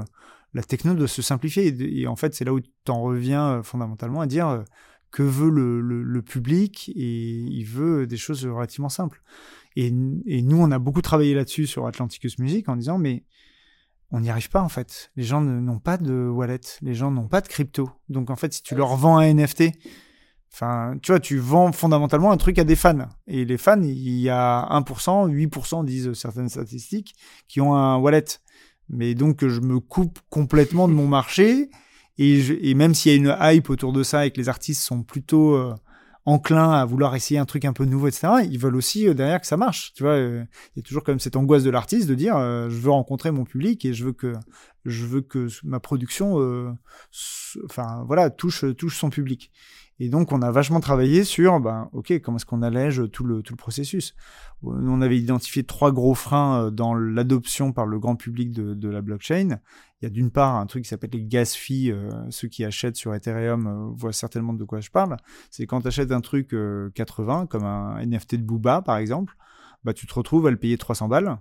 la 0.53 0.63
techno 0.63 0.93
doit 0.93 1.07
se 1.07 1.21
simplifier. 1.21 1.75
Et, 1.99 2.07
en 2.07 2.15
fait, 2.15 2.33
c'est 2.33 2.45
là 2.45 2.53
où 2.53 2.59
tu 2.59 2.69
en 2.87 3.01
reviens 3.01 3.49
euh, 3.49 3.63
fondamentalement 3.63 4.21
à 4.21 4.27
dire 4.27 4.47
euh, 4.47 4.63
que 5.11 5.23
veut 5.23 5.49
le, 5.49 6.21
public 6.21 6.91
et 6.95 7.39
il 7.39 7.63
veut 7.63 8.05
des 8.05 8.17
choses 8.17 8.45
relativement 8.45 8.89
simples. 8.89 9.23
Et, 9.75 9.91
nous, 9.91 10.57
on 10.57 10.71
a 10.71 10.79
beaucoup 10.79 11.01
travaillé 11.01 11.33
là-dessus 11.33 11.67
sur 11.67 11.87
Atlanticus 11.87 12.37
Music 12.39 12.67
en 12.69 12.75
disant, 12.75 12.97
mais 12.97 13.23
on 14.11 14.19
n'y 14.19 14.29
arrive 14.29 14.49
pas 14.49 14.61
en 14.61 14.69
fait. 14.69 15.11
Les 15.15 15.23
gens 15.23 15.41
n'ont 15.41 15.79
pas 15.79 15.97
de 15.97 16.27
wallet, 16.27 16.59
les 16.81 16.95
gens 16.95 17.11
n'ont 17.11 17.27
pas 17.27 17.41
de 17.41 17.47
crypto. 17.47 17.89
Donc 18.09 18.29
en 18.29 18.35
fait, 18.35 18.53
si 18.53 18.63
tu 18.63 18.75
leur 18.75 18.95
vends 18.95 19.17
un 19.17 19.33
NFT, 19.33 19.71
enfin, 20.53 20.95
tu 21.01 21.11
vois, 21.11 21.19
tu 21.19 21.37
vends 21.37 21.71
fondamentalement 21.71 22.31
un 22.31 22.37
truc 22.37 22.59
à 22.59 22.63
des 22.63 22.75
fans. 22.75 23.07
Et 23.27 23.45
les 23.45 23.57
fans, 23.57 23.81
il 23.81 24.19
y 24.19 24.29
a 24.29 24.67
1%, 24.71 25.29
8% 25.29 25.85
disent 25.85 26.13
certaines 26.13 26.49
statistiques, 26.49 27.15
qui 27.47 27.61
ont 27.61 27.75
un 27.75 27.97
wallet. 27.97 28.25
Mais 28.89 29.15
donc, 29.15 29.47
je 29.47 29.59
me 29.59 29.79
coupe 29.79 30.19
complètement 30.29 30.87
de 30.87 30.93
mon 30.93 31.07
marché. 31.19 31.69
Et, 32.21 32.73
même 32.73 32.93
s'il 32.93 33.11
y 33.13 33.15
a 33.15 33.17
une 33.17 33.37
hype 33.39 33.69
autour 33.69 33.93
de 33.93 34.03
ça 34.03 34.25
et 34.25 34.31
que 34.31 34.37
les 34.37 34.49
artistes 34.49 34.81
sont 34.81 35.03
plutôt 35.03 35.55
euh, 35.55 35.73
enclins 36.25 36.73
à 36.73 36.83
vouloir 36.83 37.15
essayer 37.15 37.39
un 37.39 37.45
truc 37.45 37.63
un 37.63 37.71
peu 37.71 37.85
nouveau, 37.85 38.09
etc., 38.09 38.27
ils 38.43 38.59
veulent 38.59 38.75
aussi 38.75 39.07
euh, 39.07 39.13
derrière 39.13 39.39
que 39.39 39.47
ça 39.47 39.55
marche. 39.55 39.93
Tu 39.93 40.03
vois, 40.03 40.13
euh, 40.13 40.43
il 40.75 40.79
y 40.79 40.81
a 40.81 40.83
toujours 40.83 41.05
quand 41.05 41.13
même 41.13 41.21
cette 41.21 41.37
angoisse 41.37 41.63
de 41.63 41.69
l'artiste 41.69 42.09
de 42.09 42.15
dire 42.15 42.37
je 42.37 42.75
veux 42.75 42.91
rencontrer 42.91 43.31
mon 43.31 43.45
public 43.45 43.85
et 43.85 43.93
je 43.93 44.03
veux 44.03 44.11
que 44.11 44.33
je 44.83 45.05
veux 45.05 45.21
que 45.21 45.47
ma 45.63 45.79
production, 45.79 46.35
enfin 47.63 48.03
voilà, 48.05 48.29
touche 48.29 48.65
touche 48.77 48.97
son 48.97 49.09
public. 49.09 49.49
Et 50.01 50.07
donc, 50.07 50.31
on 50.31 50.41
a 50.41 50.49
vachement 50.49 50.79
travaillé 50.79 51.25
sur, 51.25 51.59
ben, 51.59 51.89
ok, 51.91 52.21
comment 52.21 52.37
est-ce 52.37 52.45
qu'on 52.45 52.61
allège 52.61 53.03
tout 53.11 53.25
le, 53.25 53.41
tout 53.41 53.53
le 53.53 53.57
processus? 53.57 54.15
On 54.63 55.01
avait 55.01 55.17
identifié 55.17 55.63
trois 55.63 55.91
gros 55.91 56.15
freins 56.15 56.63
euh, 56.63 56.71
dans 56.71 56.93
l'adoption 56.95 57.73
par 57.73 57.85
le 57.85 57.99
grand 57.99 58.15
public 58.15 58.53
de, 58.53 58.89
la 58.89 59.01
blockchain. 59.01 59.59
Il 60.01 60.05
y 60.05 60.07
a 60.07 60.09
d'une 60.09 60.31
part 60.31 60.55
un 60.55 60.65
truc 60.67 60.83
qui 60.83 60.89
s'appelle 60.89 61.09
les 61.11 61.25
gas 61.25 61.53
fees. 61.53 61.91
Euh, 61.91 62.11
ceux 62.29 62.47
qui 62.47 62.63
achètent 62.63 62.95
sur 62.95 63.13
Ethereum 63.13 63.67
euh, 63.67 63.93
voient 63.93 64.13
certainement 64.13 64.53
de 64.53 64.63
quoi 64.63 64.79
je 64.79 64.89
parle. 64.89 65.17
C'est 65.51 65.65
quand 65.65 65.81
tu 65.81 65.87
achètes 65.87 66.13
un 66.13 66.21
truc 66.21 66.55
80, 66.95 67.47
comme 67.47 67.65
un 67.65 68.05
NFT 68.05 68.35
de 68.35 68.43
Booba, 68.43 68.81
par 68.81 68.97
exemple, 68.97 69.35
bah, 69.83 69.93
tu 69.93 70.07
te 70.07 70.13
retrouves 70.13 70.47
à 70.47 70.51
le 70.51 70.57
payer 70.57 70.77
300 70.77 71.09
balles 71.09 71.37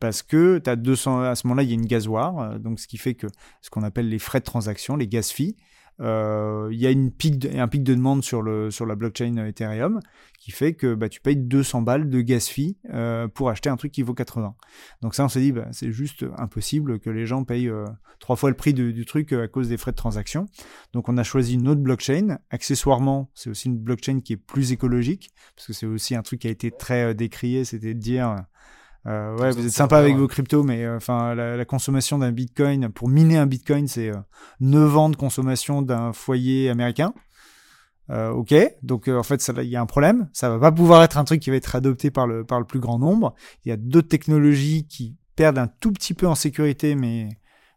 parce 0.00 0.22
que 0.22 0.58
tu 0.58 0.70
as 0.70 0.76
200 0.76 1.22
à 1.22 1.34
ce 1.34 1.46
moment-là 1.46 1.64
il 1.64 1.70
y 1.70 1.72
a 1.72 1.74
une 1.74 1.86
gasoire 1.86 2.60
donc 2.60 2.78
ce 2.78 2.86
qui 2.86 2.98
fait 2.98 3.14
que 3.14 3.26
ce 3.62 3.70
qu'on 3.70 3.82
appelle 3.82 4.08
les 4.08 4.20
frais 4.20 4.38
de 4.38 4.44
transaction 4.44 4.96
les 4.96 5.08
gas 5.08 5.32
fees 5.34 5.56
il 6.00 6.78
y 6.78 6.86
a 6.86 6.90
une 6.90 7.10
pic 7.10 7.44
un 7.44 7.68
pic 7.68 7.82
de 7.82 7.94
demande 7.94 8.22
sur, 8.22 8.42
le, 8.42 8.70
sur 8.70 8.86
la 8.86 8.94
blockchain 8.94 9.36
Ethereum 9.36 10.00
qui 10.38 10.52
fait 10.52 10.72
que 10.72 10.94
bah, 10.94 11.08
tu 11.08 11.20
payes 11.20 11.36
200 11.36 11.82
balles 11.82 12.08
de 12.08 12.20
gas 12.20 12.48
fee 12.50 12.78
euh, 12.90 13.28
pour 13.28 13.50
acheter 13.50 13.68
un 13.68 13.76
truc 13.76 13.92
qui 13.92 14.02
vaut 14.02 14.14
80. 14.14 14.54
Donc 15.02 15.14
ça, 15.14 15.24
on 15.24 15.28
s'est 15.28 15.40
dit, 15.40 15.52
bah, 15.52 15.66
c'est 15.72 15.92
juste 15.92 16.24
impossible 16.38 17.00
que 17.00 17.10
les 17.10 17.26
gens 17.26 17.44
payent 17.44 17.68
euh, 17.68 17.84
trois 18.20 18.36
fois 18.36 18.48
le 18.48 18.56
prix 18.56 18.72
du 18.72 19.04
truc 19.04 19.32
à 19.32 19.48
cause 19.48 19.68
des 19.68 19.76
frais 19.76 19.90
de 19.90 19.96
transaction. 19.96 20.46
Donc 20.92 21.08
on 21.08 21.18
a 21.18 21.22
choisi 21.22 21.54
une 21.54 21.68
autre 21.68 21.80
blockchain. 21.80 22.38
Accessoirement, 22.50 23.30
c'est 23.34 23.50
aussi 23.50 23.68
une 23.68 23.78
blockchain 23.78 24.20
qui 24.20 24.34
est 24.34 24.38
plus 24.38 24.72
écologique, 24.72 25.30
parce 25.56 25.66
que 25.66 25.72
c'est 25.72 25.86
aussi 25.86 26.14
un 26.14 26.22
truc 26.22 26.40
qui 26.40 26.46
a 26.48 26.50
été 26.50 26.70
très 26.70 27.14
décrié, 27.14 27.64
c'était 27.64 27.94
de 27.94 28.00
dire 28.00 28.36
euh, 29.08 29.36
ouais, 29.38 29.52
vous 29.52 29.64
êtes 29.64 29.72
sympa 29.72 29.98
avec 29.98 30.16
vos 30.16 30.28
cryptos, 30.28 30.62
mais 30.62 30.84
euh, 30.84 30.96
enfin 30.96 31.34
la, 31.34 31.64
consommation 31.64 32.18
d'un 32.18 32.30
bitcoin 32.30 32.90
pour 32.90 33.08
miner 33.08 33.38
un 33.38 33.46
bitcoin, 33.46 33.88
c'est 33.88 34.12
9 34.60 34.94
euh, 34.94 34.96
ans 34.96 35.08
de 35.08 35.16
consommation 35.16 35.80
d'un 35.80 36.12
foyer 36.12 36.68
américain. 36.68 37.14
ok, 38.10 38.54
donc 38.82 39.08
en 39.08 39.22
fait, 39.22 39.50
il 39.62 39.68
y 39.68 39.76
a 39.76 39.80
un 39.80 39.86
problème. 39.86 40.28
Ça 40.32 40.50
va 40.50 40.58
pas 40.58 40.72
pouvoir 40.72 41.02
être 41.02 41.16
un 41.16 41.24
truc 41.24 41.40
qui 41.40 41.50
va 41.50 41.56
être 41.56 41.74
adopté 41.74 42.10
par 42.10 42.26
le 42.26 42.44
par 42.44 42.58
le 42.58 42.66
plus 42.66 42.80
grand 42.80 42.98
nombre. 42.98 43.34
Il 43.64 43.70
y 43.70 43.72
a 43.72 43.76
d'autres 43.76 44.08
technologies 44.08 44.86
qui 44.86 45.16
perdent 45.36 45.58
un 45.58 45.68
tout 45.68 45.92
petit 45.92 46.12
peu 46.12 46.26
en 46.26 46.34
sécurité, 46.34 46.94
mais 46.94 47.28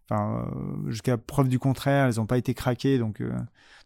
enfin 0.10 0.52
jusqu'à 0.88 1.18
preuve 1.18 1.48
du 1.48 1.60
contraire, 1.60 2.08
elles 2.08 2.16
n'ont 2.16 2.26
pas 2.26 2.38
été 2.38 2.54
craquées, 2.54 2.98
donc 2.98 3.22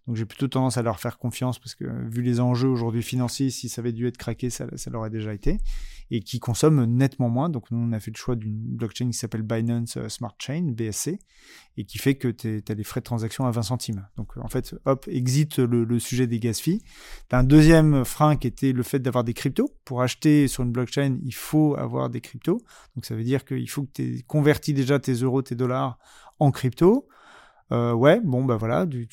donc 0.08 0.16
j'ai 0.16 0.26
plutôt 0.26 0.48
tendance 0.48 0.78
à 0.78 0.84
leur 0.84 1.00
faire 1.00 1.18
confiance 1.18 1.60
parce 1.60 1.76
que 1.76 1.86
vu 2.10 2.22
les 2.22 2.40
enjeux 2.40 2.70
aujourd'hui 2.70 3.04
financiers, 3.04 3.50
si 3.50 3.70
ça 3.70 3.82
avait 3.82 3.92
dû 3.92 4.08
être 4.08 4.18
craqué, 4.18 4.50
ça, 4.50 4.66
ça 4.76 4.90
l'aurait 4.92 5.10
déjà 5.10 5.34
été. 5.34 5.60
Et 6.12 6.22
qui 6.22 6.40
consomment 6.40 6.86
nettement 6.86 7.30
moins. 7.30 7.50
Donc 7.50 7.72
nous, 7.72 7.80
on 7.80 7.92
a 7.92 8.00
fait 8.00 8.12
le 8.12 8.18
choix 8.18 8.36
d'une 8.36 8.54
blockchain 8.54 9.08
qui 9.08 9.18
s'appelle 9.18 9.42
Binance 9.42 9.98
euh, 9.98 10.08
Smart 10.08 10.36
Chain, 10.40 10.72
BSC, 10.72 11.20
et 11.78 11.86
qui 11.86 11.98
fait 11.98 12.16
que 12.16 12.28
tu 12.28 12.64
as 12.68 12.76
des 12.76 12.84
frais 12.84 13.00
de 13.00 13.06
transaction 13.06 13.46
à 13.46 13.52
20 13.52 13.64
centimes. 13.64 14.08
Donc 14.16 14.38
en 14.38 14.48
fait, 14.48 14.76
hop, 14.86 15.08
exit 15.08 15.58
le, 15.58 16.00
sujet 16.00 16.28
des 16.28 16.40
gas 16.40 16.60
fees. 16.62 16.82
Tu 17.30 17.36
as 17.36 17.40
un 17.40 17.44
deuxième 17.44 18.06
frein 18.06 18.36
qui 18.36 18.48
était 18.48 18.72
le 18.72 18.84
fait 18.84 19.00
d'avoir 19.00 19.24
des 19.24 19.34
cryptos. 19.34 19.72
Pour 19.84 20.02
acheter 20.02 20.48
sur 20.48 20.64
une 20.64 20.72
blockchain, 20.72 21.18
il 21.24 21.34
faut 21.34 21.76
avoir 21.76 22.10
des 22.10 22.22
cryptos. 22.22 22.62
Donc 22.96 23.06
ça 23.06 23.16
veut 23.16 23.24
dire 23.24 23.46
qu'il 23.46 23.70
faut 23.70 23.84
que 23.84 23.92
tu 23.94 24.24
convertis 24.28 24.74
déjà 24.74 25.00
tes 25.00 25.14
euros, 25.14 25.42
tes 25.42 25.56
dollars 25.56 25.98
en 26.40 26.52
crypto. 26.52 27.08
Euh, 27.72 27.94
ouais, 27.94 28.22
bon, 28.24 28.46
bah 28.46 28.58
voilà, 28.58 28.86
du, 28.86 29.08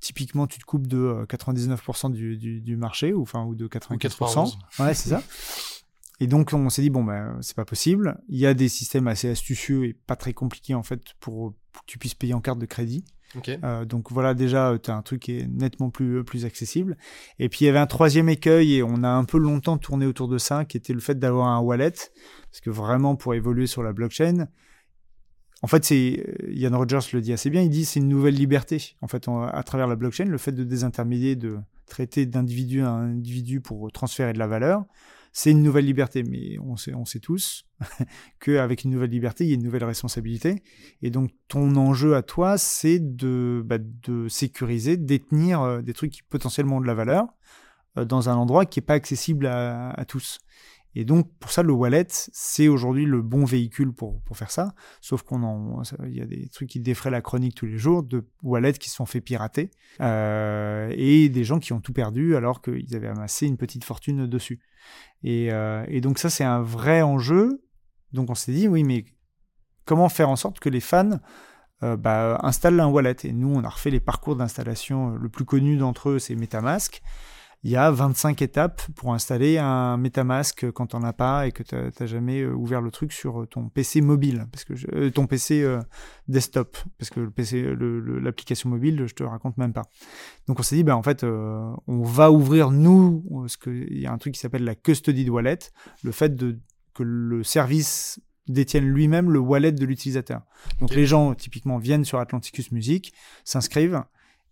typiquement, 0.00 0.46
tu 0.46 0.58
te 0.58 0.64
coupes 0.64 0.86
de 0.86 1.24
99% 1.28 2.06
euh, 2.06 2.36
du, 2.36 2.60
du, 2.60 2.76
marché, 2.76 3.12
ou, 3.12 3.22
enfin, 3.22 3.44
ou 3.44 3.54
de 3.54 3.68
94%. 3.68 4.54
Ouais, 4.80 4.94
c'est 4.94 5.10
ça. 5.10 5.22
Et 6.20 6.26
donc, 6.26 6.52
on 6.52 6.70
s'est 6.70 6.82
dit, 6.82 6.90
bon, 6.90 7.04
bah, 7.04 7.36
c'est 7.40 7.56
pas 7.56 7.64
possible. 7.64 8.18
Il 8.28 8.38
y 8.38 8.46
a 8.46 8.54
des 8.54 8.68
systèmes 8.68 9.06
assez 9.06 9.28
astucieux 9.28 9.84
et 9.84 9.92
pas 9.92 10.16
très 10.16 10.32
compliqués, 10.32 10.74
en 10.74 10.82
fait, 10.82 11.00
pour, 11.20 11.52
que 11.72 11.78
tu 11.86 11.98
puisses 11.98 12.14
payer 12.14 12.34
en 12.34 12.40
carte 12.40 12.58
de 12.58 12.66
crédit. 12.66 13.04
Euh, 13.64 13.84
donc 13.84 14.10
voilà, 14.12 14.32
déjà, 14.32 14.78
tu 14.82 14.90
as 14.90 14.96
un 14.96 15.02
truc 15.02 15.22
qui 15.22 15.38
est 15.38 15.46
nettement 15.46 15.90
plus, 15.90 16.24
plus 16.24 16.46
accessible. 16.46 16.96
Et 17.38 17.50
puis, 17.50 17.60
il 17.62 17.66
y 17.66 17.68
avait 17.68 17.78
un 17.78 17.86
troisième 17.86 18.30
écueil, 18.30 18.76
et 18.76 18.82
on 18.82 19.02
a 19.02 19.08
un 19.08 19.24
peu 19.24 19.38
longtemps 19.38 19.76
tourné 19.76 20.06
autour 20.06 20.28
de 20.28 20.38
ça, 20.38 20.64
qui 20.64 20.78
était 20.78 20.94
le 20.94 21.00
fait 21.00 21.18
d'avoir 21.18 21.48
un 21.48 21.60
wallet. 21.60 21.92
Parce 21.92 22.60
que 22.62 22.70
vraiment, 22.70 23.16
pour 23.16 23.34
évoluer 23.34 23.66
sur 23.66 23.82
la 23.82 23.92
blockchain, 23.92 24.48
en 25.62 25.66
fait, 25.68 25.84
c'est 25.84 26.22
Ian 26.48 26.76
Rogers 26.76 27.00
le 27.12 27.20
dit 27.20 27.32
assez 27.32 27.50
bien. 27.50 27.62
Il 27.62 27.70
dit 27.70 27.84
c'est 27.84 28.00
une 28.00 28.08
nouvelle 28.08 28.34
liberté. 28.34 28.94
En 29.00 29.08
fait, 29.08 29.26
à 29.28 29.62
travers 29.62 29.86
la 29.86 29.96
blockchain, 29.96 30.26
le 30.26 30.38
fait 30.38 30.52
de 30.52 30.64
désintermédier, 30.64 31.34
de 31.34 31.58
traiter 31.86 32.26
d'individu 32.26 32.82
à 32.82 32.90
individu 32.90 33.60
pour 33.60 33.90
transférer 33.90 34.32
de 34.32 34.38
la 34.38 34.46
valeur, 34.46 34.84
c'est 35.38 35.50
une 35.50 35.62
nouvelle 35.62 35.84
liberté. 35.84 36.22
Mais 36.22 36.58
on 36.60 36.76
sait, 36.76 36.94
on 36.94 37.04
sait 37.04 37.20
tous 37.20 37.66
qu'avec 38.40 38.84
une 38.84 38.90
nouvelle 38.90 39.10
liberté, 39.10 39.44
il 39.44 39.48
y 39.48 39.50
a 39.50 39.56
une 39.56 39.62
nouvelle 39.62 39.84
responsabilité. 39.84 40.62
Et 41.02 41.10
donc, 41.10 41.30
ton 41.46 41.76
enjeu 41.76 42.16
à 42.16 42.22
toi, 42.22 42.56
c'est 42.56 42.98
de, 43.00 43.62
bah, 43.62 43.76
de 43.78 44.28
sécuriser, 44.28 44.96
détenir 44.96 45.60
euh, 45.60 45.82
des 45.82 45.92
trucs 45.92 46.10
qui 46.10 46.22
potentiellement 46.22 46.78
ont 46.78 46.80
de 46.80 46.86
la 46.86 46.94
valeur 46.94 47.26
euh, 47.98 48.06
dans 48.06 48.30
un 48.30 48.34
endroit 48.34 48.64
qui 48.64 48.78
n'est 48.78 48.86
pas 48.86 48.94
accessible 48.94 49.46
à, 49.46 49.90
à 49.90 50.06
tous. 50.06 50.38
Et 50.98 51.04
donc, 51.04 51.30
pour 51.40 51.52
ça, 51.52 51.62
le 51.62 51.74
wallet, 51.74 52.06
c'est 52.08 52.68
aujourd'hui 52.68 53.04
le 53.04 53.20
bon 53.20 53.44
véhicule 53.44 53.92
pour, 53.92 54.22
pour 54.22 54.38
faire 54.38 54.50
ça. 54.50 54.74
Sauf 55.02 55.22
qu'on 55.22 55.42
en, 55.42 55.82
il 56.06 56.16
y 56.16 56.22
a 56.22 56.24
des 56.24 56.48
trucs 56.48 56.70
qui 56.70 56.80
défraient 56.80 57.10
la 57.10 57.20
chronique 57.20 57.54
tous 57.54 57.66
les 57.66 57.76
jours 57.76 58.02
de 58.02 58.26
wallets 58.42 58.72
qui 58.72 58.88
se 58.88 58.96
sont 58.96 59.04
fait 59.04 59.20
pirater 59.20 59.70
euh, 60.00 60.90
et 60.96 61.28
des 61.28 61.44
gens 61.44 61.58
qui 61.58 61.74
ont 61.74 61.82
tout 61.82 61.92
perdu 61.92 62.34
alors 62.34 62.62
qu'ils 62.62 62.96
avaient 62.96 63.08
amassé 63.08 63.46
une 63.46 63.58
petite 63.58 63.84
fortune 63.84 64.26
dessus. 64.26 64.58
Et, 65.22 65.52
euh, 65.52 65.84
et 65.88 66.00
donc, 66.00 66.18
ça, 66.18 66.30
c'est 66.30 66.44
un 66.44 66.62
vrai 66.62 67.02
enjeu. 67.02 67.62
Donc, 68.14 68.30
on 68.30 68.34
s'est 68.34 68.52
dit, 68.52 68.66
oui, 68.66 68.82
mais 68.82 69.04
comment 69.84 70.08
faire 70.08 70.30
en 70.30 70.36
sorte 70.36 70.60
que 70.60 70.70
les 70.70 70.80
fans 70.80 71.20
euh, 71.82 71.98
bah, 71.98 72.40
installent 72.42 72.80
un 72.80 72.88
wallet? 72.88 73.16
Et 73.24 73.34
nous, 73.34 73.52
on 73.54 73.62
a 73.64 73.68
refait 73.68 73.90
les 73.90 74.00
parcours 74.00 74.34
d'installation. 74.34 75.10
Le 75.10 75.28
plus 75.28 75.44
connu 75.44 75.76
d'entre 75.76 76.08
eux, 76.08 76.18
c'est 76.18 76.34
MetaMask. 76.34 77.02
Il 77.62 77.70
y 77.70 77.76
a 77.76 77.90
25 77.90 78.42
étapes 78.42 78.82
pour 78.94 79.12
installer 79.12 79.58
un 79.58 79.96
MetaMask 79.96 80.70
quand 80.70 80.88
t'en 80.88 81.02
as 81.02 81.12
pas 81.12 81.46
et 81.46 81.52
que 81.52 81.62
t'as 81.62 82.06
jamais 82.06 82.40
euh, 82.42 82.52
ouvert 82.52 82.80
le 82.80 82.90
truc 82.90 83.12
sur 83.12 83.42
euh, 83.42 83.46
ton 83.46 83.68
PC 83.68 84.02
mobile, 84.02 84.46
parce 84.52 84.64
que 84.64 84.74
euh, 84.94 85.10
ton 85.10 85.26
PC 85.26 85.66
desktop, 86.28 86.76
parce 86.98 87.10
que 87.10 87.20
le 87.20 87.30
PC, 87.30 87.74
l'application 88.20 88.68
mobile, 88.68 89.04
je 89.06 89.14
te 89.14 89.24
raconte 89.24 89.56
même 89.58 89.72
pas. 89.72 89.82
Donc 90.46 90.60
on 90.60 90.62
s'est 90.62 90.76
dit, 90.76 90.84
ben 90.84 90.94
en 90.94 91.02
fait, 91.02 91.24
on 91.24 92.02
va 92.02 92.30
ouvrir 92.30 92.70
nous, 92.70 93.24
parce 93.40 93.56
qu'il 93.56 93.98
y 93.98 94.06
a 94.06 94.12
un 94.12 94.18
truc 94.18 94.34
qui 94.34 94.40
s'appelle 94.40 94.64
la 94.64 94.74
custody 94.74 95.28
wallet, 95.28 95.58
le 96.02 96.12
fait 96.12 96.34
de 96.36 96.58
que 96.94 97.02
le 97.02 97.42
service 97.42 98.20
détienne 98.48 98.86
lui-même 98.86 99.30
le 99.30 99.38
wallet 99.38 99.72
de 99.72 99.84
l'utilisateur. 99.84 100.42
Donc 100.80 100.94
les 100.94 101.04
gens 101.04 101.34
typiquement 101.34 101.78
viennent 101.78 102.04
sur 102.04 102.18
Atlanticus 102.18 102.72
Music, 102.72 103.12
s'inscrivent 103.44 104.02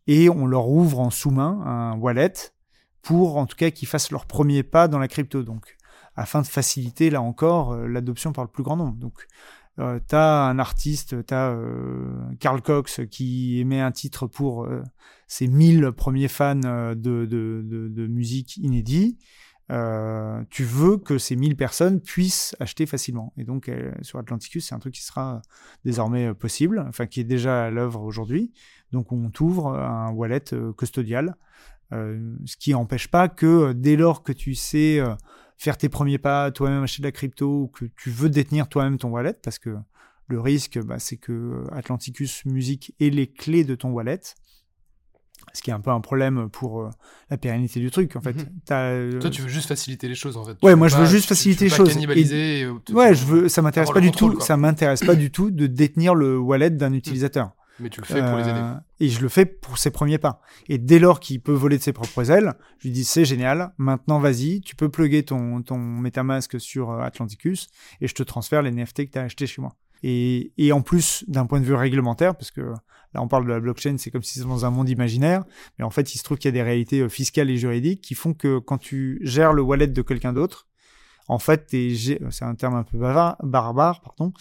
et 0.07 0.28
on 0.28 0.46
leur 0.46 0.68
ouvre 0.68 1.00
en 1.00 1.11
sous-main 1.11 1.61
un 1.64 1.96
wallet 1.96 2.32
pour 3.05 3.36
en 3.36 3.46
tout 3.46 3.57
cas 3.57 3.70
qu'ils 3.70 3.86
fassent 3.86 4.11
leur 4.11 4.26
premier 4.26 4.64
pas 4.64 4.88
dans 4.88 4.98
la 4.98 5.07
crypto. 5.09 5.44
Donc, 5.44 5.76
afin 6.16 6.42
de 6.42 6.46
faciliter 6.46 7.11
là 7.11 7.22
encore 7.22 7.72
euh, 7.72 7.86
l'adoption 7.86 8.32
par 8.32 8.44
le 8.44 8.50
plus 8.50 8.62
grand 8.64 8.76
nombre. 8.76 8.96
Donc, 8.96 9.26
euh, 9.80 9.98
tu 10.09 10.14
as 10.14 10.44
un 10.44 10.59
artiste, 10.59 11.26
tu 11.26 11.34
as 11.34 11.50
euh, 11.50 12.14
Carl 12.38 12.62
Cox 12.62 13.00
qui 13.11 13.59
émet 13.59 13.80
un 13.80 13.90
titre 13.90 14.26
pour 14.26 14.64
euh, 14.64 14.82
ses 15.26 15.48
1000 15.48 15.92
premiers 15.92 16.28
fans 16.28 16.55
de, 16.55 16.94
de, 16.94 17.26
de, 17.26 18.07
musique 18.07 18.57
inédit. 18.59 19.18
tu 19.68 20.64
veux 20.64 20.98
que 20.98 21.18
ces 21.18 21.34
1000 21.34 21.57
personnes 21.57 22.00
puissent 22.00 22.55
acheter 22.61 22.86
facilement. 22.86 23.32
Et 23.36 23.44
donc, 23.44 23.70
sur 24.02 24.18
Atlanticus, 24.18 24.66
c'est 24.66 24.74
un 24.74 24.78
truc 24.78 24.94
qui 24.94 25.02
sera 25.02 25.42
désormais 25.84 26.34
possible, 26.34 26.84
enfin 26.88 27.07
qui 27.07 27.20
est 27.20 27.24
déjà 27.24 27.64
à 27.64 27.70
l'œuvre 27.70 28.02
aujourd'hui. 28.02 28.52
Donc, 28.92 29.11
on 29.11 29.30
t'ouvre 29.30 29.74
un 29.74 30.12
wallet 30.12 30.44
custodial 30.76 31.30
euh, 31.30 31.32
ce 32.45 32.57
qui 32.57 32.72
n'empêche 32.72 33.09
pas 33.09 33.28
que 33.28 33.47
euh, 33.47 33.74
dès 33.74 33.97
lors 33.97 34.22
que 34.22 34.32
tu 34.32 34.55
sais 34.55 34.99
euh, 34.99 35.14
faire 35.57 35.76
tes 35.76 35.88
premiers 35.88 36.18
pas, 36.18 36.51
toi-même 36.51 36.82
acheter 36.82 37.03
de 37.03 37.07
la 37.07 37.12
crypto, 37.12 37.62
ou 37.62 37.68
que 37.68 37.86
tu 37.97 38.11
veux 38.11 38.28
détenir 38.28 38.68
toi-même 38.68 38.99
ton 38.99 39.11
wallet, 39.11 39.34
parce 39.42 39.59
que 39.59 39.76
le 40.26 40.40
risque, 40.40 40.78
bah, 40.82 40.99
c'est 40.99 41.16
que 41.16 41.64
Atlanticus 41.72 42.45
Music 42.47 42.95
ait 43.01 43.11
les 43.11 43.26
clés 43.26 43.64
de 43.64 43.74
ton 43.74 43.90
wallet, 43.90 44.20
ce 45.53 45.61
qui 45.61 45.70
est 45.70 45.74
un 45.74 45.80
peu 45.80 45.90
un 45.90 46.01
problème 46.01 46.49
pour 46.49 46.88
la 47.28 47.36
pérennité 47.36 47.78
du 47.78 47.90
truc 47.90 48.16
en 48.16 48.20
fait. 48.22 48.34
Mhm. 48.34 49.18
Toi 49.20 49.30
tu 49.30 49.42
veux 49.42 49.49
juste 49.49 49.68
faciliter 49.68 50.09
les 50.09 50.14
choses 50.14 50.38
en 50.38 50.45
fait. 50.45 50.57
ouais, 50.62 50.74
moi 50.74 50.88
je 50.88 50.97
veux 50.97 51.05
juste 51.05 51.28
faciliter 51.28 51.66
les 51.66 51.70
choses. 51.70 51.95
ouais, 51.95 53.14
je 53.14 53.24
veux 53.26 53.49
ça 53.49 53.61
m'intéresse 53.61 53.90
pas 53.90 54.01
du 54.01 54.11
tout, 54.11 54.40
ça 54.40 54.57
m'intéresse 54.57 55.05
pas 55.05 55.14
du 55.14 55.30
tout 55.30 55.51
de 55.51 55.66
détenir 55.66 56.14
le 56.14 56.38
wallet 56.38 56.70
d'un 56.70 56.90
mhm. 56.90 56.97
utilisateur. 56.97 57.53
Mais 57.81 57.91
tu 57.91 58.01
le 58.01 58.07
fais 58.07 58.20
pour 58.20 58.37
les. 58.37 58.45
Euh, 58.47 58.75
et 59.01 59.09
je 59.09 59.20
le 59.20 59.29
fais 59.29 59.47
pour 59.47 59.79
ses 59.79 59.91
premiers 59.91 60.18
pas. 60.18 60.41
Et 60.68 60.79
dès 60.79 60.99
lors 60.99 61.18
qu'il 61.20 61.41
peut 61.41 61.53
voler 61.53 61.77
de 61.77 61.83
ses 61.83 61.93
propres 61.93 62.31
ailes, 62.31 62.55
je 62.79 62.89
lui 62.89 62.93
dis 62.93 63.05
c'est 63.05 63.25
génial, 63.25 63.72
maintenant 63.79 64.20
vas-y, 64.20 64.61
tu 64.61 64.77
peux 64.77 64.89
plugger 64.89 65.25
ton, 65.25 65.62
ton 65.62 65.79
MetaMask 65.79 66.61
sur 66.61 66.91
euh, 66.91 67.01
Atlanticus 67.01 67.68
et 68.01 68.07
je 68.07 68.14
te 68.14 68.22
transfère 68.22 68.62
les 68.62 68.70
NFT 68.70 69.07
que 69.07 69.11
tu 69.11 69.18
as 69.18 69.22
acheté 69.22 69.47
chez 69.47 69.61
moi. 69.61 69.75
Et, 70.03 70.53
et 70.59 70.72
en 70.72 70.83
plus, 70.83 71.25
d'un 71.29 71.47
point 71.47 71.61
de 71.61 71.64
vue 71.64 71.75
réglementaire, 71.75 72.37
parce 72.37 72.51
que 72.51 72.61
là 72.61 73.22
on 73.22 73.29
parle 73.29 73.45
de 73.45 73.51
la 73.51 73.61
blockchain, 73.61 73.97
c'est 73.99 74.11
comme 74.11 74.22
si 74.22 74.35
c'était 74.35 74.49
dans 74.49 74.64
un 74.64 74.70
monde 74.70 74.89
imaginaire, 74.89 75.45
mais 75.79 75.85
en 75.85 75.91
fait 75.91 76.14
il 76.14 76.18
se 76.18 76.25
trouve 76.25 76.39
qu'il 76.39 76.49
y 76.49 76.53
a 76.53 76.53
des 76.53 76.62
réalités 76.62 77.01
euh, 77.01 77.09
fiscales 77.09 77.51
et 77.51 77.57
juridiques 77.57 78.03
qui 78.03 78.14
font 78.14 78.35
que 78.35 78.59
quand 78.59 78.79
tu 78.79 79.18
gères 79.22 79.53
le 79.53 79.62
wallet 79.62 79.89
de 79.89 80.03
quelqu'un 80.03 80.33
d'autre, 80.33 80.68
en 81.29 81.39
fait, 81.39 81.68
c'est 81.70 82.45
un 82.45 82.55
terme 82.55 82.75
un 82.75 82.83
peu 82.83 82.99
bavard, 82.99 83.37
barbare, 83.43 84.01
pardon, 84.01 84.33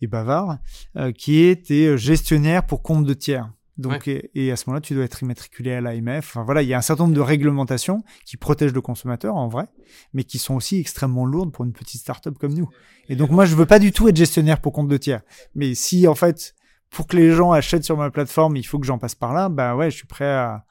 et 0.00 0.06
bavard, 0.06 0.58
euh, 0.96 1.12
qui 1.12 1.42
est 1.42 1.66
tes 1.66 1.96
gestionnaire 1.96 2.66
pour 2.66 2.82
compte 2.82 3.04
de 3.04 3.14
tiers. 3.14 3.50
Donc, 3.78 4.08
et, 4.08 4.50
à 4.50 4.56
ce 4.56 4.64
moment-là, 4.66 4.80
tu 4.80 4.94
dois 4.94 5.04
être 5.04 5.22
immatriculé 5.22 5.72
à 5.72 5.82
l'AMF. 5.82 6.30
Enfin, 6.30 6.44
voilà, 6.44 6.62
il 6.62 6.68
y 6.68 6.72
a 6.72 6.78
un 6.78 6.82
certain 6.82 7.04
nombre 7.04 7.14
de 7.14 7.20
réglementations 7.20 8.02
qui 8.24 8.38
protègent 8.38 8.72
le 8.72 8.80
consommateur 8.80 9.36
en 9.36 9.48
vrai, 9.48 9.66
mais 10.14 10.24
qui 10.24 10.38
sont 10.38 10.54
aussi 10.54 10.80
extrêmement 10.80 11.26
lourdes 11.26 11.52
pour 11.52 11.64
une 11.64 11.74
petite 11.74 12.00
start-up 12.00 12.38
comme 12.38 12.54
nous. 12.54 12.70
Et 13.10 13.16
donc, 13.16 13.30
moi, 13.30 13.44
je 13.44 13.54
veux 13.54 13.66
pas 13.66 13.78
du 13.78 13.92
tout 13.92 14.08
être 14.08 14.16
gestionnaire 14.16 14.62
pour 14.62 14.72
compte 14.72 14.88
de 14.88 14.96
tiers. 14.96 15.20
Mais 15.54 15.74
si, 15.74 16.08
en 16.08 16.14
fait, 16.14 16.54
pour 16.88 17.06
que 17.06 17.16
les 17.16 17.32
gens 17.32 17.52
achètent 17.52 17.84
sur 17.84 17.98
ma 17.98 18.10
plateforme, 18.10 18.56
il 18.56 18.64
faut 18.64 18.78
que 18.78 18.86
j'en 18.86 18.98
passe 18.98 19.14
par 19.14 19.34
là, 19.34 19.50
bah 19.50 19.76
ouais, 19.76 19.90
je 19.90 19.96
suis 19.96 20.06
prêt 20.06 20.24
à, 20.24 20.64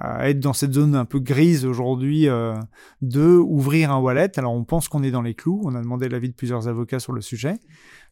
être 0.00 0.40
dans 0.40 0.52
cette 0.52 0.72
zone 0.72 0.94
un 0.94 1.04
peu 1.04 1.18
grise 1.18 1.66
aujourd'hui 1.66 2.28
euh, 2.28 2.54
de 3.02 3.36
ouvrir 3.36 3.90
un 3.90 3.98
wallet. 3.98 4.38
Alors 4.38 4.54
on 4.54 4.64
pense 4.64 4.88
qu'on 4.88 5.02
est 5.02 5.10
dans 5.10 5.22
les 5.22 5.34
clous. 5.34 5.60
On 5.64 5.74
a 5.74 5.80
demandé 5.80 6.08
l'avis 6.08 6.28
de 6.28 6.34
plusieurs 6.34 6.68
avocats 6.68 7.00
sur 7.00 7.12
le 7.12 7.20
sujet. 7.20 7.58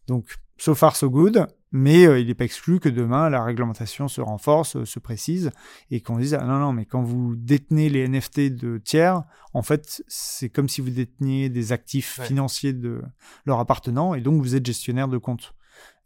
Donc 0.07 0.27
so 0.59 0.75
far 0.75 0.95
so 0.97 1.09
good, 1.09 1.47
mais 1.73 2.07
euh, 2.07 2.19
il 2.19 2.27
n'est 2.27 2.35
pas 2.35 2.45
exclu 2.45 2.81
que 2.81 2.89
demain 2.89 3.31
la 3.31 3.43
réglementation 3.43 4.09
se 4.09 4.21
renforce, 4.21 4.77
euh, 4.77 4.85
se 4.85 4.99
précise 4.99 5.53
et 5.91 6.01
qu'on 6.01 6.19
dise 6.19 6.35
ah 6.35 6.45
non 6.45 6.59
non 6.59 6.73
mais 6.73 6.85
quand 6.85 7.03
vous 7.03 7.35
détenez 7.37 7.89
les 7.89 8.07
NFT 8.07 8.55
de 8.55 8.79
tiers, 8.79 9.23
en 9.55 9.63
fait 9.63 10.03
c'est 10.07 10.51
comme 10.51 10.69
si 10.69 10.81
vous 10.81 10.91
déteniez 10.91 11.49
des 11.49 11.73
actifs 11.73 12.21
financiers 12.21 12.73
de 12.73 13.01
leur 13.47 13.59
appartenant 13.59 14.15
et 14.15 14.21
donc 14.21 14.43
vous 14.43 14.55
êtes 14.55 14.67
gestionnaire 14.67 15.09
de 15.09 15.19
compte. 15.19 15.55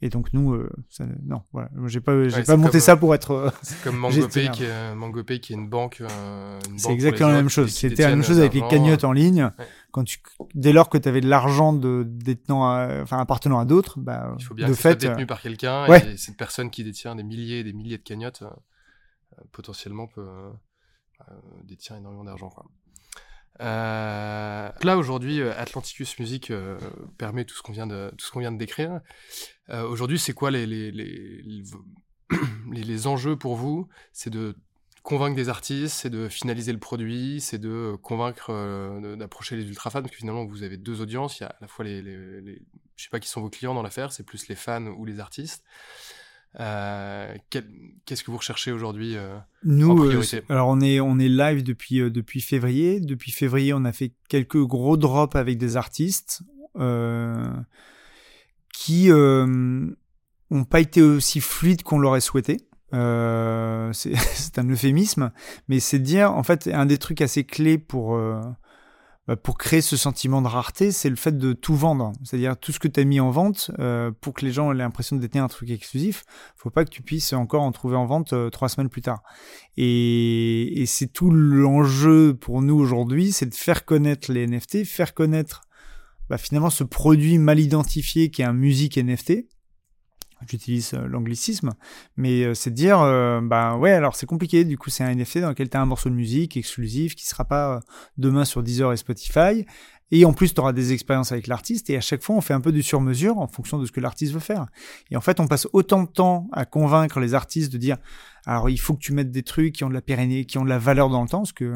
Et 0.05 0.11
donc 0.11 0.35
nous, 0.35 0.53
euh, 0.53 0.69
ça, 0.91 1.07
non, 1.25 1.45
voilà, 1.51 1.71
j'ai 1.87 2.03
pas, 2.03 2.29
j'ai 2.29 2.43
pas 2.43 2.59
monté 2.59 2.79
ça 2.79 2.95
pour 2.95 3.15
être. 3.15 3.31
Euh, 3.31 3.51
c'est 3.63 3.83
comme 3.83 3.97
MangoPay 4.01 4.51
qui, 4.51 4.65
est, 4.65 4.95
MangoPay 4.95 5.41
qui 5.41 5.55
est 5.55 5.57
une 5.57 5.71
banque. 5.71 6.03
Euh, 6.03 6.61
c'est 6.77 6.93
exactement 6.93 7.31
la 7.31 7.37
même 7.37 7.49
chose. 7.49 7.71
C'était 7.73 8.03
la 8.03 8.11
même 8.11 8.23
chose 8.23 8.39
avec 8.39 8.53
les 8.53 8.61
cagnottes 8.69 9.05
en 9.05 9.13
ligne. 9.13 9.51
Quand 9.93 10.05
tu, 10.05 10.19
dès 10.55 10.75
lors 10.75 10.91
que 10.91 10.99
tu 10.99 11.09
avais 11.09 11.23
de 11.23 11.27
l'argent 11.27 11.73
de 11.73 12.05
détenant, 12.07 12.87
enfin 13.01 13.19
appartenant 13.19 13.59
à 13.59 13.65
d'autres, 13.65 13.99
bah, 13.99 14.35
il 14.39 14.45
faut 14.45 14.53
bien 14.53 14.67
de 14.67 14.73
que 14.73 14.77
fait, 14.77 15.01
soit 15.01 15.09
détenu 15.09 15.25
par 15.25 15.41
quelqu'un. 15.41 15.87
Et 15.87 16.19
cette 16.19 16.37
personne 16.37 16.69
qui 16.69 16.85
détient 16.85 17.15
des 17.15 17.23
milliers 17.23 17.61
et 17.61 17.65
des 17.65 17.73
milliers 17.73 17.97
de 17.97 18.03
cagnottes, 18.03 18.45
potentiellement 19.53 20.07
peut 20.07 20.29
détient 21.63 21.97
énormément 21.97 22.25
d'argent. 22.25 22.51
Quoi. 22.51 22.67
Euh, 23.61 24.69
là 24.83 24.99
aujourd'hui, 24.99 25.41
euh, 25.41 25.53
Atlanticus 25.57 26.19
Music 26.19 26.51
euh, 26.51 26.79
permet 27.19 27.45
tout 27.45 27.55
ce 27.55 27.63
qu'on 27.63 27.73
vient 27.73 27.87
de 27.87 28.13
tout 28.17 28.27
ce 28.27 28.31
qu'on 28.33 28.41
vient 28.41 28.53
de 28.53 28.59
décrire. 28.59 29.01
Euh, 29.71 29.87
aujourd'hui, 29.87 30.19
c'est 30.19 30.33
quoi 30.33 30.51
les 30.51 30.67
les, 30.67 30.91
les 30.91 31.43
les, 31.43 31.63
les, 32.85 33.07
enjeux 33.07 33.37
pour 33.37 33.55
vous? 33.55 33.89
C'est 34.13 34.31
de 34.31 34.57
convaincre 35.03 35.37
des 35.37 35.49
artistes, 35.49 35.95
c'est 35.95 36.11
de 36.11 36.29
finaliser 36.29 36.73
le 36.73 36.79
produit, 36.79 37.41
c'est 37.41 37.59
de 37.59 37.95
convaincre 38.03 38.51
d'approcher 39.17 39.55
les 39.57 39.65
ultra 39.65 39.91
fans 39.91 40.01
parce 40.01 40.11
que 40.11 40.17
finalement 40.17 40.47
vous 40.47 40.63
avez 40.63 40.79
deux 40.79 41.01
audiences. 41.01 41.39
Il 41.39 41.43
y 41.43 41.47
a 41.47 41.51
à 41.51 41.57
la 41.61 41.69
fois 41.69 41.85
les, 41.85 42.03
les, 42.03 42.41
les 42.41 42.63
je 42.97 43.05
sais 43.05 43.11
pas 43.11 43.21
qui 43.21 43.29
sont 43.29 43.41
vos 43.41 43.51
clients 43.51 43.75
dans 43.75 43.83
l'affaire, 43.83 44.13
c'est 44.13 44.23
plus 44.25 44.49
les 44.49 44.55
fans 44.55 44.87
ou 44.87 45.05
les 45.05 45.21
artistes. 45.21 45.63
Euh, 46.61 47.35
qu'est-ce 47.51 48.23
que 48.23 48.31
vous 48.31 48.37
recherchez 48.37 48.71
aujourd'hui 48.71 49.17
euh, 49.17 49.37
Nous, 49.65 49.91
en 49.91 50.07
euh, 50.07 50.23
alors 50.49 50.69
on 50.69 50.81
est 50.81 51.01
on 51.01 51.19
est 51.19 51.29
live 51.29 51.65
depuis 51.65 51.99
depuis 52.11 52.41
février. 52.41 53.01
Depuis 53.01 53.33
février, 53.33 53.73
on 53.73 53.85
a 53.85 53.93
fait 53.93 54.13
quelques 54.29 54.63
gros 54.63 54.97
drops 54.97 55.35
avec 55.35 55.59
des 55.59 55.77
artistes 55.77 56.43
qui 58.73 59.11
ont 59.13 60.65
pas 60.69 60.81
été 60.81 61.03
aussi 61.03 61.41
fluides 61.41 61.83
qu'on 61.83 61.99
l'aurait 61.99 62.21
souhaité. 62.21 62.59
c'est 62.93 64.59
un 64.59 64.71
euphémisme, 64.71 65.33
mais 65.67 65.81
c'est 65.81 65.99
dire 65.99 66.33
en 66.33 66.45
fait 66.45 66.69
un 66.69 66.87
des 66.87 66.99
trucs 66.99 67.21
assez 67.21 67.43
clés 67.43 67.79
pour 67.79 68.17
pour 69.43 69.57
créer 69.57 69.81
ce 69.81 69.97
sentiment 69.97 70.43
de 70.43 70.49
rareté, 70.49 70.93
c'est 70.93 71.09
le 71.09 71.17
fait 71.17 71.39
de 71.39 71.55
tout 71.55 71.75
vendre. 71.75 72.13
C'est-à-dire 72.23 72.59
tout 72.59 72.73
ce 72.73 72.79
que 72.79 72.89
tu 72.89 73.01
as 73.01 73.05
mis 73.05 73.21
en 73.21 73.31
vente, 73.31 73.71
euh, 73.79 74.11
pour 74.21 74.35
que 74.35 74.45
les 74.45 74.53
gens 74.53 74.71
aient 74.71 74.77
l'impression 74.77 75.17
de 75.17 75.21
détenir 75.23 75.45
un 75.45 75.49
truc 75.49 75.71
exclusif, 75.71 76.25
faut 76.57 76.69
pas 76.69 76.85
que 76.85 76.91
tu 76.91 77.01
puisses 77.01 77.33
encore 77.33 77.63
en 77.63 77.73
trouver 77.73 77.97
en 77.97 78.05
vente 78.05 78.35
euh, 78.35 78.51
trois 78.51 78.69
semaines 78.69 78.91
plus 78.91 79.01
tard. 79.01 79.23
Et, 79.79 80.83
et 80.83 80.87
c'est 80.87 81.07
tout 81.07 81.31
l'enjeu 81.31 82.35
pour 82.35 82.61
nous 82.61 82.79
aujourd'hui, 82.79 83.33
c'est 83.33 83.47
de 83.47 83.55
faire 83.55 83.87
connaître 83.87 84.31
les 84.31 84.47
NFT, 84.47 84.85
faire 84.85 85.15
connaître 85.15 85.63
bah, 86.29 86.37
finalement 86.37 86.71
ce 86.71 86.85
produit 86.85 87.39
mal 87.39 87.61
identifié 87.61 88.31
qui 88.31 88.43
est 88.43 88.47
un 88.47 88.53
musique 88.53 88.99
NFT, 88.99 89.47
j'utilise 90.51 90.95
euh, 90.95 91.07
l'anglicisme, 91.07 91.73
mais 92.17 92.45
euh, 92.45 92.55
c'est 92.55 92.71
de 92.71 92.75
dire, 92.75 93.01
euh, 93.01 93.41
bah 93.41 93.77
ouais, 93.77 93.93
alors 93.93 94.17
c'est 94.17 94.27
compliqué, 94.27 94.65
du 94.65 94.79
coup 94.79 94.91
c'est 94.91 95.05
un 95.05 95.15
NFT 95.15 95.39
dans 95.39 95.49
lequel 95.49 95.69
tu 95.69 95.77
as 95.77 95.81
un 95.81 95.87
morceau 95.87 96.11
de 96.11 96.15
musique 96.15 96.57
exclusif 96.57 97.15
qui 97.15 97.27
sera 97.27 97.45
pas 97.45 97.81
demain 98.17 98.45
sur 98.45 98.63
Deezer 98.63 98.93
et 98.93 98.97
Spotify, 98.97 99.67
et 100.11 100.25
en 100.25 100.33
plus 100.33 100.55
tu 100.55 100.61
auras 100.61 100.73
des 100.73 100.93
expériences 100.93 101.33
avec 101.33 101.47
l'artiste, 101.47 101.91
et 101.91 101.97
à 101.97 102.01
chaque 102.01 102.23
fois 102.23 102.37
on 102.37 102.41
fait 102.41 102.55
un 102.55 102.61
peu 102.61 102.73
du 102.73 102.83
sur-mesure 102.83 103.39
en 103.39 103.49
fonction 103.49 103.79
de 103.79 103.87
ce 103.87 103.93
que 103.93 104.01
l'artiste 104.01 104.33
veut 104.33 104.41
faire. 104.41 104.67
Et 105.11 105.17
en 105.17 105.21
fait 105.21 105.41
on 105.41 105.47
passe 105.47 105.67
autant 105.73 106.03
de 106.03 106.09
temps 106.09 106.49
à 106.53 106.65
convaincre 106.65 107.21
les 107.21 107.35
artistes 107.35 107.73
de 107.73 107.79
dire, 107.79 107.97
alors 108.47 108.71
il 108.71 108.79
faut 108.79 108.95
que 108.95 109.01
tu 109.01 109.13
mettes 109.13 109.31
des 109.31 109.43
trucs 109.43 109.75
qui 109.75 109.85
ont 109.85 109.89
de 109.89 109.95
la 109.95 110.03
pérennité, 110.03 110.45
qui 110.45 110.59
ont 110.59 110.65
de 110.65 110.69
la 110.69 110.79
valeur 110.79 111.09
dans 111.09 111.23
le 111.23 111.29
temps, 111.29 111.45
ce 111.45 111.53
que 111.53 111.73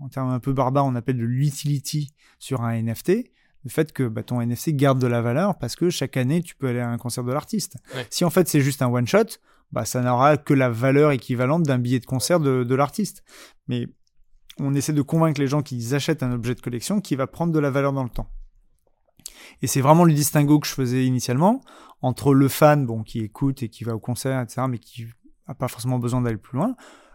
en 0.00 0.08
termes 0.08 0.30
un 0.30 0.40
peu 0.40 0.52
barbares 0.52 0.86
on 0.86 0.94
appelle 0.94 1.18
de 1.18 1.24
l'utility 1.24 2.12
sur 2.38 2.62
un 2.62 2.80
NFT, 2.80 3.30
le 3.64 3.70
fait 3.70 3.92
que 3.92 4.04
bah, 4.04 4.22
ton 4.22 4.40
NFC 4.40 4.74
garde 4.74 4.98
de 4.98 5.06
la 5.06 5.20
valeur 5.20 5.58
parce 5.58 5.76
que 5.76 5.90
chaque 5.90 6.16
année 6.16 6.42
tu 6.42 6.54
peux 6.54 6.68
aller 6.68 6.80
à 6.80 6.88
un 6.88 6.98
concert 6.98 7.24
de 7.24 7.32
l'artiste. 7.32 7.76
Si 8.10 8.24
en 8.24 8.30
fait 8.30 8.48
c'est 8.48 8.60
juste 8.60 8.82
un 8.82 8.88
one 8.88 9.06
shot, 9.06 9.38
bah 9.70 9.84
ça 9.84 10.00
n'aura 10.02 10.36
que 10.36 10.54
la 10.54 10.68
valeur 10.68 11.12
équivalente 11.12 11.62
d'un 11.62 11.78
billet 11.78 12.00
de 12.00 12.06
concert 12.06 12.40
de, 12.40 12.64
de 12.64 12.74
l'artiste. 12.74 13.22
Mais 13.68 13.86
on 14.58 14.74
essaie 14.74 14.92
de 14.92 15.02
convaincre 15.02 15.40
les 15.40 15.46
gens 15.46 15.62
qu'ils 15.62 15.94
achètent 15.94 16.22
un 16.22 16.32
objet 16.32 16.54
de 16.54 16.60
collection 16.60 17.00
qui 17.00 17.16
va 17.16 17.26
prendre 17.26 17.52
de 17.52 17.58
la 17.58 17.70
valeur 17.70 17.92
dans 17.92 18.04
le 18.04 18.10
temps. 18.10 18.28
Et 19.60 19.66
c'est 19.66 19.80
vraiment 19.80 20.04
le 20.04 20.12
distinguo 20.12 20.58
que 20.58 20.66
je 20.66 20.72
faisais 20.72 21.04
initialement 21.04 21.60
entre 22.00 22.34
le 22.34 22.48
fan, 22.48 22.84
bon, 22.84 23.02
qui 23.02 23.20
écoute 23.20 23.62
et 23.62 23.68
qui 23.68 23.84
va 23.84 23.94
au 23.94 24.00
concert, 24.00 24.40
etc., 24.40 24.62
mais 24.68 24.78
qui 24.78 25.06
n'a 25.48 25.54
pas 25.54 25.68
forcément 25.68 25.98
besoin 25.98 26.20
d'aller 26.20 26.36
plus 26.36 26.58
loin, 26.58 26.74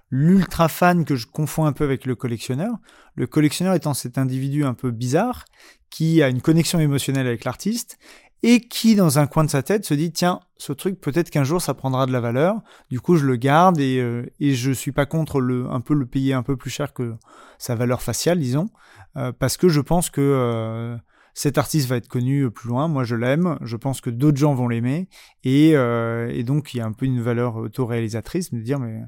l'ultra 0.09 0.67
fan 0.67 1.05
que 1.05 1.15
je 1.15 1.27
confonds 1.27 1.65
un 1.65 1.73
peu 1.73 1.83
avec 1.83 2.05
le 2.05 2.15
collectionneur. 2.15 2.75
Le 3.15 3.27
collectionneur 3.27 3.73
étant 3.73 3.93
cet 3.93 4.17
individu 4.17 4.63
un 4.63 4.73
peu 4.73 4.91
bizarre 4.91 5.45
qui 5.89 6.21
a 6.21 6.29
une 6.29 6.41
connexion 6.41 6.79
émotionnelle 6.79 7.27
avec 7.27 7.43
l'artiste 7.43 7.97
et 8.43 8.61
qui, 8.61 8.95
dans 8.95 9.19
un 9.19 9.27
coin 9.27 9.43
de 9.43 9.49
sa 9.49 9.63
tête, 9.63 9.85
se 9.85 9.93
dit 9.93 10.11
tiens, 10.11 10.39
ce 10.57 10.71
truc, 10.71 11.01
peut-être 11.01 11.29
qu'un 11.29 11.43
jour 11.43 11.61
ça 11.61 11.73
prendra 11.73 12.05
de 12.05 12.11
la 12.11 12.19
valeur. 12.19 12.61
Du 12.89 12.99
coup, 12.99 13.15
je 13.15 13.25
le 13.25 13.35
garde 13.35 13.79
et, 13.79 13.99
euh, 13.99 14.25
et 14.39 14.53
je 14.53 14.71
suis 14.71 14.91
pas 14.91 15.05
contre 15.05 15.39
le 15.39 15.67
un 15.69 15.81
peu 15.81 15.93
le 15.93 16.05
payer 16.05 16.33
un 16.33 16.43
peu 16.43 16.55
plus 16.55 16.69
cher 16.69 16.93
que 16.93 17.15
sa 17.57 17.75
valeur 17.75 18.01
faciale, 18.01 18.39
disons, 18.39 18.69
euh, 19.15 19.31
parce 19.31 19.57
que 19.57 19.69
je 19.69 19.81
pense 19.81 20.09
que 20.09 20.21
euh, 20.21 20.95
cet 21.33 21.57
artiste 21.57 21.87
va 21.87 21.97
être 21.97 22.07
connu 22.07 22.49
plus 22.51 22.69
loin. 22.69 22.87
Moi, 22.87 23.03
je 23.03 23.15
l'aime. 23.15 23.57
Je 23.61 23.75
pense 23.75 24.01
que 24.01 24.09
d'autres 24.09 24.37
gens 24.37 24.53
vont 24.53 24.67
l'aimer 24.67 25.07
et, 25.43 25.71
et 25.71 26.43
donc 26.43 26.73
il 26.73 26.77
y 26.77 26.81
a 26.81 26.85
un 26.85 26.93
peu 26.93 27.05
une 27.05 27.21
valeur 27.21 27.57
autoréalisatrice 27.57 28.51
de 28.51 28.59
dire 28.59 28.79
mais 28.79 29.03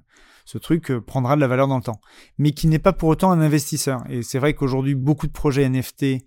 ce 0.50 0.58
truc 0.58 0.92
prendra 1.06 1.36
de 1.36 1.42
la 1.42 1.48
valeur 1.48 1.68
dans 1.68 1.78
le 1.78 1.84
temps, 1.84 2.02
mais 2.40 2.54
qui 2.54 2.66
n'est 2.66 2.80
pas 2.80 2.92
pour 2.92 3.10
autant 3.10 3.30
un 3.30 3.40
investisseur. 3.40 4.02
Et 4.10 4.24
c'est 4.24 4.40
vrai 4.40 4.56
qu'aujourd'hui, 4.56 4.96
beaucoup 4.96 5.28
de 5.28 5.32
projets 5.32 5.70
NFT 5.70 6.26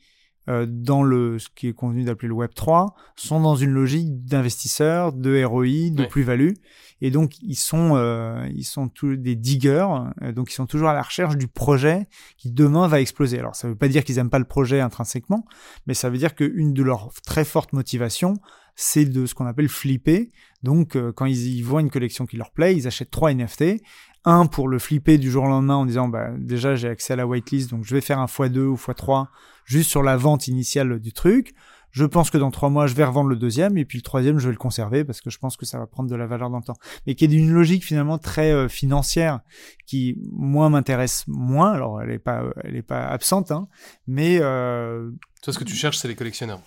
euh, 0.49 0.65
dans 0.69 1.03
le 1.03 1.41
ce 1.41 1.49
qui 1.53 1.67
est 1.67 1.73
convenu 1.73 2.05
d'appeler 2.05 2.29
le 2.29 2.35
Web 2.35 2.51
3 2.55 2.95
sont 3.17 3.41
dans 3.41 3.57
une 3.57 3.71
logique 3.71 4.25
d'investisseurs, 4.25 5.13
de 5.13 5.43
ROI, 5.45 5.91
de 5.91 6.05
plus-value 6.05 6.53
et 7.01 7.11
donc 7.11 7.41
ils 7.43 7.57
sont 7.57 7.97
euh, 7.97 8.49
ils 8.53 8.65
sont 8.65 8.89
tous 8.89 9.17
des 9.17 9.35
diggers 9.35 9.87
euh, 10.23 10.33
donc 10.33 10.51
ils 10.51 10.55
sont 10.55 10.67
toujours 10.67 10.89
à 10.89 10.95
la 10.95 11.03
recherche 11.03 11.37
du 11.37 11.47
projet 11.49 12.09
qui 12.39 12.53
demain 12.53 12.87
va 12.87 13.01
exploser. 13.01 13.41
Alors 13.41 13.57
ça 13.57 13.69
veut 13.69 13.77
pas 13.77 13.87
dire 13.89 14.03
qu'ils 14.03 14.19
aiment 14.19 14.31
pas 14.31 14.41
le 14.41 14.45
projet 14.45 14.81
intrinsèquement, 14.81 15.47
mais 15.87 15.95
ça 15.95 16.11
veut 16.11 16.19
dire 16.19 16.35
qu'une 16.35 16.73
de 16.73 16.83
leurs 16.83 17.11
très 17.25 17.45
fortes 17.45 17.73
motivations 17.73 18.35
c'est 18.75 19.05
de 19.05 19.27
ce 19.27 19.35
qu'on 19.35 19.47
appelle 19.47 19.69
flipper. 19.69 20.31
Donc, 20.63 20.97
quand 21.13 21.27
ils, 21.27 21.59
ils, 21.59 21.63
voient 21.63 21.83
une 21.83 21.91
collection 21.91 22.25
qui 22.25 22.39
leur 22.39 22.53
plaît, 22.53 22.75
ils 22.75 22.87
achètent 22.87 23.11
trois 23.11 23.31
NFT 23.35 23.83
un 24.25 24.47
pour 24.47 24.69
le 24.69 24.79
flipper 24.79 25.19
du 25.19 25.31
jour 25.31 25.45
au 25.45 25.49
lendemain 25.49 25.77
en 25.77 25.87
disant 25.87 26.09
bah 26.09 26.31
déjà 26.39 26.75
j'ai 26.75 26.89
accès 26.89 27.15
à 27.15 27.17
la 27.17 27.27
whitelist 27.27 27.71
donc 27.71 27.85
je 27.85 27.95
vais 27.95 28.01
faire 28.01 28.19
un 28.19 28.27
x2 28.27 28.59
ou 28.59 28.77
x3 28.77 29.27
juste 29.65 29.91
sur 29.91 30.03
la 30.03 30.17
vente 30.17 30.49
initiale 30.49 30.99
du 31.01 31.13
truc. 31.13 31.55
Je 31.93 32.07
pense 32.07 32.31
que 32.31 32.39
dans 32.39 32.51
trois 32.51 32.71
mois, 32.71 32.87
je 32.87 32.95
vais 32.95 33.05
revendre 33.05 33.29
le 33.29 33.37
deuxième, 33.37 33.77
et 33.77 33.85
puis 33.85 33.99
le 33.99 34.03
troisième, 34.03 34.39
je 34.39 34.47
vais 34.47 34.53
le 34.53 34.59
conserver 34.59 35.05
parce 35.05 35.21
que 35.21 35.29
je 35.29 35.39
pense 35.39 35.59
que 35.59 35.67
ça 35.67 35.79
va 35.79 35.87
prendre 35.87 36.09
de 36.09 36.17
la 36.17 36.27
valeur 36.27 36.49
dans 36.49 36.57
le 36.57 36.65
temps. 36.65 36.77
Mais 37.07 37.15
qui 37.15 37.27
est 37.27 37.29
d'une 37.29 37.53
logique 37.53 37.85
finalement 37.85 38.17
très 38.17 38.51
euh, 38.51 38.67
financière, 38.67 39.41
qui 39.87 40.17
moi 40.33 40.71
m'intéresse 40.71 41.25
moins. 41.29 41.71
Alors 41.71 42.01
elle 42.01 42.11
est 42.11 42.19
pas, 42.19 42.45
elle 42.65 42.77
est 42.77 42.83
pas 42.83 43.03
absente, 43.07 43.51
hein, 43.51 43.69
mais 44.07 44.39
euh... 44.41 45.11
toi, 45.43 45.53
ce 45.53 45.59
que 45.59 45.65
tu 45.65 45.75
cherches, 45.75 45.99
c'est 45.99 46.09
les 46.09 46.15
collectionneurs 46.15 46.63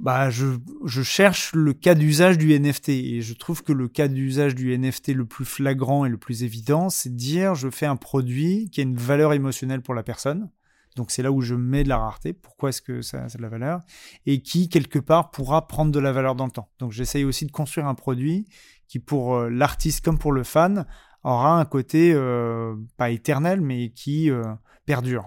bah, 0.00 0.30
je, 0.30 0.46
je 0.86 1.02
cherche 1.02 1.52
le 1.52 1.74
cas 1.74 1.94
d'usage 1.94 2.38
du 2.38 2.58
NFT 2.58 2.88
et 2.88 3.20
je 3.20 3.34
trouve 3.34 3.62
que 3.62 3.72
le 3.72 3.86
cas 3.86 4.08
d'usage 4.08 4.54
du 4.54 4.76
NFT 4.76 5.08
le 5.08 5.26
plus 5.26 5.44
flagrant 5.44 6.06
et 6.06 6.08
le 6.08 6.16
plus 6.16 6.42
évident, 6.42 6.88
c'est 6.88 7.10
de 7.10 7.16
dire 7.16 7.54
je 7.54 7.68
fais 7.68 7.84
un 7.84 7.96
produit 7.96 8.70
qui 8.70 8.80
a 8.80 8.82
une 8.82 8.96
valeur 8.96 9.34
émotionnelle 9.34 9.82
pour 9.82 9.94
la 9.94 10.02
personne. 10.02 10.50
Donc 10.96 11.10
c'est 11.10 11.22
là 11.22 11.30
où 11.30 11.42
je 11.42 11.54
mets 11.54 11.84
de 11.84 11.90
la 11.90 11.98
rareté. 11.98 12.32
Pourquoi 12.32 12.70
est-ce 12.70 12.80
que 12.80 13.02
ça, 13.02 13.24
a 13.24 13.26
de 13.28 13.42
la 13.42 13.50
valeur? 13.50 13.80
Et 14.24 14.42
qui 14.42 14.70
quelque 14.70 14.98
part 14.98 15.30
pourra 15.30 15.68
prendre 15.68 15.92
de 15.92 16.00
la 16.00 16.12
valeur 16.12 16.34
dans 16.34 16.46
le 16.46 16.50
temps. 16.50 16.70
Donc 16.78 16.92
j'essaye 16.92 17.24
aussi 17.24 17.44
de 17.44 17.52
construire 17.52 17.86
un 17.86 17.94
produit 17.94 18.48
qui 18.88 19.00
pour 19.00 19.36
euh, 19.36 19.50
l'artiste 19.50 20.02
comme 20.02 20.18
pour 20.18 20.32
le 20.32 20.44
fan 20.44 20.86
aura 21.22 21.60
un 21.60 21.64
côté 21.66 22.12
euh, 22.14 22.74
pas 22.96 23.10
éternel 23.10 23.60
mais 23.60 23.90
qui 23.90 24.30
euh, 24.30 24.44
perdure. 24.86 25.26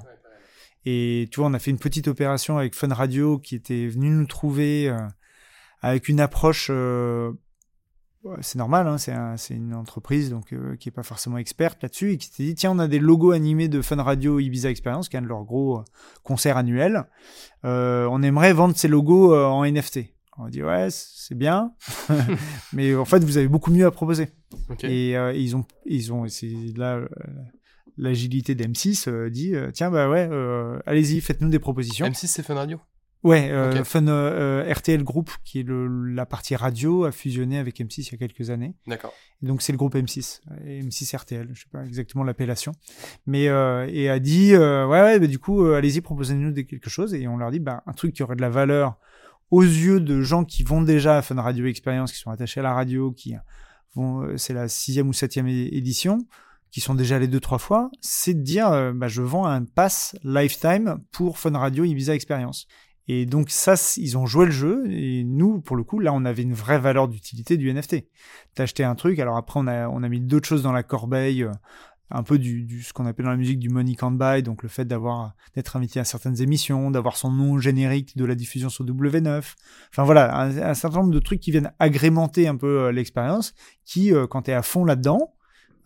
Et 0.86 1.30
tu 1.32 1.40
vois, 1.40 1.50
on 1.50 1.54
a 1.54 1.60
fait 1.60 1.72
une 1.72 1.80
petite 1.80 2.08
opération 2.08 2.58
avec 2.58 2.76
Fun 2.76 2.94
Radio 2.94 3.40
qui 3.40 3.56
était 3.56 3.88
venu 3.88 4.10
nous 4.10 4.26
trouver 4.26 4.90
euh, 4.90 5.00
avec 5.82 6.10
une 6.10 6.20
approche. 6.20 6.68
Euh, 6.70 7.32
c'est 8.40 8.58
normal, 8.58 8.88
hein, 8.88 8.98
c'est 8.98 9.54
une 9.54 9.74
entreprise 9.74 10.30
donc 10.30 10.54
euh, 10.54 10.78
qui 10.78 10.88
est 10.88 10.94
pas 10.94 11.04
forcément 11.04 11.38
experte 11.38 11.84
là-dessus 11.84 12.14
et 12.14 12.18
qui 12.18 12.28
s'est 12.28 12.44
dit 12.44 12.56
tiens, 12.56 12.72
on 12.72 12.80
a 12.80 12.88
des 12.88 13.00
logos 13.00 13.32
animés 13.32 13.68
de 13.68 13.82
Fun 13.82 14.02
Radio 14.02 14.40
Ibiza 14.40 14.70
Experience, 14.70 15.10
qui 15.10 15.18
est 15.18 15.20
un 15.20 15.24
de 15.24 15.28
leurs 15.28 15.44
gros 15.44 15.84
concerts 16.24 16.56
annuels. 16.56 17.04
on 17.64 18.24
aimerait 18.24 18.54
vendre 18.54 18.78
ces 18.78 18.88
logos 18.88 19.36
en 19.36 19.66
NFT. 19.66 20.00
On 20.38 20.46
a 20.46 20.50
dit 20.50 20.64
ouais, 20.64 20.88
c'est 20.90 21.36
bien, 21.36 21.74
mais 22.74 22.96
en 22.96 23.06
fait, 23.06 23.24
vous 23.24 23.38
avez 23.38 23.50
beaucoup 23.50 23.72
mieux 23.72 23.86
à 23.86 23.92
proposer. 23.92 24.30
Et, 24.84 25.12
ils 25.36 25.56
ont, 25.56 25.66
ils 25.86 26.14
ont, 26.14 26.28
c'est 26.30 26.50
là 26.78 27.02
l'agilité 27.98 28.56
d'M6 28.56 29.10
euh, 29.10 29.30
dit 29.30 29.56
euh, 29.56 29.72
tiens 29.72 29.92
bah 29.92 30.10
ouais 30.10 30.28
euh, 30.32 30.80
allez-y 30.86 31.22
faites-nous 31.22 31.50
des 31.50 31.60
propositions. 31.60 32.06
M6 32.06 32.28
c'est 32.28 32.44
Fun 32.44 32.56
Radio? 32.56 32.80
Ouais, 33.24 33.54
Fun 33.86 34.64
RTL 34.70 35.02
Group 35.02 35.32
qui 35.46 35.62
est 35.62 35.64
le, 35.64 35.88
la 36.14 36.26
partie 36.26 36.58
radio 36.58 37.06
a 37.06 37.12
fusionné 37.14 37.58
avec 37.58 37.80
M6 37.80 38.02
il 38.02 38.12
y 38.12 38.16
a 38.16 38.18
quelques 38.18 38.50
années. 38.50 38.76
D'accord. 38.86 39.14
Donc 39.42 39.62
c'est 39.62 39.72
le 39.72 39.78
groupe 39.78 39.96
M6, 39.96 40.42
M6 40.66 41.16
RTL, 41.16 41.50
je 41.54 41.62
sais 41.62 41.70
pas 41.72 41.86
exactement 41.86 42.26
l'appellation, 42.26 42.74
mais 43.26 43.44
et 43.44 44.10
a 44.10 44.20
dit 44.20 44.58
ouais 44.58 44.86
ouais 44.86 45.20
bah, 45.20 45.28
du 45.28 45.40
coup 45.40 45.66
allez-y 45.68 46.02
proposez-nous 46.02 46.54
quelque 46.66 46.90
chose 46.90 47.14
et 47.14 47.26
on 47.30 47.38
leur 47.38 47.52
dit 47.52 47.60
bah 47.60 47.82
un 47.86 47.94
truc 47.94 48.14
qui 48.14 48.24
aurait 48.24 48.36
de 48.36 48.42
la 48.42 48.50
valeur 48.50 48.98
aux 49.52 49.64
yeux 49.64 50.02
de 50.02 50.22
gens 50.22 50.44
qui 50.44 50.64
vont 50.64 50.82
déjà 50.82 51.18
à 51.18 51.22
Fun 51.22 51.42
Radio 51.42 51.66
Experience, 51.66 52.12
qui 52.12 52.20
sont 52.20 52.32
attachés 52.32 52.60
à 52.60 52.64
la 52.64 52.74
radio, 52.74 53.14
qui 53.14 53.36
vont 53.96 54.36
c'est 54.36 54.54
la 54.54 54.68
sixième 54.68 55.08
ou 55.08 55.14
septième 55.14 55.48
édition 55.48 56.28
qui 56.74 56.82
sont 56.82 56.96
déjà 56.96 57.18
allés 57.18 57.28
deux 57.28 57.40
trois 57.40 57.60
fois, 57.60 57.92
c'est 58.02 58.34
de 58.34 58.42
dire 58.42 58.72
euh, 58.72 58.94
bah, 58.94 59.08
je 59.08 59.22
vends 59.22 59.46
un 59.46 59.64
pass 59.64 60.18
lifetime 60.24 60.98
pour 61.12 61.38
Fun 61.38 61.56
Radio 61.56 61.86
Ibiza 61.86 62.16
Experience. 62.16 62.66
Et 63.08 63.28
donc 63.28 63.52
ça, 63.52 63.76
ils 63.98 64.18
ont 64.18 64.26
joué 64.26 64.46
le 64.46 64.52
jeu 64.52 64.84
et 64.90 65.24
nous, 65.24 65.62
pour 65.62 65.76
le 65.76 65.84
coup, 65.84 66.00
là, 66.00 66.12
on 66.14 66.26
avait 66.26 66.42
une 66.42 66.54
vraie 66.54 66.80
valeur 66.80 67.08
d'utilité 67.08 67.58
du 67.58 67.72
NFT. 67.72 68.06
Acheté 68.58 68.84
un 68.84 68.96
truc, 68.96 69.20
alors 69.20 69.38
après 69.38 69.60
on 69.60 69.68
a 69.68 69.88
on 69.88 70.02
a 70.02 70.10
mis 70.10 70.20
d'autres 70.20 70.48
choses 70.48 70.64
dans 70.64 70.72
la 70.72 70.82
corbeille, 70.82 71.44
euh, 71.44 71.52
un 72.10 72.24
peu 72.24 72.40
du, 72.40 72.64
du 72.64 72.82
ce 72.82 72.92
qu'on 72.92 73.06
appelle 73.06 73.26
dans 73.26 73.32
la 73.32 73.38
musique 73.38 73.60
du 73.60 73.70
money 73.70 73.94
can't 73.94 74.18
buy, 74.18 74.42
donc 74.42 74.64
le 74.64 74.70
fait 74.70 74.86
d'avoir 74.86 75.36
d'être 75.54 75.76
invité 75.76 76.00
à 76.00 76.06
certaines 76.06 76.42
émissions, 76.42 76.90
d'avoir 76.90 77.18
son 77.18 77.30
nom 77.30 77.60
générique 77.60 78.18
de 78.18 78.26
la 78.26 78.34
diffusion 78.34 78.70
sur 78.70 78.84
W9. 78.84 79.44
Enfin 79.92 80.04
voilà, 80.04 80.40
un, 80.40 80.74
certain 80.74 81.02
nombre 81.02 81.14
de 81.14 81.20
trucs 81.20 81.40
qui 81.40 81.52
viennent 81.52 81.72
agrémenter 81.78 82.48
un 82.48 82.56
peu 82.56 82.86
euh, 82.86 82.92
l'expérience, 82.92 83.54
qui 83.86 84.12
quand 84.32 84.44
t'es 84.44 84.54
à 84.54 84.64
fond 84.64 84.86
là-dedans 84.86 85.36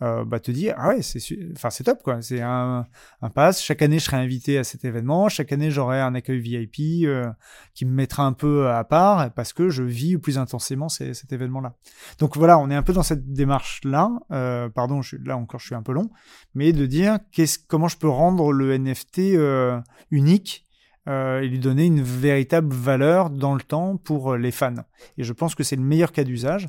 euh, 0.02 0.24
bah, 0.24 0.40
te 0.40 0.50
dire 0.50 0.74
ah 0.78 0.88
ouais 0.88 1.02
c'est 1.02 1.20
enfin 1.56 1.70
c'est 1.70 1.84
top 1.84 2.02
quoi. 2.02 2.22
C'est 2.22 2.40
un, 2.40 2.86
un 3.22 3.30
pass. 3.30 3.62
Chaque 3.62 3.82
année 3.82 3.98
je 3.98 4.04
serai 4.04 4.18
invité 4.18 4.58
à 4.58 4.64
cet 4.64 4.84
événement. 4.84 5.28
Chaque 5.28 5.52
année 5.52 5.70
j'aurai 5.70 6.00
un 6.00 6.14
accueil 6.14 6.40
VIP 6.40 7.06
euh, 7.06 7.28
qui 7.74 7.84
me 7.84 7.92
mettra 7.92 8.24
un 8.24 8.32
peu 8.32 8.68
à 8.70 8.84
part 8.84 9.32
parce 9.34 9.52
que 9.52 9.68
je 9.68 9.82
vis 9.82 10.18
plus 10.18 10.38
intensément 10.38 10.88
cet 10.88 11.32
événement 11.32 11.60
là 11.60 11.74
donc 12.18 12.36
voilà 12.36 12.58
on 12.58 12.70
est 12.70 12.74
un 12.74 12.82
peu 12.82 12.92
dans 12.92 13.02
cette 13.02 13.32
démarche 13.32 13.80
là 13.84 14.10
euh, 14.32 14.68
pardon 14.68 15.02
je, 15.02 15.16
là 15.16 15.36
encore 15.36 15.60
je 15.60 15.66
suis 15.66 15.74
un 15.74 15.82
peu 15.82 15.92
long. 15.92 16.10
Mais 16.54 16.72
de 16.72 16.86
dire 16.86 17.18
qu'est-ce 17.32 17.58
comment 17.58 17.88
je 17.88 17.96
peux 17.96 18.08
rendre 18.08 18.52
le 18.52 18.76
NFT 18.76 19.18
euh, 19.18 19.80
unique 20.10 20.66
euh, 21.08 21.40
et 21.40 21.48
lui 21.48 21.58
donner 21.58 21.86
une 21.86 22.02
véritable 22.02 22.74
valeur 22.74 23.30
dans 23.30 23.54
le 23.54 23.62
temps 23.62 23.96
pour 23.96 24.36
les 24.36 24.50
fans. 24.50 24.74
Et 25.16 25.24
je 25.24 25.32
pense 25.32 25.54
que 25.54 25.62
c'est 25.62 25.76
le 25.76 25.82
meilleur 25.82 26.12
cas 26.12 26.24
d'usage. 26.24 26.68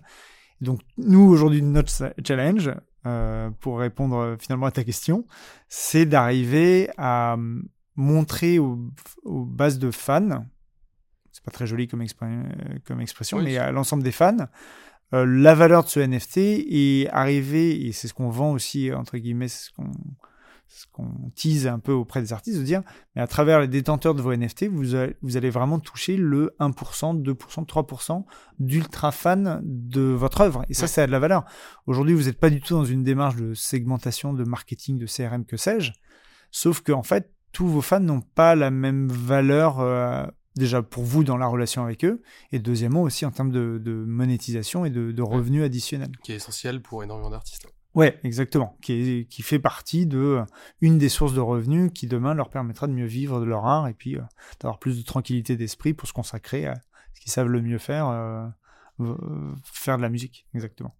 Donc 0.61 0.81
nous 0.97 1.21
aujourd'hui 1.21 1.61
notre 1.61 2.13
challenge 2.25 2.71
euh, 3.05 3.49
pour 3.61 3.79
répondre 3.79 4.17
euh, 4.17 4.35
finalement 4.37 4.65
à 4.65 4.71
ta 4.71 4.83
question, 4.83 5.25
c'est 5.69 6.05
d'arriver 6.05 6.89
à 6.97 7.33
euh, 7.33 7.61
montrer 7.95 8.59
aux, 8.59 8.77
bases 9.25 9.79
de 9.79 9.91
fans, 9.91 10.45
c'est 11.31 11.43
pas 11.43 11.51
très 11.51 11.67
joli 11.67 11.87
comme, 11.87 12.03
comme 12.85 13.01
expression, 13.01 13.41
mais 13.41 13.57
à 13.57 13.71
l'ensemble 13.71 14.03
des 14.03 14.11
fans, 14.11 14.47
la 15.11 15.55
valeur 15.55 15.83
de 15.83 15.89
ce 15.89 15.99
NFT 15.99 16.37
et 16.37 17.07
arriver, 17.11 17.87
et 17.87 17.91
c'est 17.91 18.07
ce 18.07 18.13
qu'on 18.13 18.29
vend 18.29 18.51
aussi, 18.51 18.93
entre 18.93 19.17
guillemets, 19.17 19.47
c'est 19.47 19.69
ce 19.69 19.73
qu'on 19.73 19.91
ce 20.69 20.85
qu'on 20.91 21.31
tease 21.35 21.65
un 21.65 21.79
peu 21.79 21.91
auprès 21.91 22.21
des 22.21 22.31
artistes, 22.31 22.59
de 22.59 22.63
dire, 22.63 22.83
mais 23.15 23.21
à 23.23 23.27
travers 23.27 23.59
les 23.59 23.67
détenteurs 23.67 24.13
de 24.13 24.21
vos 24.21 24.31
NFT, 24.31 24.65
vous, 24.65 24.83
vous 25.21 25.37
allez 25.37 25.49
vraiment 25.49 25.79
toucher 25.79 26.15
le 26.15 26.55
1%, 26.59 27.23
2%, 27.23 27.65
3% 27.65 28.23
d'ultra 28.59 29.11
fans 29.11 29.59
de 29.63 30.01
votre 30.01 30.41
œuvre. 30.41 30.63
Et 30.69 30.75
ça, 30.75 30.85
ça 30.85 31.03
a 31.03 31.07
de 31.07 31.11
la 31.11 31.19
valeur. 31.19 31.43
Aujourd'hui, 31.87 32.13
vous 32.13 32.25
n'êtes 32.25 32.39
pas 32.39 32.51
du 32.51 32.61
tout 32.61 32.75
dans 32.75 32.85
une 32.85 33.03
démarche 33.03 33.35
de 33.35 33.55
segmentation, 33.55 34.31
de 34.31 34.43
marketing, 34.43 34.99
de 34.99 35.07
CRM, 35.07 35.43
que 35.43 35.57
sais-je. 35.57 35.91
Sauf 36.51 36.81
que, 36.81 36.91
en 36.91 37.03
fait, 37.03 37.33
tous 37.51 37.67
vos 37.67 37.81
fans 37.81 37.99
n'ont 37.99 38.21
pas 38.21 38.53
la 38.53 38.69
même 38.69 39.07
valeur, 39.07 39.79
euh, 39.79 40.23
déjà 40.55 40.83
pour 40.83 41.03
vous 41.03 41.23
dans 41.23 41.37
la 41.37 41.47
relation 41.47 41.83
avec 41.83 42.05
eux, 42.05 42.21
et 42.51 42.59
deuxièmement 42.59 43.01
aussi 43.01 43.25
en 43.25 43.31
termes 43.31 43.51
de, 43.51 44.05
monétisation 44.07 44.85
et 44.85 44.91
de, 44.91 45.11
de 45.11 45.21
revenus 45.23 45.63
additionnels. 45.63 46.11
Qui 46.23 46.33
est 46.33 46.35
essentiel 46.35 46.83
pour 46.83 47.03
énormément 47.03 47.31
d'artistes. 47.31 47.67
Ouais, 47.95 48.19
exactement, 48.23 48.77
qui, 48.81 49.25
qui 49.29 49.41
fait 49.41 49.57
partie 49.57 50.05
de 50.05 50.19
euh, 50.19 50.45
une 50.79 50.99
des 50.99 51.09
sources 51.09 51.33
de 51.33 51.39
revenus 51.39 51.91
qui 51.93 52.07
demain 52.07 52.35
leur 52.35 52.49
permettra 52.49 52.85
de 52.87 52.93
mieux 52.93 53.07
vivre 53.07 53.39
de 53.39 53.45
leur 53.45 53.65
art 53.65 53.87
et 53.87 53.93
puis 53.93 54.15
euh, 54.15 54.21
d'avoir 54.59 54.77
plus 54.77 54.99
de 54.99 55.03
tranquillité 55.03 55.55
d'esprit 55.55 55.93
pour 55.93 56.07
se 56.07 56.13
consacrer 56.13 56.67
à 56.67 56.75
ce 57.15 57.21
qu'ils 57.21 57.31
savent 57.31 57.47
le 57.47 57.61
mieux 57.61 57.79
faire, 57.79 58.07
euh, 58.07 58.47
faire 59.63 59.97
de 59.97 60.03
la 60.03 60.09
musique, 60.09 60.45
exactement. 60.53 60.95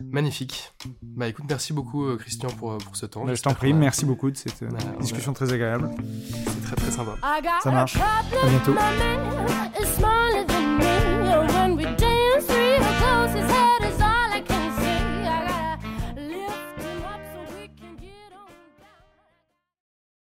Magnifique. 0.00 0.72
Bah 1.02 1.28
écoute, 1.28 1.44
merci 1.48 1.72
beaucoup 1.72 2.16
Christian 2.16 2.48
pour, 2.48 2.76
pour 2.78 2.96
ce 2.96 3.06
temps. 3.06 3.24
Bah, 3.24 3.36
je 3.36 3.42
t'en 3.42 3.54
prie, 3.54 3.72
merci 3.72 4.04
beaucoup 4.04 4.32
de 4.32 4.36
cette 4.36 4.64
bah, 4.64 4.78
discussion 4.98 5.32
très 5.32 5.52
agréable. 5.52 5.88
C'est 6.26 6.62
très 6.62 6.76
très 6.76 6.90
sympa. 6.90 7.16
Ça 7.62 7.70
marche. 7.70 7.96
À 7.96 8.48
bientôt. 8.48 8.74